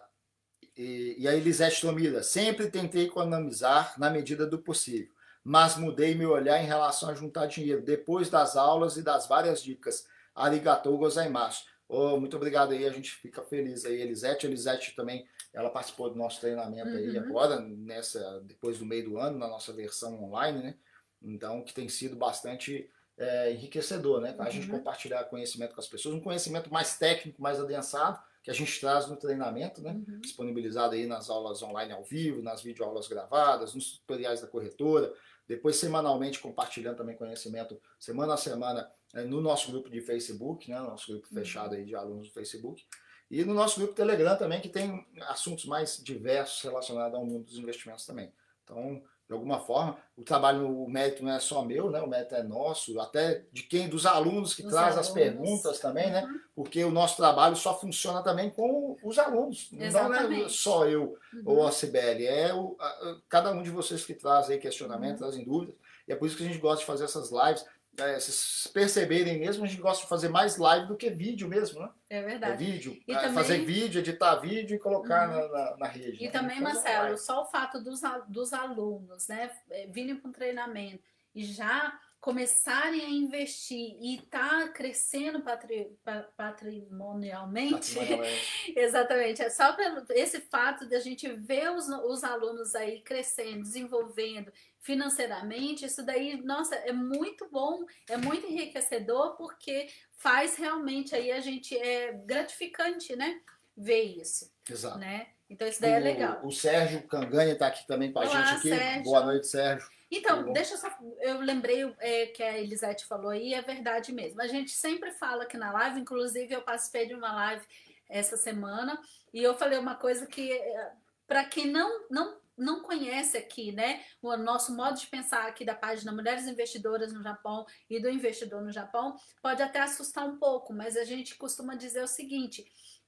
e, 0.76 1.16
e 1.18 1.28
a 1.28 1.34
Elisete 1.34 1.80
Tomira. 1.80 2.22
Sempre 2.22 2.70
tentei 2.70 3.06
economizar 3.06 3.94
na 3.98 4.10
medida 4.10 4.46
do 4.46 4.58
possível, 4.58 5.12
mas 5.42 5.76
mudei 5.76 6.14
meu 6.14 6.30
olhar 6.30 6.62
em 6.62 6.66
relação 6.66 7.08
a 7.08 7.14
juntar 7.14 7.46
dinheiro 7.46 7.82
depois 7.82 8.28
das 8.28 8.56
aulas 8.56 8.96
e 8.96 9.02
das 9.02 9.26
várias 9.26 9.62
dicas. 9.62 10.06
Arigatou 10.34 10.98
gozaimasu. 10.98 11.64
Oh, 11.88 12.18
muito 12.18 12.36
obrigado 12.36 12.72
aí, 12.72 12.84
a 12.84 12.90
gente 12.90 13.12
fica 13.12 13.42
feliz 13.42 13.84
aí, 13.84 14.00
Elisete. 14.00 14.46
Elisete 14.46 14.94
também, 14.96 15.26
ela 15.52 15.70
participou 15.70 16.10
do 16.10 16.16
nosso 16.16 16.40
treinamento 16.40 16.90
uhum. 16.90 16.96
aí 16.96 17.18
agora, 17.18 17.60
nessa, 17.60 18.40
depois 18.44 18.78
do 18.78 18.84
meio 18.84 19.10
do 19.10 19.18
ano, 19.18 19.38
na 19.38 19.46
nossa 19.46 19.72
versão 19.72 20.22
online, 20.24 20.62
né? 20.62 20.74
Então, 21.22 21.62
que 21.62 21.72
tem 21.72 21.88
sido 21.88 22.16
bastante 22.16 22.90
é, 23.16 23.52
enriquecedor, 23.52 24.20
né? 24.20 24.32
Para 24.32 24.46
a 24.46 24.50
gente 24.50 24.70
uhum. 24.70 24.78
compartilhar 24.78 25.24
conhecimento 25.24 25.74
com 25.74 25.80
as 25.80 25.86
pessoas, 25.86 26.14
um 26.14 26.20
conhecimento 26.20 26.72
mais 26.72 26.98
técnico, 26.98 27.40
mais 27.40 27.60
adensado, 27.60 28.18
que 28.42 28.50
a 28.50 28.54
gente 28.54 28.80
traz 28.80 29.06
no 29.06 29.16
treinamento, 29.16 29.80
né? 29.80 29.92
Uhum. 29.92 30.20
Disponibilizado 30.20 30.94
aí 30.94 31.06
nas 31.06 31.30
aulas 31.30 31.62
online 31.62 31.92
ao 31.92 32.04
vivo, 32.04 32.42
nas 32.42 32.62
videoaulas 32.62 33.08
gravadas, 33.08 33.74
nos 33.74 33.98
tutoriais 33.98 34.40
da 34.40 34.46
corretora, 34.46 35.12
depois 35.46 35.76
semanalmente 35.76 36.40
compartilhando 36.40 36.96
também 36.96 37.16
conhecimento 37.16 37.80
semana 37.98 38.34
a 38.34 38.36
semana 38.36 38.90
é, 39.14 39.22
no 39.22 39.40
nosso 39.40 39.70
grupo 39.70 39.88
de 39.88 40.00
Facebook, 40.00 40.70
né, 40.70 40.78
nosso 40.80 41.12
grupo 41.12 41.28
uhum. 41.30 41.38
fechado 41.38 41.74
aí 41.74 41.84
de 41.84 41.94
alunos 41.94 42.28
do 42.28 42.34
Facebook, 42.34 42.84
e 43.30 43.44
no 43.44 43.54
nosso 43.54 43.80
grupo 43.80 43.94
Telegram 43.94 44.36
também, 44.36 44.60
que 44.60 44.68
tem 44.68 45.04
assuntos 45.22 45.64
mais 45.64 46.00
diversos 46.02 46.62
relacionados 46.62 47.14
ao 47.14 47.24
mundo 47.24 47.44
dos 47.44 47.58
investimentos 47.58 48.06
também. 48.06 48.32
Então, 48.62 49.02
de 49.26 49.32
alguma 49.32 49.58
forma, 49.58 49.96
o 50.16 50.22
trabalho, 50.22 50.84
o 50.84 50.88
mérito 50.88 51.24
não 51.24 51.32
é 51.32 51.40
só 51.40 51.64
meu, 51.64 51.90
né? 51.90 52.00
O 52.00 52.08
mérito 52.08 52.36
é 52.36 52.42
nosso, 52.44 52.98
até 53.00 53.42
de 53.52 53.64
quem, 53.64 53.88
dos 53.88 54.06
alunos 54.06 54.54
que 54.54 54.62
dos 54.62 54.70
traz 54.70 54.92
alunos. 54.92 55.08
as 55.08 55.12
perguntas 55.12 55.80
também, 55.80 56.10
né? 56.10 56.24
Uhum. 56.24 56.40
Porque 56.54 56.84
o 56.84 56.92
nosso 56.92 57.16
trabalho 57.16 57.56
só 57.56 57.78
funciona 57.78 58.22
também 58.22 58.48
com 58.50 58.96
os 59.02 59.18
alunos. 59.18 59.68
Exatamente. 59.72 60.40
Não 60.40 60.46
é 60.46 60.48
só 60.48 60.86
eu 60.86 61.18
uhum. 61.32 61.42
ou 61.44 61.66
a 61.66 61.72
Cibele, 61.72 62.24
é 62.24 62.54
o, 62.54 62.76
a, 62.78 63.16
cada 63.28 63.50
um 63.50 63.62
de 63.62 63.70
vocês 63.70 64.06
que 64.06 64.14
traz 64.14 64.48
aí 64.48 64.58
questionamentos, 64.58 65.20
uhum. 65.20 65.28
trazem 65.28 65.44
dúvidas. 65.44 65.74
E 66.06 66.12
é 66.12 66.16
por 66.16 66.26
isso 66.26 66.36
que 66.36 66.44
a 66.44 66.46
gente 66.46 66.58
gosta 66.58 66.80
de 66.80 66.86
fazer 66.86 67.04
essas 67.04 67.32
lives 67.32 67.64
é, 67.98 68.18
vocês 68.18 68.68
perceberem 68.72 69.38
mesmo, 69.38 69.64
a 69.64 69.66
gente 69.66 69.80
gosta 69.80 70.02
de 70.02 70.08
fazer 70.08 70.28
mais 70.28 70.56
live 70.56 70.86
do 70.86 70.96
que 70.96 71.10
vídeo 71.10 71.48
mesmo, 71.48 71.80
né? 71.80 71.90
É 72.08 72.22
verdade. 72.22 72.52
É 72.52 72.56
vídeo, 72.56 72.98
e 73.06 73.12
é, 73.12 73.18
também... 73.18 73.34
fazer 73.34 73.64
vídeo, 73.64 73.98
editar 74.00 74.36
vídeo 74.36 74.76
e 74.76 74.78
colocar 74.78 75.28
uhum. 75.28 75.34
na, 75.34 75.48
na, 75.48 75.76
na, 75.78 75.86
rede. 75.86 76.22
E 76.22 76.26
né? 76.26 76.30
também, 76.30 76.60
Marcelo, 76.60 77.16
só 77.18 77.42
o 77.42 77.46
fato 77.46 77.82
dos, 77.82 78.00
dos 78.28 78.52
alunos, 78.52 79.28
né, 79.28 79.50
é, 79.70 79.86
virem 79.86 80.16
para 80.16 80.28
um 80.28 80.32
treinamento 80.32 81.04
e 81.34 81.44
já 81.44 81.98
começarem 82.20 83.04
a 83.04 83.08
investir 83.08 83.96
e 84.00 84.20
tá 84.30 84.68
crescendo 84.68 85.42
patri, 85.42 85.96
patrimonialmente, 86.36 87.94
patrimonialmente. 87.94 88.74
exatamente, 88.76 89.42
é 89.42 89.50
só 89.50 89.72
pelo 89.74 90.04
esse 90.10 90.40
fato 90.40 90.86
de 90.86 90.96
a 90.96 91.00
gente 91.00 91.28
ver 91.34 91.70
os, 91.70 91.88
os 91.88 92.24
alunos 92.24 92.74
aí 92.74 93.00
crescendo, 93.00 93.62
desenvolvendo 93.62 94.52
financeiramente, 94.80 95.84
isso 95.84 96.04
daí, 96.04 96.40
nossa, 96.42 96.74
é 96.76 96.92
muito 96.92 97.48
bom, 97.50 97.84
é 98.08 98.16
muito 98.16 98.46
enriquecedor 98.46 99.36
porque 99.36 99.88
faz 100.16 100.56
realmente 100.56 101.14
aí 101.14 101.32
a 101.32 101.40
gente 101.40 101.76
é 101.76 102.12
gratificante, 102.12 103.14
né, 103.16 103.40
ver 103.76 104.02
isso. 104.02 104.50
Exato. 104.68 104.98
Né? 104.98 105.28
Então 105.48 105.66
isso 105.66 105.80
daí 105.80 105.92
é 105.92 105.98
legal. 105.98 106.40
O 106.44 106.50
Sérgio 106.50 107.02
Canganha 107.06 107.52
está 107.52 107.68
aqui 107.68 107.86
também 107.86 108.12
com 108.12 108.18
a 108.18 108.26
gente 108.26 108.58
aqui. 108.58 108.68
Sérgio. 108.68 109.02
Boa 109.04 109.24
noite, 109.24 109.46
Sérgio. 109.46 109.88
Então, 110.18 110.52
deixa 110.52 110.74
eu 110.74 110.78
só. 110.78 110.88
Eu 111.20 111.40
lembrei 111.40 111.94
é, 111.98 112.26
que 112.26 112.42
a 112.42 112.58
Elisete 112.58 113.06
falou 113.06 113.30
aí, 113.30 113.54
é 113.54 113.62
verdade 113.62 114.12
mesmo. 114.12 114.40
A 114.40 114.46
gente 114.46 114.70
sempre 114.70 115.12
fala 115.12 115.44
aqui 115.44 115.56
na 115.56 115.72
live, 115.72 116.00
inclusive 116.00 116.52
eu 116.52 116.62
participei 116.62 117.06
de 117.06 117.14
uma 117.14 117.32
live 117.32 117.66
essa 118.08 118.36
semana 118.36 119.00
e 119.32 119.42
eu 119.42 119.54
falei 119.54 119.78
uma 119.78 119.94
coisa 119.94 120.26
que, 120.26 120.52
é, 120.52 120.92
para 121.26 121.44
quem 121.44 121.70
não, 121.70 122.06
não, 122.08 122.38
não 122.56 122.82
conhece 122.82 123.36
aqui, 123.36 123.72
né, 123.72 124.02
o 124.22 124.36
nosso 124.36 124.74
modo 124.74 124.98
de 124.98 125.06
pensar 125.08 125.46
aqui 125.46 125.64
da 125.64 125.74
página 125.74 126.12
Mulheres 126.12 126.46
Investidoras 126.46 127.12
no 127.12 127.22
Japão 127.22 127.66
e 127.90 128.00
do 128.00 128.08
investidor 128.08 128.62
no 128.62 128.72
Japão, 128.72 129.16
pode 129.42 129.62
até 129.62 129.80
assustar 129.80 130.26
um 130.26 130.38
pouco, 130.38 130.72
mas 130.72 130.96
a 130.96 131.04
gente 131.04 131.34
costuma 131.36 131.74
dizer 131.74 132.02
o 132.02 132.08
seguinte 132.08 132.64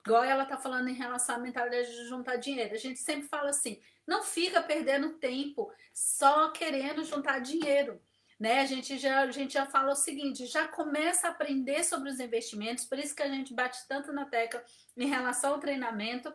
Igual 0.09 0.25
ela 0.25 0.47
tá 0.47 0.57
falando 0.57 0.89
em 0.89 0.95
relação 0.95 1.37
à 1.37 1.39
mentalidade 1.39 1.95
de 1.95 2.09
juntar 2.09 2.37
dinheiro. 2.37 2.75
A 2.75 2.79
gente 2.79 2.99
sempre 2.99 3.29
fala 3.29 3.51
assim: 3.51 3.79
não 4.07 4.23
fica 4.23 4.63
perdendo 4.63 5.19
tempo 5.19 5.71
só 5.93 6.49
querendo 6.49 7.05
juntar 7.05 7.41
dinheiro. 7.41 8.01
Né? 8.41 8.61
A, 8.61 8.65
gente 8.65 8.97
já, 8.97 9.21
a 9.21 9.31
gente 9.31 9.53
já 9.53 9.67
fala 9.67 9.93
o 9.93 9.95
seguinte: 9.95 10.47
já 10.47 10.67
começa 10.67 11.29
a 11.29 11.31
aprender 11.31 11.85
sobre 11.85 12.09
os 12.09 12.21
investimentos, 12.21 12.87
por 12.87 12.99
isso 12.99 13.15
que 13.15 13.23
a 13.23 13.29
gente 13.29 13.53
bate 13.53 13.87
tanto 13.87 14.11
na 14.11 14.25
tecla 14.25 14.65
em 14.97 15.07
relação 15.07 15.53
ao 15.53 15.61
treinamento. 15.61 16.33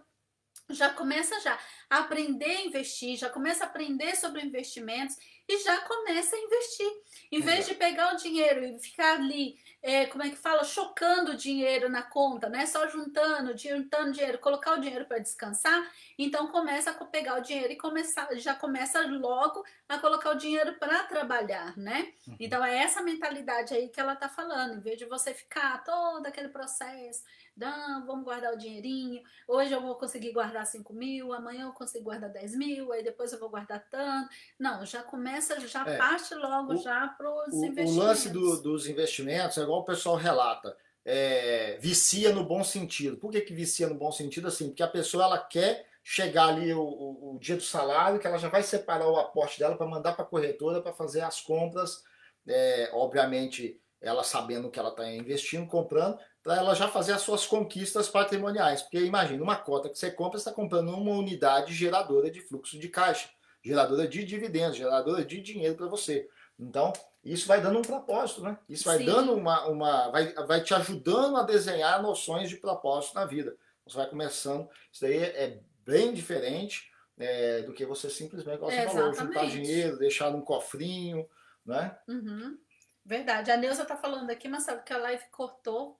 Já 0.69 0.91
começa 0.91 1.39
já 1.41 1.57
a 1.89 1.97
aprender 1.97 2.45
a 2.45 2.65
investir, 2.65 3.17
já 3.17 3.27
começa 3.27 3.63
a 3.63 3.67
aprender 3.67 4.15
sobre 4.15 4.45
investimentos 4.45 5.17
e 5.49 5.57
já 5.63 5.81
começa 5.81 6.35
a 6.35 6.39
investir. 6.39 6.91
Em 7.31 7.41
vez 7.41 7.65
de 7.65 7.73
pegar 7.73 8.13
o 8.13 8.17
dinheiro 8.17 8.63
e 8.63 8.79
ficar 8.79 9.15
ali 9.15 9.57
é, 9.83 10.05
como 10.05 10.23
é 10.23 10.29
que 10.29 10.37
fala, 10.37 10.63
chocando 10.63 11.35
dinheiro 11.35 11.89
na 11.89 12.01
conta, 12.01 12.47
né? 12.47 12.65
Só 12.65 12.87
juntando, 12.87 13.55
juntando 13.57 14.13
dinheiro, 14.13 14.39
colocar 14.39 14.77
o 14.77 14.79
dinheiro 14.79 15.03
para 15.03 15.19
descansar, 15.19 15.91
então 16.17 16.47
começa 16.47 16.91
a 16.91 17.05
pegar 17.05 17.37
o 17.37 17.41
dinheiro 17.41 17.73
e 17.73 17.75
começar, 17.75 18.33
já 18.37 18.55
começa 18.55 19.05
logo 19.05 19.65
a 19.89 19.99
colocar 19.99 20.31
o 20.31 20.37
dinheiro 20.37 20.75
para 20.75 21.03
trabalhar, 21.03 21.77
né? 21.77 22.13
Uhum. 22.25 22.37
Então 22.39 22.63
é 22.63 22.77
essa 22.77 23.01
mentalidade 23.01 23.73
aí 23.73 23.89
que 23.89 23.99
ela 23.99 24.15
tá 24.15 24.29
falando, 24.29 24.77
em 24.77 24.79
vez 24.79 24.97
de 24.97 25.05
você 25.05 25.33
ficar 25.33 25.83
todo 25.83 26.25
aquele 26.25 26.47
processo 26.47 27.21
não, 27.55 28.05
vamos 28.05 28.23
guardar 28.23 28.53
o 28.53 28.57
dinheirinho. 28.57 29.21
Hoje 29.47 29.71
eu 29.71 29.81
vou 29.81 29.95
conseguir 29.95 30.31
guardar 30.31 30.65
5 30.65 30.93
mil, 30.93 31.33
amanhã 31.33 31.65
eu 31.65 31.71
consigo 31.71 32.05
guardar 32.05 32.31
10 32.31 32.55
mil, 32.55 32.91
aí 32.91 33.03
depois 33.03 33.31
eu 33.31 33.39
vou 33.39 33.49
guardar 33.49 33.87
tanto. 33.89 34.29
Não, 34.59 34.85
já 34.85 35.03
começa, 35.03 35.59
já 35.67 35.83
é, 35.85 35.97
parte 35.97 36.33
logo 36.33 36.73
o, 36.73 36.77
já 36.77 37.07
para 37.09 37.29
os 37.29 37.53
investimentos. 37.53 37.95
O 37.95 37.99
lance 37.99 38.29
do, 38.29 38.61
dos 38.61 38.87
investimentos 38.87 39.57
é 39.57 39.61
igual 39.61 39.81
o 39.81 39.85
pessoal 39.85 40.15
relata. 40.15 40.75
É, 41.05 41.77
vicia 41.79 42.33
no 42.33 42.43
bom 42.43 42.63
sentido. 42.63 43.17
Por 43.17 43.31
que, 43.31 43.41
que 43.41 43.53
vicia 43.53 43.87
no 43.87 43.95
bom 43.95 44.11
sentido? 44.11 44.47
Assim, 44.47 44.69
porque 44.69 44.83
a 44.83 44.87
pessoa 44.87 45.25
ela 45.25 45.37
quer 45.37 45.85
chegar 46.03 46.47
ali 46.47 46.73
o, 46.73 46.81
o, 46.81 47.35
o 47.35 47.39
dia 47.39 47.55
do 47.55 47.61
salário, 47.61 48.19
que 48.19 48.27
ela 48.27 48.37
já 48.37 48.49
vai 48.49 48.63
separar 48.63 49.07
o 49.07 49.17
aporte 49.17 49.59
dela 49.59 49.77
para 49.77 49.87
mandar 49.87 50.13
para 50.13 50.25
a 50.25 50.27
corretora 50.27 50.81
para 50.81 50.91
fazer 50.91 51.21
as 51.21 51.39
compras, 51.39 52.03
é, 52.47 52.89
obviamente 52.93 53.79
ela 54.01 54.21
sabendo 54.21 54.69
que 54.69 54.77
ela 54.77 54.89
está 54.89 55.09
investindo, 55.09 55.65
comprando, 55.65 56.19
para 56.43 56.57
ela 56.57 56.75
já 56.75 56.89
fazer 56.89 57.13
as 57.13 57.21
suas 57.21 57.47
conquistas 57.47 58.09
patrimoniais. 58.09 58.81
Porque 58.81 58.99
imagina, 58.99 59.41
uma 59.41 59.55
cota 59.55 59.89
que 59.89 59.97
você 59.97 60.11
compra, 60.11 60.37
você 60.37 60.49
está 60.49 60.51
comprando 60.51 60.89
uma 60.89 61.11
unidade 61.11 61.73
geradora 61.73 62.29
de 62.29 62.41
fluxo 62.41 62.77
de 62.77 62.89
caixa, 62.89 63.29
geradora 63.63 64.05
de 64.05 64.25
dividendos, 64.25 64.75
geradora 64.77 65.23
de 65.23 65.41
dinheiro 65.41 65.75
para 65.75 65.87
você. 65.87 66.29
Então, 66.59 66.91
isso 67.23 67.47
vai 67.47 67.61
dando 67.61 67.79
um 67.79 67.83
propósito, 67.83 68.43
né? 68.43 68.57
Isso 68.67 68.83
vai 68.83 68.97
Sim. 68.97 69.05
dando 69.05 69.33
uma. 69.33 69.65
uma 69.67 70.11
vai, 70.11 70.33
vai 70.33 70.61
te 70.61 70.73
ajudando 70.73 71.37
a 71.37 71.43
desenhar 71.43 72.01
noções 72.01 72.49
de 72.49 72.57
propósito 72.57 73.15
na 73.15 73.25
vida. 73.25 73.55
Você 73.87 73.97
vai 73.97 74.09
começando. 74.09 74.69
Isso 74.91 75.01
daí 75.01 75.17
é 75.17 75.59
bem 75.85 76.13
diferente 76.13 76.91
é, 77.17 77.61
do 77.61 77.73
que 77.73 77.85
você 77.85 78.09
simplesmente, 78.09 78.59
você 78.59 78.75
é, 78.75 78.89
falou, 78.89 79.13
juntar 79.13 79.45
dinheiro, 79.45 79.97
deixar 79.97 80.29
num 80.31 80.41
cofrinho, 80.41 81.25
né? 81.65 81.97
Uhum. 82.07 82.57
Verdade. 83.05 83.51
A 83.51 83.57
Neuza 83.57 83.85
tá 83.85 83.95
falando 83.95 84.29
aqui, 84.29 84.47
mas 84.47 84.63
sabe 84.63 84.83
que 84.83 84.93
a 84.93 84.97
live 84.97 85.23
cortou 85.31 85.99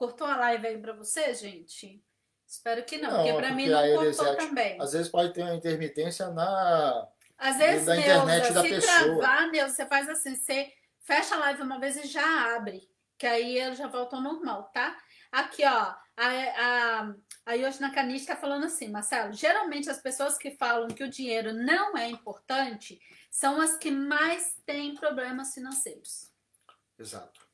Cortou 0.00 0.26
a 0.26 0.34
live 0.34 0.66
aí 0.66 0.78
para 0.78 0.94
você, 0.94 1.34
gente? 1.34 2.02
Espero 2.46 2.82
que 2.86 2.96
não, 2.96 3.10
não 3.10 3.16
porque 3.18 3.34
para 3.34 3.52
mim 3.52 3.66
não 3.66 3.96
cortou 3.96 4.34
também. 4.34 4.80
Às 4.80 4.92
vezes 4.94 5.10
pode 5.10 5.34
ter 5.34 5.42
uma 5.42 5.54
intermitência 5.54 6.30
na 6.30 7.06
às 7.36 7.58
vezes, 7.58 7.84
da 7.84 7.96
Neuza, 7.96 8.14
internet 8.14 8.52
da 8.54 8.62
se 8.62 8.68
pessoa. 8.70 9.04
travar, 9.04 9.50
Neuza, 9.50 9.74
você 9.74 9.84
faz 9.84 10.08
assim, 10.08 10.34
você 10.34 10.72
fecha 11.00 11.34
a 11.34 11.38
live 11.40 11.60
uma 11.60 11.78
vez 11.78 11.96
e 11.96 12.06
já 12.06 12.56
abre, 12.56 12.90
que 13.18 13.26
aí 13.26 13.58
ele 13.58 13.74
já 13.74 13.88
volta 13.88 14.16
ao 14.16 14.22
normal, 14.22 14.70
tá? 14.72 14.96
Aqui, 15.30 15.66
ó, 15.66 15.68
a, 15.68 15.98
a, 16.16 17.14
a 17.44 17.52
Yoshina 17.52 17.92
Kanish 17.92 18.24
tá 18.24 18.36
falando 18.36 18.64
assim, 18.64 18.88
Marcelo, 18.88 19.34
geralmente 19.34 19.90
as 19.90 20.00
pessoas 20.00 20.38
que 20.38 20.52
falam 20.52 20.88
que 20.88 21.04
o 21.04 21.10
dinheiro 21.10 21.52
não 21.52 21.94
é 21.94 22.08
importante 22.08 22.98
são 23.30 23.60
as 23.60 23.76
que 23.76 23.90
mais 23.90 24.56
têm 24.64 24.94
problemas 24.94 25.52
financeiros. 25.52 26.32
Exato. 26.98 27.49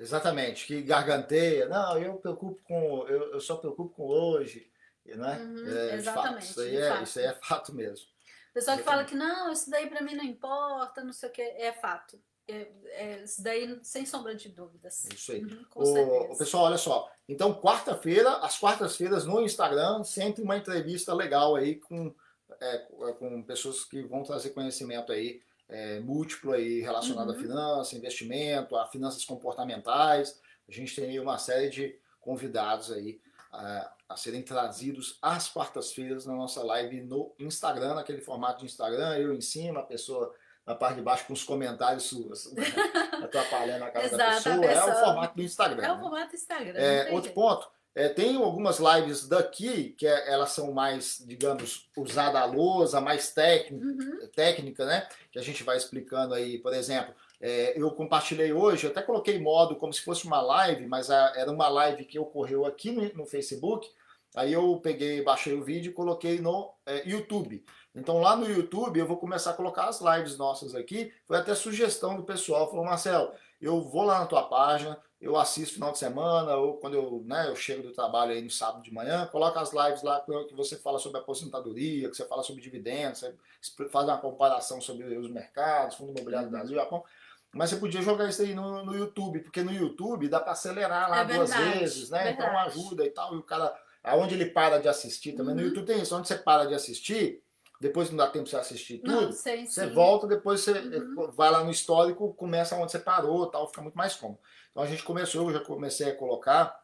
Exatamente, 0.00 0.66
que 0.66 0.80
garganteia. 0.80 1.68
Não, 1.68 1.98
eu 1.98 2.14
preocupo 2.14 2.58
com. 2.64 3.06
Eu, 3.06 3.34
eu 3.34 3.40
só 3.40 3.56
preocupo 3.56 3.94
com 3.94 4.06
hoje. 4.06 4.70
Né? 5.04 5.38
Uhum, 5.38 5.68
é, 5.68 5.94
exatamente. 5.96 6.50
Isso 6.50 6.60
aí, 6.60 6.76
é, 6.76 7.02
isso 7.02 7.18
aí 7.18 7.24
é 7.26 7.34
fato 7.34 7.74
mesmo. 7.74 8.06
Pessoal 8.54 8.78
que 8.78 8.82
fala 8.82 9.04
que 9.04 9.14
não, 9.14 9.52
isso 9.52 9.70
daí 9.70 9.88
para 9.88 10.02
mim 10.02 10.14
não 10.14 10.24
importa, 10.24 11.04
não 11.04 11.12
sei 11.12 11.28
o 11.28 11.32
que, 11.32 11.42
é 11.42 11.72
fato. 11.72 12.20
É, 12.48 12.68
é, 12.86 13.22
isso 13.22 13.42
daí, 13.42 13.78
sem 13.82 14.06
sombra 14.06 14.34
de 14.34 14.48
dúvidas. 14.48 15.04
Isso 15.04 15.32
aí. 15.32 15.44
Uhum, 15.44 15.64
o, 15.74 16.32
o, 16.32 16.38
pessoal, 16.38 16.64
olha 16.64 16.78
só. 16.78 17.10
Então, 17.28 17.54
quarta-feira, 17.60 18.38
às 18.38 18.58
quartas-feiras, 18.58 19.26
no 19.26 19.40
Instagram, 19.40 20.02
sempre 20.02 20.42
uma 20.42 20.56
entrevista 20.56 21.14
legal 21.14 21.54
aí 21.56 21.76
com, 21.76 22.12
é, 22.60 22.78
com 23.18 23.42
pessoas 23.42 23.84
que 23.84 24.02
vão 24.02 24.22
trazer 24.22 24.50
conhecimento 24.50 25.12
aí 25.12 25.42
é, 25.70 26.00
múltiplo 26.00 26.52
aí 26.52 26.80
relacionado 26.80 27.30
uhum. 27.30 27.36
a 27.36 27.38
finanças, 27.38 27.92
investimento, 27.92 28.76
a 28.76 28.86
finanças 28.86 29.24
comportamentais. 29.24 30.40
A 30.68 30.72
gente 30.72 30.94
tem 30.94 31.10
aí 31.10 31.20
uma 31.20 31.38
série 31.38 31.70
de 31.70 31.98
convidados 32.20 32.92
aí 32.92 33.20
a, 33.52 33.92
a 34.08 34.16
serem 34.16 34.42
trazidos 34.42 35.18
às 35.22 35.48
quartas-feiras 35.48 36.26
na 36.26 36.34
nossa 36.34 36.62
live 36.62 37.02
no 37.02 37.32
Instagram, 37.38 37.94
naquele 37.94 38.20
formato 38.20 38.60
de 38.60 38.66
Instagram, 38.66 39.16
eu 39.16 39.32
em 39.32 39.40
cima, 39.40 39.80
a 39.80 39.84
pessoa 39.84 40.34
na 40.66 40.74
parte 40.74 40.96
de 40.96 41.02
baixo 41.02 41.26
com 41.26 41.32
os 41.32 41.42
comentários 41.42 42.04
suas, 42.04 42.52
né? 42.52 42.62
atrapalhando 43.24 43.84
a 43.84 43.90
cara 43.90 44.06
Exato, 44.06 44.20
da 44.20 44.34
pessoa. 44.34 44.60
pessoa. 44.60 44.90
É 44.90 44.92
o 44.92 45.04
formato 45.04 45.36
do 45.36 45.42
Instagram. 45.42 45.82
É 45.82 45.92
o 45.92 45.94
né? 45.94 46.00
formato 46.00 46.28
do 46.28 46.34
Instagram. 46.34 46.80
É, 46.80 47.12
outro 47.12 47.32
ponto, 47.32 47.70
é, 47.94 48.08
tem 48.08 48.36
algumas 48.36 48.78
lives 48.78 49.26
daqui 49.26 49.94
que 49.98 50.06
é, 50.06 50.32
elas 50.32 50.50
são 50.50 50.72
mais, 50.72 51.22
digamos, 51.26 51.88
usada 51.96 52.38
a 52.40 52.44
lousa, 52.44 53.00
mais 53.00 53.32
técnica, 53.32 53.84
uhum. 53.84 54.28
técnica, 54.34 54.86
né? 54.86 55.08
Que 55.32 55.38
a 55.38 55.42
gente 55.42 55.64
vai 55.64 55.76
explicando 55.76 56.34
aí, 56.34 56.58
por 56.58 56.72
exemplo. 56.72 57.12
É, 57.40 57.80
eu 57.80 57.90
compartilhei 57.92 58.52
hoje, 58.52 58.86
até 58.86 59.02
coloquei 59.02 59.40
modo 59.40 59.74
como 59.74 59.92
se 59.92 60.02
fosse 60.02 60.26
uma 60.26 60.40
live, 60.40 60.86
mas 60.86 61.10
a, 61.10 61.32
era 61.36 61.50
uma 61.50 61.68
live 61.68 62.04
que 62.04 62.18
ocorreu 62.18 62.64
aqui 62.64 62.92
no, 62.92 63.02
no, 63.14 63.26
Facebook. 63.26 63.88
Aí 64.36 64.52
eu 64.52 64.78
peguei, 64.80 65.22
baixei 65.22 65.54
o 65.54 65.64
vídeo 65.64 65.90
e 65.90 65.94
coloquei 65.94 66.38
no 66.38 66.72
é, 66.86 67.08
YouTube. 67.08 67.64
Então 67.92 68.20
lá 68.20 68.36
no 68.36 68.48
YouTube 68.48 69.00
eu 69.00 69.06
vou 69.06 69.16
começar 69.16 69.50
a 69.50 69.54
colocar 69.54 69.88
as 69.88 70.00
lives 70.00 70.36
nossas 70.36 70.76
aqui. 70.76 71.12
Foi 71.26 71.36
até 71.38 71.54
sugestão 71.54 72.14
do 72.14 72.22
pessoal, 72.22 72.70
falou 72.70 72.84
Marcelo, 72.84 73.32
eu 73.60 73.80
vou 73.82 74.04
lá 74.04 74.20
na 74.20 74.26
tua 74.26 74.44
página, 74.44 74.98
eu 75.20 75.36
assisto 75.36 75.74
final 75.74 75.92
de 75.92 75.98
semana, 75.98 76.56
ou 76.56 76.78
quando 76.78 76.94
eu, 76.94 77.22
né, 77.26 77.48
eu 77.48 77.54
chego 77.54 77.82
do 77.82 77.92
trabalho 77.92 78.32
aí 78.32 78.40
no 78.40 78.50
sábado 78.50 78.82
de 78.82 78.92
manhã, 78.92 79.26
coloca 79.26 79.60
as 79.60 79.72
lives 79.72 80.02
lá 80.02 80.24
que 80.48 80.54
você 80.54 80.76
fala 80.76 80.98
sobre 80.98 81.18
aposentadoria, 81.18 82.08
que 82.08 82.16
você 82.16 82.24
fala 82.24 82.42
sobre 82.42 82.62
dividendos, 82.62 83.20
você 83.20 83.88
faz 83.90 84.06
uma 84.06 84.16
comparação 84.16 84.80
sobre 84.80 85.04
os 85.16 85.30
mercados, 85.30 85.96
Fundo 85.96 86.12
Imobiliário 86.12 86.48
do 86.48 86.52
Brasil, 86.52 86.74
Japão. 86.74 87.04
Mas 87.52 87.70
você 87.70 87.76
podia 87.76 88.00
jogar 88.00 88.28
isso 88.28 88.42
aí 88.42 88.54
no, 88.54 88.84
no 88.84 88.96
YouTube, 88.96 89.40
porque 89.40 89.62
no 89.62 89.72
YouTube 89.72 90.28
dá 90.28 90.40
para 90.40 90.52
acelerar 90.52 91.10
lá 91.10 91.20
é 91.20 91.24
duas 91.24 91.52
vezes, 91.52 92.08
né? 92.08 92.30
Então 92.30 92.58
ajuda 92.60 93.04
e 93.04 93.10
tal. 93.10 93.34
E 93.34 93.38
o 93.38 93.42
cara, 93.42 93.76
aonde 94.04 94.34
ele 94.34 94.46
para 94.46 94.78
de 94.78 94.88
assistir 94.88 95.32
também. 95.32 95.54
Uhum. 95.54 95.60
No 95.60 95.66
YouTube 95.66 95.86
tem 95.86 96.00
isso, 96.00 96.16
onde 96.16 96.28
você 96.28 96.36
para 96.36 96.66
de 96.66 96.74
assistir, 96.74 97.42
depois 97.80 98.10
não 98.10 98.18
dá 98.18 98.28
tempo 98.28 98.44
de 98.44 98.50
você 98.50 98.56
assistir 98.56 98.98
tudo, 98.98 99.22
não, 99.22 99.32
sei, 99.32 99.66
você 99.66 99.88
sim. 99.88 99.94
volta, 99.94 100.26
depois 100.26 100.60
você 100.60 100.72
uhum. 100.72 101.30
vai 101.32 101.50
lá 101.50 101.64
no 101.64 101.70
histórico, 101.70 102.34
começa 102.34 102.76
onde 102.76 102.92
você 102.92 102.98
parou 102.98 103.46
tal, 103.46 103.66
fica 103.68 103.80
muito 103.80 103.96
mais 103.96 104.14
cômodo. 104.14 104.38
Então 104.70 104.82
a 104.82 104.86
gente 104.86 105.02
começou, 105.02 105.48
eu 105.48 105.54
já 105.54 105.64
comecei 105.64 106.10
a 106.10 106.14
colocar 106.14 106.78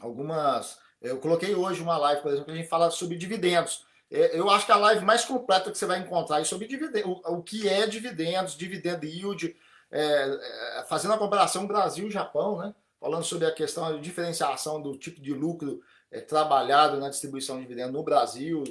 algumas. 0.00 0.78
Eu 1.00 1.18
coloquei 1.18 1.54
hoje 1.54 1.80
uma 1.80 1.96
live, 1.96 2.22
por 2.22 2.28
exemplo, 2.28 2.46
que 2.46 2.52
a 2.52 2.56
gente 2.56 2.68
fala 2.68 2.90
sobre 2.90 3.16
dividendos. 3.16 3.86
É, 4.10 4.38
eu 4.38 4.50
acho 4.50 4.66
que 4.66 4.72
a 4.72 4.76
live 4.76 5.04
mais 5.04 5.24
completa 5.24 5.70
que 5.70 5.78
você 5.78 5.86
vai 5.86 6.00
encontrar 6.00 6.40
é 6.40 6.44
sobre 6.44 6.66
dividendos, 6.66 7.20
o, 7.24 7.42
que 7.42 7.68
é 7.68 7.86
dividendos, 7.86 8.56
dividend 8.56 9.06
yield, 9.06 9.56
é, 9.90 10.02
é, 10.02 10.84
fazendo 10.88 11.14
a 11.14 11.18
comparação 11.18 11.66
Brasil-Japão, 11.66 12.58
né? 12.58 12.74
falando 13.00 13.24
sobre 13.24 13.46
a 13.46 13.52
questão 13.52 13.94
de 13.94 14.00
diferenciação 14.00 14.80
do 14.80 14.96
tipo 14.96 15.20
de 15.20 15.32
lucro 15.32 15.80
é, 16.10 16.20
trabalhado 16.20 16.98
na 16.98 17.08
distribuição 17.08 17.56
de 17.56 17.62
dividendos 17.62 17.92
no 17.92 18.02
Brasil, 18.02 18.62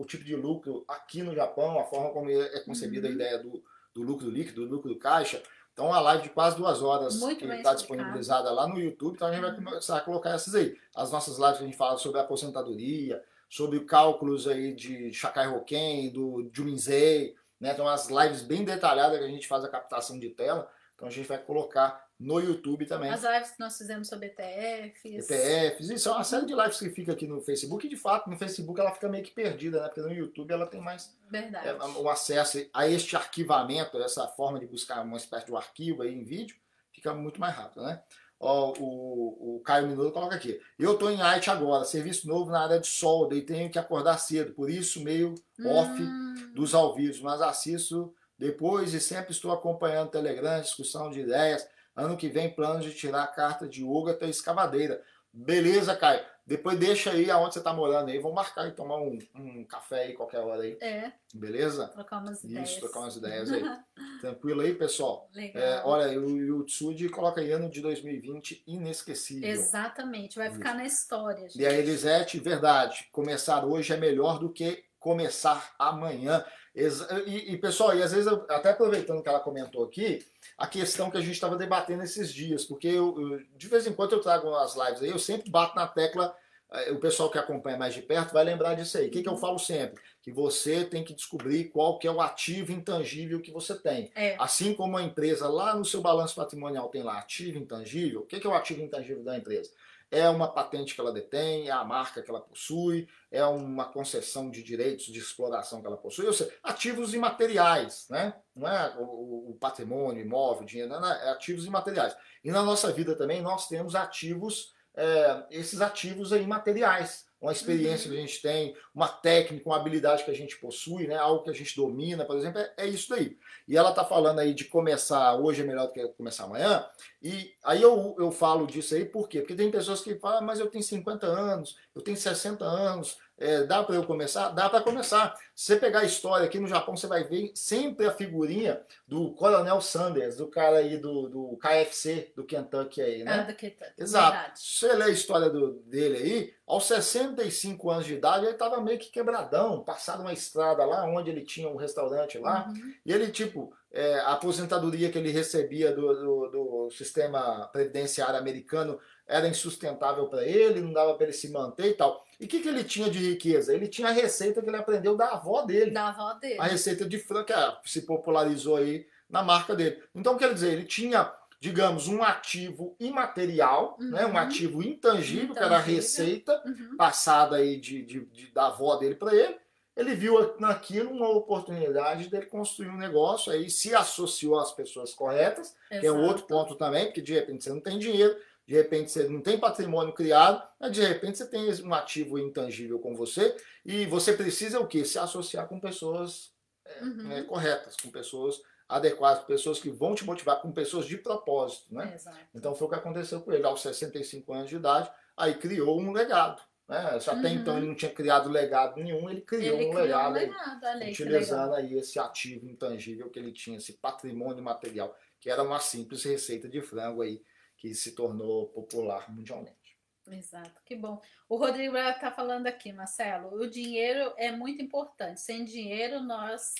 o 0.00 0.04
tipo 0.04 0.24
de 0.24 0.36
lucro 0.36 0.84
aqui 0.88 1.22
no 1.22 1.34
Japão, 1.34 1.78
a 1.78 1.84
forma 1.84 2.10
como 2.10 2.30
é 2.30 2.60
concebida 2.60 3.06
uhum. 3.06 3.12
a 3.12 3.16
ideia 3.16 3.38
do, 3.38 3.62
do 3.94 4.02
lucro 4.02 4.28
líquido, 4.30 4.66
do 4.66 4.74
lucro 4.74 4.96
caixa. 4.96 5.42
Então, 5.72 5.86
uma 5.86 6.00
live 6.00 6.24
de 6.24 6.30
quase 6.30 6.56
duas 6.56 6.82
horas 6.82 7.20
Muito 7.20 7.38
que 7.38 7.46
está 7.46 7.72
disponibilizada 7.72 8.50
lá 8.50 8.66
no 8.66 8.80
YouTube. 8.80 9.14
Então, 9.14 9.28
a 9.28 9.32
gente 9.32 9.40
vai 9.40 9.50
uhum. 9.50 9.64
começar 9.64 9.96
a 9.96 10.00
colocar 10.00 10.30
essas 10.30 10.54
aí. 10.54 10.76
As 10.94 11.12
nossas 11.12 11.38
lives 11.38 11.58
que 11.58 11.62
a 11.62 11.66
gente 11.66 11.76
fala 11.76 11.96
sobre 11.98 12.20
aposentadoria, 12.20 13.22
sobre 13.48 13.78
cálculos 13.84 14.48
aí 14.48 14.74
de 14.74 15.12
Shakai 15.12 15.46
Hoken, 15.46 16.10
do 16.10 16.50
Juminzei, 16.52 17.36
né? 17.60 17.72
Então, 17.72 17.86
as 17.86 18.08
lives 18.08 18.42
bem 18.42 18.64
detalhadas 18.64 19.18
que 19.18 19.24
a 19.24 19.28
gente 19.28 19.46
faz 19.46 19.64
a 19.64 19.68
captação 19.68 20.18
de 20.18 20.30
tela. 20.30 20.68
Então, 20.96 21.06
a 21.06 21.10
gente 21.12 21.28
vai 21.28 21.38
colocar 21.38 22.07
no 22.18 22.40
YouTube 22.40 22.84
também. 22.84 23.10
As 23.10 23.22
lives 23.22 23.52
que 23.52 23.60
nós 23.60 23.78
fizemos 23.78 24.08
sobre 24.08 24.26
ETFs. 24.26 25.30
ETFs, 25.30 25.90
isso 25.90 26.08
é 26.08 26.12
uma 26.12 26.24
série 26.24 26.46
de 26.46 26.54
lives 26.54 26.78
que 26.78 26.90
fica 26.90 27.12
aqui 27.12 27.28
no 27.28 27.40
Facebook. 27.40 27.86
E 27.86 27.90
de 27.90 27.96
fato, 27.96 28.28
no 28.28 28.36
Facebook 28.36 28.80
ela 28.80 28.92
fica 28.92 29.08
meio 29.08 29.22
que 29.22 29.30
perdida, 29.30 29.80
né? 29.80 29.86
Porque 29.86 30.00
no 30.00 30.12
YouTube 30.12 30.50
ela 30.50 30.66
tem 30.66 30.80
mais 30.80 31.16
Verdade. 31.30 31.68
É, 31.68 31.74
o 31.74 32.08
acesso 32.08 32.58
a 32.72 32.88
este 32.88 33.14
arquivamento, 33.14 33.98
essa 33.98 34.26
forma 34.28 34.58
de 34.58 34.66
buscar 34.66 35.02
uma 35.04 35.16
espécie 35.16 35.46
de 35.46 35.52
um 35.52 35.56
arquivo 35.56 36.02
aí 36.02 36.12
em 36.12 36.24
vídeo, 36.24 36.56
fica 36.92 37.14
muito 37.14 37.40
mais 37.40 37.54
rápido, 37.54 37.82
né? 37.82 38.02
Ó, 38.40 38.72
o, 38.78 39.56
o 39.56 39.60
Caio 39.60 39.88
Minuto 39.88 40.12
coloca 40.12 40.34
aqui. 40.34 40.60
Eu 40.78 40.94
estou 40.94 41.10
em 41.10 41.20
IT 41.20 41.50
agora, 41.50 41.84
serviço 41.84 42.26
novo 42.26 42.50
na 42.50 42.62
área 42.62 42.80
de 42.80 42.86
solda 42.86 43.34
e 43.34 43.42
tenho 43.42 43.70
que 43.70 43.78
acordar 43.78 44.18
cedo, 44.18 44.54
por 44.54 44.70
isso 44.70 45.02
meio 45.02 45.34
off 45.64 46.00
hum. 46.00 46.52
dos 46.54 46.74
ao 46.74 46.94
vivo, 46.94 47.22
mas 47.24 47.42
assisto 47.42 48.14
depois 48.38 48.94
e 48.94 49.00
sempre 49.00 49.32
estou 49.32 49.50
acompanhando 49.50 50.08
o 50.08 50.12
Telegram, 50.12 50.60
discussão 50.60 51.10
de 51.10 51.20
ideias 51.20 51.68
Ano 51.98 52.16
que 52.16 52.28
vem, 52.28 52.48
planos 52.48 52.84
de 52.84 52.94
tirar 52.94 53.24
a 53.24 53.26
carta 53.26 53.68
de 53.68 53.84
yoga 53.84 54.12
até 54.12 54.28
escavadeira. 54.28 55.02
Beleza, 55.32 55.96
Caio? 55.96 56.24
Depois 56.46 56.78
deixa 56.78 57.10
aí 57.10 57.28
aonde 57.28 57.54
você 57.54 57.60
tá 57.60 57.72
morando 57.72 58.08
aí. 58.08 58.18
Vamos 58.20 58.36
marcar 58.36 58.68
e 58.68 58.72
tomar 58.72 58.98
um, 58.98 59.18
um 59.34 59.64
café 59.64 60.04
aí 60.04 60.14
qualquer 60.14 60.38
hora 60.38 60.62
aí. 60.62 60.78
É. 60.80 61.12
Beleza? 61.34 61.88
Trocar 61.88 62.22
umas 62.22 62.42
ideias. 62.44 62.70
Isso, 62.70 62.80
trocar 62.80 63.00
umas 63.00 63.16
ideias 63.16 63.50
aí. 63.50 63.62
Tranquilo 64.22 64.60
aí, 64.60 64.74
pessoal? 64.74 65.28
Legal. 65.34 65.62
É, 65.62 65.82
olha, 65.84 66.20
o 66.20 66.38
Yutsud 66.38 67.08
coloca 67.10 67.40
aí 67.40 67.50
ano 67.50 67.68
de 67.68 67.80
2020 67.80 68.62
inesquecível. 68.66 69.48
Exatamente, 69.48 70.38
vai 70.38 70.50
ficar 70.50 70.74
na 70.74 70.86
história, 70.86 71.48
gente. 71.48 71.60
E 71.60 71.66
a 71.66 71.72
Elisete, 71.72 72.38
verdade, 72.38 73.08
começar 73.12 73.64
hoje 73.66 73.92
é 73.92 73.96
melhor 73.96 74.38
do 74.38 74.50
que 74.50 74.84
começar 74.98 75.74
amanhã. 75.78 76.44
E, 76.74 77.52
e, 77.52 77.58
pessoal, 77.58 77.96
e 77.96 78.02
às 78.02 78.12
vezes, 78.12 78.26
eu, 78.26 78.44
até 78.48 78.70
aproveitando 78.70 79.22
que 79.22 79.28
ela 79.28 79.40
comentou 79.40 79.84
aqui, 79.84 80.24
a 80.56 80.66
questão 80.66 81.10
que 81.10 81.16
a 81.16 81.20
gente 81.20 81.32
estava 81.32 81.56
debatendo 81.56 82.02
esses 82.02 82.32
dias, 82.32 82.64
porque 82.64 82.88
eu, 82.88 83.20
eu, 83.20 83.40
de 83.56 83.68
vez 83.68 83.86
em 83.86 83.92
quando 83.92 84.12
eu 84.12 84.20
trago 84.20 84.48
umas 84.48 84.76
lives 84.76 85.02
aí, 85.02 85.10
eu 85.10 85.18
sempre 85.18 85.50
bato 85.50 85.74
na 85.74 85.86
tecla, 85.86 86.34
eh, 86.70 86.92
o 86.92 86.98
pessoal 86.98 87.30
que 87.30 87.38
acompanha 87.38 87.78
mais 87.78 87.94
de 87.94 88.02
perto 88.02 88.32
vai 88.32 88.44
lembrar 88.44 88.74
disso 88.74 88.98
aí. 88.98 89.08
O 89.08 89.10
que, 89.10 89.22
que 89.22 89.28
eu 89.28 89.32
uhum. 89.32 89.38
falo 89.38 89.58
sempre? 89.58 90.00
Que 90.22 90.30
você 90.30 90.84
tem 90.84 91.02
que 91.02 91.14
descobrir 91.14 91.64
qual 91.70 91.98
que 91.98 92.06
é 92.06 92.10
o 92.10 92.20
ativo 92.20 92.72
intangível 92.72 93.40
que 93.40 93.50
você 93.50 93.74
tem. 93.74 94.10
É. 94.14 94.36
Assim 94.38 94.74
como 94.74 94.96
a 94.96 95.02
empresa 95.02 95.48
lá 95.48 95.74
no 95.74 95.84
seu 95.84 96.00
balanço 96.00 96.34
patrimonial 96.34 96.88
tem 96.88 97.02
lá 97.02 97.18
ativo 97.18 97.58
intangível, 97.58 98.20
o 98.20 98.26
que, 98.26 98.38
que 98.38 98.46
é 98.46 98.50
o 98.50 98.54
ativo 98.54 98.82
intangível 98.82 99.24
da 99.24 99.36
empresa? 99.36 99.70
É 100.10 100.28
uma 100.28 100.48
patente 100.48 100.94
que 100.94 101.00
ela 101.00 101.12
detém, 101.12 101.68
é 101.68 101.70
a 101.70 101.84
marca 101.84 102.22
que 102.22 102.30
ela 102.30 102.40
possui, 102.40 103.08
é 103.30 103.44
uma 103.44 103.84
concessão 103.84 104.50
de 104.50 104.62
direitos 104.62 105.06
de 105.06 105.18
exploração 105.18 105.80
que 105.80 105.86
ela 105.86 105.96
possui, 105.96 106.26
ou 106.26 106.32
seja, 106.32 106.52
ativos 106.62 107.12
imateriais, 107.14 108.06
né? 108.08 108.34
não 108.54 108.68
é 108.68 108.96
o, 108.98 109.56
patrimônio, 109.60 110.22
imóvel, 110.22 110.64
dinheiro, 110.64 110.90
não, 110.90 111.06
é 111.06 111.30
ativos 111.30 111.66
imateriais. 111.66 112.16
E 112.42 112.50
na 112.50 112.62
nossa 112.62 112.92
vida 112.92 113.14
também 113.14 113.42
nós 113.42 113.68
temos 113.68 113.94
ativos, 113.94 114.72
é, 114.96 115.44
esses 115.50 115.80
ativos 115.80 116.32
imateriais, 116.32 117.27
uma 117.40 117.52
experiência 117.52 118.10
que 118.10 118.16
a 118.16 118.20
gente 118.20 118.42
tem, 118.42 118.74
uma 118.94 119.08
técnica, 119.08 119.68
uma 119.68 119.76
habilidade 119.76 120.24
que 120.24 120.30
a 120.30 120.34
gente 120.34 120.58
possui, 120.58 121.06
né? 121.06 121.16
algo 121.16 121.44
que 121.44 121.50
a 121.50 121.54
gente 121.54 121.76
domina, 121.76 122.24
por 122.24 122.36
exemplo, 122.36 122.60
é, 122.60 122.72
é 122.76 122.86
isso 122.86 123.08
daí. 123.10 123.36
E 123.66 123.76
ela 123.76 123.90
está 123.90 124.04
falando 124.04 124.40
aí 124.40 124.52
de 124.52 124.64
começar 124.64 125.36
hoje 125.36 125.62
é 125.62 125.64
melhor 125.64 125.86
do 125.86 125.92
que 125.92 126.06
começar 126.08 126.44
amanhã, 126.44 126.84
e 127.22 127.54
aí 127.64 127.80
eu, 127.80 128.16
eu 128.18 128.32
falo 128.32 128.66
disso 128.66 128.94
aí 128.94 129.04
por 129.04 129.28
quê? 129.28 129.40
Porque 129.40 129.54
tem 129.54 129.70
pessoas 129.70 130.00
que 130.00 130.16
falam, 130.16 130.38
ah, 130.38 130.42
mas 130.42 130.58
eu 130.58 130.68
tenho 130.68 130.82
50 130.82 131.26
anos, 131.26 131.76
eu 131.94 132.02
tenho 132.02 132.16
60 132.16 132.64
anos, 132.64 133.18
é, 133.38 133.62
dá 133.62 133.84
para 133.84 133.94
eu 133.94 134.04
começar? 134.04 134.48
Dá 134.50 134.68
para 134.68 134.80
começar. 134.80 135.34
Se 135.54 135.66
você 135.66 135.76
pegar 135.76 136.00
a 136.00 136.04
história 136.04 136.44
aqui 136.44 136.58
no 136.58 136.66
Japão, 136.66 136.96
você 136.96 137.06
vai 137.06 137.22
ver 137.22 137.52
sempre 137.54 138.06
a 138.06 138.12
figurinha 138.12 138.80
do 139.06 139.32
Coronel 139.32 139.80
Sanders, 139.80 140.36
do 140.36 140.48
cara 140.48 140.78
aí 140.78 140.96
do, 140.96 141.28
do 141.28 141.58
KFC, 141.58 142.32
do 142.34 142.44
Kentucky 142.44 143.00
aí, 143.00 143.22
né? 143.22 143.40
Ah, 143.40 143.42
do 143.42 143.54
Kentucky. 143.54 143.92
Exato. 143.96 144.32
Verdade. 144.32 144.60
Se 144.60 144.78
você 144.78 144.92
ler 144.92 145.04
a 145.04 145.08
história 145.08 145.48
do, 145.48 145.74
dele 145.82 146.16
aí, 146.16 146.54
aos 146.66 146.84
65 146.86 147.90
anos 147.90 148.06
de 148.06 148.14
idade, 148.14 148.44
ele 148.44 148.52
estava 148.52 148.80
meio 148.80 148.98
que 148.98 149.10
quebradão, 149.10 149.84
passado 149.84 150.20
uma 150.20 150.32
estrada 150.32 150.84
lá, 150.84 151.04
onde 151.04 151.30
ele 151.30 151.42
tinha 151.42 151.68
um 151.68 151.76
restaurante 151.76 152.38
lá, 152.38 152.66
uhum. 152.68 152.92
e 153.06 153.12
ele, 153.12 153.28
tipo, 153.28 153.72
é, 153.92 154.18
a 154.20 154.32
aposentadoria 154.32 155.10
que 155.10 155.18
ele 155.18 155.30
recebia 155.30 155.92
do, 155.92 156.12
do, 156.12 156.48
do 156.48 156.90
sistema 156.90 157.68
previdenciário 157.68 158.36
americano 158.36 158.98
era 159.26 159.48
insustentável 159.48 160.26
para 160.28 160.44
ele, 160.44 160.80
não 160.80 160.92
dava 160.92 161.14
para 161.14 161.24
ele 161.24 161.32
se 161.32 161.50
manter 161.50 161.90
e 161.90 161.94
tal. 161.94 162.26
E 162.40 162.44
o 162.44 162.48
que, 162.48 162.60
que 162.60 162.68
ele 162.68 162.84
tinha 162.84 163.10
de 163.10 163.18
riqueza? 163.18 163.74
Ele 163.74 163.88
tinha 163.88 164.08
a 164.08 164.12
receita 164.12 164.62
que 164.62 164.68
ele 164.68 164.76
aprendeu 164.76 165.16
da 165.16 165.30
avó 165.32 165.62
dele. 165.62 165.90
Da 165.90 166.08
avó 166.08 166.34
dele. 166.34 166.60
A 166.60 166.64
receita 166.64 167.04
de 167.04 167.18
frango 167.18 167.46
que 167.46 167.52
é, 167.52 167.76
se 167.84 168.02
popularizou 168.02 168.76
aí 168.76 169.06
na 169.28 169.42
marca 169.42 169.74
dele. 169.74 170.00
Então, 170.14 170.36
quer 170.36 170.54
dizer, 170.54 170.72
ele 170.72 170.84
tinha, 170.84 171.32
digamos, 171.60 172.06
um 172.06 172.22
ativo 172.22 172.96
imaterial, 173.00 173.96
uhum. 174.00 174.10
né, 174.10 174.24
um 174.24 174.38
ativo 174.38 174.82
intangível, 174.82 175.44
intangível. 175.44 175.54
que 175.54 175.62
era 175.62 175.76
a 175.76 175.80
receita 175.80 176.62
uhum. 176.64 176.96
passada 176.96 177.56
aí 177.56 177.76
de, 177.76 178.02
de, 178.02 178.24
de, 178.26 178.52
da 178.52 178.68
avó 178.68 178.96
dele 178.96 179.16
para 179.16 179.34
ele. 179.34 179.56
Ele 179.96 180.14
viu 180.14 180.54
naquilo 180.60 181.10
uma 181.10 181.28
oportunidade 181.28 182.28
dele 182.28 182.46
construir 182.46 182.88
um 182.88 182.96
negócio, 182.96 183.50
aí 183.50 183.68
se 183.68 183.92
associou 183.96 184.56
às 184.60 184.70
pessoas 184.70 185.12
corretas, 185.12 185.74
Exato. 185.90 186.00
que 186.00 186.06
é 186.06 186.12
outro 186.12 186.46
ponto 186.46 186.76
também, 186.76 187.06
porque 187.06 187.20
de 187.20 187.34
repente 187.34 187.64
você 187.64 187.70
não 187.70 187.80
tem 187.80 187.98
dinheiro, 187.98 188.36
de 188.68 188.74
repente 188.74 189.10
você 189.10 189.26
não 189.26 189.40
tem 189.40 189.58
patrimônio 189.58 190.12
criado, 190.12 190.62
mas 190.78 190.92
de 190.92 191.00
repente 191.00 191.38
você 191.38 191.46
tem 191.46 191.72
um 191.82 191.94
ativo 191.94 192.38
intangível 192.38 192.98
com 192.98 193.16
você 193.16 193.56
e 193.82 194.04
você 194.04 194.34
precisa 194.34 194.78
o 194.78 194.86
quê? 194.86 195.06
Se 195.06 195.18
associar 195.18 195.66
com 195.66 195.80
pessoas 195.80 196.52
é, 196.84 197.02
uhum. 197.02 197.28
né, 197.28 197.42
corretas, 197.44 197.96
com 197.96 198.10
pessoas 198.10 198.60
adequadas, 198.86 199.40
com 199.40 199.46
pessoas 199.46 199.80
que 199.80 199.88
vão 199.88 200.14
te 200.14 200.22
motivar, 200.22 200.60
com 200.60 200.70
pessoas 200.70 201.06
de 201.06 201.16
propósito, 201.16 201.94
né? 201.94 202.12
Exato. 202.14 202.36
Então 202.54 202.74
foi 202.74 202.86
o 202.86 202.90
que 202.90 202.96
aconteceu 202.96 203.40
com 203.40 203.52
ele 203.52 203.64
aos 203.64 203.80
65 203.80 204.52
anos 204.52 204.68
de 204.68 204.76
idade, 204.76 205.10
aí 205.34 205.54
criou 205.54 205.98
um 205.98 206.12
legado. 206.12 206.60
Né? 206.86 207.18
Só 207.20 207.32
até 207.32 207.48
uhum. 207.48 207.54
então 207.54 207.78
ele 207.78 207.86
não 207.86 207.94
tinha 207.94 208.12
criado 208.12 208.50
legado 208.50 209.02
nenhum, 209.02 209.30
ele 209.30 209.40
criou 209.40 209.80
ele 209.80 209.86
um 209.86 209.90
criou 209.92 210.04
legado, 210.04 210.30
um 210.30 210.34
legado 210.34 210.84
aí, 210.84 211.10
utilizando 211.10 211.74
aí 211.74 211.98
esse 211.98 212.18
ativo 212.18 212.68
intangível 212.68 213.30
que 213.30 213.38
ele 213.38 213.52
tinha, 213.52 213.78
esse 213.78 213.94
patrimônio 213.94 214.62
material, 214.62 215.16
que 215.40 215.48
era 215.48 215.62
uma 215.62 215.80
simples 215.80 216.22
receita 216.22 216.68
de 216.68 216.82
frango 216.82 217.22
aí 217.22 217.42
que 217.78 217.94
se 217.94 218.12
tornou 218.12 218.68
popular 218.68 219.32
mundialmente. 219.32 219.96
Exato, 220.30 220.82
que 220.84 220.94
bom. 220.94 221.22
O 221.48 221.56
Rodrigo 221.56 221.96
está 221.96 222.30
falando 222.30 222.66
aqui, 222.66 222.92
Marcelo, 222.92 223.54
o 223.54 223.70
dinheiro 223.70 224.34
é 224.36 224.52
muito 224.52 224.82
importante. 224.82 225.40
Sem 225.40 225.64
dinheiro 225.64 226.20
nós 226.20 226.74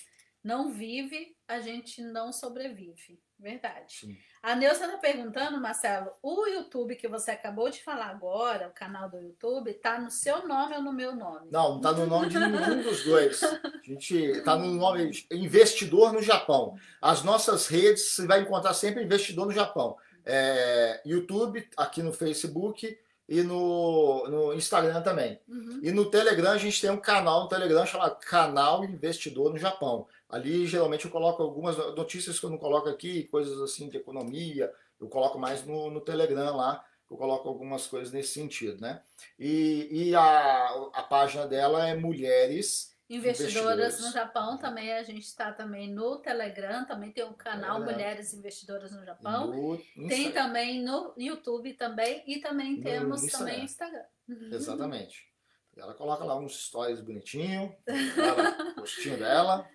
não 0.44 0.70
vive, 0.70 1.34
a 1.46 1.60
gente 1.60 2.02
não 2.02 2.32
sobrevive. 2.32 3.20
Verdade. 3.38 3.94
Sim. 4.00 4.18
A 4.42 4.56
Neuza 4.56 4.84
está 4.84 4.98
perguntando, 4.98 5.60
Marcelo, 5.60 6.10
o 6.20 6.46
YouTube 6.46 6.96
que 6.96 7.06
você 7.06 7.30
acabou 7.30 7.70
de 7.70 7.82
falar 7.82 8.06
agora, 8.06 8.68
o 8.68 8.72
canal 8.72 9.08
do 9.08 9.20
YouTube, 9.20 9.70
está 9.70 10.00
no 10.00 10.10
seu 10.10 10.46
nome 10.46 10.74
ou 10.74 10.82
no 10.82 10.92
meu 10.92 11.14
nome? 11.14 11.48
Não, 11.50 11.70
não 11.70 11.76
está 11.76 11.92
no 11.92 12.06
nome 12.06 12.28
de 12.28 12.38
nenhum 12.38 12.82
dos 12.82 13.04
dois. 13.04 13.42
A 13.42 13.60
gente 13.84 14.16
está 14.16 14.56
no 14.56 14.74
nome 14.74 15.12
Investidor 15.30 16.12
no 16.12 16.20
Japão. 16.20 16.76
As 17.00 17.22
nossas 17.22 17.68
redes, 17.68 18.02
você 18.10 18.26
vai 18.26 18.40
encontrar 18.40 18.74
sempre 18.74 19.04
Investidor 19.04 19.46
no 19.46 19.52
Japão 19.52 19.96
é, 20.28 21.00
YouTube, 21.06 21.66
aqui 21.76 22.02
no 22.02 22.12
Facebook 22.12 22.98
e 23.28 23.42
no, 23.42 24.28
no 24.28 24.54
Instagram 24.54 25.02
também. 25.02 25.40
Uhum. 25.48 25.80
E 25.82 25.90
no 25.90 26.10
Telegram, 26.10 26.52
a 26.52 26.58
gente 26.58 26.80
tem 26.80 26.90
um 26.90 27.00
canal 27.00 27.42
no 27.42 27.48
Telegram 27.48 27.84
chamado 27.86 28.18
Canal 28.20 28.84
Investidor 28.84 29.50
no 29.50 29.58
Japão. 29.58 30.06
Ali, 30.28 30.66
geralmente, 30.66 31.06
eu 31.06 31.10
coloco 31.10 31.42
algumas 31.42 31.76
notícias 31.96 32.38
que 32.38 32.44
eu 32.44 32.50
não 32.50 32.58
coloco 32.58 32.88
aqui, 32.88 33.24
coisas 33.24 33.58
assim 33.60 33.88
de 33.88 33.96
economia, 33.96 34.72
eu 35.00 35.08
coloco 35.08 35.38
mais 35.38 35.64
no, 35.64 35.90
no 35.90 36.00
Telegram 36.00 36.54
lá, 36.54 36.84
eu 37.10 37.16
coloco 37.16 37.48
algumas 37.48 37.86
coisas 37.86 38.12
nesse 38.12 38.34
sentido, 38.34 38.80
né? 38.80 39.00
E, 39.38 39.88
e 39.90 40.14
a, 40.14 40.90
a 40.92 41.02
página 41.02 41.46
dela 41.46 41.88
é 41.88 41.94
Mulheres 41.94 42.94
Investidoras, 43.08 44.00
no 44.00 44.10
Japão 44.12 44.58
também, 44.58 44.92
a 44.92 45.02
gente 45.02 45.24
está 45.24 45.50
também 45.50 45.90
no 45.90 46.18
Telegram, 46.18 46.84
também 46.84 47.10
tem 47.10 47.24
o 47.24 47.28
um 47.28 47.32
canal 47.32 47.82
é. 47.82 47.84
Mulheres 47.84 48.34
Investidoras 48.34 48.92
no 48.92 49.02
Japão. 49.02 49.46
No 49.46 50.08
tem 50.08 50.30
também 50.30 50.82
no 50.82 51.14
YouTube 51.16 51.72
também 51.72 52.22
e 52.26 52.38
também 52.38 52.80
temos 52.80 53.22
no 53.22 53.30
também 53.30 53.62
o 53.62 53.64
Instagram. 53.64 54.04
Exatamente. 54.52 55.26
Ela 55.74 55.94
coloca 55.94 56.24
lá 56.24 56.36
uns 56.36 56.66
stories 56.66 57.00
bonitinho, 57.00 57.74
o 58.76 58.80
rostinho 58.80 59.16
dela. 59.16 59.66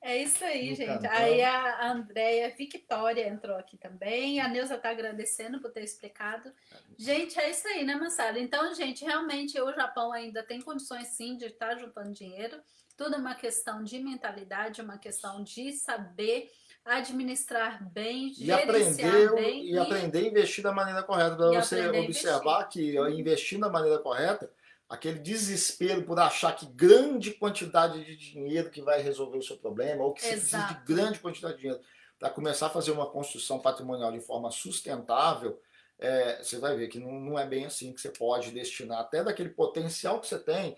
É 0.00 0.16
isso 0.16 0.44
aí, 0.44 0.74
gente. 0.74 1.06
Aí 1.06 1.42
a 1.42 1.92
Andréia 1.92 2.52
Victoria 2.56 3.28
entrou 3.28 3.56
aqui 3.56 3.76
também. 3.76 4.40
A 4.40 4.48
Neuza 4.48 4.74
está 4.74 4.90
agradecendo 4.90 5.60
por 5.60 5.70
ter 5.70 5.82
explicado. 5.82 6.52
Gente, 6.98 7.38
é 7.38 7.50
isso 7.50 7.66
aí, 7.68 7.84
né, 7.84 7.94
Massara? 7.94 8.38
Então, 8.38 8.74
gente, 8.74 9.04
realmente 9.04 9.60
o 9.60 9.72
Japão 9.72 10.12
ainda 10.12 10.42
tem 10.42 10.60
condições 10.60 11.08
sim 11.08 11.36
de 11.36 11.46
estar 11.46 11.70
tá 11.70 11.76
juntando 11.76 12.12
dinheiro. 12.12 12.60
Tudo 12.96 13.14
é 13.14 13.18
uma 13.18 13.34
questão 13.34 13.82
de 13.82 13.98
mentalidade, 13.98 14.82
uma 14.82 14.98
questão 14.98 15.42
de 15.42 15.72
saber 15.72 16.50
administrar 16.84 17.82
bem, 17.92 18.32
e 18.36 18.50
aprender, 18.50 19.32
bem. 19.34 19.64
E, 19.64 19.72
e, 19.72 19.78
aprender 19.78 20.18
a 20.18 20.28
investir 20.28 20.64
da 20.64 20.72
maneira 20.72 21.02
correta. 21.02 21.36
Para 21.36 21.62
você 21.62 21.88
observar 21.88 22.68
que 22.68 22.96
investir 23.16 23.58
da 23.58 23.68
maneira 23.68 23.98
correta, 23.98 24.50
aquele 24.92 25.18
desespero 25.18 26.02
por 26.02 26.20
achar 26.20 26.54
que 26.54 26.66
grande 26.66 27.30
quantidade 27.30 28.04
de 28.04 28.14
dinheiro 28.14 28.68
que 28.68 28.82
vai 28.82 29.00
resolver 29.00 29.38
o 29.38 29.42
seu 29.42 29.56
problema, 29.56 30.04
ou 30.04 30.12
que 30.12 30.20
você 30.20 30.32
precisa 30.32 30.66
de 30.66 30.84
grande 30.84 31.18
quantidade 31.18 31.54
de 31.54 31.60
dinheiro 31.62 31.82
para 32.18 32.28
começar 32.28 32.66
a 32.66 32.70
fazer 32.70 32.90
uma 32.90 33.08
construção 33.08 33.58
patrimonial 33.58 34.12
de 34.12 34.20
forma 34.20 34.50
sustentável, 34.50 35.58
é, 35.98 36.42
você 36.42 36.58
vai 36.58 36.76
ver 36.76 36.88
que 36.88 36.98
não, 36.98 37.10
não 37.10 37.38
é 37.38 37.46
bem 37.46 37.64
assim 37.64 37.90
que 37.94 38.02
você 38.02 38.10
pode 38.10 38.50
destinar 38.50 39.00
até 39.00 39.24
daquele 39.24 39.48
potencial 39.48 40.20
que 40.20 40.26
você 40.26 40.38
tem, 40.38 40.76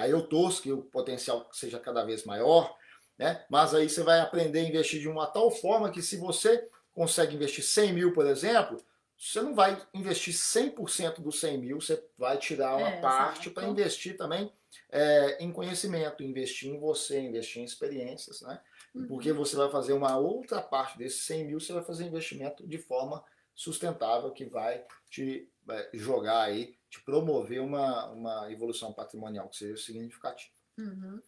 aí 0.00 0.10
eu 0.10 0.22
torço 0.22 0.62
que 0.62 0.72
o 0.72 0.80
potencial 0.80 1.46
seja 1.52 1.78
cada 1.78 2.02
vez 2.02 2.24
maior, 2.24 2.74
né? 3.18 3.44
mas 3.50 3.74
aí 3.74 3.90
você 3.90 4.02
vai 4.02 4.20
aprender 4.20 4.60
a 4.60 4.68
investir 4.68 5.00
de 5.00 5.08
uma 5.08 5.26
tal 5.26 5.50
forma 5.50 5.90
que 5.90 6.00
se 6.00 6.16
você 6.16 6.66
consegue 6.94 7.34
investir 7.34 7.62
100 7.62 7.92
mil, 7.92 8.14
por 8.14 8.26
exemplo, 8.26 8.82
você 9.20 9.42
não 9.42 9.54
vai 9.54 9.80
investir 9.92 10.32
100% 10.32 11.20
dos 11.20 11.40
100 11.40 11.58
mil, 11.58 11.78
você 11.78 12.02
vai 12.16 12.38
tirar 12.38 12.76
uma 12.76 12.88
é, 12.88 13.00
parte 13.02 13.50
para 13.50 13.68
investir 13.68 14.16
também 14.16 14.50
é, 14.90 15.44
em 15.44 15.52
conhecimento, 15.52 16.22
investir 16.22 16.70
em 16.70 16.80
você, 16.80 17.20
investir 17.20 17.60
em 17.60 17.64
experiências, 17.66 18.40
né? 18.40 18.58
Uhum. 18.94 19.06
Porque 19.06 19.30
você 19.30 19.54
vai 19.56 19.70
fazer 19.70 19.92
uma 19.92 20.16
outra 20.16 20.62
parte 20.62 20.96
desses 20.96 21.22
100 21.26 21.44
mil, 21.44 21.60
você 21.60 21.70
vai 21.74 21.84
fazer 21.84 22.06
investimento 22.06 22.66
de 22.66 22.78
forma 22.78 23.22
sustentável 23.54 24.32
que 24.32 24.46
vai 24.46 24.86
te 25.10 25.52
é, 25.68 25.90
jogar 25.92 26.44
aí 26.44 26.74
de 26.88 27.02
promover 27.02 27.60
uma, 27.60 28.06
uma 28.06 28.50
evolução 28.50 28.90
patrimonial 28.90 29.50
que 29.50 29.56
seja 29.58 29.76
significativa. 29.76 30.50
Uhum. 30.78 31.20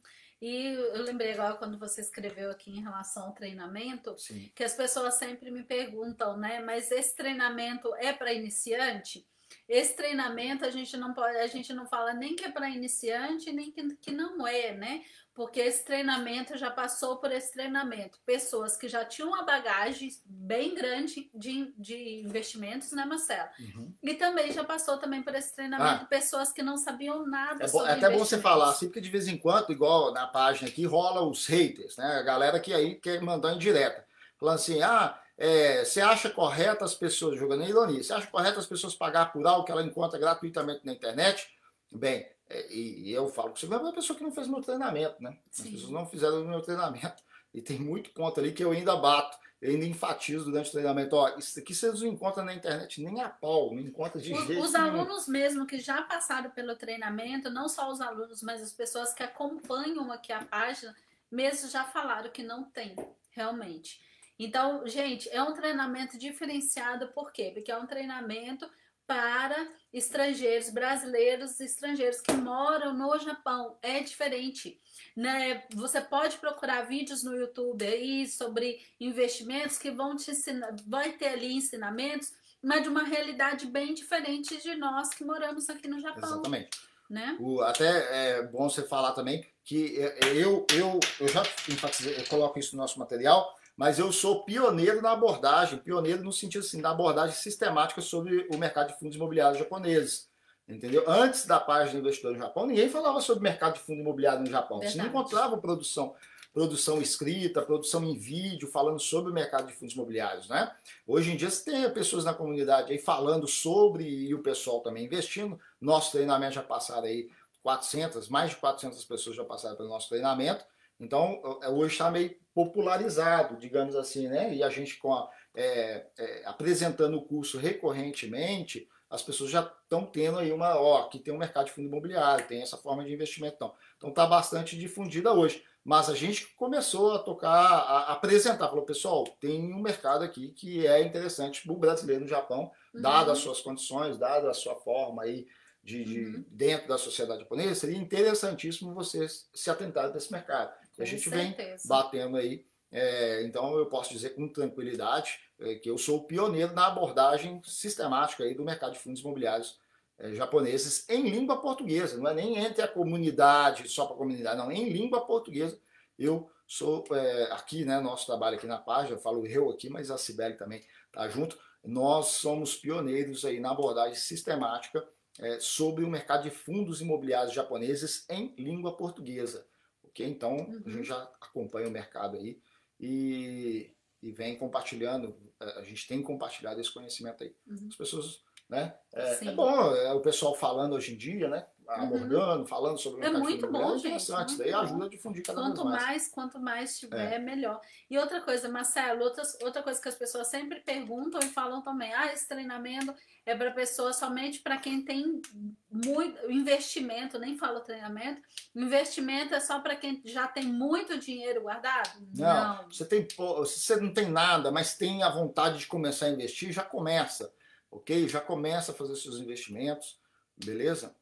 E 0.42 0.74
eu 0.74 1.04
lembrei 1.04 1.34
agora 1.34 1.54
quando 1.54 1.78
você 1.78 2.00
escreveu 2.00 2.50
aqui 2.50 2.72
em 2.72 2.82
relação 2.82 3.26
ao 3.26 3.32
treinamento, 3.32 4.18
Sim. 4.18 4.50
que 4.52 4.64
as 4.64 4.74
pessoas 4.74 5.14
sempre 5.14 5.52
me 5.52 5.62
perguntam, 5.62 6.36
né? 6.36 6.60
Mas 6.60 6.90
esse 6.90 7.14
treinamento 7.14 7.94
é 7.94 8.12
para 8.12 8.32
iniciante? 8.32 9.24
Esse 9.68 9.94
treinamento 9.94 10.64
a 10.64 10.70
gente 10.70 10.96
não 10.96 11.14
pode, 11.14 11.36
a 11.36 11.46
gente 11.46 11.72
não 11.72 11.86
fala 11.86 12.12
nem 12.12 12.34
que 12.34 12.44
é 12.44 12.50
para 12.50 12.68
iniciante, 12.68 13.52
nem 13.52 13.70
que, 13.70 13.94
que 13.96 14.10
não 14.10 14.44
é, 14.44 14.74
né? 14.74 15.04
Porque 15.34 15.60
esse 15.60 15.82
treinamento 15.84 16.58
já 16.58 16.70
passou 16.70 17.16
por 17.16 17.32
esse 17.32 17.52
treinamento. 17.52 18.18
Pessoas 18.26 18.76
que 18.76 18.86
já 18.86 19.02
tinham 19.04 19.28
uma 19.30 19.44
bagagem 19.44 20.10
bem 20.26 20.74
grande 20.74 21.30
de, 21.34 21.72
de 21.78 22.20
investimentos, 22.20 22.92
né, 22.92 23.04
Marcelo? 23.06 23.48
Uhum. 23.58 23.94
E 24.02 24.12
também 24.14 24.52
já 24.52 24.62
passou 24.62 24.98
também 24.98 25.22
por 25.22 25.34
esse 25.34 25.54
treinamento 25.54 26.04
Ah. 26.04 26.06
pessoas 26.06 26.52
que 26.52 26.62
não 26.62 26.76
sabiam 26.76 27.26
nada 27.26 27.64
É, 27.64 27.66
bom- 27.66 27.78
sobre 27.78 27.90
é 27.90 27.94
até 27.94 28.10
bom 28.10 28.18
você 28.18 28.38
falar 28.38 28.70
assim, 28.70 28.86
porque 28.86 29.00
de 29.00 29.08
vez 29.10 29.26
em 29.26 29.38
quando, 29.38 29.72
igual 29.72 30.12
na 30.12 30.26
página 30.26 30.68
aqui, 30.68 30.84
rola 30.84 31.22
os 31.22 31.46
haters, 31.46 31.96
né? 31.96 32.18
A 32.18 32.22
galera 32.22 32.60
que 32.60 32.74
aí 32.74 32.96
quer 32.96 33.20
mandar 33.22 33.54
em 33.54 33.58
direta. 33.58 34.04
Falando 34.38 34.56
assim, 34.56 34.82
ah, 34.82 35.18
é, 35.38 35.82
você 35.84 36.00
acha 36.02 36.28
correto 36.28 36.84
as 36.84 36.94
pessoas, 36.94 37.38
jogando 37.38 37.64
ironia, 37.64 38.02
você 38.02 38.12
acha 38.12 38.26
correto 38.26 38.58
as 38.58 38.66
pessoas 38.66 38.94
pagar 38.94 39.32
por 39.32 39.46
algo 39.46 39.64
que 39.64 39.72
ela 39.72 39.82
encontra 39.82 40.18
gratuitamente 40.18 40.84
na 40.84 40.92
internet? 40.92 41.48
Bem, 41.90 42.20
é, 42.20 42.32
e, 42.70 43.08
e 43.08 43.12
eu 43.12 43.28
falo 43.28 43.52
que 43.52 43.60
você 43.60 43.72
é 43.72 43.76
uma 43.76 43.92
pessoa 43.92 44.16
que 44.16 44.24
não 44.24 44.32
fez 44.32 44.48
meu 44.48 44.60
treinamento, 44.60 45.22
né? 45.22 45.38
As 45.50 45.56
Sim. 45.56 45.72
pessoas 45.72 45.90
não 45.90 46.06
fizeram 46.06 46.42
o 46.42 46.48
meu 46.48 46.60
treinamento. 46.60 47.22
E 47.54 47.60
tem 47.60 47.78
muito 47.78 48.10
ponto 48.10 48.40
ali 48.40 48.52
que 48.52 48.64
eu 48.64 48.70
ainda 48.70 48.96
bato, 48.96 49.36
eu 49.60 49.70
ainda 49.70 49.84
enfatizo 49.84 50.46
durante 50.46 50.68
o 50.68 50.72
treinamento. 50.72 51.14
Ó, 51.14 51.36
isso 51.36 51.58
aqui 51.58 51.74
vocês 51.74 52.00
não 52.00 52.08
encontram 52.08 52.44
na 52.44 52.54
internet 52.54 53.02
nem 53.02 53.20
a 53.20 53.28
pau, 53.28 53.72
não 53.74 53.80
encontra 53.80 54.20
de 54.20 54.32
Os, 54.32 54.46
jeito 54.46 54.62
os 54.62 54.72
nenhum. 54.72 54.86
alunos 54.86 55.28
mesmo 55.28 55.66
que 55.66 55.78
já 55.78 56.02
passaram 56.02 56.50
pelo 56.50 56.74
treinamento, 56.76 57.50
não 57.50 57.68
só 57.68 57.90
os 57.90 58.00
alunos, 58.00 58.42
mas 58.42 58.62
as 58.62 58.72
pessoas 58.72 59.12
que 59.12 59.22
acompanham 59.22 60.10
aqui 60.10 60.32
a 60.32 60.44
página, 60.44 60.94
mesmo 61.30 61.68
já 61.68 61.84
falaram 61.84 62.30
que 62.30 62.42
não 62.42 62.64
tem, 62.64 62.96
realmente. 63.30 64.00
Então, 64.38 64.86
gente, 64.86 65.28
é 65.28 65.42
um 65.42 65.52
treinamento 65.52 66.18
diferenciado, 66.18 67.08
por 67.08 67.32
quê? 67.32 67.50
Porque 67.54 67.70
é 67.70 67.76
um 67.76 67.86
treinamento 67.86 68.68
para 69.12 69.68
estrangeiros, 69.92 70.70
brasileiros 70.70 71.60
e 71.60 71.64
estrangeiros 71.64 72.22
que 72.22 72.32
moram 72.32 72.94
no 72.94 73.18
Japão. 73.18 73.76
É 73.82 74.00
diferente. 74.00 74.80
Né? 75.14 75.64
Você 75.74 76.00
pode 76.00 76.38
procurar 76.38 76.86
vídeos 76.86 77.22
no 77.22 77.36
YouTube 77.36 77.84
aí 77.84 78.26
sobre 78.26 78.80
investimentos 78.98 79.76
que 79.76 79.90
vão 79.90 80.16
te 80.16 80.30
ensinar, 80.30 80.74
vai 80.86 81.12
ter 81.12 81.28
ali 81.28 81.52
ensinamentos 81.52 82.32
mas 82.64 82.84
de 82.84 82.88
uma 82.88 83.02
realidade 83.02 83.66
bem 83.66 83.92
diferente 83.92 84.56
de 84.62 84.76
nós 84.76 85.08
que 85.10 85.24
moramos 85.24 85.68
aqui 85.68 85.88
no 85.88 85.98
Japão, 85.98 86.22
Exatamente. 86.30 86.70
né? 87.10 87.36
O- 87.40 87.60
até 87.60 88.36
é 88.38 88.42
bom 88.44 88.70
você 88.70 88.82
falar 88.86 89.12
também 89.14 89.44
que 89.64 90.00
é, 90.00 90.16
eu, 90.32 90.64
eu, 90.72 91.00
eu 91.18 91.26
já 91.28 91.42
enfatizei, 91.68 92.16
eu 92.16 92.24
coloco 92.26 92.60
isso 92.60 92.76
no 92.76 92.82
nosso 92.82 93.00
material, 93.00 93.52
mas 93.82 93.98
eu 93.98 94.12
sou 94.12 94.44
pioneiro 94.44 95.02
na 95.02 95.10
abordagem, 95.10 95.76
pioneiro 95.76 96.22
no 96.22 96.32
sentido 96.32 96.64
assim, 96.64 96.80
da 96.80 96.92
abordagem 96.92 97.34
sistemática 97.34 98.00
sobre 98.00 98.46
o 98.54 98.56
mercado 98.56 98.92
de 98.92 98.98
fundos 99.00 99.16
imobiliários 99.16 99.58
japoneses. 99.58 100.30
Entendeu? 100.68 101.02
Antes 101.04 101.46
da 101.46 101.58
página 101.58 101.98
Investidor 101.98 102.30
no 102.30 102.38
Japão, 102.38 102.64
ninguém 102.64 102.88
falava 102.88 103.20
sobre 103.20 103.42
mercado 103.42 103.74
de 103.74 103.80
fundo 103.80 104.00
imobiliário 104.00 104.42
no 104.42 104.46
Japão. 104.48 104.78
Você 104.78 104.84
não 104.84 105.06
Verdade. 105.06 105.08
encontrava 105.08 105.58
produção, 105.58 106.14
produção 106.54 107.02
escrita, 107.02 107.60
produção 107.60 108.04
em 108.04 108.16
vídeo, 108.16 108.68
falando 108.68 109.00
sobre 109.00 109.32
o 109.32 109.34
mercado 109.34 109.66
de 109.66 109.72
fundos 109.72 109.94
imobiliários, 109.94 110.48
né? 110.48 110.72
Hoje 111.04 111.32
em 111.32 111.36
dia 111.36 111.50
você 111.50 111.64
tem 111.68 111.90
pessoas 111.90 112.24
na 112.24 112.32
comunidade 112.32 112.92
aí 112.92 112.98
falando 112.98 113.48
sobre 113.48 114.04
e 114.04 114.32
o 114.32 114.44
pessoal 114.44 114.78
também 114.78 115.06
investindo. 115.06 115.58
Nosso 115.80 116.12
treinamento 116.12 116.54
já 116.54 116.62
passaram 116.62 117.08
aí 117.08 117.28
400, 117.64 118.28
mais 118.28 118.50
de 118.50 118.56
400 118.58 119.04
pessoas 119.06 119.34
já 119.34 119.44
passaram 119.44 119.74
pelo 119.74 119.88
nosso 119.88 120.08
treinamento. 120.08 120.64
Então, 121.00 121.58
eh, 121.62 121.68
hoje 121.68 121.94
está 121.94 122.08
meio 122.12 122.40
popularizado, 122.54 123.56
digamos 123.56 123.94
assim, 123.96 124.28
né? 124.28 124.54
E 124.54 124.62
a 124.62 124.68
gente 124.70 124.96
com 124.98 125.12
a, 125.12 125.28
é, 125.54 126.06
é, 126.18 126.42
apresentando 126.46 127.16
o 127.16 127.22
curso 127.24 127.58
recorrentemente, 127.58 128.88
as 129.10 129.22
pessoas 129.22 129.50
já 129.50 129.60
estão 129.60 130.06
tendo 130.06 130.38
aí 130.38 130.50
uma, 130.52 130.80
ó, 130.80 131.02
aqui 131.02 131.18
tem 131.18 131.34
um 131.34 131.38
mercado 131.38 131.66
de 131.66 131.72
fundo 131.72 131.86
imobiliário, 131.88 132.46
tem 132.46 132.62
essa 132.62 132.78
forma 132.78 133.04
de 133.04 133.12
investimento. 133.12 133.56
Então, 133.56 133.74
então 133.98 134.10
está 134.10 134.26
bastante 134.26 134.76
difundida 134.78 135.32
hoje. 135.32 135.62
Mas 135.84 136.08
a 136.08 136.14
gente 136.14 136.46
começou 136.54 137.12
a 137.12 137.18
tocar, 137.18 137.50
a 137.50 138.12
apresentar, 138.12 138.68
falou, 138.68 138.84
pessoal, 138.84 139.24
tem 139.40 139.74
um 139.74 139.82
mercado 139.82 140.22
aqui 140.24 140.52
que 140.52 140.86
é 140.86 141.02
interessante 141.02 141.62
para 141.62 141.72
o 141.72 141.76
brasileiro 141.76 142.22
no 142.22 142.28
Japão, 142.28 142.70
Uhum. 142.94 143.02
as 143.06 143.38
suas 143.38 143.60
condições, 143.60 144.16
dado 144.18 144.48
a 144.48 144.54
sua 144.54 144.76
forma 144.76 145.22
aí 145.24 145.46
de, 145.82 146.04
de- 146.04 146.20
Uhum. 146.26 146.44
dentro 146.48 146.86
da 146.88 146.96
sociedade 146.96 147.40
japonesa, 147.40 147.74
seria 147.74 147.96
interessantíssimo 147.98 148.94
vocês 148.94 149.48
se 149.52 149.68
atentarem 149.70 150.12
desse 150.12 150.30
mercado. 150.30 150.72
E 150.94 150.96
Com 150.96 151.02
a 151.02 151.06
gente 151.06 151.28
vem 151.28 151.54
certeza. 151.54 151.88
batendo 151.88 152.36
aí. 152.36 152.64
é, 152.90 153.42
então 153.44 153.76
eu 153.76 153.86
posso 153.86 154.12
dizer 154.12 154.30
com 154.30 154.46
tranquilidade 154.48 155.40
é, 155.58 155.76
que 155.76 155.88
eu 155.90 155.96
sou 155.96 156.18
o 156.18 156.24
pioneiro 156.24 156.74
na 156.74 156.86
abordagem 156.86 157.60
sistemática 157.64 158.44
aí 158.44 158.54
do 158.54 158.64
mercado 158.64 158.92
de 158.92 158.98
fundos 158.98 159.20
imobiliários 159.22 159.80
é, 160.18 160.34
japoneses 160.34 161.08
em 161.08 161.28
língua 161.28 161.60
portuguesa. 161.60 162.18
Não 162.18 162.30
é 162.30 162.34
nem 162.34 162.58
entre 162.58 162.82
a 162.82 162.88
comunidade, 162.88 163.88
só 163.88 164.04
para 164.06 164.14
a 164.14 164.18
comunidade, 164.18 164.58
não. 164.58 164.70
Em 164.70 164.88
língua 164.90 165.24
portuguesa, 165.24 165.78
eu 166.18 166.50
sou 166.66 167.04
é, 167.12 167.44
aqui, 167.52 167.84
né? 167.84 167.98
Nosso 168.00 168.26
trabalho 168.26 168.56
aqui 168.56 168.66
na 168.66 168.78
página, 168.78 169.16
eu 169.16 169.20
falo 169.20 169.46
eu 169.46 169.70
aqui, 169.70 169.88
mas 169.88 170.10
a 170.10 170.18
Sibeli 170.18 170.56
também 170.56 170.84
tá 171.12 171.28
junto. 171.28 171.58
Nós 171.84 172.26
somos 172.28 172.76
pioneiros 172.76 173.44
aí 173.44 173.58
na 173.58 173.72
abordagem 173.72 174.14
sistemática 174.14 175.04
é, 175.40 175.58
sobre 175.58 176.04
o 176.04 176.08
mercado 176.08 176.44
de 176.44 176.50
fundos 176.50 177.00
imobiliários 177.00 177.54
japoneses 177.54 178.24
em 178.28 178.54
língua 178.56 178.96
portuguesa. 178.96 179.66
Ok? 180.12 180.26
Então, 180.26 180.56
Uhum. 180.56 180.82
a 180.86 180.90
gente 180.90 181.04
já 181.04 181.22
acompanha 181.40 181.88
o 181.88 181.90
mercado 181.90 182.36
aí 182.36 182.60
e, 183.00 183.94
e 184.22 184.30
vem 184.30 184.56
compartilhando, 184.56 185.36
a 185.58 185.82
gente 185.82 186.06
tem 186.06 186.22
compartilhado 186.22 186.80
esse 186.80 186.92
conhecimento 186.92 187.42
aí. 187.42 187.54
Uhum. 187.66 187.88
As 187.90 187.96
pessoas, 187.96 188.42
né? 188.68 188.96
É, 189.12 189.48
é 189.48 189.52
bom, 189.52 189.94
é 189.96 190.12
o 190.12 190.20
pessoal 190.20 190.54
falando 190.54 190.94
hoje 190.94 191.14
em 191.14 191.16
dia, 191.16 191.48
né? 191.48 191.66
Abordando, 191.88 192.66
falando 192.66 192.98
sobre 192.98 193.20
o 193.20 193.24
É 193.24 193.24
mercado 193.24 193.42
muito 193.42 193.60
bom, 193.62 193.68
imobiliário, 193.68 193.98
gente, 193.98 194.06
interessante. 194.06 194.48
Isso 194.50 194.58
daí 194.58 194.72
ajuda 194.72 195.04
a 195.04 195.08
difundir 195.08 195.42
cada 195.42 195.60
Quanto 195.60 195.82
vez 195.82 195.84
mais. 195.84 196.02
mais, 196.04 196.28
quanto 196.28 196.60
mais 196.60 196.98
tiver, 196.98 197.38
melhor. 197.38 197.80
E 198.08 198.18
outra 198.18 198.40
coisa, 198.40 198.68
Marcelo, 198.68 199.22
outras, 199.24 199.58
outra 199.62 199.82
coisa 199.82 200.00
que 200.00 200.08
as 200.08 200.14
pessoas 200.14 200.48
sempre 200.48 200.80
perguntam 200.80 201.40
e 201.42 201.48
falam 201.48 201.82
também, 201.82 202.12
ah, 202.14 202.32
esse 202.32 202.46
treinamento 202.48 203.14
é 203.44 203.56
para 203.56 203.70
pessoa 203.72 204.12
somente 204.12 204.60
para 204.60 204.78
quem 204.78 205.04
tem 205.04 205.42
muito 205.90 206.50
investimento, 206.50 207.38
nem 207.38 207.58
falo 207.58 207.80
treinamento. 207.80 208.40
Investimento 208.74 209.54
é 209.54 209.60
só 209.60 209.80
para 209.80 209.96
quem 209.96 210.22
já 210.24 210.46
tem 210.46 210.64
muito 210.64 211.18
dinheiro 211.18 211.62
guardado? 211.62 212.10
Não, 212.34 212.88
Você 212.88 213.04
tem, 213.04 213.26
você 213.36 213.96
não 213.96 214.12
tem 214.12 214.30
nada, 214.30 214.70
mas 214.70 214.96
tem 214.96 215.22
a 215.22 215.30
vontade 215.30 215.78
de 215.78 215.86
começar 215.86 216.26
a 216.26 216.30
investir, 216.30 216.72
já 216.72 216.84
começa, 216.84 217.52
ok? 217.90 218.28
Já 218.28 218.40
começa 218.40 218.92
a 218.92 218.94
fazer 218.94 219.16
seus 219.16 219.38
investimentos, 219.38 220.18
beleza? 220.56 221.14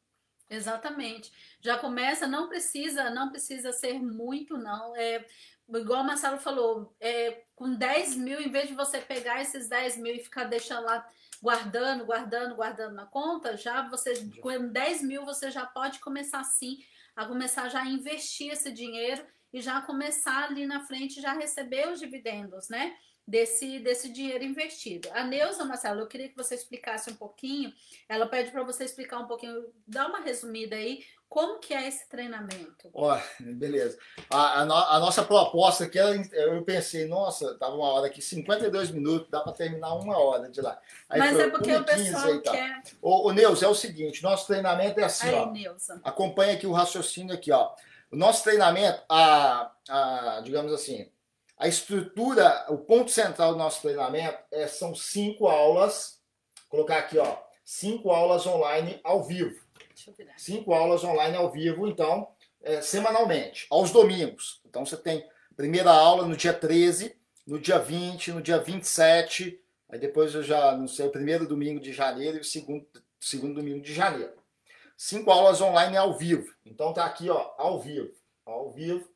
Exatamente. 0.51 1.31
Já 1.61 1.77
começa, 1.77 2.27
não 2.27 2.49
precisa, 2.49 3.09
não 3.09 3.29
precisa 3.29 3.71
ser 3.71 4.01
muito, 4.01 4.57
não. 4.57 4.93
É, 4.97 5.25
igual 5.69 6.01
o 6.01 6.05
Marcelo 6.05 6.37
falou, 6.37 6.93
é, 6.99 7.45
com 7.55 7.73
10 7.73 8.17
mil, 8.17 8.41
em 8.41 8.51
vez 8.51 8.67
de 8.67 8.75
você 8.75 8.99
pegar 8.99 9.41
esses 9.41 9.69
10 9.69 9.97
mil 9.97 10.13
e 10.13 10.19
ficar 10.19 10.43
deixando 10.43 10.83
lá 10.83 11.07
guardando, 11.41 12.05
guardando, 12.05 12.55
guardando 12.55 12.93
na 12.93 13.05
conta, 13.05 13.55
já 13.55 13.87
você, 13.87 14.13
com 14.41 14.67
10 14.67 15.01
mil, 15.03 15.23
você 15.23 15.49
já 15.49 15.65
pode 15.65 15.99
começar 15.99 16.43
sim 16.43 16.77
a 17.15 17.25
começar 17.25 17.69
já 17.69 17.81
a 17.81 17.89
investir 17.89 18.51
esse 18.51 18.71
dinheiro 18.73 19.25
e 19.53 19.61
já 19.61 19.81
começar 19.81 20.45
ali 20.45 20.65
na 20.65 20.81
frente 20.81 21.21
já 21.21 21.31
receber 21.31 21.87
os 21.89 21.99
dividendos, 21.99 22.67
né? 22.67 22.93
Desse, 23.27 23.79
desse 23.79 24.11
dinheiro 24.11 24.43
investido. 24.43 25.07
A 25.13 25.23
Neuza, 25.23 25.63
Marcelo, 25.63 26.01
eu 26.01 26.07
queria 26.07 26.27
que 26.27 26.35
você 26.35 26.55
explicasse 26.55 27.09
um 27.09 27.15
pouquinho. 27.15 27.71
Ela 28.09 28.25
pede 28.27 28.51
para 28.51 28.63
você 28.63 28.83
explicar 28.83 29.19
um 29.19 29.27
pouquinho, 29.27 29.67
dá 29.87 30.07
uma 30.07 30.19
resumida 30.19 30.75
aí, 30.75 31.03
como 31.29 31.59
que 31.59 31.73
é 31.73 31.87
esse 31.87 32.09
treinamento. 32.09 32.89
Ó, 32.93 33.17
beleza. 33.39 33.97
A, 34.29 34.61
a 34.61 34.65
no- 34.65 34.73
a 34.73 34.99
nossa 34.99 35.23
proposta 35.23 35.85
aqui, 35.85 35.97
eu 35.97 36.61
pensei, 36.65 37.07
nossa, 37.07 37.55
tava 37.57 37.75
uma 37.75 37.87
hora 37.93 38.07
aqui, 38.07 38.21
52 38.21 38.91
minutos, 38.91 39.29
dá 39.29 39.39
para 39.39 39.53
terminar 39.53 39.93
uma 39.93 40.17
hora 40.17 40.49
de 40.49 40.59
lá. 40.59 40.77
Aí 41.07 41.19
Mas 41.19 41.33
foi 41.33 41.43
é 41.45 41.49
porque 41.49 41.71
o 41.71 41.79
1 41.79 41.83
15 41.85 42.11
pessoal 42.11 42.41
quer. 42.41 42.81
Ô, 43.01 43.27
ô 43.29 43.31
Neus, 43.31 43.63
é 43.63 43.67
o 43.67 43.75
seguinte, 43.75 44.21
nosso 44.23 44.45
treinamento 44.47 44.99
é 44.99 45.03
assim, 45.05 45.27
Aí, 45.29 45.35
ó. 45.35 45.51
Neuza. 45.51 46.01
acompanha 46.03 46.53
aqui 46.53 46.67
o 46.67 46.73
raciocínio 46.73 47.33
aqui, 47.33 47.49
ó. 47.51 47.73
O 48.11 48.17
nosso 48.17 48.43
treinamento, 48.43 49.01
a, 49.07 49.71
a, 49.87 50.41
digamos 50.43 50.73
assim, 50.73 51.09
a 51.61 51.67
estrutura, 51.67 52.65
o 52.69 52.77
ponto 52.79 53.11
central 53.11 53.51
do 53.51 53.59
nosso 53.59 53.83
treinamento 53.83 54.39
é, 54.51 54.65
são 54.65 54.95
cinco 54.95 55.47
aulas. 55.47 56.19
Vou 56.55 56.71
colocar 56.71 56.97
aqui, 56.97 57.19
ó, 57.19 57.37
cinco 57.63 58.09
aulas 58.09 58.47
online 58.47 58.99
ao 59.03 59.23
vivo. 59.23 59.61
Cinco 60.35 60.73
aulas 60.73 61.03
online 61.03 61.37
ao 61.37 61.51
vivo, 61.51 61.87
então, 61.87 62.27
é, 62.63 62.81
semanalmente, 62.81 63.67
aos 63.69 63.91
domingos. 63.91 64.59
Então 64.65 64.83
você 64.83 64.97
tem 64.97 65.23
primeira 65.55 65.91
aula 65.91 66.25
no 66.25 66.35
dia 66.35 66.51
13, 66.51 67.15
no 67.45 67.59
dia 67.59 67.77
20, 67.77 68.31
no 68.31 68.41
dia 68.41 68.57
27, 68.57 69.61
aí 69.87 69.99
depois 69.99 70.33
eu 70.33 70.41
já, 70.41 70.75
não 70.75 70.87
sei, 70.87 71.05
o 71.05 71.11
primeiro 71.11 71.47
domingo 71.47 71.79
de 71.79 71.93
janeiro 71.93 72.37
e 72.37 72.41
o 72.41 72.43
segundo, 72.43 72.87
segundo 73.19 73.53
domingo 73.53 73.81
de 73.81 73.93
janeiro. 73.93 74.33
Cinco 74.97 75.29
aulas 75.29 75.61
online 75.61 75.95
ao 75.95 76.17
vivo. 76.17 76.51
Então 76.65 76.91
tá 76.91 77.05
aqui, 77.05 77.29
ó, 77.29 77.53
ao 77.55 77.79
vivo. 77.79 78.11
Ao 78.43 78.71
vivo, 78.71 79.07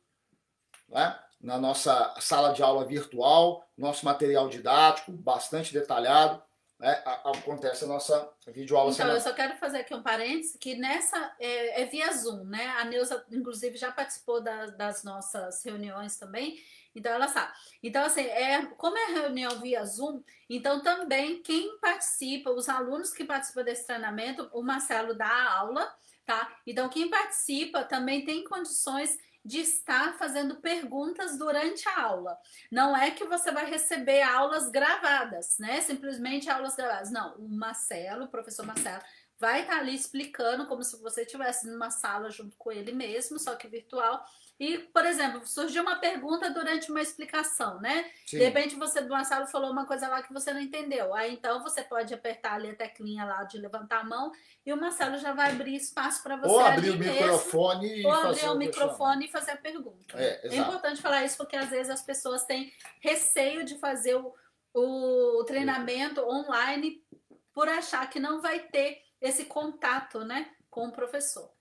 né? 0.88 1.18
Na 1.46 1.58
nossa 1.58 2.12
sala 2.18 2.52
de 2.52 2.60
aula 2.60 2.84
virtual, 2.84 3.64
nosso 3.78 4.04
material 4.04 4.48
didático, 4.48 5.12
bastante 5.12 5.72
detalhado. 5.72 6.42
Né? 6.76 6.90
Acontece 7.24 7.84
a 7.84 7.86
nossa 7.86 8.32
videoaula 8.48 8.90
Então, 8.92 9.06
eu 9.06 9.20
só 9.20 9.32
quero 9.32 9.56
fazer 9.56 9.78
aqui 9.78 9.94
um 9.94 10.02
parênteses, 10.02 10.56
que 10.60 10.74
nessa 10.74 11.34
é, 11.38 11.82
é 11.82 11.86
via 11.86 12.12
Zoom, 12.12 12.42
né? 12.46 12.66
A 12.78 12.84
Neuza, 12.84 13.24
inclusive, 13.30 13.76
já 13.76 13.92
participou 13.92 14.42
da, 14.42 14.66
das 14.66 15.04
nossas 15.04 15.64
reuniões 15.64 16.16
também. 16.16 16.60
Então 16.96 17.12
ela 17.12 17.28
sabe. 17.28 17.52
Então, 17.80 18.04
assim, 18.04 18.22
é, 18.22 18.66
como 18.76 18.98
é 18.98 19.06
reunião 19.12 19.60
via 19.60 19.84
Zoom, 19.84 20.24
então 20.50 20.82
também 20.82 21.42
quem 21.42 21.78
participa, 21.78 22.50
os 22.50 22.68
alunos 22.68 23.12
que 23.12 23.24
participam 23.24 23.62
desse 23.62 23.86
treinamento, 23.86 24.50
o 24.52 24.62
Marcelo 24.62 25.14
dá 25.14 25.52
aula, 25.52 25.94
tá? 26.24 26.56
Então, 26.66 26.88
quem 26.88 27.08
participa 27.08 27.84
também 27.84 28.24
tem 28.24 28.42
condições 28.42 29.16
de 29.46 29.60
estar 29.60 30.18
fazendo 30.18 30.56
perguntas 30.56 31.38
durante 31.38 31.88
a 31.88 32.02
aula. 32.02 32.36
Não 32.70 32.96
é 32.96 33.12
que 33.12 33.24
você 33.24 33.52
vai 33.52 33.64
receber 33.70 34.20
aulas 34.22 34.68
gravadas, 34.68 35.56
né? 35.58 35.80
Simplesmente 35.80 36.50
aulas 36.50 36.74
gravadas. 36.74 37.12
Não, 37.12 37.36
o 37.36 37.48
Marcelo, 37.48 38.24
o 38.24 38.28
professor 38.28 38.66
Marcelo, 38.66 39.02
vai 39.38 39.62
estar 39.62 39.78
ali 39.78 39.94
explicando 39.94 40.66
como 40.66 40.82
se 40.82 41.00
você 41.00 41.22
estivesse 41.22 41.68
numa 41.68 41.90
sala 41.90 42.28
junto 42.30 42.56
com 42.56 42.72
ele 42.72 42.92
mesmo, 42.92 43.38
só 43.38 43.54
que 43.54 43.68
virtual 43.68 44.24
e, 44.58 44.78
por 44.78 45.04
exemplo, 45.04 45.46
surgiu 45.46 45.82
uma 45.82 45.96
pergunta 45.96 46.48
durante 46.50 46.90
uma 46.90 47.02
explicação, 47.02 47.78
né? 47.78 48.10
Sim. 48.24 48.38
De 48.38 48.44
repente 48.44 48.74
você 48.74 49.02
do 49.02 49.10
Marcelo 49.10 49.46
falou 49.46 49.70
uma 49.70 49.84
coisa 49.84 50.08
lá 50.08 50.22
que 50.22 50.32
você 50.32 50.50
não 50.52 50.60
entendeu. 50.60 51.14
Aí 51.14 51.34
então 51.34 51.62
você 51.62 51.82
pode 51.82 52.14
apertar 52.14 52.54
ali 52.54 52.70
a 52.70 52.74
teclinha 52.74 53.24
lá 53.26 53.44
de 53.44 53.58
levantar 53.58 54.00
a 54.00 54.04
mão 54.04 54.32
e 54.64 54.72
o 54.72 54.76
Marcelo 54.76 55.18
já 55.18 55.34
vai 55.34 55.50
abrir 55.50 55.76
espaço 55.76 56.22
para 56.22 56.36
você. 56.36 56.50
Ou 56.50 56.60
abrir 56.60 56.90
o 56.90 56.98
microfone 56.98 57.88
mesmo, 57.88 58.02
e 58.02 58.06
ou 58.06 58.12
abrir 58.12 58.48
o 58.48 58.54
microfone 58.54 59.26
e 59.26 59.30
fazer 59.30 59.50
a 59.50 59.56
pergunta. 59.58 60.16
É, 60.18 60.48
é, 60.48 60.56
importante 60.56 61.02
falar 61.02 61.22
isso 61.24 61.36
porque 61.36 61.56
às 61.56 61.68
vezes 61.68 61.90
as 61.90 62.02
pessoas 62.02 62.44
têm 62.44 62.72
receio 63.00 63.62
de 63.62 63.78
fazer 63.78 64.14
o, 64.14 64.34
o 64.72 65.44
treinamento 65.44 66.26
online 66.26 67.04
por 67.52 67.68
achar 67.68 68.08
que 68.08 68.18
não 68.18 68.40
vai 68.40 68.60
ter 68.60 69.02
esse 69.20 69.44
contato, 69.44 70.24
né, 70.24 70.50
com 70.70 70.88
o 70.88 70.92
professor. 70.92 71.55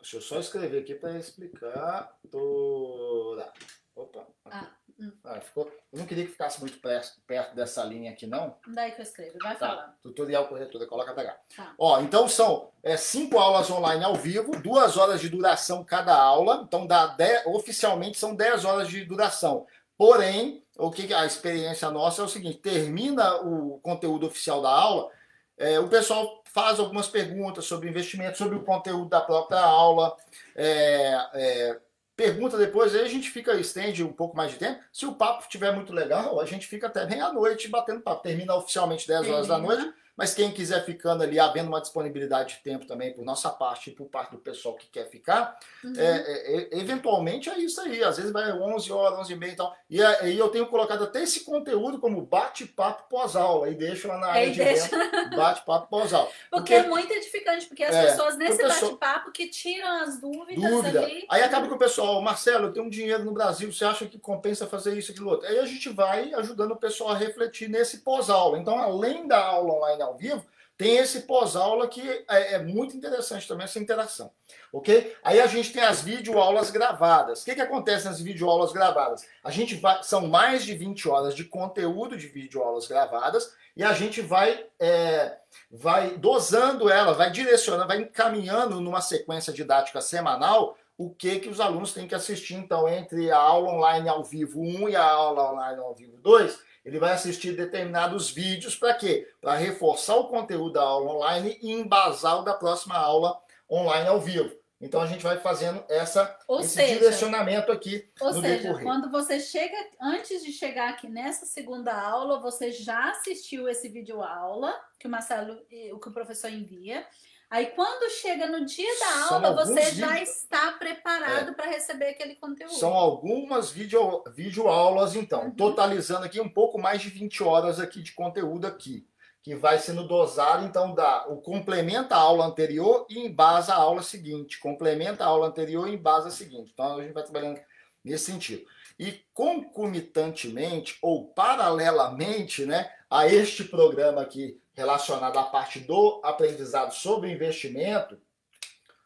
Deixa 0.00 0.16
eu 0.16 0.20
só 0.20 0.38
escrever 0.38 0.80
aqui 0.82 0.94
para 0.94 1.18
explicar 1.18 2.16
toda. 2.30 3.52
Opa. 3.96 4.26
Ah, 4.44 4.70
hum. 4.98 5.12
ah, 5.24 5.40
ficou... 5.40 5.70
Eu 5.92 5.98
não 5.98 6.06
queria 6.06 6.24
que 6.24 6.30
ficasse 6.30 6.60
muito 6.60 6.78
perto, 6.78 7.20
perto 7.26 7.54
dessa 7.54 7.82
linha 7.82 8.12
aqui, 8.12 8.26
não. 8.26 8.56
Daí 8.68 8.92
que 8.92 9.00
eu 9.00 9.02
escrevo, 9.02 9.36
vai 9.42 9.56
tá. 9.56 9.68
falar. 9.68 9.98
Tutorial 10.02 10.46
corretora, 10.46 10.86
coloca 10.86 11.12
cá. 11.14 11.40
Tá. 11.56 11.74
Ó, 11.76 12.00
então 12.00 12.28
são 12.28 12.70
é, 12.82 12.96
cinco 12.96 13.38
aulas 13.38 13.68
online 13.70 14.04
ao 14.04 14.14
vivo, 14.14 14.52
duas 14.62 14.96
horas 14.96 15.20
de 15.20 15.28
duração 15.28 15.84
cada 15.84 16.16
aula. 16.16 16.62
Então, 16.64 16.86
dá 16.86 17.08
dez, 17.08 17.44
oficialmente 17.46 18.18
são 18.18 18.36
10 18.36 18.64
horas 18.64 18.88
de 18.88 19.04
duração. 19.04 19.66
Porém, 19.96 20.64
o 20.78 20.92
que 20.92 21.12
a 21.12 21.26
experiência 21.26 21.90
nossa 21.90 22.22
é 22.22 22.24
o 22.24 22.28
seguinte: 22.28 22.58
termina 22.58 23.42
o 23.42 23.80
conteúdo 23.80 24.28
oficial 24.28 24.62
da 24.62 24.70
aula, 24.70 25.10
é, 25.56 25.80
o 25.80 25.88
pessoal 25.88 26.37
faz 26.52 26.78
algumas 26.80 27.08
perguntas 27.08 27.64
sobre 27.64 27.88
investimento, 27.88 28.38
sobre 28.38 28.56
o 28.56 28.62
conteúdo 28.62 29.08
da 29.08 29.20
própria 29.20 29.60
aula, 29.60 30.16
é, 30.56 31.18
é, 31.34 31.78
pergunta 32.16 32.58
depois, 32.58 32.94
aí 32.94 33.02
a 33.02 33.08
gente 33.08 33.30
fica, 33.30 33.54
estende 33.54 34.02
um 34.02 34.12
pouco 34.12 34.36
mais 34.36 34.50
de 34.50 34.58
tempo. 34.58 34.80
Se 34.92 35.06
o 35.06 35.14
papo 35.14 35.42
estiver 35.42 35.72
muito 35.72 35.92
legal, 35.92 36.40
a 36.40 36.44
gente 36.44 36.66
fica 36.66 36.88
até 36.88 37.06
meia-noite 37.06 37.68
batendo 37.68 38.00
papo. 38.00 38.22
Termina 38.22 38.56
oficialmente 38.56 39.06
10 39.06 39.28
horas 39.28 39.46
da 39.46 39.56
noite, 39.56 39.92
mas 40.18 40.34
quem 40.34 40.50
quiser 40.50 40.84
ficando 40.84 41.22
ali, 41.22 41.38
havendo 41.38 41.68
uma 41.68 41.80
disponibilidade 41.80 42.56
de 42.56 42.62
tempo 42.64 42.84
também 42.84 43.12
por 43.12 43.24
nossa 43.24 43.50
parte 43.50 43.90
e 43.90 43.92
por 43.94 44.06
parte 44.06 44.32
do 44.32 44.38
pessoal 44.38 44.74
que 44.74 44.88
quer 44.88 45.08
ficar, 45.08 45.56
uhum. 45.84 45.92
é, 45.96 46.02
é, 46.02 46.56
é 46.56 46.78
eventualmente 46.80 47.48
é 47.48 47.56
isso 47.60 47.80
aí. 47.80 48.02
Às 48.02 48.16
vezes 48.16 48.32
vai 48.32 48.50
11 48.50 48.90
horas, 48.90 49.20
11 49.20 49.32
e 49.32 49.36
meia 49.36 49.52
e 49.52 49.56
tal. 49.56 49.76
E 49.88 50.02
aí 50.02 50.36
eu 50.36 50.48
tenho 50.48 50.66
colocado 50.66 51.04
até 51.04 51.22
esse 51.22 51.44
conteúdo 51.44 52.00
como 52.00 52.20
bate-papo 52.20 53.08
pós-aula. 53.08 53.70
E 53.70 53.76
deixo 53.76 54.08
lá 54.08 54.18
na 54.18 54.26
área 54.26 54.50
de 54.50 54.58
deixa... 54.58 54.90
bate-papo 55.36 55.88
pós-aula. 55.88 56.28
Porque, 56.50 56.74
porque, 56.74 56.74
é 56.74 56.88
muito 56.88 57.12
edificante, 57.12 57.66
porque 57.66 57.84
as 57.84 57.94
é, 57.94 58.06
pessoas 58.06 58.36
nesse 58.36 58.58
pessoal... 58.58 58.90
bate-papo 58.96 59.30
que 59.30 59.46
tiram 59.48 60.02
as 60.02 60.20
dúvidas 60.20 60.70
Dúvida. 60.70 61.02
ali. 61.02 61.26
Aí 61.30 61.42
acaba 61.42 61.68
que 61.68 61.74
o 61.74 61.78
pessoal, 61.78 62.20
Marcelo, 62.20 62.66
eu 62.66 62.72
tenho 62.72 62.86
um 62.86 62.90
dinheiro 62.90 63.24
no 63.24 63.32
Brasil, 63.32 63.72
você 63.72 63.84
acha 63.84 64.06
que 64.06 64.18
compensa 64.18 64.66
fazer 64.66 64.96
isso, 64.98 65.12
aquilo 65.12 65.30
outro? 65.30 65.46
Aí 65.46 65.58
a 65.58 65.66
gente 65.66 65.88
vai 65.90 66.34
ajudando 66.34 66.72
o 66.72 66.76
pessoal 66.76 67.10
a 67.10 67.16
refletir 67.16 67.68
nesse 67.68 67.98
pós-aula. 67.98 68.58
Então, 68.58 68.78
além 68.78 69.28
da 69.28 69.38
aula 69.38 69.74
online 69.74 70.02
ao 70.08 70.16
vivo, 70.16 70.44
tem 70.78 70.96
esse 70.96 71.22
pós-aula 71.22 71.88
que 71.88 72.00
é, 72.30 72.54
é, 72.54 72.58
muito 72.60 72.96
interessante 72.96 73.48
também, 73.48 73.64
essa 73.64 73.80
interação. 73.80 74.30
Ok? 74.72 75.16
Aí 75.24 75.40
a 75.40 75.46
gente 75.48 75.72
tem 75.72 75.82
as 75.82 76.02
videoaulas 76.02 76.70
gravadas. 76.70 77.42
O 77.42 77.44
que, 77.44 77.56
que 77.56 77.60
acontece 77.60 78.04
nas 78.04 78.20
videoaulas 78.20 78.72
gravadas? 78.72 79.26
A 79.42 79.50
gente 79.50 79.74
vai. 79.74 80.00
São 80.04 80.28
mais 80.28 80.64
de 80.64 80.74
20 80.74 81.08
horas 81.08 81.34
de 81.34 81.44
conteúdo 81.44 82.16
de 82.16 82.28
videoaulas 82.28 82.86
gravadas 82.86 83.52
e 83.76 83.82
a 83.82 83.92
gente 83.92 84.20
vai, 84.20 84.66
é, 84.78 85.36
vai 85.68 86.16
dosando 86.16 86.88
ela, 86.88 87.12
vai 87.12 87.32
direcionando, 87.32 87.88
vai 87.88 87.98
encaminhando 87.98 88.80
numa 88.80 89.00
sequência 89.00 89.52
didática 89.52 90.00
semanal 90.00 90.78
o 90.96 91.10
que, 91.10 91.40
que 91.40 91.48
os 91.48 91.60
alunos 91.60 91.92
têm 91.92 92.08
que 92.08 92.14
assistir, 92.14 92.54
então, 92.54 92.88
entre 92.88 93.30
a 93.30 93.38
aula 93.38 93.72
online 93.72 94.08
ao 94.08 94.24
vivo 94.24 94.60
1 94.60 94.88
e 94.88 94.96
a 94.96 95.04
aula 95.04 95.52
online 95.52 95.80
ao 95.80 95.94
vivo 95.94 96.16
2 96.18 96.67
ele 96.88 96.98
vai 96.98 97.12
assistir 97.12 97.52
determinados 97.52 98.30
vídeos 98.30 98.74
para 98.74 98.94
quê? 98.94 99.30
Para 99.42 99.56
reforçar 99.56 100.16
o 100.16 100.28
conteúdo 100.28 100.72
da 100.72 100.82
aula 100.82 101.12
online 101.12 101.58
e 101.60 101.70
embasar 101.70 102.40
o 102.40 102.42
da 102.42 102.54
próxima 102.54 102.96
aula 102.96 103.38
online 103.70 104.08
ao 104.08 104.18
vivo. 104.18 104.56
Então 104.80 105.00
a 105.02 105.06
gente 105.06 105.22
vai 105.22 105.38
fazendo 105.38 105.84
essa, 105.88 106.38
esse 106.60 106.68
seja, 106.70 106.94
direcionamento 106.94 107.70
aqui 107.70 108.08
ou 108.20 108.32
no 108.32 108.40
seja, 108.40 108.62
decorrer. 108.62 108.84
Quando 108.84 109.10
você 109.10 109.38
chega, 109.38 109.76
antes 110.00 110.42
de 110.42 110.50
chegar 110.50 110.88
aqui 110.88 111.08
nessa 111.08 111.44
segunda 111.44 111.92
aula, 111.92 112.40
você 112.40 112.72
já 112.72 113.10
assistiu 113.10 113.68
esse 113.68 113.88
vídeo 113.88 114.22
aula 114.22 114.74
que 114.98 115.06
o 115.06 115.10
Marcelo, 115.10 115.60
o 115.92 115.98
que 115.98 116.08
o 116.08 116.12
professor 116.12 116.50
envia. 116.50 117.06
Aí 117.50 117.66
quando 117.68 118.10
chega 118.10 118.46
no 118.46 118.66
dia 118.66 118.90
da 119.00 119.26
aula, 119.30 119.54
você 119.54 119.90
já 119.92 120.20
está 120.20 120.72
preparado 120.72 121.50
é. 121.50 121.54
para 121.54 121.70
receber 121.70 122.10
aquele 122.10 122.34
conteúdo. 122.34 122.74
São 122.74 122.92
algumas 122.92 123.70
vídeo, 123.70 124.22
vídeo 124.34 124.68
aulas, 124.68 125.16
então, 125.16 125.44
uhum. 125.44 125.50
totalizando 125.52 126.26
aqui 126.26 126.40
um 126.40 126.48
pouco 126.48 126.78
mais 126.78 127.00
de 127.00 127.08
20 127.08 127.42
horas 127.42 127.80
aqui 127.80 128.02
de 128.02 128.12
conteúdo 128.12 128.66
aqui, 128.66 129.06
que 129.42 129.54
vai 129.54 129.78
sendo 129.78 130.06
dosado, 130.06 130.66
então 130.66 130.94
dá 130.94 131.26
o 131.26 131.40
complementa 131.40 132.14
a 132.14 132.18
aula 132.18 132.44
anterior 132.44 133.06
e 133.08 133.20
embasa 133.20 133.72
a 133.72 133.78
aula 133.78 134.02
seguinte, 134.02 134.58
complementa 134.58 135.24
a 135.24 135.28
aula 135.28 135.46
anterior 135.46 135.88
e 135.88 135.94
embasa 135.94 136.28
a 136.28 136.32
seguinte. 136.32 136.70
Então 136.74 136.98
a 136.98 137.02
gente 137.02 137.14
vai 137.14 137.22
trabalhando 137.22 137.58
nesse 138.04 138.26
sentido. 138.26 138.62
E 138.98 139.22
concomitantemente 139.32 140.98
ou 141.00 141.28
paralelamente, 141.28 142.66
né, 142.66 142.90
a 143.08 143.26
este 143.26 143.64
programa 143.64 144.20
aqui 144.20 144.60
relacionado 144.78 145.36
à 145.36 145.42
parte 145.42 145.80
do 145.80 146.20
aprendizado 146.22 146.94
sobre 146.94 147.32
investimento, 147.32 148.16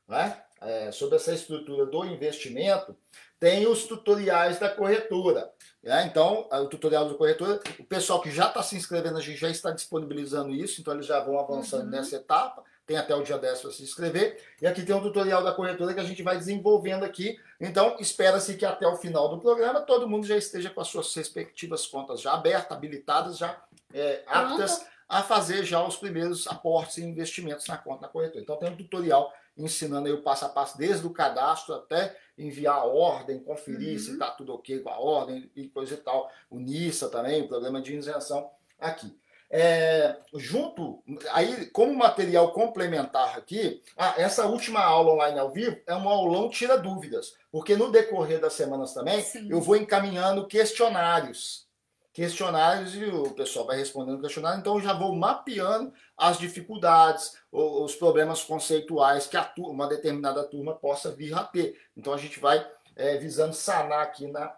né? 0.07 0.39
É, 0.61 0.93
sobre 0.93 1.17
essa 1.17 1.33
estrutura 1.33 1.87
do 1.87 2.05
investimento, 2.05 2.95
tem 3.41 3.67
os 3.67 3.85
tutoriais 3.85 4.61
da 4.61 4.69
corretora. 4.69 5.51
Né? 5.83 6.07
Então, 6.07 6.47
o 6.53 6.67
tutorial 6.67 7.09
da 7.09 7.15
corretora, 7.17 7.61
o 7.81 7.85
pessoal 7.85 8.21
que 8.21 8.31
já 8.31 8.47
está 8.47 8.63
se 8.63 8.77
inscrevendo, 8.77 9.19
a 9.19 9.21
gente 9.21 9.41
já 9.41 9.51
está 9.51 9.73
disponibilizando 9.73 10.55
isso, 10.55 10.81
então 10.81 10.95
eles 10.95 11.07
já 11.07 11.19
vão 11.19 11.41
avançando 11.41 11.85
uhum. 11.85 11.91
nessa 11.91 12.15
etapa. 12.15 12.63
Tem 12.87 12.97
até 12.97 13.15
o 13.15 13.23
dia 13.23 13.39
10 13.39 13.63
para 13.63 13.71
se 13.73 13.83
inscrever. 13.83 14.41
E 14.61 14.67
aqui 14.67 14.83
tem 14.83 14.95
um 14.95 15.03
tutorial 15.03 15.43
da 15.43 15.53
corretora 15.53 15.95
que 15.95 16.01
a 16.01 16.05
gente 16.05 16.23
vai 16.23 16.37
desenvolvendo 16.37 17.05
aqui. 17.05 17.37
Então, 17.61 17.97
espera-se 17.99 18.55
que 18.55 18.65
até 18.65 18.87
o 18.87 18.97
final 18.97 19.29
do 19.29 19.41
programa 19.41 19.81
todo 19.81 20.09
mundo 20.09 20.27
já 20.27 20.37
esteja 20.37 20.71
com 20.71 20.81
as 20.81 20.89
suas 20.89 21.13
respectivas 21.15 21.87
contas 21.87 22.21
já 22.21 22.35
abertas, 22.35 22.77
habilitadas, 22.77 23.39
já 23.39 23.61
é, 23.93 24.23
aptas 24.27 24.85
a 25.13 25.23
fazer 25.23 25.63
já 25.63 25.87
os 25.87 25.97
primeiros 25.97 26.47
aportes 26.47 26.97
e 26.97 27.05
investimentos 27.05 27.67
na 27.67 27.77
conta 27.77 28.01
na 28.01 28.09
corretora. 28.09 28.41
Então 28.41 28.57
tem 28.57 28.71
um 28.71 28.77
tutorial 28.77 29.31
ensinando 29.55 30.07
aí 30.07 30.13
o 30.15 30.23
passo 30.23 30.47
a 30.47 30.49
passo, 30.49 30.79
desde 30.79 31.07
o 31.07 31.11
cadastro 31.11 31.75
até 31.75 32.17
enviar 32.39 32.77
a 32.77 32.85
ordem, 32.85 33.39
conferir 33.39 33.93
uhum. 33.93 33.99
se 33.99 34.13
está 34.13 34.31
tudo 34.31 34.55
ok 34.55 34.79
com 34.79 34.89
a 34.89 34.99
ordem 34.99 35.51
e 35.55 35.69
coisa 35.69 35.93
e 35.93 35.99
tal. 35.99 36.31
O 36.49 36.59
NISA 36.59 37.11
também, 37.11 37.43
o 37.43 37.49
programa 37.49 37.83
de 37.83 37.95
isenção 37.95 38.51
aqui. 38.81 39.15
É, 39.51 40.17
junto, 40.33 41.03
aí 41.31 41.67
como 41.67 41.95
material 41.95 42.51
complementar 42.55 43.37
aqui, 43.37 43.83
ah, 43.99 44.15
essa 44.17 44.47
última 44.47 44.81
aula 44.81 45.13
online 45.13 45.39
ao 45.39 45.53
vivo 45.53 45.79
é 45.87 45.95
um 45.95 46.09
aulão 46.09 46.49
tira 46.49 46.79
dúvidas, 46.79 47.35
porque 47.51 47.77
no 47.77 47.93
decorrer 47.93 48.41
das 48.41 48.55
semanas 48.55 48.95
também 48.95 49.21
Sim. 49.21 49.51
eu 49.51 49.61
vou 49.61 49.77
encaminhando 49.77 50.47
questionários 50.47 51.71
questionários 52.13 52.95
e 52.95 53.05
o 53.05 53.31
pessoal 53.31 53.67
vai 53.67 53.77
respondendo 53.77 54.19
o 54.19 54.21
questionário, 54.21 54.61
então 54.61 54.75
eu 54.75 54.83
já 54.83 54.93
vou 54.93 55.15
mapeando 55.17 55.93
as 56.17 56.39
dificuldades, 56.39 57.37
os 57.51 57.95
problemas 57.95 58.45
conceituais 58.45 59.27
que 59.27 59.37
a 59.37 59.51
uma 59.59 59.89
determinada 59.89 60.45
turma 60.45 60.75
possa 60.75 61.11
vir 61.11 61.35
a 61.35 61.43
ter. 61.43 61.81
Então 61.97 62.13
a 62.13 62.19
gente 62.19 62.39
vai 62.39 62.65
é, 62.95 63.17
visando 63.17 63.55
sanar 63.55 64.01
aqui 64.01 64.27
na, 64.27 64.55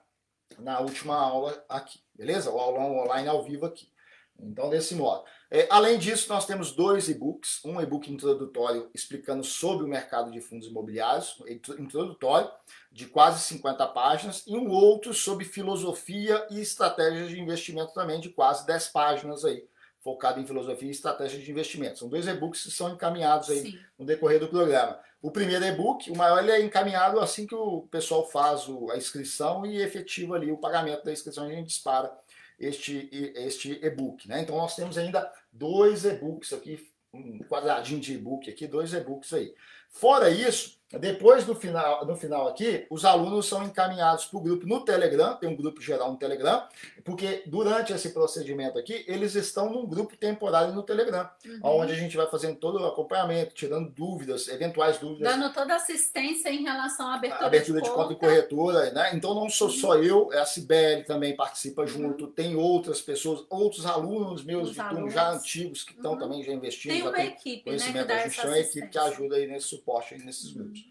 na 0.58 0.80
última 0.80 1.16
aula 1.16 1.64
aqui, 1.68 2.00
beleza? 2.14 2.50
O 2.50 2.58
aulão 2.58 2.98
online 2.98 3.28
ao 3.28 3.42
vivo 3.42 3.66
aqui. 3.66 3.93
Então, 4.38 4.68
desse 4.68 4.94
modo. 4.94 5.24
É, 5.50 5.68
além 5.70 5.98
disso, 5.98 6.28
nós 6.28 6.46
temos 6.46 6.72
dois 6.72 7.08
e-books. 7.08 7.64
Um 7.64 7.80
e-book 7.80 8.10
introdutório 8.12 8.90
explicando 8.92 9.44
sobre 9.44 9.84
o 9.84 9.88
mercado 9.88 10.30
de 10.30 10.40
fundos 10.40 10.66
imobiliários, 10.66 11.40
introdutório, 11.78 12.50
de 12.90 13.06
quase 13.06 13.40
50 13.44 13.86
páginas, 13.88 14.42
e 14.46 14.56
um 14.56 14.68
outro 14.70 15.14
sobre 15.14 15.44
filosofia 15.44 16.46
e 16.50 16.60
estratégias 16.60 17.28
de 17.28 17.40
investimento 17.40 17.94
também, 17.94 18.20
de 18.20 18.30
quase 18.30 18.66
10 18.66 18.88
páginas 18.88 19.44
aí, 19.44 19.64
focado 20.00 20.40
em 20.40 20.46
filosofia 20.46 20.88
e 20.88 20.92
estratégia 20.92 21.38
de 21.38 21.50
investimento. 21.50 22.00
São 22.00 22.08
dois 22.08 22.26
e-books 22.26 22.64
que 22.64 22.70
são 22.70 22.90
encaminhados 22.90 23.48
aí 23.50 23.62
Sim. 23.62 23.78
no 23.98 24.04
decorrer 24.04 24.40
do 24.40 24.48
programa. 24.48 24.98
O 25.22 25.30
primeiro 25.30 25.64
e-book, 25.64 26.10
o 26.10 26.16
maior, 26.16 26.42
ele 26.42 26.50
é 26.50 26.60
encaminhado 26.60 27.18
assim 27.18 27.46
que 27.46 27.54
o 27.54 27.88
pessoal 27.90 28.28
faz 28.28 28.66
a 28.92 28.96
inscrição 28.98 29.64
e 29.64 29.80
efetiva 29.80 30.34
ali 30.34 30.52
o 30.52 30.58
pagamento 30.58 31.02
da 31.02 31.12
inscrição, 31.12 31.46
a 31.46 31.50
gente 31.50 31.68
dispara 31.68 32.12
este 32.58 33.08
este 33.12 33.78
e-book. 33.82 34.28
Né? 34.28 34.42
Então 34.42 34.56
nós 34.56 34.76
temos 34.76 34.96
ainda 34.98 35.30
dois 35.52 36.04
e-books 36.04 36.52
aqui, 36.52 36.88
um 37.12 37.38
quadradinho 37.40 38.00
de 38.00 38.14
e-book 38.14 38.48
aqui, 38.50 38.66
dois 38.66 38.92
e-books 38.92 39.32
aí. 39.32 39.54
Fora 39.90 40.30
isso, 40.30 40.78
depois 40.98 41.44
do 41.44 41.54
final, 41.54 42.04
no 42.06 42.16
final 42.16 42.48
aqui, 42.48 42.86
os 42.90 43.04
alunos 43.04 43.46
são 43.46 43.62
encaminhados 43.64 44.26
para 44.26 44.38
o 44.38 44.42
grupo 44.42 44.66
no 44.66 44.84
Telegram, 44.84 45.34
tem 45.36 45.48
um 45.48 45.56
grupo 45.56 45.80
geral 45.80 46.10
no 46.10 46.16
Telegram, 46.16 46.62
porque 47.04 47.42
durante 47.46 47.92
esse 47.92 48.10
procedimento 48.10 48.78
aqui, 48.78 49.04
eles 49.06 49.34
estão 49.34 49.70
num 49.70 49.86
grupo 49.86 50.16
temporário 50.16 50.74
no 50.74 50.82
Telegram, 50.82 51.28
uhum. 51.44 51.60
onde 51.62 51.92
a 51.92 51.96
gente 51.96 52.16
vai 52.16 52.26
fazendo 52.26 52.56
todo 52.56 52.80
o 52.80 52.86
acompanhamento, 52.86 53.54
tirando 53.54 53.90
dúvidas, 53.90 54.48
eventuais 54.48 54.98
dúvidas. 54.98 55.36
Dando 55.36 55.52
toda 55.52 55.74
assistência 55.74 56.48
em 56.50 56.62
relação 56.62 57.06
à 57.08 57.14
abertura, 57.14 57.46
abertura 57.46 57.80
de, 57.80 57.88
de 57.88 57.94
conta. 57.94 58.12
e 58.12 58.16
corretora, 58.16 58.90
né? 58.92 59.10
Então 59.14 59.34
não 59.34 59.48
sou 59.48 59.68
uhum. 59.68 59.74
só 59.74 59.96
eu, 59.96 60.32
é 60.32 60.38
a 60.38 60.46
Cibele 60.46 61.04
também 61.04 61.36
participa 61.36 61.82
uhum. 61.82 61.88
junto, 61.88 62.26
tem 62.28 62.56
outras 62.56 63.00
pessoas, 63.00 63.44
outros 63.48 63.86
alunos 63.86 64.44
meus 64.44 64.70
de 64.70 64.76
turno 64.76 65.10
já 65.10 65.30
antigos 65.30 65.84
que 65.84 65.92
estão 65.92 66.12
uhum. 66.12 66.18
também 66.18 66.42
já 66.42 66.52
investindo, 66.52 66.92
tem 66.92 67.02
já 67.02 67.08
uma 67.08 67.24
equipe, 67.24 67.64
conhecimento, 67.64 68.08
né, 68.08 68.14
a 68.14 68.28
gente 68.28 68.40
tem 68.40 68.50
uma 68.50 68.58
equipe 68.58 68.88
que 68.88 68.98
ajuda 68.98 69.36
aí 69.36 69.46
nesse 69.46 69.68
suporte 69.68 70.14
aí 70.14 70.22
nesses 70.22 70.52
grupos. 70.52 70.83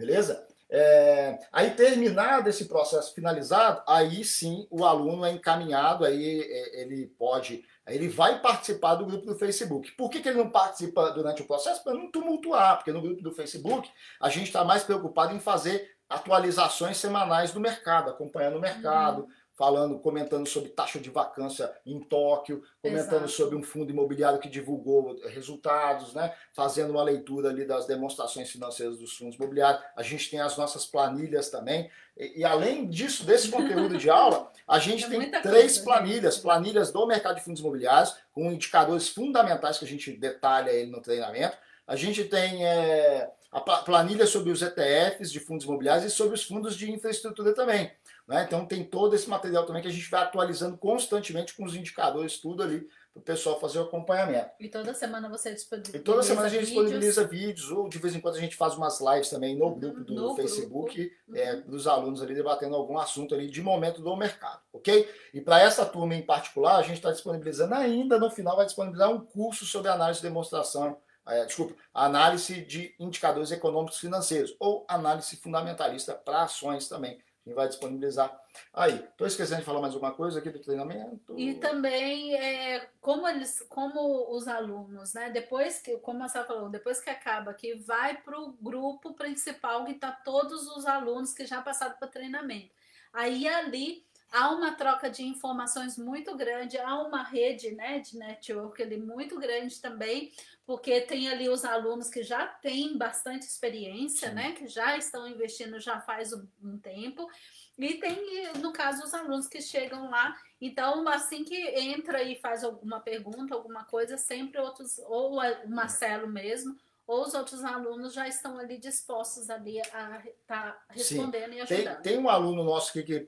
Beleza? 0.00 0.46
É, 0.72 1.38
aí 1.52 1.72
terminado 1.72 2.48
esse 2.48 2.66
processo 2.66 3.12
finalizado, 3.12 3.82
aí 3.86 4.24
sim 4.24 4.66
o 4.70 4.84
aluno 4.84 5.26
é 5.26 5.32
encaminhado, 5.32 6.04
aí 6.04 6.40
é, 6.40 6.80
ele 6.80 7.08
pode, 7.18 7.64
aí 7.84 7.96
ele 7.96 8.08
vai 8.08 8.40
participar 8.40 8.94
do 8.94 9.04
grupo 9.04 9.26
do 9.26 9.34
Facebook. 9.34 9.90
Por 9.92 10.08
que, 10.08 10.20
que 10.20 10.28
ele 10.28 10.38
não 10.38 10.48
participa 10.48 11.10
durante 11.10 11.42
o 11.42 11.46
processo? 11.46 11.84
Para 11.84 11.94
não 11.94 12.10
tumultuar, 12.10 12.76
porque 12.76 12.92
no 12.92 13.02
grupo 13.02 13.20
do 13.20 13.32
Facebook 13.32 13.90
a 14.20 14.30
gente 14.30 14.46
está 14.46 14.64
mais 14.64 14.82
preocupado 14.82 15.34
em 15.34 15.40
fazer 15.40 15.90
atualizações 16.08 16.96
semanais 16.96 17.52
do 17.52 17.60
mercado, 17.60 18.08
acompanhando 18.08 18.56
o 18.56 18.60
mercado, 18.60 19.22
uhum 19.22 19.39
falando, 19.60 19.98
comentando 19.98 20.46
sobre 20.46 20.70
taxa 20.70 20.98
de 20.98 21.10
vacância 21.10 21.70
em 21.84 22.00
Tóquio, 22.00 22.62
comentando 22.80 23.24
Exato. 23.24 23.32
sobre 23.32 23.54
um 23.54 23.62
fundo 23.62 23.90
imobiliário 23.90 24.38
que 24.38 24.48
divulgou 24.48 25.20
resultados, 25.26 26.14
né? 26.14 26.32
fazendo 26.54 26.92
uma 26.92 27.02
leitura 27.02 27.50
ali 27.50 27.66
das 27.66 27.86
demonstrações 27.86 28.50
financeiras 28.50 28.96
dos 28.96 29.14
fundos 29.18 29.36
imobiliários. 29.36 29.84
A 29.94 30.02
gente 30.02 30.30
tem 30.30 30.40
as 30.40 30.56
nossas 30.56 30.86
planilhas 30.86 31.50
também. 31.50 31.90
E, 32.16 32.40
e 32.40 32.44
além 32.44 32.88
disso, 32.88 33.22
desse 33.26 33.50
conteúdo 33.50 33.98
de 33.98 34.08
aula, 34.08 34.50
a 34.66 34.78
gente 34.78 35.04
é 35.04 35.08
tem 35.10 35.30
três 35.30 35.76
coisa, 35.76 35.84
planilhas, 35.84 36.34
gente. 36.36 36.42
planilhas 36.42 36.90
do 36.90 37.06
mercado 37.06 37.36
de 37.36 37.44
fundos 37.44 37.60
imobiliários, 37.60 38.16
com 38.32 38.50
indicadores 38.50 39.10
fundamentais 39.10 39.76
que 39.76 39.84
a 39.84 39.88
gente 39.88 40.10
detalha 40.12 40.70
ele 40.70 40.90
no 40.90 41.02
treinamento. 41.02 41.58
A 41.86 41.96
gente 41.96 42.24
tem 42.24 42.64
é, 42.64 43.30
a 43.52 43.60
planilha 43.60 44.26
sobre 44.26 44.52
os 44.52 44.62
ETFs 44.62 45.30
de 45.30 45.40
fundos 45.40 45.66
imobiliários 45.66 46.10
e 46.10 46.10
sobre 46.10 46.34
os 46.34 46.44
fundos 46.44 46.76
de 46.76 46.90
infraestrutura 46.90 47.52
também. 47.52 47.90
Né? 48.30 48.44
Então 48.44 48.64
tem 48.64 48.84
todo 48.84 49.16
esse 49.16 49.28
material 49.28 49.66
também 49.66 49.82
que 49.82 49.88
a 49.88 49.90
gente 49.90 50.08
vai 50.08 50.22
atualizando 50.22 50.78
constantemente 50.78 51.52
com 51.52 51.64
os 51.64 51.74
indicadores, 51.74 52.38
tudo 52.38 52.62
ali, 52.62 52.88
para 53.12 53.20
o 53.20 53.22
pessoal 53.22 53.58
fazer 53.58 53.80
o 53.80 53.82
acompanhamento. 53.82 54.50
E 54.60 54.68
toda 54.68 54.94
semana 54.94 55.28
você 55.28 55.52
disponibiliza 55.52 55.96
E 55.96 56.00
toda 56.00 56.22
semana 56.22 56.46
a 56.46 56.48
gente 56.48 56.60
vídeos. 56.60 56.76
disponibiliza 56.76 57.26
vídeos, 57.26 57.72
ou 57.72 57.88
de 57.88 57.98
vez 57.98 58.14
em 58.14 58.20
quando 58.20 58.36
a 58.36 58.40
gente 58.40 58.54
faz 58.54 58.76
umas 58.76 59.00
lives 59.00 59.30
também 59.30 59.58
no 59.58 59.74
grupo 59.74 60.04
do 60.04 60.14
no 60.14 60.36
Facebook, 60.36 60.94
grupo. 60.94 61.36
É, 61.36 61.54
uhum. 61.54 61.62
dos 61.62 61.88
alunos 61.88 62.22
ali 62.22 62.32
debatendo 62.32 62.76
algum 62.76 62.98
assunto 62.98 63.34
ali 63.34 63.50
de 63.50 63.60
momento 63.60 64.00
do 64.00 64.14
mercado, 64.14 64.60
ok? 64.72 65.12
E 65.34 65.40
para 65.40 65.60
essa 65.60 65.84
turma 65.84 66.14
em 66.14 66.22
particular, 66.22 66.76
a 66.76 66.82
gente 66.82 66.98
está 66.98 67.10
disponibilizando 67.10 67.74
ainda, 67.74 68.16
no 68.16 68.30
final 68.30 68.54
vai 68.54 68.64
disponibilizar 68.64 69.10
um 69.10 69.24
curso 69.24 69.66
sobre 69.66 69.90
análise 69.90 70.20
de 70.20 70.28
demonstração 70.28 70.96
é, 71.26 71.44
desculpa, 71.44 71.74
análise 71.92 72.64
de 72.64 72.94
indicadores 72.98 73.50
econômicos 73.50 73.98
financeiros 73.98 74.56
ou 74.58 74.86
análise 74.88 75.36
fundamentalista 75.36 76.14
para 76.14 76.44
ações 76.44 76.88
também 76.88 77.18
gente 77.44 77.54
vai 77.54 77.68
disponibilizar 77.68 78.40
aí. 78.72 78.94
Estou 78.96 79.26
esquecendo 79.26 79.60
de 79.60 79.66
falar 79.66 79.80
mais 79.80 79.94
alguma 79.94 80.12
coisa 80.12 80.38
aqui 80.38 80.50
do 80.50 80.58
treinamento? 80.58 81.38
E 81.38 81.54
também 81.54 82.34
é, 82.34 82.88
como 83.00 83.26
eles, 83.26 83.64
como 83.68 84.34
os 84.34 84.46
alunos, 84.46 85.14
né? 85.14 85.30
Depois 85.30 85.80
que, 85.80 85.96
como 85.98 86.22
a 86.22 86.28
Sara 86.28 86.46
falou, 86.46 86.68
depois 86.68 87.00
que 87.00 87.10
acaba 87.10 87.50
aqui, 87.50 87.74
vai 87.74 88.16
para 88.16 88.38
o 88.38 88.52
grupo 88.52 89.14
principal 89.14 89.84
que 89.84 89.92
está 89.92 90.12
todos 90.12 90.68
os 90.68 90.86
alunos 90.86 91.32
que 91.32 91.46
já 91.46 91.62
passaram 91.62 91.96
para 91.96 92.08
treinamento. 92.08 92.74
Aí 93.12 93.48
ali 93.48 94.04
há 94.30 94.50
uma 94.50 94.72
troca 94.72 95.10
de 95.10 95.24
informações 95.24 95.98
muito 95.98 96.36
grande, 96.36 96.78
há 96.78 97.02
uma 97.02 97.22
rede 97.22 97.72
né, 97.72 97.98
de 97.98 98.16
network 98.16 98.80
ali 98.82 98.96
muito 98.96 99.38
grande 99.38 99.80
também, 99.80 100.32
porque 100.70 101.00
tem 101.00 101.28
ali 101.28 101.48
os 101.48 101.64
alunos 101.64 102.08
que 102.08 102.22
já 102.22 102.46
têm 102.46 102.96
bastante 102.96 103.42
experiência, 103.42 104.30
né, 104.30 104.52
que 104.52 104.68
já 104.68 104.96
estão 104.96 105.26
investindo 105.26 105.80
já 105.80 106.00
faz 106.00 106.32
um, 106.32 106.46
um 106.62 106.78
tempo, 106.78 107.28
e 107.76 107.94
tem, 107.94 108.52
no 108.60 108.72
caso, 108.72 109.02
os 109.02 109.12
alunos 109.12 109.48
que 109.48 109.60
chegam 109.60 110.08
lá. 110.08 110.32
Então, 110.60 111.08
assim 111.08 111.42
que 111.42 111.56
entra 111.56 112.22
e 112.22 112.36
faz 112.36 112.62
alguma 112.62 113.00
pergunta, 113.00 113.52
alguma 113.52 113.82
coisa, 113.84 114.16
sempre 114.16 114.60
outros, 114.60 115.00
ou 115.06 115.40
o 115.40 115.68
Marcelo 115.68 116.28
mesmo, 116.28 116.76
ou 117.04 117.22
os 117.22 117.34
outros 117.34 117.64
alunos 117.64 118.14
já 118.14 118.28
estão 118.28 118.56
ali 118.56 118.78
dispostos 118.78 119.50
ali 119.50 119.80
a 119.80 120.22
estar 120.24 120.36
tá 120.46 120.84
respondendo 120.90 121.50
Sim. 121.50 121.56
e 121.56 121.60
ajudando. 121.62 121.94
Tem, 121.94 122.12
tem, 122.12 122.18
um 122.18 122.28
aluno 122.28 122.62
nosso 122.62 122.92
que, 122.92 123.02
que 123.02 123.24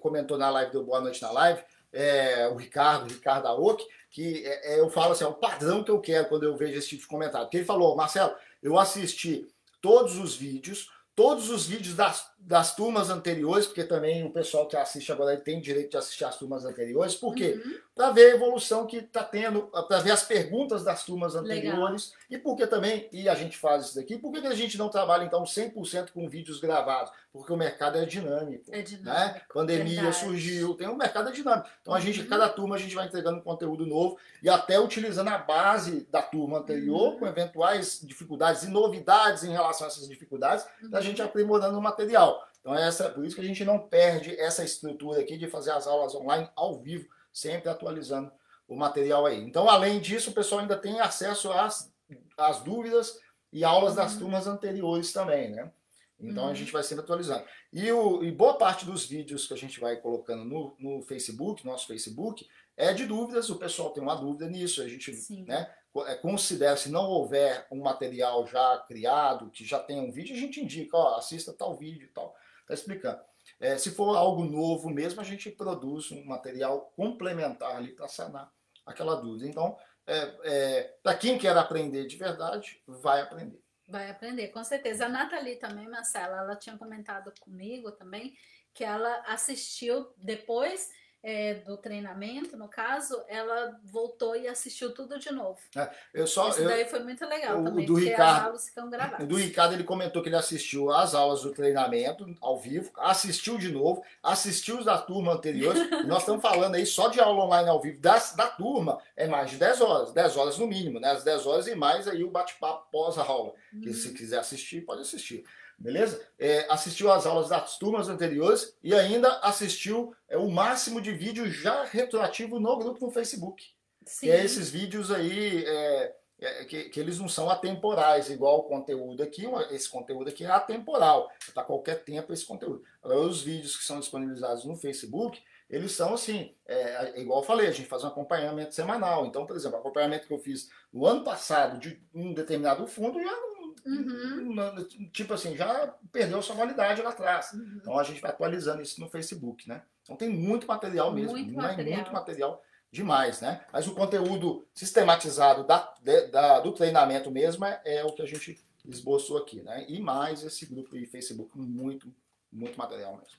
comentou 0.00 0.38
na 0.38 0.48
live 0.48 0.72
do 0.72 0.82
Boa 0.82 1.02
Noite 1.02 1.20
na 1.20 1.30
Live, 1.30 1.62
é, 1.94 2.48
o 2.48 2.56
Ricardo, 2.56 3.12
Ricardo 3.12 3.46
Aoki, 3.46 3.84
que 4.10 4.44
é, 4.46 4.74
é, 4.74 4.80
eu 4.80 4.90
falo 4.90 5.12
assim, 5.12 5.24
é 5.24 5.28
o 5.28 5.34
padrão 5.34 5.82
que 5.82 5.90
eu 5.90 6.00
quero 6.00 6.28
quando 6.28 6.42
eu 6.42 6.56
vejo 6.56 6.78
esse 6.78 6.88
tipo 6.88 7.02
de 7.02 7.08
comentário. 7.08 7.46
Porque 7.46 7.58
ele 7.58 7.64
falou, 7.64 7.96
Marcelo, 7.96 8.34
eu 8.62 8.78
assisti 8.78 9.48
todos 9.80 10.18
os 10.18 10.36
vídeos, 10.36 10.90
todos 11.14 11.50
os 11.50 11.66
vídeos 11.66 11.94
das, 11.94 12.30
das 12.46 12.76
turmas 12.76 13.08
anteriores, 13.08 13.66
porque 13.66 13.84
também 13.84 14.22
o 14.22 14.30
pessoal 14.30 14.68
que 14.68 14.76
assiste 14.76 15.10
agora 15.10 15.34
tem 15.36 15.60
direito 15.60 15.92
de 15.92 15.96
assistir 15.96 16.24
as 16.24 16.36
turmas 16.36 16.64
anteriores, 16.66 17.14
por 17.14 17.34
quê? 17.34 17.60
Uhum. 17.64 17.78
Para 17.94 18.10
ver 18.10 18.32
a 18.32 18.34
evolução 18.34 18.86
que 18.86 18.98
está 18.98 19.24
tendo, 19.24 19.62
para 19.62 20.00
ver 20.00 20.10
as 20.10 20.24
perguntas 20.24 20.84
das 20.84 21.04
turmas 21.04 21.34
anteriores, 21.34 22.12
Legal. 22.12 22.26
e 22.30 22.38
porque 22.38 22.66
também, 22.66 23.08
e 23.10 23.28
a 23.28 23.34
gente 23.34 23.56
faz 23.56 23.86
isso 23.86 23.96
daqui, 23.96 24.18
por 24.18 24.30
que 24.30 24.46
a 24.46 24.54
gente 24.54 24.76
não 24.76 24.90
trabalha 24.90 25.24
então 25.24 25.42
100% 25.44 26.10
com 26.12 26.28
vídeos 26.28 26.60
gravados? 26.60 27.12
Porque 27.32 27.52
o 27.52 27.56
mercado 27.56 27.98
é 27.98 28.04
dinâmico. 28.04 28.64
É 28.70 28.76
né? 28.76 28.82
dinâmico. 28.82 29.34
Né? 29.34 29.42
Pandemia 29.52 30.02
verdade. 30.02 30.16
surgiu, 30.16 30.74
tem 30.74 30.88
um 30.88 30.96
mercado 30.96 31.30
é 31.30 31.32
dinâmico. 31.32 31.68
Então 31.80 31.94
a 31.94 32.00
gente, 32.00 32.20
uhum. 32.20 32.28
cada 32.28 32.48
turma, 32.48 32.76
a 32.76 32.78
gente 32.78 32.94
vai 32.94 33.06
entregando 33.06 33.40
conteúdo 33.42 33.86
novo 33.86 34.18
e 34.42 34.48
até 34.50 34.78
utilizando 34.78 35.28
a 35.28 35.38
base 35.38 36.06
da 36.10 36.20
turma 36.20 36.58
anterior, 36.58 37.14
uhum. 37.14 37.18
com 37.20 37.26
eventuais 37.26 38.00
dificuldades 38.02 38.64
e 38.64 38.68
novidades 38.68 39.44
em 39.44 39.50
relação 39.50 39.86
a 39.86 39.90
essas 39.90 40.06
dificuldades, 40.08 40.66
uhum. 40.82 40.90
a 40.92 41.00
gente 41.00 41.22
aprimorando 41.22 41.78
o 41.78 41.82
material. 41.82 42.33
Então, 42.64 42.74
essa, 42.74 43.10
por 43.10 43.26
isso 43.26 43.36
que 43.36 43.42
a 43.42 43.44
gente 43.44 43.62
não 43.62 43.78
perde 43.78 44.34
essa 44.40 44.64
estrutura 44.64 45.20
aqui 45.20 45.36
de 45.36 45.46
fazer 45.46 45.70
as 45.72 45.86
aulas 45.86 46.14
online 46.14 46.48
ao 46.56 46.80
vivo, 46.80 47.06
sempre 47.30 47.68
atualizando 47.68 48.32
o 48.66 48.74
material 48.74 49.26
aí. 49.26 49.38
Então, 49.38 49.68
além 49.68 50.00
disso, 50.00 50.30
o 50.30 50.32
pessoal 50.32 50.62
ainda 50.62 50.74
tem 50.74 50.98
acesso 50.98 51.52
às, 51.52 51.92
às 52.38 52.62
dúvidas 52.62 53.20
e 53.52 53.64
aulas 53.64 53.90
uhum. 53.90 53.96
das 53.96 54.16
turmas 54.16 54.46
anteriores 54.46 55.12
também, 55.12 55.50
né? 55.50 55.70
Então, 56.18 56.44
uhum. 56.44 56.50
a 56.50 56.54
gente 56.54 56.72
vai 56.72 56.82
sempre 56.82 57.04
atualizando. 57.04 57.44
E, 57.70 57.92
o, 57.92 58.24
e 58.24 58.32
boa 58.32 58.56
parte 58.56 58.86
dos 58.86 59.04
vídeos 59.04 59.46
que 59.46 59.52
a 59.52 59.58
gente 59.58 59.78
vai 59.78 59.96
colocando 59.96 60.42
no, 60.46 60.74
no 60.78 61.02
Facebook, 61.02 61.66
nosso 61.66 61.86
Facebook, 61.86 62.48
é 62.78 62.94
de 62.94 63.04
dúvidas. 63.04 63.50
O 63.50 63.58
pessoal 63.58 63.90
tem 63.90 64.02
uma 64.02 64.14
dúvida 64.14 64.48
nisso. 64.48 64.80
A 64.80 64.88
gente 64.88 65.12
né, 65.46 65.70
é, 66.06 66.14
considera, 66.14 66.78
se 66.78 66.88
não 66.88 67.04
houver 67.04 67.66
um 67.70 67.82
material 67.82 68.46
já 68.46 68.78
criado, 68.88 69.50
que 69.50 69.66
já 69.66 69.78
tem 69.78 70.00
um 70.00 70.10
vídeo, 70.10 70.34
a 70.34 70.38
gente 70.38 70.62
indica, 70.62 70.96
ó, 70.96 71.16
assista 71.16 71.52
tal 71.52 71.76
vídeo 71.76 72.06
e 72.06 72.10
tal. 72.10 72.34
Está 72.64 72.74
explicando. 72.74 73.20
É, 73.60 73.76
se 73.76 73.90
for 73.90 74.16
algo 74.16 74.44
novo 74.44 74.90
mesmo, 74.90 75.20
a 75.20 75.24
gente 75.24 75.50
produz 75.50 76.10
um 76.10 76.24
material 76.24 76.92
complementar 76.96 77.76
ali 77.76 77.92
para 77.92 78.08
sanar 78.08 78.50
aquela 78.86 79.14
dúvida. 79.16 79.46
Então, 79.46 79.76
é, 80.06 80.36
é, 80.44 80.96
para 81.02 81.16
quem 81.16 81.38
quer 81.38 81.56
aprender 81.56 82.06
de 82.06 82.16
verdade, 82.16 82.82
vai 82.86 83.20
aprender. 83.20 83.62
Vai 83.86 84.10
aprender, 84.10 84.48
com 84.48 84.64
certeza. 84.64 85.06
A 85.06 85.08
Nathalie 85.08 85.56
também, 85.56 85.88
Marcela, 85.88 86.38
ela 86.38 86.56
tinha 86.56 86.76
comentado 86.76 87.32
comigo 87.40 87.92
também 87.92 88.34
que 88.72 88.82
ela 88.82 89.22
assistiu 89.26 90.12
depois 90.16 90.88
é, 91.26 91.54
do 91.54 91.78
treinamento, 91.78 92.54
no 92.54 92.68
caso, 92.68 93.18
ela 93.28 93.80
voltou 93.82 94.36
e 94.36 94.46
assistiu 94.46 94.92
tudo 94.92 95.18
de 95.18 95.30
novo. 95.32 95.58
É, 95.74 95.90
eu 96.12 96.26
só, 96.26 96.50
Isso 96.50 96.60
eu, 96.60 96.68
daí 96.68 96.84
foi 96.84 97.00
muito 97.00 97.24
legal 97.26 97.62
o 97.62 97.64
também, 97.64 97.86
do 97.86 97.94
Ricardo- 97.94 98.36
as 98.40 98.44
aulas 98.44 98.68
ficam 98.68 98.90
gravadas. 98.90 99.26
do 99.26 99.36
Ricardo, 99.36 99.72
ele 99.72 99.84
comentou 99.84 100.22
que 100.22 100.28
ele 100.28 100.36
assistiu 100.36 100.90
às 100.92 101.14
aulas 101.14 101.40
do 101.40 101.50
treinamento 101.52 102.26
ao 102.42 102.60
vivo, 102.60 102.90
assistiu 102.98 103.56
de 103.56 103.72
novo, 103.72 104.04
assistiu 104.22 104.78
os 104.78 104.84
da 104.84 104.98
turma 104.98 105.32
anterior. 105.32 105.74
nós 106.06 106.18
estamos 106.20 106.42
falando 106.42 106.74
aí 106.74 106.84
só 106.84 107.08
de 107.08 107.18
aula 107.20 107.44
online 107.46 107.70
ao 107.70 107.80
vivo 107.80 107.98
das, 108.00 108.34
da 108.36 108.46
turma, 108.46 109.00
é 109.16 109.26
mais 109.26 109.50
de 109.50 109.56
10 109.56 109.80
horas, 109.80 110.12
10 110.12 110.36
horas 110.36 110.58
no 110.58 110.66
mínimo, 110.66 111.00
né? 111.00 111.10
As 111.10 111.24
10 111.24 111.46
horas 111.46 111.66
e 111.66 111.74
mais 111.74 112.06
aí 112.06 112.22
o 112.22 112.30
bate-papo 112.30 112.86
pós-aula. 112.92 113.54
Que 113.82 113.88
Uhum. 113.88 113.94
se 113.94 114.12
quiser 114.12 114.38
assistir, 114.40 114.82
pode 114.82 115.00
assistir. 115.00 115.42
Beleza? 115.78 116.20
É, 116.38 116.66
assistiu 116.70 117.10
às 117.12 117.26
aulas 117.26 117.48
das 117.48 117.78
turmas 117.78 118.08
anteriores 118.08 118.76
e 118.82 118.94
ainda 118.94 119.28
assistiu 119.40 120.14
é, 120.28 120.36
o 120.36 120.50
máximo 120.50 121.00
de 121.00 121.12
vídeo 121.12 121.50
já 121.50 121.84
retroativo 121.84 122.60
no 122.60 122.78
grupo 122.78 123.06
no 123.06 123.12
Facebook. 123.12 123.64
Sim. 124.06 124.26
E 124.26 124.30
é 124.30 124.44
esses 124.44 124.70
vídeos 124.70 125.10
aí 125.10 125.64
é, 125.66 126.16
é, 126.40 126.64
que, 126.64 126.84
que 126.90 127.00
eles 127.00 127.18
não 127.18 127.28
são 127.28 127.48
atemporais, 127.48 128.30
igual 128.30 128.58
o 128.60 128.64
conteúdo 128.64 129.22
aqui. 129.22 129.44
Esse 129.70 129.88
conteúdo 129.88 130.28
aqui 130.28 130.44
é 130.44 130.50
atemporal, 130.50 131.30
para 131.52 131.64
qualquer 131.64 132.04
tempo 132.04 132.32
esse 132.32 132.44
conteúdo. 132.44 132.82
Agora, 133.02 133.20
os 133.20 133.42
vídeos 133.42 133.76
que 133.76 133.84
são 133.84 134.00
disponibilizados 134.00 134.64
no 134.64 134.76
Facebook, 134.76 135.42
eles 135.70 135.92
são 135.92 136.14
assim, 136.14 136.54
é, 136.66 137.14
é 137.16 137.20
igual 137.20 137.40
eu 137.40 137.46
falei, 137.46 137.66
a 137.66 137.72
gente 137.72 137.88
faz 137.88 138.04
um 138.04 138.08
acompanhamento 138.08 138.74
semanal. 138.74 139.26
Então, 139.26 139.46
por 139.46 139.56
exemplo, 139.56 139.76
o 139.76 139.80
acompanhamento 139.80 140.26
que 140.26 140.34
eu 140.34 140.38
fiz 140.38 140.68
no 140.92 141.06
ano 141.06 141.24
passado 141.24 141.78
de 141.78 142.02
um 142.14 142.34
determinado 142.34 142.86
fundo 142.86 143.20
já 143.20 143.30
não- 143.30 143.53
Uhum. 143.84 145.08
tipo 145.12 145.34
assim, 145.34 145.56
já 145.56 145.94
perdeu 146.10 146.40
sua 146.42 146.54
validade 146.56 147.02
lá 147.02 147.10
atrás. 147.10 147.52
Uhum. 147.52 147.78
Então 147.80 147.98
a 147.98 148.02
gente 148.02 148.20
vai 148.20 148.30
atualizando 148.30 148.82
isso 148.82 149.00
no 149.00 149.08
Facebook, 149.08 149.68
né? 149.68 149.82
Então 150.02 150.16
tem 150.16 150.28
muito 150.28 150.66
material 150.66 151.12
mesmo, 151.12 151.32
Muito 151.36 151.50
né? 151.56 151.62
material. 151.62 151.96
muito 151.96 152.12
material 152.12 152.62
demais, 152.90 153.40
né? 153.40 153.64
Mas 153.72 153.86
o 153.86 153.94
conteúdo 153.94 154.66
sistematizado 154.72 155.64
da, 155.64 155.92
de- 156.00 156.28
da- 156.28 156.60
do 156.60 156.72
treinamento 156.72 157.30
mesmo 157.30 157.64
é, 157.64 157.80
é 157.84 158.04
o 158.04 158.12
que 158.12 158.22
a 158.22 158.26
gente 158.26 158.62
esboçou 158.86 159.38
aqui, 159.38 159.62
né? 159.62 159.84
E 159.88 160.00
mais 160.00 160.42
esse 160.44 160.66
grupo 160.66 160.96
de 160.98 161.06
Facebook, 161.06 161.58
muito, 161.58 162.14
muito 162.52 162.78
material 162.78 163.16
mesmo. 163.16 163.38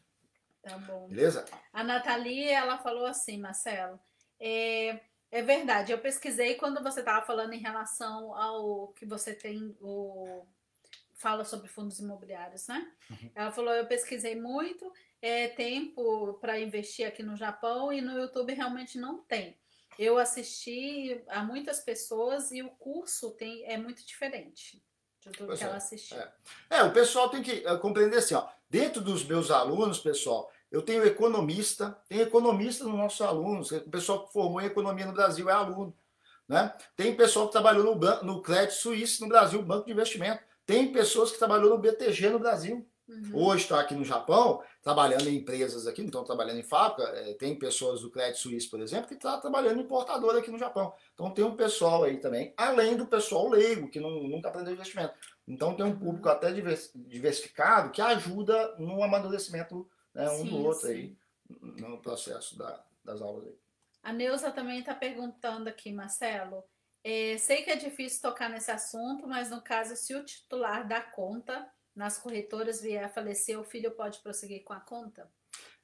Tá 0.64 0.78
bom. 0.80 1.08
Beleza? 1.08 1.46
A 1.72 1.84
Nathalie, 1.84 2.50
ela 2.50 2.78
falou 2.80 3.06
assim, 3.06 3.38
Marcelo, 3.40 4.00
é, 4.40 5.00
é 5.36 5.42
verdade, 5.42 5.92
eu 5.92 5.98
pesquisei 5.98 6.56
quando 6.56 6.82
você 6.82 7.02
estava 7.02 7.26
falando 7.26 7.52
em 7.52 7.60
relação 7.60 8.34
ao 8.34 8.88
que 8.94 9.06
você 9.06 9.34
tem, 9.34 9.76
o, 9.82 10.46
fala 11.14 11.44
sobre 11.44 11.68
fundos 11.68 12.00
imobiliários, 12.00 12.68
né? 12.68 12.90
Uhum. 13.10 13.32
Ela 13.36 13.52
falou, 13.52 13.74
eu 13.74 13.86
pesquisei 13.86 14.40
muito, 14.40 14.90
é 15.22 15.50
tempo 15.50 16.36
para 16.36 16.58
investir 16.58 17.06
aqui 17.06 17.22
no 17.22 17.36
Japão 17.36 17.92
e 17.92 18.00
no 18.00 18.18
YouTube 18.18 18.54
realmente 18.54 18.98
não 18.98 19.18
tem. 19.24 19.60
Eu 20.00 20.18
assisti 20.18 21.22
a 21.28 21.44
muitas 21.44 21.82
pessoas 21.82 22.54
e 22.54 22.64
o 22.64 22.70
curso 22.70 23.32
tem, 23.32 23.66
é 23.66 23.78
muito 23.78 24.06
diferente 24.06 24.82
de 25.20 25.32
tudo 25.32 25.48
Pois 25.48 25.60
que 25.60 25.66
é, 25.66 25.68
ela 25.68 25.78
assistiu. 25.78 26.18
é. 26.18 26.34
É, 26.70 26.84
o 26.84 26.94
pessoal 26.94 27.30
tem 27.30 27.44
que 27.44 27.66
eh, 27.66 27.78
compreender 27.78 28.20
assim, 28.20 28.36
ó. 28.36 28.48
Dentro 28.70 29.02
dos 29.02 29.26
meus 29.26 29.52
alunos, 29.52 30.00
pessoal, 30.00 30.50
eu 30.72 30.82
tenho 30.82 31.06
economista, 31.06 31.98
tem 32.08 32.20
economista 32.20 32.84
nos 32.84 32.94
nossos 32.96 33.22
alunos, 33.22 33.72
o 33.72 33.90
pessoal 33.90 34.26
que 34.26 34.34
formou 34.34 34.62
em 34.62 34.66
economia 34.66 35.06
no 35.06 35.14
Brasil 35.14 35.50
é 35.50 35.54
aluno. 35.54 35.96
Né? 36.48 36.72
Tem 36.96 37.16
pessoal 37.16 37.48
que 37.48 37.54
trabalhou 37.54 37.96
no, 37.96 38.24
no 38.24 38.42
Crédito 38.42 38.76
Suíço 38.76 39.24
no 39.24 39.30
Brasil, 39.30 39.62
Banco 39.64 39.86
de 39.88 39.92
Investimento. 39.94 40.44
Tem 40.66 40.92
pessoas 40.92 41.32
que 41.32 41.40
trabalhou 41.40 41.72
no 41.72 41.78
BTG 41.78 42.30
no 42.30 42.40
Brasil. 42.40 42.88
Uhum. 43.08 43.32
Hoje 43.34 43.64
estão 43.64 43.78
aqui 43.78 43.94
no 43.94 44.04
Japão, 44.04 44.64
trabalhando 44.82 45.28
em 45.28 45.36
empresas 45.38 45.86
aqui, 45.86 46.02
não 46.02 46.08
estão 46.08 46.24
trabalhando 46.24 46.60
em 46.60 46.64
fábrica. 46.64 47.04
eh, 47.16 47.34
Tem 47.36 47.58
pessoas 47.58 48.02
do 48.02 48.10
Crédito 48.12 48.40
Suíço, 48.40 48.70
por 48.70 48.80
exemplo, 48.80 49.08
que 49.08 49.14
está 49.14 49.38
trabalhando 49.38 49.80
em 49.80 49.84
importadora 49.84 50.40
aqui 50.40 50.50
no 50.52 50.58
Japão. 50.58 50.92
Então 51.14 51.30
tem 51.32 51.46
um 51.46 51.56
pessoal 51.56 52.04
aí 52.04 52.18
também, 52.18 52.54
além 52.58 52.96
do 52.98 53.06
pessoal 53.06 53.48
leigo, 53.48 53.90
que 53.90 54.00
não- 54.00 54.24
nunca 54.24 54.50
aprendeu 54.50 54.74
investimento. 54.74 55.14
Então 55.48 55.76
tem 55.76 55.86
um 55.86 55.98
público 55.98 56.28
até 56.30 56.52
divers- 56.52 56.92
diversificado 56.96 57.92
que 57.92 58.02
ajuda 58.02 58.76
no 58.80 59.02
amadurecimento 59.04 59.88
né, 60.16 60.30
um 60.32 60.38
Sim, 60.44 60.50
do 60.50 60.58
outro 60.66 60.88
sim. 60.88 60.94
aí, 60.94 61.18
no 61.62 62.02
processo 62.02 62.58
da- 62.58 62.84
das 63.04 63.22
aulas 63.22 63.46
aí. 63.48 63.56
A 64.02 64.14
Neuza 64.14 64.52
também 64.52 64.80
está 64.80 64.96
perguntando 64.96 65.70
aqui, 65.70 65.92
Marcelo. 65.92 66.64
é, 67.04 67.38
sei 67.38 67.62
que 67.62 67.70
é 67.70 67.76
difícil 67.76 68.20
tocar 68.22 68.50
nesse 68.50 68.72
assunto, 68.72 69.28
mas 69.28 69.52
no 69.52 69.62
caso, 69.62 69.96
se 69.96 70.16
o 70.16 70.26
titular 70.26 70.88
da 70.88 71.02
conta 71.02 71.72
nas 71.96 72.18
corretoras 72.18 72.82
vier 72.82 73.04
a 73.04 73.10
falecer, 73.10 73.60
o 73.60 73.64
filho 73.64 73.92
pode 73.92 74.20
prosseguir 74.24 74.64
com 74.64 74.74
a 74.74 74.80
conta? 74.80 75.32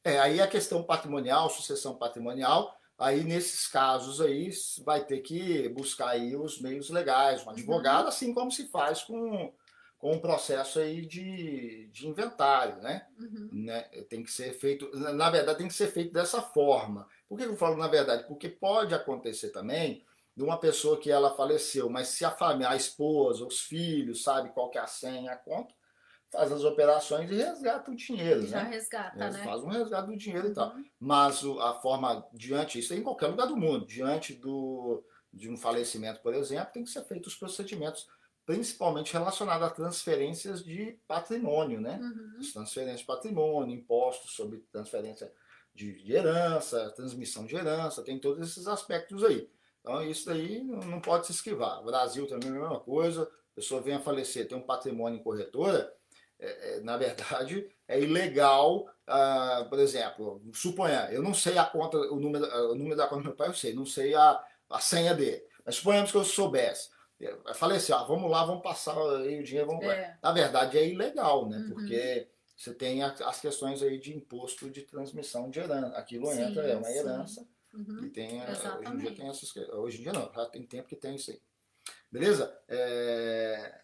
É, 0.04 0.20
aí 0.20 0.42
a 0.42 0.48
questão 0.48 0.84
patrimonial, 0.84 1.48
sucessão 1.50 1.96
patrimonial, 1.96 2.76
aí 2.98 3.24
nesses 3.24 3.68
casos 3.68 4.20
aí 4.20 4.50
vai 4.84 5.06
ter 5.06 5.20
que 5.22 5.70
buscar 5.70 6.10
aí 6.10 6.36
os 6.36 6.60
meios 6.60 6.90
legais, 6.90 7.42
um 7.46 7.52
Uhum. 7.52 7.52
advogado, 7.52 8.08
assim 8.08 8.34
como 8.34 8.52
se 8.52 8.68
faz 8.70 9.04
com, 9.04 9.54
com 10.02 10.14
o 10.14 10.20
processo 10.20 10.80
aí 10.80 11.06
de, 11.06 11.88
de 11.94 12.08
inventário, 12.08 12.82
né? 12.82 13.06
Uhum. 13.20 13.50
né? 13.54 13.82
Tem 14.10 14.24
que 14.24 14.32
ser 14.32 14.52
feito, 14.54 14.90
na 14.98 15.30
verdade 15.30 15.60
tem 15.60 15.68
que 15.68 15.74
ser 15.76 15.92
feito 15.92 16.12
dessa 16.12 16.42
forma. 16.42 17.08
Por 17.30 17.38
que 17.38 17.46
eu 17.46 17.56
falo 17.56 17.78
na 17.78 17.88
verdade? 17.88 18.26
Porque 18.28 18.50
pode 18.50 18.96
acontecer 18.96 19.52
também 19.52 20.04
de 20.36 20.44
uma 20.44 20.58
pessoa 20.58 21.00
que 21.00 21.12
ela 21.12 21.36
faleceu, 21.36 21.88
mas 21.88 22.08
se 22.08 22.26
a 22.26 22.32
família, 22.32 22.70
a 22.70 22.76
esposa, 22.76 23.46
os 23.46 23.60
filhos, 23.62 24.24
sabe 24.24 24.50
qual 24.50 24.72
que 24.72 24.80
é 24.80 24.82
a 24.82 24.88
senha, 24.88 25.34
a 25.34 25.38
conta, 25.38 25.72
faz 26.32 26.52
as 26.52 26.64
operações 26.64 27.30
e 27.30 27.36
resgata 27.36 27.92
o 27.92 27.96
dinheiro, 27.96 28.48
Já 28.48 28.64
né? 28.64 28.70
resgata, 28.72 29.24
Eles 29.24 29.36
né? 29.36 29.44
Faz 29.44 29.62
um 29.62 29.68
resgate 29.68 30.08
do 30.08 30.18
dinheiro 30.18 30.48
e 30.48 30.54
tal. 30.54 30.72
Uhum. 30.72 30.86
Mas 31.00 31.44
a 31.60 31.74
forma 31.76 32.28
diante, 32.34 32.80
isso 32.80 32.92
é 32.92 32.98
em 32.98 33.04
qualquer 33.04 33.28
lugar 33.28 33.46
do 33.46 33.56
mundo, 33.56 33.86
diante 33.86 34.34
do, 34.34 35.04
de 35.32 35.48
um 35.48 35.58
falecimento, 35.58 36.22
por 36.22 36.34
exemplo, 36.34 36.74
tem 36.74 36.84
que 36.84 36.90
ser 36.90 37.04
feitos 37.04 37.34
os 37.34 37.40
procedimentos, 37.40 38.08
principalmente 38.52 39.14
relacionados 39.14 39.66
a 39.66 39.70
transferências 39.70 40.62
de 40.62 41.00
patrimônio, 41.08 41.80
né? 41.80 41.98
Uhum. 42.02 42.40
As 42.42 42.52
transferências 42.52 43.00
de 43.00 43.06
patrimônio, 43.06 43.74
impostos 43.74 44.32
sobre 44.32 44.60
transferência 44.70 45.32
de, 45.74 46.04
de 46.04 46.14
herança, 46.14 46.90
transmissão 46.90 47.46
de 47.46 47.56
herança, 47.56 48.04
tem 48.04 48.20
todos 48.20 48.46
esses 48.46 48.68
aspectos 48.68 49.24
aí. 49.24 49.50
Então 49.80 50.04
isso 50.04 50.26
daí 50.26 50.62
não 50.62 51.00
pode 51.00 51.28
se 51.28 51.32
esquivar. 51.32 51.82
Brasil 51.82 52.28
também 52.28 52.50
é 52.50 52.52
a 52.52 52.60
mesma 52.60 52.80
coisa, 52.82 53.24
a 53.24 53.56
pessoa 53.56 53.82
vem 53.82 53.96
a 53.96 54.02
falecer, 54.02 54.50
tem 54.50 54.58
um 54.58 54.62
patrimônio 54.62 55.18
em 55.18 55.24
corretora, 55.24 55.94
é, 56.38 56.76
é, 56.76 56.82
na 56.82 56.98
verdade 56.98 57.70
é 57.88 58.02
ilegal, 58.02 58.86
ah, 59.08 59.66
por 59.70 59.80
exemplo, 59.80 60.42
suponha, 60.54 61.08
eu 61.10 61.24
não 61.24 61.34
sei 61.34 61.58
a 61.58 61.64
conta, 61.64 61.98
o 61.98 62.20
número, 62.20 62.46
o 62.70 62.76
número 62.76 62.98
da 62.98 63.08
conta 63.08 63.22
do 63.22 63.28
meu 63.28 63.36
pai, 63.36 63.48
eu 63.48 63.54
sei, 63.54 63.74
não 63.74 63.86
sei 63.86 64.14
a, 64.14 64.44
a 64.70 64.80
senha 64.82 65.16
dele, 65.16 65.42
mas 65.66 65.76
suponhamos 65.76 66.12
que 66.12 66.18
eu 66.18 66.26
soubesse. 66.26 66.90
Falei 67.56 67.78
ah, 67.94 68.04
vamos 68.04 68.30
lá, 68.32 68.46
vamos 68.46 68.64
passar 68.64 68.98
aí 69.18 69.40
o 69.40 69.44
dinheiro, 69.44 69.68
vamos 69.68 69.86
É. 69.86 70.18
na 70.22 70.32
verdade 70.32 70.78
é 70.78 70.88
ilegal, 70.88 71.48
né? 71.50 71.58
Uhum. 71.58 71.70
Porque 71.70 72.28
você 72.56 72.74
tem 72.74 73.04
as 73.04 73.40
questões 73.42 73.82
aí 73.82 74.00
de 74.00 74.16
imposto 74.16 74.70
de 74.70 74.82
transmissão 74.84 75.50
de 75.50 75.60
herança. 75.60 75.98
Aquilo 75.98 76.28
Sim, 76.28 76.42
entra, 76.44 76.68
é 76.68 76.76
uma 76.76 76.86
sim. 76.86 76.98
herança 76.98 77.48
Uhum. 77.74 78.04
e 78.04 78.10
tem. 78.10 78.42
Hoje 78.44 78.94
em 78.94 78.98
dia 78.98 79.16
tem 79.16 79.30
essas. 79.30 79.56
Hoje 79.56 80.00
em 80.00 80.04
dia 80.04 80.14
não, 80.14 80.32
já 80.34 80.46
tem 80.48 80.66
tempo 80.66 80.88
que 80.90 80.96
tem 80.96 81.16
isso 81.16 81.32
aí. 81.32 81.42
Beleza? 82.12 82.54
É, 82.68 83.82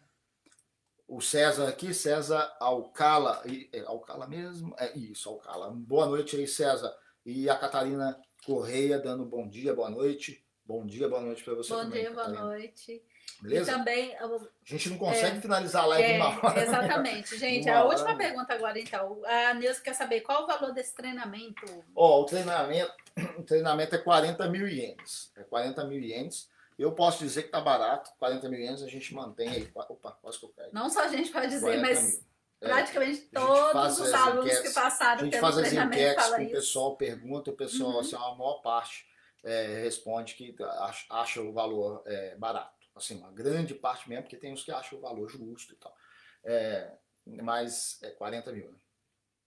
O 1.08 1.22
César 1.22 1.70
aqui, 1.70 1.94
César 1.94 2.56
Alcala. 2.60 3.42
É 3.72 3.80
Alcala 3.82 4.28
mesmo? 4.28 4.76
É 4.78 4.96
isso, 4.98 5.30
Alcala. 5.30 5.72
Boa 5.72 6.06
noite 6.06 6.36
aí, 6.36 6.46
César. 6.48 6.94
E 7.26 7.50
a 7.50 7.58
Catarina 7.58 8.20
Correia 8.46 9.00
dando 9.00 9.26
bom 9.26 9.48
dia, 9.48 9.74
boa 9.74 9.90
noite. 9.90 10.46
Bom 10.66 10.86
dia, 10.86 11.08
boa 11.08 11.22
noite 11.22 11.44
para 11.46 11.56
você 11.56 11.74
Bom 11.74 11.80
também. 11.84 12.02
dia, 12.02 12.12
boa 12.12 12.26
Catarina. 12.26 12.46
noite. 12.46 13.02
Beleza? 13.42 13.72
E 13.72 13.74
também, 13.76 14.16
eu- 14.20 14.36
A 14.36 14.40
gente 14.66 14.90
não 14.90 14.98
consegue 14.98 15.40
finalizar 15.42 15.84
a 15.84 15.88
live 15.88 16.12
é, 16.12 16.16
uma 16.18 16.46
hora. 16.46 16.64
exatamente. 16.64 17.38
Gente, 17.38 17.70
Uma 17.70 17.76
a 17.78 17.80
hora, 17.84 17.90
última 17.90 18.14
né? 18.14 18.18
pergunta 18.18 18.54
agora, 18.54 18.80
então. 18.80 19.22
A 19.26 19.54
Neuza 19.54 19.82
quer 19.82 19.94
saber 19.94 20.22
qual 20.22 20.44
o 20.44 20.48
valor 20.48 20.74
desse 20.74 20.94
treinamento? 20.96 21.66
Ó, 21.96 22.22
o 22.22 22.26
treinamento, 22.26 22.92
o 23.38 23.44
treinamento 23.44 23.96
é 23.96 23.98
40 24.00 24.48
mil 24.50 24.68
ienes. 24.68 25.32
É 25.38 25.44
40 25.44 25.86
mil 25.86 26.00
ienes. 26.02 26.50
Eu 26.78 26.92
posso 26.92 27.20
dizer 27.20 27.44
que 27.44 27.50
tá 27.50 27.60
barato. 27.62 28.12
40 28.20 28.50
mil 28.50 28.60
ienes 28.60 28.82
a 28.84 28.88
gente 28.88 29.14
mantém 29.14 29.50
aí. 29.50 29.72
Opa, 29.76 30.12
quase 30.22 30.40
que 30.40 30.46
eu 30.46 30.50
caí. 30.50 30.70
Não 30.74 30.90
só 30.90 31.04
a 31.04 31.08
gente 31.08 31.32
pode 31.32 31.48
dizer, 31.48 31.62
40 31.62 31.82
mas 31.88 32.02
mil. 32.04 32.28
É, 32.60 32.68
praticamente 32.70 33.12
a 33.12 33.16
gente 33.16 33.30
todos 33.30 33.72
faz 33.72 34.00
os 34.00 34.14
as 34.14 34.22
alunos 34.22 34.46
enquetes, 34.46 34.62
que 34.74 34.80
a 34.80 34.82
passaram 34.82 35.20
gente 35.22 35.30
pelo 35.32 35.42
faz 35.42 35.58
as 35.60 35.68
treinamento 35.68 35.96
enquetes 36.02 36.24
falam 36.24 36.38
com 36.40 36.46
o 36.46 36.52
pessoal, 36.52 36.96
pergunta, 36.96 37.52
o 37.52 37.54
pessoal, 37.54 37.92
Uhum. 37.94 38.00
assim, 38.00 38.16
a 38.16 38.20
maior 38.36 38.62
parte 38.64 39.06
é, 39.44 39.82
responde 39.84 40.34
que 40.34 40.56
acha, 40.80 41.06
acha 41.10 41.42
o 41.42 41.54
valor 41.54 42.02
é, 42.08 42.36
barato. 42.36 42.76
Assim, 42.98 43.18
uma 43.18 43.32
grande 43.32 43.74
parte 43.74 44.10
mesmo, 44.10 44.24
porque 44.24 44.38
tem 44.38 44.54
uns 44.54 44.64
que 44.64 44.72
acham 44.72 44.98
o 44.98 45.02
valor 45.02 45.30
justo 45.30 45.74
e 45.74 45.78
tal. 45.78 45.96
É, 46.44 46.92
mas 47.26 48.00
é 48.04 48.12
40 48.12 48.52
mil. 48.52 48.72
Né? 48.72 48.78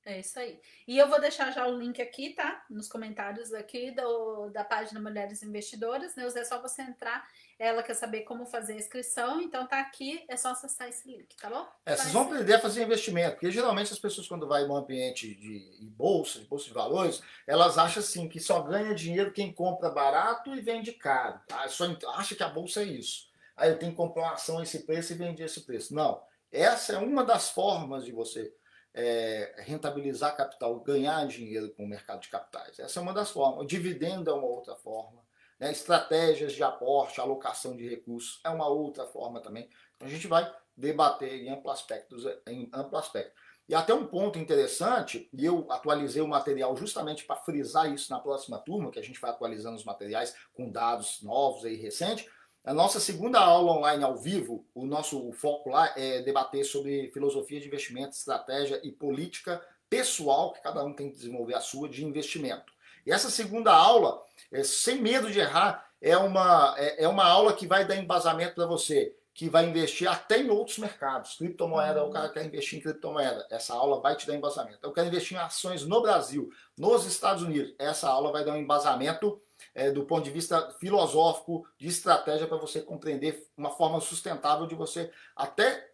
É 0.05 0.19
isso 0.21 0.39
aí. 0.39 0.59
E 0.89 0.97
eu 0.97 1.09
vou 1.09 1.21
deixar 1.21 1.51
já 1.51 1.67
o 1.67 1.79
link 1.79 2.01
aqui, 2.01 2.31
tá? 2.31 2.65
Nos 2.71 2.89
comentários 2.89 3.53
aqui 3.53 3.91
do, 3.91 4.49
da 4.49 4.65
página 4.65 4.99
Mulheres 4.99 5.43
Investidoras. 5.43 6.17
Né? 6.17 6.25
É 6.25 6.45
só 6.45 6.61
você 6.61 6.81
entrar. 6.81 7.29
Ela 7.59 7.83
quer 7.83 7.93
saber 7.93 8.23
como 8.23 8.47
fazer 8.47 8.73
a 8.73 8.77
inscrição, 8.77 9.43
então 9.43 9.67
tá 9.67 9.79
aqui, 9.79 10.25
é 10.29 10.37
só 10.37 10.53
acessar 10.53 10.89
esse 10.89 11.07
link, 11.07 11.37
tá 11.37 11.51
bom? 11.51 11.69
É, 11.85 11.95
vocês 11.95 12.11
vão 12.11 12.23
aprender 12.23 12.55
a 12.55 12.59
fazer 12.59 12.83
investimento, 12.83 13.33
porque 13.33 13.51
geralmente 13.51 13.93
as 13.93 13.99
pessoas, 13.99 14.27
quando 14.27 14.49
vai 14.49 14.63
em 14.63 14.67
um 14.67 14.75
ambiente 14.75 15.35
de, 15.35 15.79
de 15.79 15.87
bolsa, 15.91 16.39
de 16.39 16.47
bolsa 16.47 16.65
de 16.65 16.73
valores, 16.73 17.23
elas 17.47 17.77
acham 17.77 18.03
assim 18.03 18.31
que 18.31 18.41
só 18.41 18.63
ganha 18.63 18.95
dinheiro 18.95 19.31
quem 19.31 19.53
compra 19.53 19.91
barato 19.91 20.55
e 20.55 20.61
vende 20.63 20.93
caro. 20.93 21.39
Tá? 21.47 21.69
Só 21.69 21.85
acha 22.15 22.35
que 22.35 22.43
a 22.43 22.49
bolsa 22.49 22.81
é 22.81 22.85
isso. 22.85 23.30
Aí 23.61 23.71
eu 23.71 23.79
tenho 23.79 23.93
que 23.93 23.97
comprar 23.97 24.23
uma 24.23 24.33
ação 24.33 24.59
a 24.59 24.63
esse 24.63 24.81
preço 24.87 25.13
e 25.13 25.17
vender 25.17 25.45
esse 25.45 25.61
preço. 25.61 25.95
Não. 25.95 26.23
Essa 26.51 26.95
é 26.95 26.99
uma 26.99 27.23
das 27.23 27.51
formas 27.51 28.05
de 28.05 28.11
você 28.11 28.53
é, 28.95 29.55
rentabilizar 29.59 30.37
capital, 30.37 30.81
ganhar 30.81 31.27
dinheiro 31.27 31.71
com 31.75 31.85
o 31.85 31.89
mercado 31.89 32.23
de 32.23 32.31
capitais. 32.31 32.79
Essa 32.79 32.99
é 32.99 33.03
uma 33.03 33.13
das 33.13 33.31
formas. 33.31 33.63
O 33.63 33.67
dividendo 33.67 34.31
é 34.31 34.33
uma 34.33 34.47
outra 34.47 34.75
forma. 34.77 35.23
Né? 35.59 35.71
Estratégias 35.71 36.55
de 36.55 36.63
aporte, 36.63 37.21
alocação 37.21 37.77
de 37.77 37.87
recursos 37.87 38.41
é 38.45 38.49
uma 38.49 38.67
outra 38.67 39.07
forma 39.07 39.41
também. 39.41 39.69
Então 39.95 40.09
a 40.09 40.11
gente 40.11 40.27
vai 40.27 40.51
debater 40.75 41.35
em 41.35 41.51
amplo 41.51 41.71
aspecto. 41.71 42.17
Em 42.49 42.69
amplo 42.73 42.97
aspecto. 42.97 43.33
E 43.69 43.75
até 43.75 43.95
um 43.95 44.05
ponto 44.05 44.37
interessante, 44.37 45.29
e 45.33 45.45
eu 45.45 45.65
atualizei 45.71 46.21
o 46.21 46.27
material 46.27 46.75
justamente 46.77 47.25
para 47.25 47.37
frisar 47.37 47.93
isso 47.93 48.11
na 48.11 48.19
próxima 48.19 48.59
turma, 48.59 48.91
que 48.91 48.99
a 48.99 49.03
gente 49.03 49.21
vai 49.21 49.31
atualizando 49.31 49.77
os 49.77 49.85
materiais 49.85 50.35
com 50.53 50.69
dados 50.69 51.23
novos 51.23 51.65
e 51.65 51.77
recentes, 51.77 52.27
a 52.65 52.75
nossa 52.75 53.01
segunda 53.01 53.41
aula 53.41 53.73
online 53.73 54.05
ao 54.05 54.17
vivo, 54.17 54.67
o 54.75 54.85
nosso 54.85 55.33
foco 55.33 55.71
lá 55.71 55.93
é 55.97 56.21
debater 56.21 56.65
sobre 56.65 57.11
filosofia 57.11 57.59
de 57.59 57.67
investimento, 57.67 58.17
estratégia 58.17 58.81
e 58.85 58.93
política 58.93 59.63
pessoal, 59.89 60.53
que 60.53 60.63
cada 60.63 60.85
um 60.85 60.93
tem 60.93 61.11
que 61.11 61.17
desenvolver 61.17 61.55
a 61.55 61.61
sua, 61.61 61.89
de 61.89 62.05
investimento. 62.05 62.73
E 63.05 63.11
essa 63.11 63.31
segunda 63.31 63.73
aula, 63.73 64.23
é, 64.53 64.63
sem 64.63 65.01
medo 65.01 65.31
de 65.31 65.41
errar, 65.41 65.91
é 66.01 66.17
uma, 66.17 66.75
é, 66.79 67.05
é 67.05 67.09
uma 67.09 67.25
aula 67.25 67.53
que 67.55 67.67
vai 67.67 67.87
dar 67.87 67.97
embasamento 67.97 68.55
para 68.55 68.67
você, 68.67 69.17
que 69.35 69.49
vai 69.49 69.67
investir 69.67 70.09
até 70.09 70.39
em 70.39 70.51
outros 70.51 70.79
mercados. 70.79 71.37
Criptomoeda, 71.37 72.05
o 72.05 72.11
cara 72.11 72.29
quer 72.29 72.45
investir 72.45 72.79
em 72.79 72.83
criptomoeda. 72.83 73.47
Essa 73.51 73.75
aula 73.75 74.01
vai 74.01 74.15
te 74.17 74.27
dar 74.27 74.37
embasamento. 74.37 74.79
Eu 74.83 74.93
quero 74.93 75.09
investir 75.09 75.37
em 75.37 75.41
ações 75.41 75.85
no 75.85 76.03
Brasil, 76.03 76.51
nos 76.77 77.07
Estados 77.07 77.43
Unidos. 77.43 77.75
Essa 77.79 78.09
aula 78.09 78.33
vai 78.33 78.45
dar 78.45 78.53
um 78.53 78.59
embasamento 78.59 79.41
é, 79.75 79.91
do 79.91 80.05
ponto 80.05 80.25
de 80.25 80.31
vista 80.31 80.71
filosófico, 80.81 81.67
de 81.79 81.89
estratégia, 81.89 82.47
para 82.47 82.57
você 82.57 82.81
compreender 82.81 83.47
uma 83.57 83.71
forma 83.71 84.01
sustentável 84.01 84.67
de 84.67 84.75
você 84.75 85.11
até. 85.37 85.89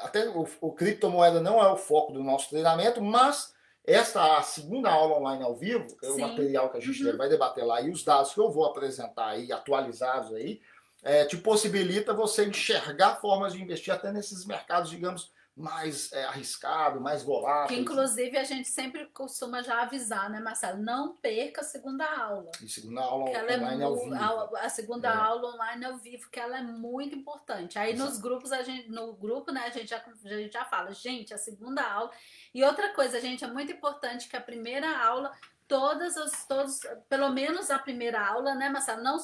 Até 0.00 0.28
o, 0.28 0.44
o 0.60 0.72
criptomoeda 0.72 1.40
não 1.40 1.62
é 1.62 1.68
o 1.68 1.76
foco 1.76 2.12
do 2.12 2.20
nosso 2.20 2.50
treinamento, 2.50 3.00
mas 3.00 3.54
esta 3.86 4.42
segunda 4.42 4.90
aula 4.90 5.18
online 5.18 5.44
ao 5.44 5.54
vivo, 5.54 5.96
que 5.96 6.06
é 6.06 6.10
o 6.10 6.18
material 6.18 6.68
que 6.68 6.78
a 6.78 6.80
gente 6.80 7.04
uhum. 7.04 7.16
vai 7.16 7.28
debater 7.28 7.64
lá, 7.64 7.80
e 7.80 7.90
os 7.90 8.02
dados 8.02 8.32
que 8.32 8.40
eu 8.40 8.50
vou 8.50 8.64
apresentar 8.64 9.28
aí, 9.28 9.52
atualizados 9.52 10.34
aí, 10.34 10.60
é, 11.04 11.26
te 11.26 11.36
possibilita 11.36 12.14
você 12.14 12.46
enxergar 12.46 13.20
formas 13.20 13.52
de 13.52 13.62
investir 13.62 13.92
até 13.92 14.10
nesses 14.10 14.46
mercados, 14.46 14.90
digamos, 14.90 15.30
mais 15.56 16.12
é, 16.12 16.24
arriscado, 16.24 17.00
mais 17.00 17.22
volátil. 17.22 17.76
Que 17.76 17.80
inclusive 17.80 18.36
a 18.36 18.42
gente 18.42 18.68
sempre 18.68 19.06
costuma 19.06 19.62
já 19.62 19.82
avisar, 19.82 20.28
né, 20.28 20.40
Marcelo? 20.40 20.82
Não 20.82 21.16
perca 21.16 21.60
a 21.60 21.64
segunda 21.64 22.04
aula. 22.04 22.50
E 22.60 22.68
segunda 22.68 23.02
aula 23.02 23.30
é 23.30 23.56
online 23.56 23.82
é 23.82 23.84
ao 23.84 23.96
vivo. 23.96 24.14
A, 24.14 24.66
a 24.66 24.68
segunda 24.68 25.08
é. 25.08 25.16
aula 25.16 25.54
online 25.54 25.84
ao 25.84 25.96
vivo, 25.98 26.28
que 26.28 26.40
ela 26.40 26.58
é 26.58 26.62
muito 26.62 27.14
importante. 27.14 27.78
Aí 27.78 27.92
Exato. 27.92 28.10
nos 28.10 28.18
grupos, 28.18 28.50
a 28.50 28.62
gente, 28.62 28.90
no 28.90 29.12
grupo, 29.14 29.52
né, 29.52 29.64
a 29.66 29.70
gente, 29.70 29.90
já, 29.90 29.98
a 29.98 30.28
gente 30.28 30.52
já 30.52 30.64
fala, 30.64 30.92
gente, 30.92 31.32
a 31.32 31.38
segunda 31.38 31.82
aula. 31.82 32.10
E 32.52 32.64
outra 32.64 32.92
coisa, 32.92 33.20
gente, 33.20 33.44
é 33.44 33.48
muito 33.48 33.70
importante 33.72 34.28
que 34.28 34.36
a 34.36 34.40
primeira 34.40 35.04
aula, 35.06 35.32
todas 35.68 36.16
as, 36.16 36.44
todos, 36.46 36.80
pelo 37.08 37.30
menos 37.30 37.70
a 37.70 37.78
primeira 37.78 38.26
aula, 38.26 38.56
né, 38.56 38.68
Marcelo? 38.68 39.04
Não 39.04 39.18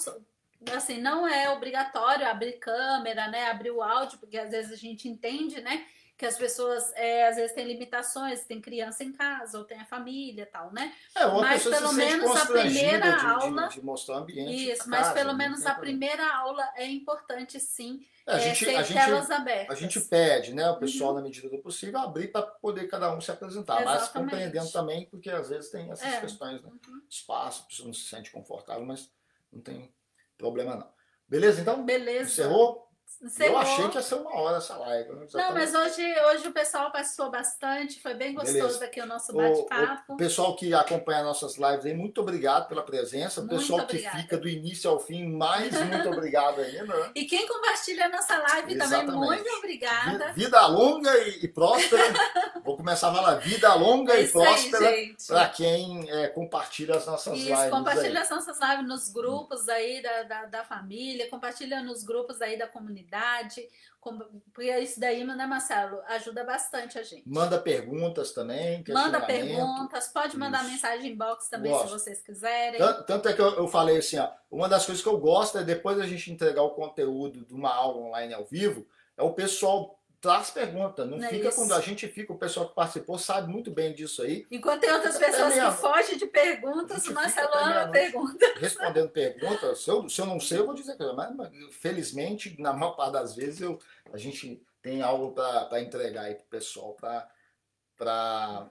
assim, 0.74 1.00
não 1.00 1.26
é 1.26 1.50
obrigatório 1.50 2.28
abrir 2.28 2.58
câmera, 2.58 3.28
né? 3.28 3.50
Abrir 3.50 3.70
o 3.70 3.82
áudio, 3.82 4.18
porque 4.18 4.36
às 4.36 4.50
vezes 4.50 4.70
a 4.70 4.76
gente 4.76 5.08
entende, 5.08 5.60
né? 5.60 5.86
Que 6.20 6.26
as 6.26 6.36
pessoas 6.36 6.92
é, 6.96 7.28
às 7.28 7.36
vezes 7.36 7.52
têm 7.52 7.66
limitações, 7.66 8.44
tem 8.44 8.60
criança 8.60 9.02
em 9.02 9.10
casa 9.10 9.56
ou 9.56 9.64
tem 9.64 9.80
a 9.80 9.86
família 9.86 10.44
tal, 10.44 10.70
né? 10.70 10.94
É, 11.16 11.26
mas 11.26 11.64
pelo 11.64 11.94
menos 11.94 12.36
a 12.36 12.44
primeira 12.44 13.10
de, 13.10 13.24
aula 13.24 13.68
de, 13.68 13.76
de, 13.76 13.82
mostrar 13.82 14.16
o 14.16 14.18
ambiente. 14.18 14.70
Isso, 14.70 14.90
mas 14.90 15.00
casa, 15.00 15.14
pelo 15.14 15.32
menos 15.32 15.64
a 15.64 15.74
primeira 15.74 16.30
aula 16.36 16.62
é 16.76 16.84
importante 16.84 17.58
sim. 17.58 18.06
É, 18.26 18.32
a 18.34 18.38
gente, 18.38 18.68
é, 18.68 18.76
a 18.76 18.82
gente, 18.82 18.98
telas 18.98 19.30
abertas. 19.30 19.74
A 19.74 19.80
gente 19.80 19.98
pede, 19.98 20.52
né, 20.52 20.68
o 20.68 20.78
pessoal, 20.78 21.12
uhum. 21.12 21.16
na 21.16 21.22
medida 21.22 21.48
do 21.48 21.56
possível, 21.56 21.98
abrir 22.00 22.30
para 22.30 22.42
poder 22.42 22.86
cada 22.86 23.16
um 23.16 23.18
se 23.18 23.30
apresentar, 23.30 23.80
Exatamente. 23.80 24.00
mas 24.02 24.08
compreendendo 24.10 24.70
também, 24.70 25.06
porque 25.06 25.30
às 25.30 25.48
vezes 25.48 25.70
tem 25.70 25.90
essas 25.90 26.06
é. 26.06 26.20
questões, 26.20 26.62
né? 26.62 26.68
Uhum. 26.68 27.02
Espaço, 27.08 27.62
a 27.62 27.66
pessoa 27.66 27.86
não 27.86 27.94
se 27.94 28.04
sente 28.04 28.30
confortável, 28.30 28.84
mas 28.84 29.10
não 29.50 29.62
tem 29.62 29.90
problema 30.36 30.76
não. 30.76 30.92
Beleza, 31.26 31.62
então? 31.62 31.82
Beleza. 31.82 32.30
Encerrou? 32.30 32.89
Eu 33.38 33.58
achei 33.58 33.86
que 33.90 33.96
ia 33.96 34.02
ser 34.02 34.14
uma 34.14 34.34
hora 34.34 34.56
essa 34.56 34.74
live. 34.78 35.10
Não, 35.34 35.52
mas 35.52 35.74
hoje, 35.74 36.02
hoje 36.30 36.48
o 36.48 36.52
pessoal 36.52 36.90
participou 36.90 37.30
bastante, 37.30 38.00
foi 38.00 38.14
bem 38.14 38.32
gostoso 38.32 38.58
Beleza. 38.58 38.84
aqui 38.86 38.98
o 38.98 39.06
nosso 39.06 39.34
bate-papo. 39.34 40.12
O, 40.12 40.14
o, 40.14 40.16
pessoal 40.16 40.56
que 40.56 40.72
acompanha 40.72 41.22
nossas 41.22 41.58
lives 41.58 41.84
aí, 41.84 41.92
muito 41.92 42.22
obrigado 42.22 42.66
pela 42.66 42.82
presença. 42.82 43.42
O 43.42 43.48
pessoal 43.48 43.86
que 43.86 43.98
fica 43.98 44.38
do 44.38 44.48
início 44.48 44.88
ao 44.88 44.98
fim, 44.98 45.26
mais 45.26 45.70
muito 45.84 46.08
obrigado 46.08 46.62
ainda. 46.62 46.96
Né? 46.96 47.10
E 47.14 47.26
quem 47.26 47.46
compartilha 47.46 48.06
a 48.06 48.08
nossa 48.08 48.38
live 48.38 48.74
Exatamente. 48.74 49.12
também, 49.12 49.28
muito 49.28 49.50
obrigada. 49.58 50.32
Vida 50.32 50.66
longa 50.66 51.18
e, 51.18 51.44
e 51.44 51.48
próspera. 51.48 52.02
Vou 52.64 52.76
começar 52.76 53.10
a 53.10 53.14
falar 53.14 53.34
vida 53.34 53.74
longa 53.74 54.14
é 54.14 54.22
e 54.22 54.28
próspera 54.28 54.90
para 55.26 55.48
quem 55.50 56.10
é, 56.10 56.28
compartilha 56.28 56.96
as 56.96 57.04
nossas 57.04 57.36
Isso, 57.36 57.50
lives. 57.50 57.68
Compartilha 57.68 58.18
aí. 58.20 58.24
as 58.24 58.30
nossas 58.30 58.58
lives 58.58 58.88
nos 58.88 59.12
grupos 59.12 59.68
aí 59.68 60.02
da, 60.02 60.22
da, 60.22 60.46
da 60.46 60.64
família, 60.64 61.28
compartilha 61.28 61.82
nos 61.82 62.02
grupos 62.02 62.40
aí 62.40 62.56
da 62.56 62.66
comunidade 62.66 63.09
comunidade, 63.10 63.68
porque 64.52 64.78
isso 64.78 64.98
daí, 64.98 65.24
né, 65.24 65.46
Marcelo, 65.46 66.00
ajuda 66.08 66.44
bastante 66.44 66.98
a 66.98 67.02
gente. 67.02 67.28
Manda 67.28 67.58
perguntas 67.58 68.32
também. 68.32 68.82
Manda 68.88 69.20
perguntas, 69.20 70.08
pode 70.08 70.38
mandar 70.38 70.62
isso. 70.62 70.70
mensagem 70.70 71.12
inbox 71.12 71.48
também 71.48 71.72
Gosto. 71.72 71.88
se 71.88 71.92
vocês 71.92 72.22
quiserem. 72.22 72.78
Tanto, 72.78 73.04
tanto, 73.04 73.28
é 73.28 73.32
que 73.32 73.40
eu, 73.40 73.56
eu 73.56 73.68
falei 73.68 73.98
assim, 73.98 74.18
ó, 74.18 74.30
uma 74.50 74.68
das 74.68 74.86
coisas 74.86 75.02
que 75.02 75.08
eu 75.08 75.18
gosto 75.18 75.58
é 75.58 75.64
depois 75.64 75.98
da 75.98 76.06
gente 76.06 76.32
entregar 76.32 76.62
o 76.62 76.70
conteúdo 76.70 77.44
de 77.44 77.52
uma 77.52 77.74
aula 77.74 78.06
online 78.06 78.32
ao 78.32 78.44
vivo, 78.44 78.86
é 79.16 79.22
o 79.22 79.34
pessoal 79.34 79.99
traz 80.20 80.50
pergunta. 80.50 81.04
Não, 81.04 81.18
não 81.18 81.24
é 81.24 81.30
fica 81.30 81.48
é 81.48 81.52
quando 81.52 81.72
a 81.72 81.80
gente 81.80 82.06
fica, 82.08 82.32
o 82.32 82.38
pessoal 82.38 82.68
que 82.68 82.74
participou 82.74 83.18
sabe 83.18 83.50
muito 83.50 83.70
bem 83.70 83.94
disso 83.94 84.22
aí. 84.22 84.46
Enquanto 84.50 84.82
tem 84.82 84.92
outras 84.92 85.16
pessoas 85.16 85.54
que 85.54 85.80
fogem 85.80 86.18
de 86.18 86.26
perguntas, 86.26 87.06
o 87.06 87.14
Marcelo 87.14 87.54
ama 87.54 87.90
pergunta. 87.90 88.46
Respondendo 88.60 89.08
perguntas, 89.10 89.80
se 89.80 89.90
eu, 89.90 90.08
se 90.08 90.20
eu 90.20 90.26
não 90.26 90.38
sei, 90.38 90.58
eu 90.58 90.66
vou 90.66 90.74
dizer 90.74 90.96
que 90.96 91.12
mas, 91.12 91.34
mas 91.34 91.50
felizmente, 91.76 92.60
na 92.60 92.72
maior 92.72 92.92
parte 92.92 93.12
das 93.12 93.34
vezes, 93.34 93.60
eu, 93.60 93.78
a 94.12 94.18
gente 94.18 94.62
tem 94.82 95.02
algo 95.02 95.32
para 95.32 95.80
entregar 95.80 96.24
aí 96.24 96.34
para 96.34 96.44
o 96.44 96.48
pessoal 96.48 96.94
para 97.96 98.70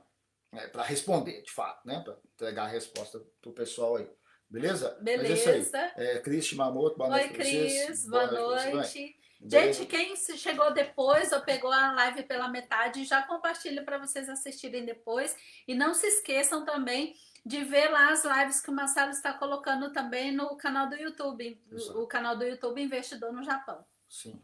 é, 0.53 0.69
responder, 0.83 1.41
de 1.41 1.51
fato, 1.51 1.85
né? 1.87 2.01
Para 2.03 2.17
entregar 2.33 2.63
a 2.63 2.67
resposta 2.67 3.19
para 3.41 3.49
o 3.49 3.53
pessoal 3.53 3.97
aí. 3.97 4.09
Beleza? 4.49 4.97
Beleza. 5.01 5.29
Mas 5.29 5.47
é 5.47 5.57
isso 5.59 5.75
aí. 5.75 5.91
É, 5.95 6.19
Cris 6.19 6.53
Mamoto, 6.53 6.97
boa 6.97 7.09
noite 7.09 7.27
Oi, 7.27 7.33
Cris, 7.33 8.07
boa, 8.07 8.27
boa 8.27 8.55
noite. 8.55 8.73
noite. 8.73 9.18
Gente, 9.41 9.85
quem 9.85 10.15
chegou 10.15 10.73
depois 10.73 11.31
ou 11.31 11.39
pegou 11.41 11.71
a 11.71 11.93
live 11.93 12.23
pela 12.23 12.49
metade, 12.49 13.05
já 13.05 13.21
compartilha 13.21 13.83
para 13.83 13.97
vocês 13.97 14.27
assistirem 14.27 14.85
depois. 14.85 15.35
E 15.67 15.73
não 15.73 15.93
se 15.93 16.07
esqueçam 16.07 16.65
também 16.65 17.15
de 17.45 17.63
ver 17.63 17.89
lá 17.89 18.11
as 18.11 18.23
lives 18.25 18.59
que 18.59 18.69
o 18.69 18.73
Marcelo 18.73 19.11
está 19.11 19.33
colocando 19.33 19.91
também 19.93 20.31
no 20.31 20.57
canal 20.57 20.89
do 20.89 20.95
YouTube, 20.95 21.59
Exato. 21.71 21.99
o 22.01 22.07
canal 22.07 22.37
do 22.37 22.43
YouTube 22.43 22.81
Investidor 22.81 23.31
no 23.31 23.43
Japão. 23.43 23.83
Sim. 24.09 24.41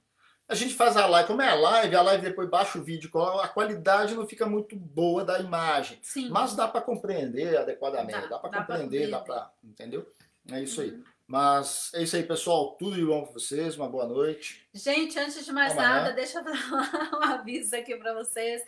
A 0.47 0.53
gente 0.53 0.75
faz 0.75 0.95
a 0.95 1.07
live, 1.07 1.27
como 1.27 1.41
é 1.41 1.49
a 1.49 1.55
live, 1.55 1.95
a 1.95 2.01
live 2.03 2.23
depois 2.23 2.47
baixa 2.47 2.77
o 2.77 2.83
vídeo, 2.83 3.09
a 3.41 3.47
qualidade 3.47 4.13
não 4.13 4.27
fica 4.27 4.45
muito 4.45 4.75
boa 4.75 5.25
da 5.25 5.39
imagem. 5.39 5.97
Sim. 6.03 6.29
Mas 6.29 6.55
dá 6.55 6.67
para 6.67 6.81
compreender 6.81 7.57
adequadamente, 7.57 8.21
dá, 8.21 8.27
dá 8.27 8.39
para 8.39 8.59
compreender, 8.59 9.09
dá 9.09 9.19
para, 9.19 9.51
entendeu? 9.63 10.07
É 10.51 10.61
isso 10.61 10.81
uhum. 10.81 10.87
aí. 10.87 11.03
Mas 11.27 11.91
é 11.95 12.03
isso 12.03 12.15
aí, 12.15 12.23
pessoal. 12.23 12.75
Tudo 12.77 12.95
de 12.95 13.05
bom 13.05 13.23
para 13.23 13.33
vocês. 13.33 13.75
Uma 13.75 13.89
boa 13.89 14.05
noite. 14.05 14.64
Gente, 14.75 15.17
antes 15.17 15.45
de 15.45 15.53
mais 15.53 15.71
Amanhã. 15.71 15.87
nada, 15.87 16.11
deixa 16.11 16.39
eu 16.39 16.43
dar 16.43 17.09
um 17.13 17.23
aviso 17.23 17.73
aqui 17.77 17.95
para 17.95 18.13
vocês. 18.13 18.61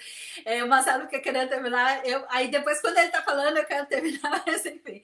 É, 0.45 0.63
o 0.63 0.67
Marcelo 0.69 1.05
quer 1.05 1.19
querer 1.19 1.49
terminar. 1.49 2.07
Eu, 2.07 2.23
aí 2.29 2.47
depois, 2.47 2.79
quando 2.79 2.97
ele 2.97 3.09
tá 3.09 3.21
falando, 3.21 3.57
eu 3.57 3.65
quero 3.65 3.85
terminar, 3.87 4.41
mas 4.47 4.65
enfim. 4.65 5.03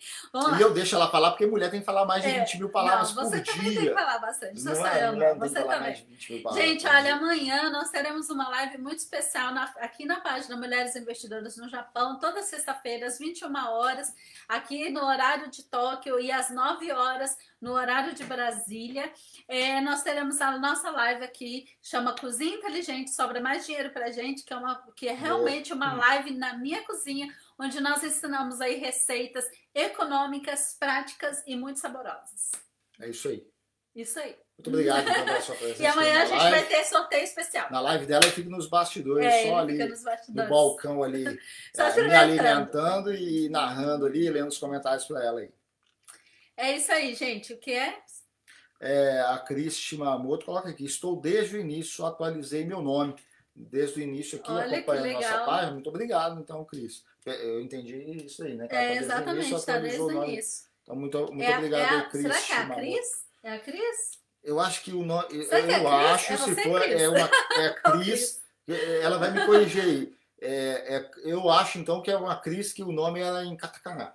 e 0.57 0.61
eu 0.61 0.73
deixo 0.73 0.95
ela 0.95 1.11
falar, 1.11 1.31
porque 1.31 1.45
mulher 1.45 1.69
tem 1.69 1.81
que 1.81 1.85
falar 1.85 2.05
mais 2.05 2.23
de 2.23 2.29
é, 2.29 2.39
20 2.39 2.57
mil 2.57 2.69
palavras 2.69 3.13
não, 3.13 3.21
por 3.21 3.31
dia. 3.31 3.43
Você 3.43 3.51
também 3.51 3.75
tem 3.75 3.87
que 3.87 3.93
falar 3.93 4.17
bastante. 4.19 4.63
Não 4.63 4.87
é, 4.87 5.35
você 5.35 5.63
também. 5.63 6.07
Gente, 6.53 6.87
olha, 6.87 7.15
amanhã 7.15 7.69
nós 7.69 7.89
teremos 7.89 8.29
uma 8.29 8.47
live 8.47 8.77
muito 8.77 8.99
especial 8.99 9.53
na, 9.53 9.65
aqui 9.81 10.05
na 10.05 10.21
página 10.21 10.55
Mulheres 10.55 10.95
Investidoras 10.95 11.57
no 11.57 11.67
Japão, 11.67 12.17
toda 12.17 12.41
sexta-feira, 12.41 13.07
às 13.07 13.19
21 13.19 13.53
horas, 13.53 14.15
aqui 14.47 14.89
no 14.89 15.03
horário 15.03 15.49
de 15.49 15.63
Tóquio 15.63 16.17
e 16.17 16.31
às 16.31 16.49
9 16.49 16.93
horas 16.93 17.37
no 17.63 17.71
horário 17.71 18.13
de 18.13 18.25
Brasília. 18.25 19.09
É, 19.47 19.79
nós 19.79 20.03
teremos 20.03 20.41
a 20.41 20.59
nossa 20.59 20.91
live 20.91 21.23
aqui, 21.23 21.65
chama 21.81 22.13
Cozinha 22.13 22.57
Inteligente, 22.57 23.11
sobra 23.11 23.39
mais 23.39 23.65
dinheiro 23.65 23.89
pra 23.91 24.11
gente, 24.11 24.43
que 24.43 24.51
é, 24.51 24.57
uma, 24.57 24.85
que 24.93 25.07
é 25.07 25.13
realmente 25.13 25.71
uma 25.71 25.93
live 25.93 26.31
na 26.35 26.57
minha 26.57 26.83
cozinha, 26.83 27.33
onde 27.57 27.79
nós 27.79 28.03
ensinamos 28.03 28.59
aí 28.59 28.75
receitas 28.75 29.45
econômicas, 29.73 30.75
práticas 30.77 31.41
e 31.47 31.55
muito 31.55 31.79
saborosas. 31.79 32.51
É 32.99 33.09
isso 33.09 33.29
aí. 33.29 33.47
Isso 33.95 34.19
aí. 34.19 34.35
Muito 34.57 34.67
obrigado 34.67 35.07
então, 35.07 35.23
pela 35.25 35.41
sua 35.41 35.55
presença. 35.55 35.81
E 35.83 35.85
amanhã 35.85 36.21
a 36.21 36.25
gente 36.25 36.37
live. 36.37 36.51
vai 36.59 36.65
ter 36.65 36.83
sorteio 36.83 37.23
especial. 37.23 37.71
Na 37.71 37.79
live 37.79 38.05
dela 38.05 38.25
eu 38.25 38.31
fico 38.31 38.49
nos 38.49 38.67
bastidores, 38.67 39.25
É, 39.25 39.47
só 39.47 39.59
ali 39.59 39.73
fica 39.73 39.87
nos 39.87 39.99
no 39.99 40.05
bastidores. 40.05 40.49
balcão 40.49 41.01
ali, 41.01 41.39
Só 41.73 41.83
é, 41.83 42.07
me 42.07 42.13
alimentando 42.13 43.13
e 43.13 43.47
narrando 43.47 44.05
ali, 44.05 44.29
lendo 44.29 44.49
os 44.49 44.57
comentários 44.57 45.05
para 45.05 45.23
ela 45.23 45.39
aí. 45.39 45.49
É 46.57 46.75
isso 46.75 46.91
aí, 46.91 47.13
gente. 47.15 47.53
O 47.53 47.57
que 47.57 47.71
é? 47.71 47.97
É, 48.81 49.21
a 49.21 49.37
Cris 49.39 49.77
Shimamoto 49.77 50.45
coloca 50.45 50.69
aqui, 50.69 50.83
estou 50.85 51.19
desde 51.19 51.55
o 51.57 51.59
início, 51.59 52.05
atualizei 52.05 52.65
meu 52.65 52.81
nome. 52.81 53.15
Desde 53.55 53.99
o 53.99 54.03
início 54.03 54.39
aqui, 54.39 54.51
Olha 54.51 54.77
acompanhando 54.79 55.13
nossa 55.13 55.29
legal. 55.29 55.45
página. 55.45 55.71
Muito 55.73 55.89
obrigado, 55.89 56.39
então, 56.41 56.65
Cris. 56.65 57.03
Eu 57.25 57.61
entendi 57.61 58.25
isso 58.25 58.43
aí, 58.43 58.55
né? 58.55 58.65
É, 58.65 58.67
tá 58.67 58.83
início, 58.85 59.03
exatamente, 59.03 59.53
está 59.53 59.77
desde 59.77 59.99
o 60.01 60.07
o 60.07 60.11
nome. 60.11 60.33
início. 60.33 60.65
Então, 60.81 60.95
muito, 60.95 61.17
muito 61.31 61.43
É 61.43 61.53
a- 61.53 61.57
obrigado, 61.57 61.93
é 61.93 61.97
a- 61.99 62.09
Cris. 62.09 62.21
será 62.23 62.41
que 62.41 62.51
é 62.51 62.55
a. 62.57 62.75
Cris? 62.75 63.07
É 63.43 63.53
a 63.53 63.59
Cris? 63.59 64.23
Eu 64.43 64.59
acho 64.59 64.83
que 64.83 64.91
o 64.91 65.05
nome. 65.05 65.27
Eu, 65.31 65.43
Será 65.43 65.57
é 65.59 65.61
eu 65.61 65.67
Cris? 65.67 65.85
acho, 65.87 66.33
É 66.33 66.37
se 66.37 66.55
for, 66.63 66.81
Cris? 66.81 67.01
é 67.01 67.09
uma 67.09 67.29
é 67.61 67.69
Cris. 67.73 68.41
Ela 69.01 69.17
vai 69.19 69.31
me 69.31 69.45
corrigir 69.45 69.81
aí. 69.83 70.15
É, 70.41 70.95
é- 70.97 71.11
eu 71.23 71.47
acho 71.49 71.77
então 71.77 72.01
que 72.01 72.11
é 72.11 72.17
uma 72.17 72.35
Cris 72.35 72.73
que 72.73 72.83
o 72.83 72.91
nome 72.91 73.21
era 73.21 73.45
em 73.45 73.55
Catacaná. 73.55 74.13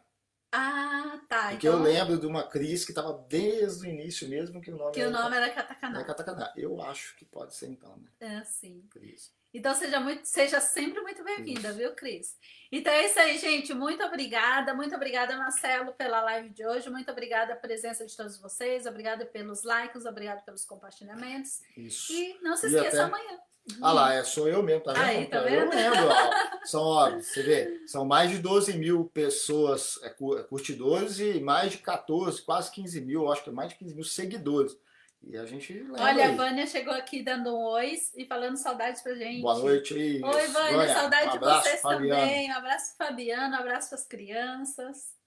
Ah, 0.50 1.20
tá. 1.28 1.50
Porque 1.50 1.66
então, 1.66 1.78
eu 1.78 1.84
lembro 1.84 2.18
de 2.18 2.26
uma 2.26 2.42
Cris 2.42 2.84
que 2.84 2.90
estava 2.92 3.12
desde 3.28 3.86
o 3.86 3.90
início 3.90 4.28
mesmo 4.28 4.60
que 4.60 4.70
o 4.70 4.76
nome 4.76 4.92
que 4.92 5.00
era 5.00 5.10
o 5.10 5.12
nome 5.12 5.36
era 5.36 5.46
era 5.46 6.04
Katakana. 6.04 6.52
Eu 6.56 6.80
acho 6.80 7.14
que 7.16 7.24
pode 7.24 7.54
ser 7.54 7.66
então, 7.68 7.96
né? 7.98 8.08
É, 8.20 8.44
sim. 8.44 8.86
Cris. 8.90 9.36
Então 9.52 9.74
seja, 9.74 9.98
muito, 9.98 10.26
seja 10.26 10.60
sempre 10.60 11.00
muito 11.00 11.24
bem-vinda, 11.24 11.72
viu, 11.72 11.94
Cris? 11.94 12.36
Então 12.70 12.92
é 12.92 13.06
isso 13.06 13.18
aí, 13.18 13.38
gente. 13.38 13.72
Muito 13.72 14.02
obrigada. 14.04 14.74
Muito 14.74 14.94
obrigada, 14.94 15.36
Marcelo, 15.36 15.92
pela 15.92 16.20
live 16.22 16.50
de 16.50 16.66
hoje. 16.66 16.90
Muito 16.90 17.10
obrigada 17.10 17.54
a 17.54 17.56
presença 17.56 18.04
de 18.06 18.14
todos 18.16 18.38
vocês. 18.38 18.86
Obrigada 18.86 19.24
pelos 19.24 19.62
likes, 19.62 20.04
obrigado 20.04 20.44
pelos 20.44 20.64
compartilhamentos. 20.64 21.60
Isso. 21.76 22.12
E 22.12 22.38
não 22.42 22.56
se 22.56 22.66
E 22.66 22.74
esqueça 22.74 23.04
até- 23.04 23.14
amanhã. 23.14 23.38
Ah 23.82 23.92
lá, 23.92 24.14
é, 24.14 24.24
sou 24.24 24.48
eu 24.48 24.62
mesmo, 24.62 24.82
tá 24.82 24.92
vendo? 24.92 25.04
Aí, 25.04 25.26
tá 25.26 25.38
Eu 25.38 25.44
vendo? 25.44 25.74
lembro, 25.74 26.08
ó. 26.08 26.48
São, 26.64 26.82
ó, 26.82 27.10
você 27.10 27.42
vê, 27.42 27.82
são 27.86 28.04
mais 28.04 28.30
de 28.30 28.38
12 28.38 28.76
mil 28.76 29.06
pessoas 29.06 29.98
é, 30.02 30.08
é, 30.08 30.42
curtidores 30.42 31.18
e 31.18 31.40
mais 31.40 31.72
de 31.72 31.78
14, 31.78 32.42
quase 32.42 32.70
15 32.72 33.00
mil, 33.00 33.22
eu 33.22 33.32
acho 33.32 33.42
que 33.42 33.48
é 33.48 33.52
mais 33.52 33.70
de 33.70 33.76
15 33.76 33.94
mil 33.94 34.04
seguidores. 34.04 34.76
E 35.22 35.36
a 35.36 35.44
gente 35.46 35.84
Olha, 35.98 36.24
a 36.24 36.28
aí. 36.28 36.34
Vânia 36.36 36.66
chegou 36.66 36.92
aqui 36.92 37.22
dando 37.22 37.54
um 37.54 37.64
oi 37.72 37.94
e 38.16 38.24
falando 38.26 38.56
saudades 38.56 39.02
pra 39.02 39.14
gente. 39.14 39.40
Boa 39.42 39.58
noite. 39.58 39.94
Oi, 39.94 40.46
Vânia, 40.48 40.88
saudade 40.94 41.26
um 41.26 41.30
de 41.30 41.36
abraço, 41.38 41.62
vocês 41.68 41.80
Fabiano. 41.80 42.20
também. 42.20 42.50
Um 42.50 42.54
abraço 42.54 42.96
Fabiano, 42.96 43.56
um 43.56 43.58
abraço 43.58 43.88
pras 43.88 44.06
crianças. 44.06 45.17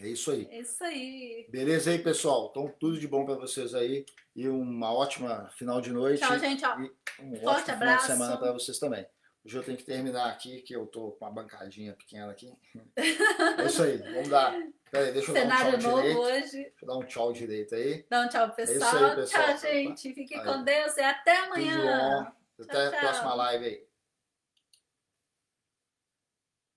É 0.00 0.06
isso 0.08 0.30
aí. 0.30 0.46
É 0.50 0.60
isso 0.60 0.84
aí. 0.84 1.46
Beleza 1.50 1.90
aí, 1.90 1.98
pessoal? 1.98 2.48
Então, 2.50 2.72
tudo 2.78 2.98
de 3.00 3.08
bom 3.08 3.24
pra 3.24 3.34
vocês 3.34 3.74
aí. 3.74 4.04
E 4.36 4.48
uma 4.48 4.92
ótima 4.92 5.50
final 5.56 5.80
de 5.80 5.90
noite. 5.92 6.20
Tchau, 6.20 6.38
gente. 6.38 6.64
Ó. 6.64 6.76
Um 7.20 7.34
Forte 7.36 7.46
ótimo 7.46 7.64
final 7.64 7.74
abraço. 7.74 8.06
de 8.06 8.12
semana 8.12 8.36
pra 8.36 8.52
vocês 8.52 8.78
também. 8.78 9.06
Hoje 9.44 9.56
eu 9.56 9.62
tenho 9.62 9.78
que 9.78 9.84
terminar 9.84 10.28
aqui, 10.30 10.60
que 10.62 10.74
eu 10.74 10.86
tô 10.86 11.12
com 11.12 11.24
uma 11.24 11.30
bancadinha 11.32 11.94
pequena 11.94 12.30
aqui. 12.30 12.52
É 13.58 13.64
isso 13.66 13.82
aí. 13.82 13.96
Vamos 13.98 14.28
dar. 14.28 14.54
Peraí, 14.90 15.12
deixa 15.12 15.30
eu 15.30 15.34
Cenário 15.34 15.72
dar 15.72 15.78
um 15.78 15.80
tchau 15.80 15.90
novo 15.90 16.02
direito. 16.02 16.20
hoje. 16.20 16.50
Deixa 16.62 16.74
eu 16.82 16.86
dar 16.88 16.96
um 16.96 17.04
tchau 17.04 17.32
direito 17.32 17.74
aí. 17.74 18.06
Dá 18.08 18.20
um 18.22 18.28
tchau, 18.28 18.44
É 18.46 18.50
pessoal. 18.50 19.04
aí, 19.04 19.16
pessoal. 19.16 19.44
Tchau, 19.44 19.56
gente. 19.58 20.14
Fiquem 20.14 20.38
Aí. 20.38 20.44
com 20.44 20.64
Deus 20.64 20.96
e 20.96 21.00
até 21.00 21.34
Tudo 21.42 21.46
amanhã. 21.46 22.32
bom. 22.58 22.62
Até 22.64 22.72
Tchau, 22.90 22.98
a 22.98 23.00
próxima 23.00 23.28
tchau. 23.28 23.36
live 23.36 23.64
aí. 23.64 23.87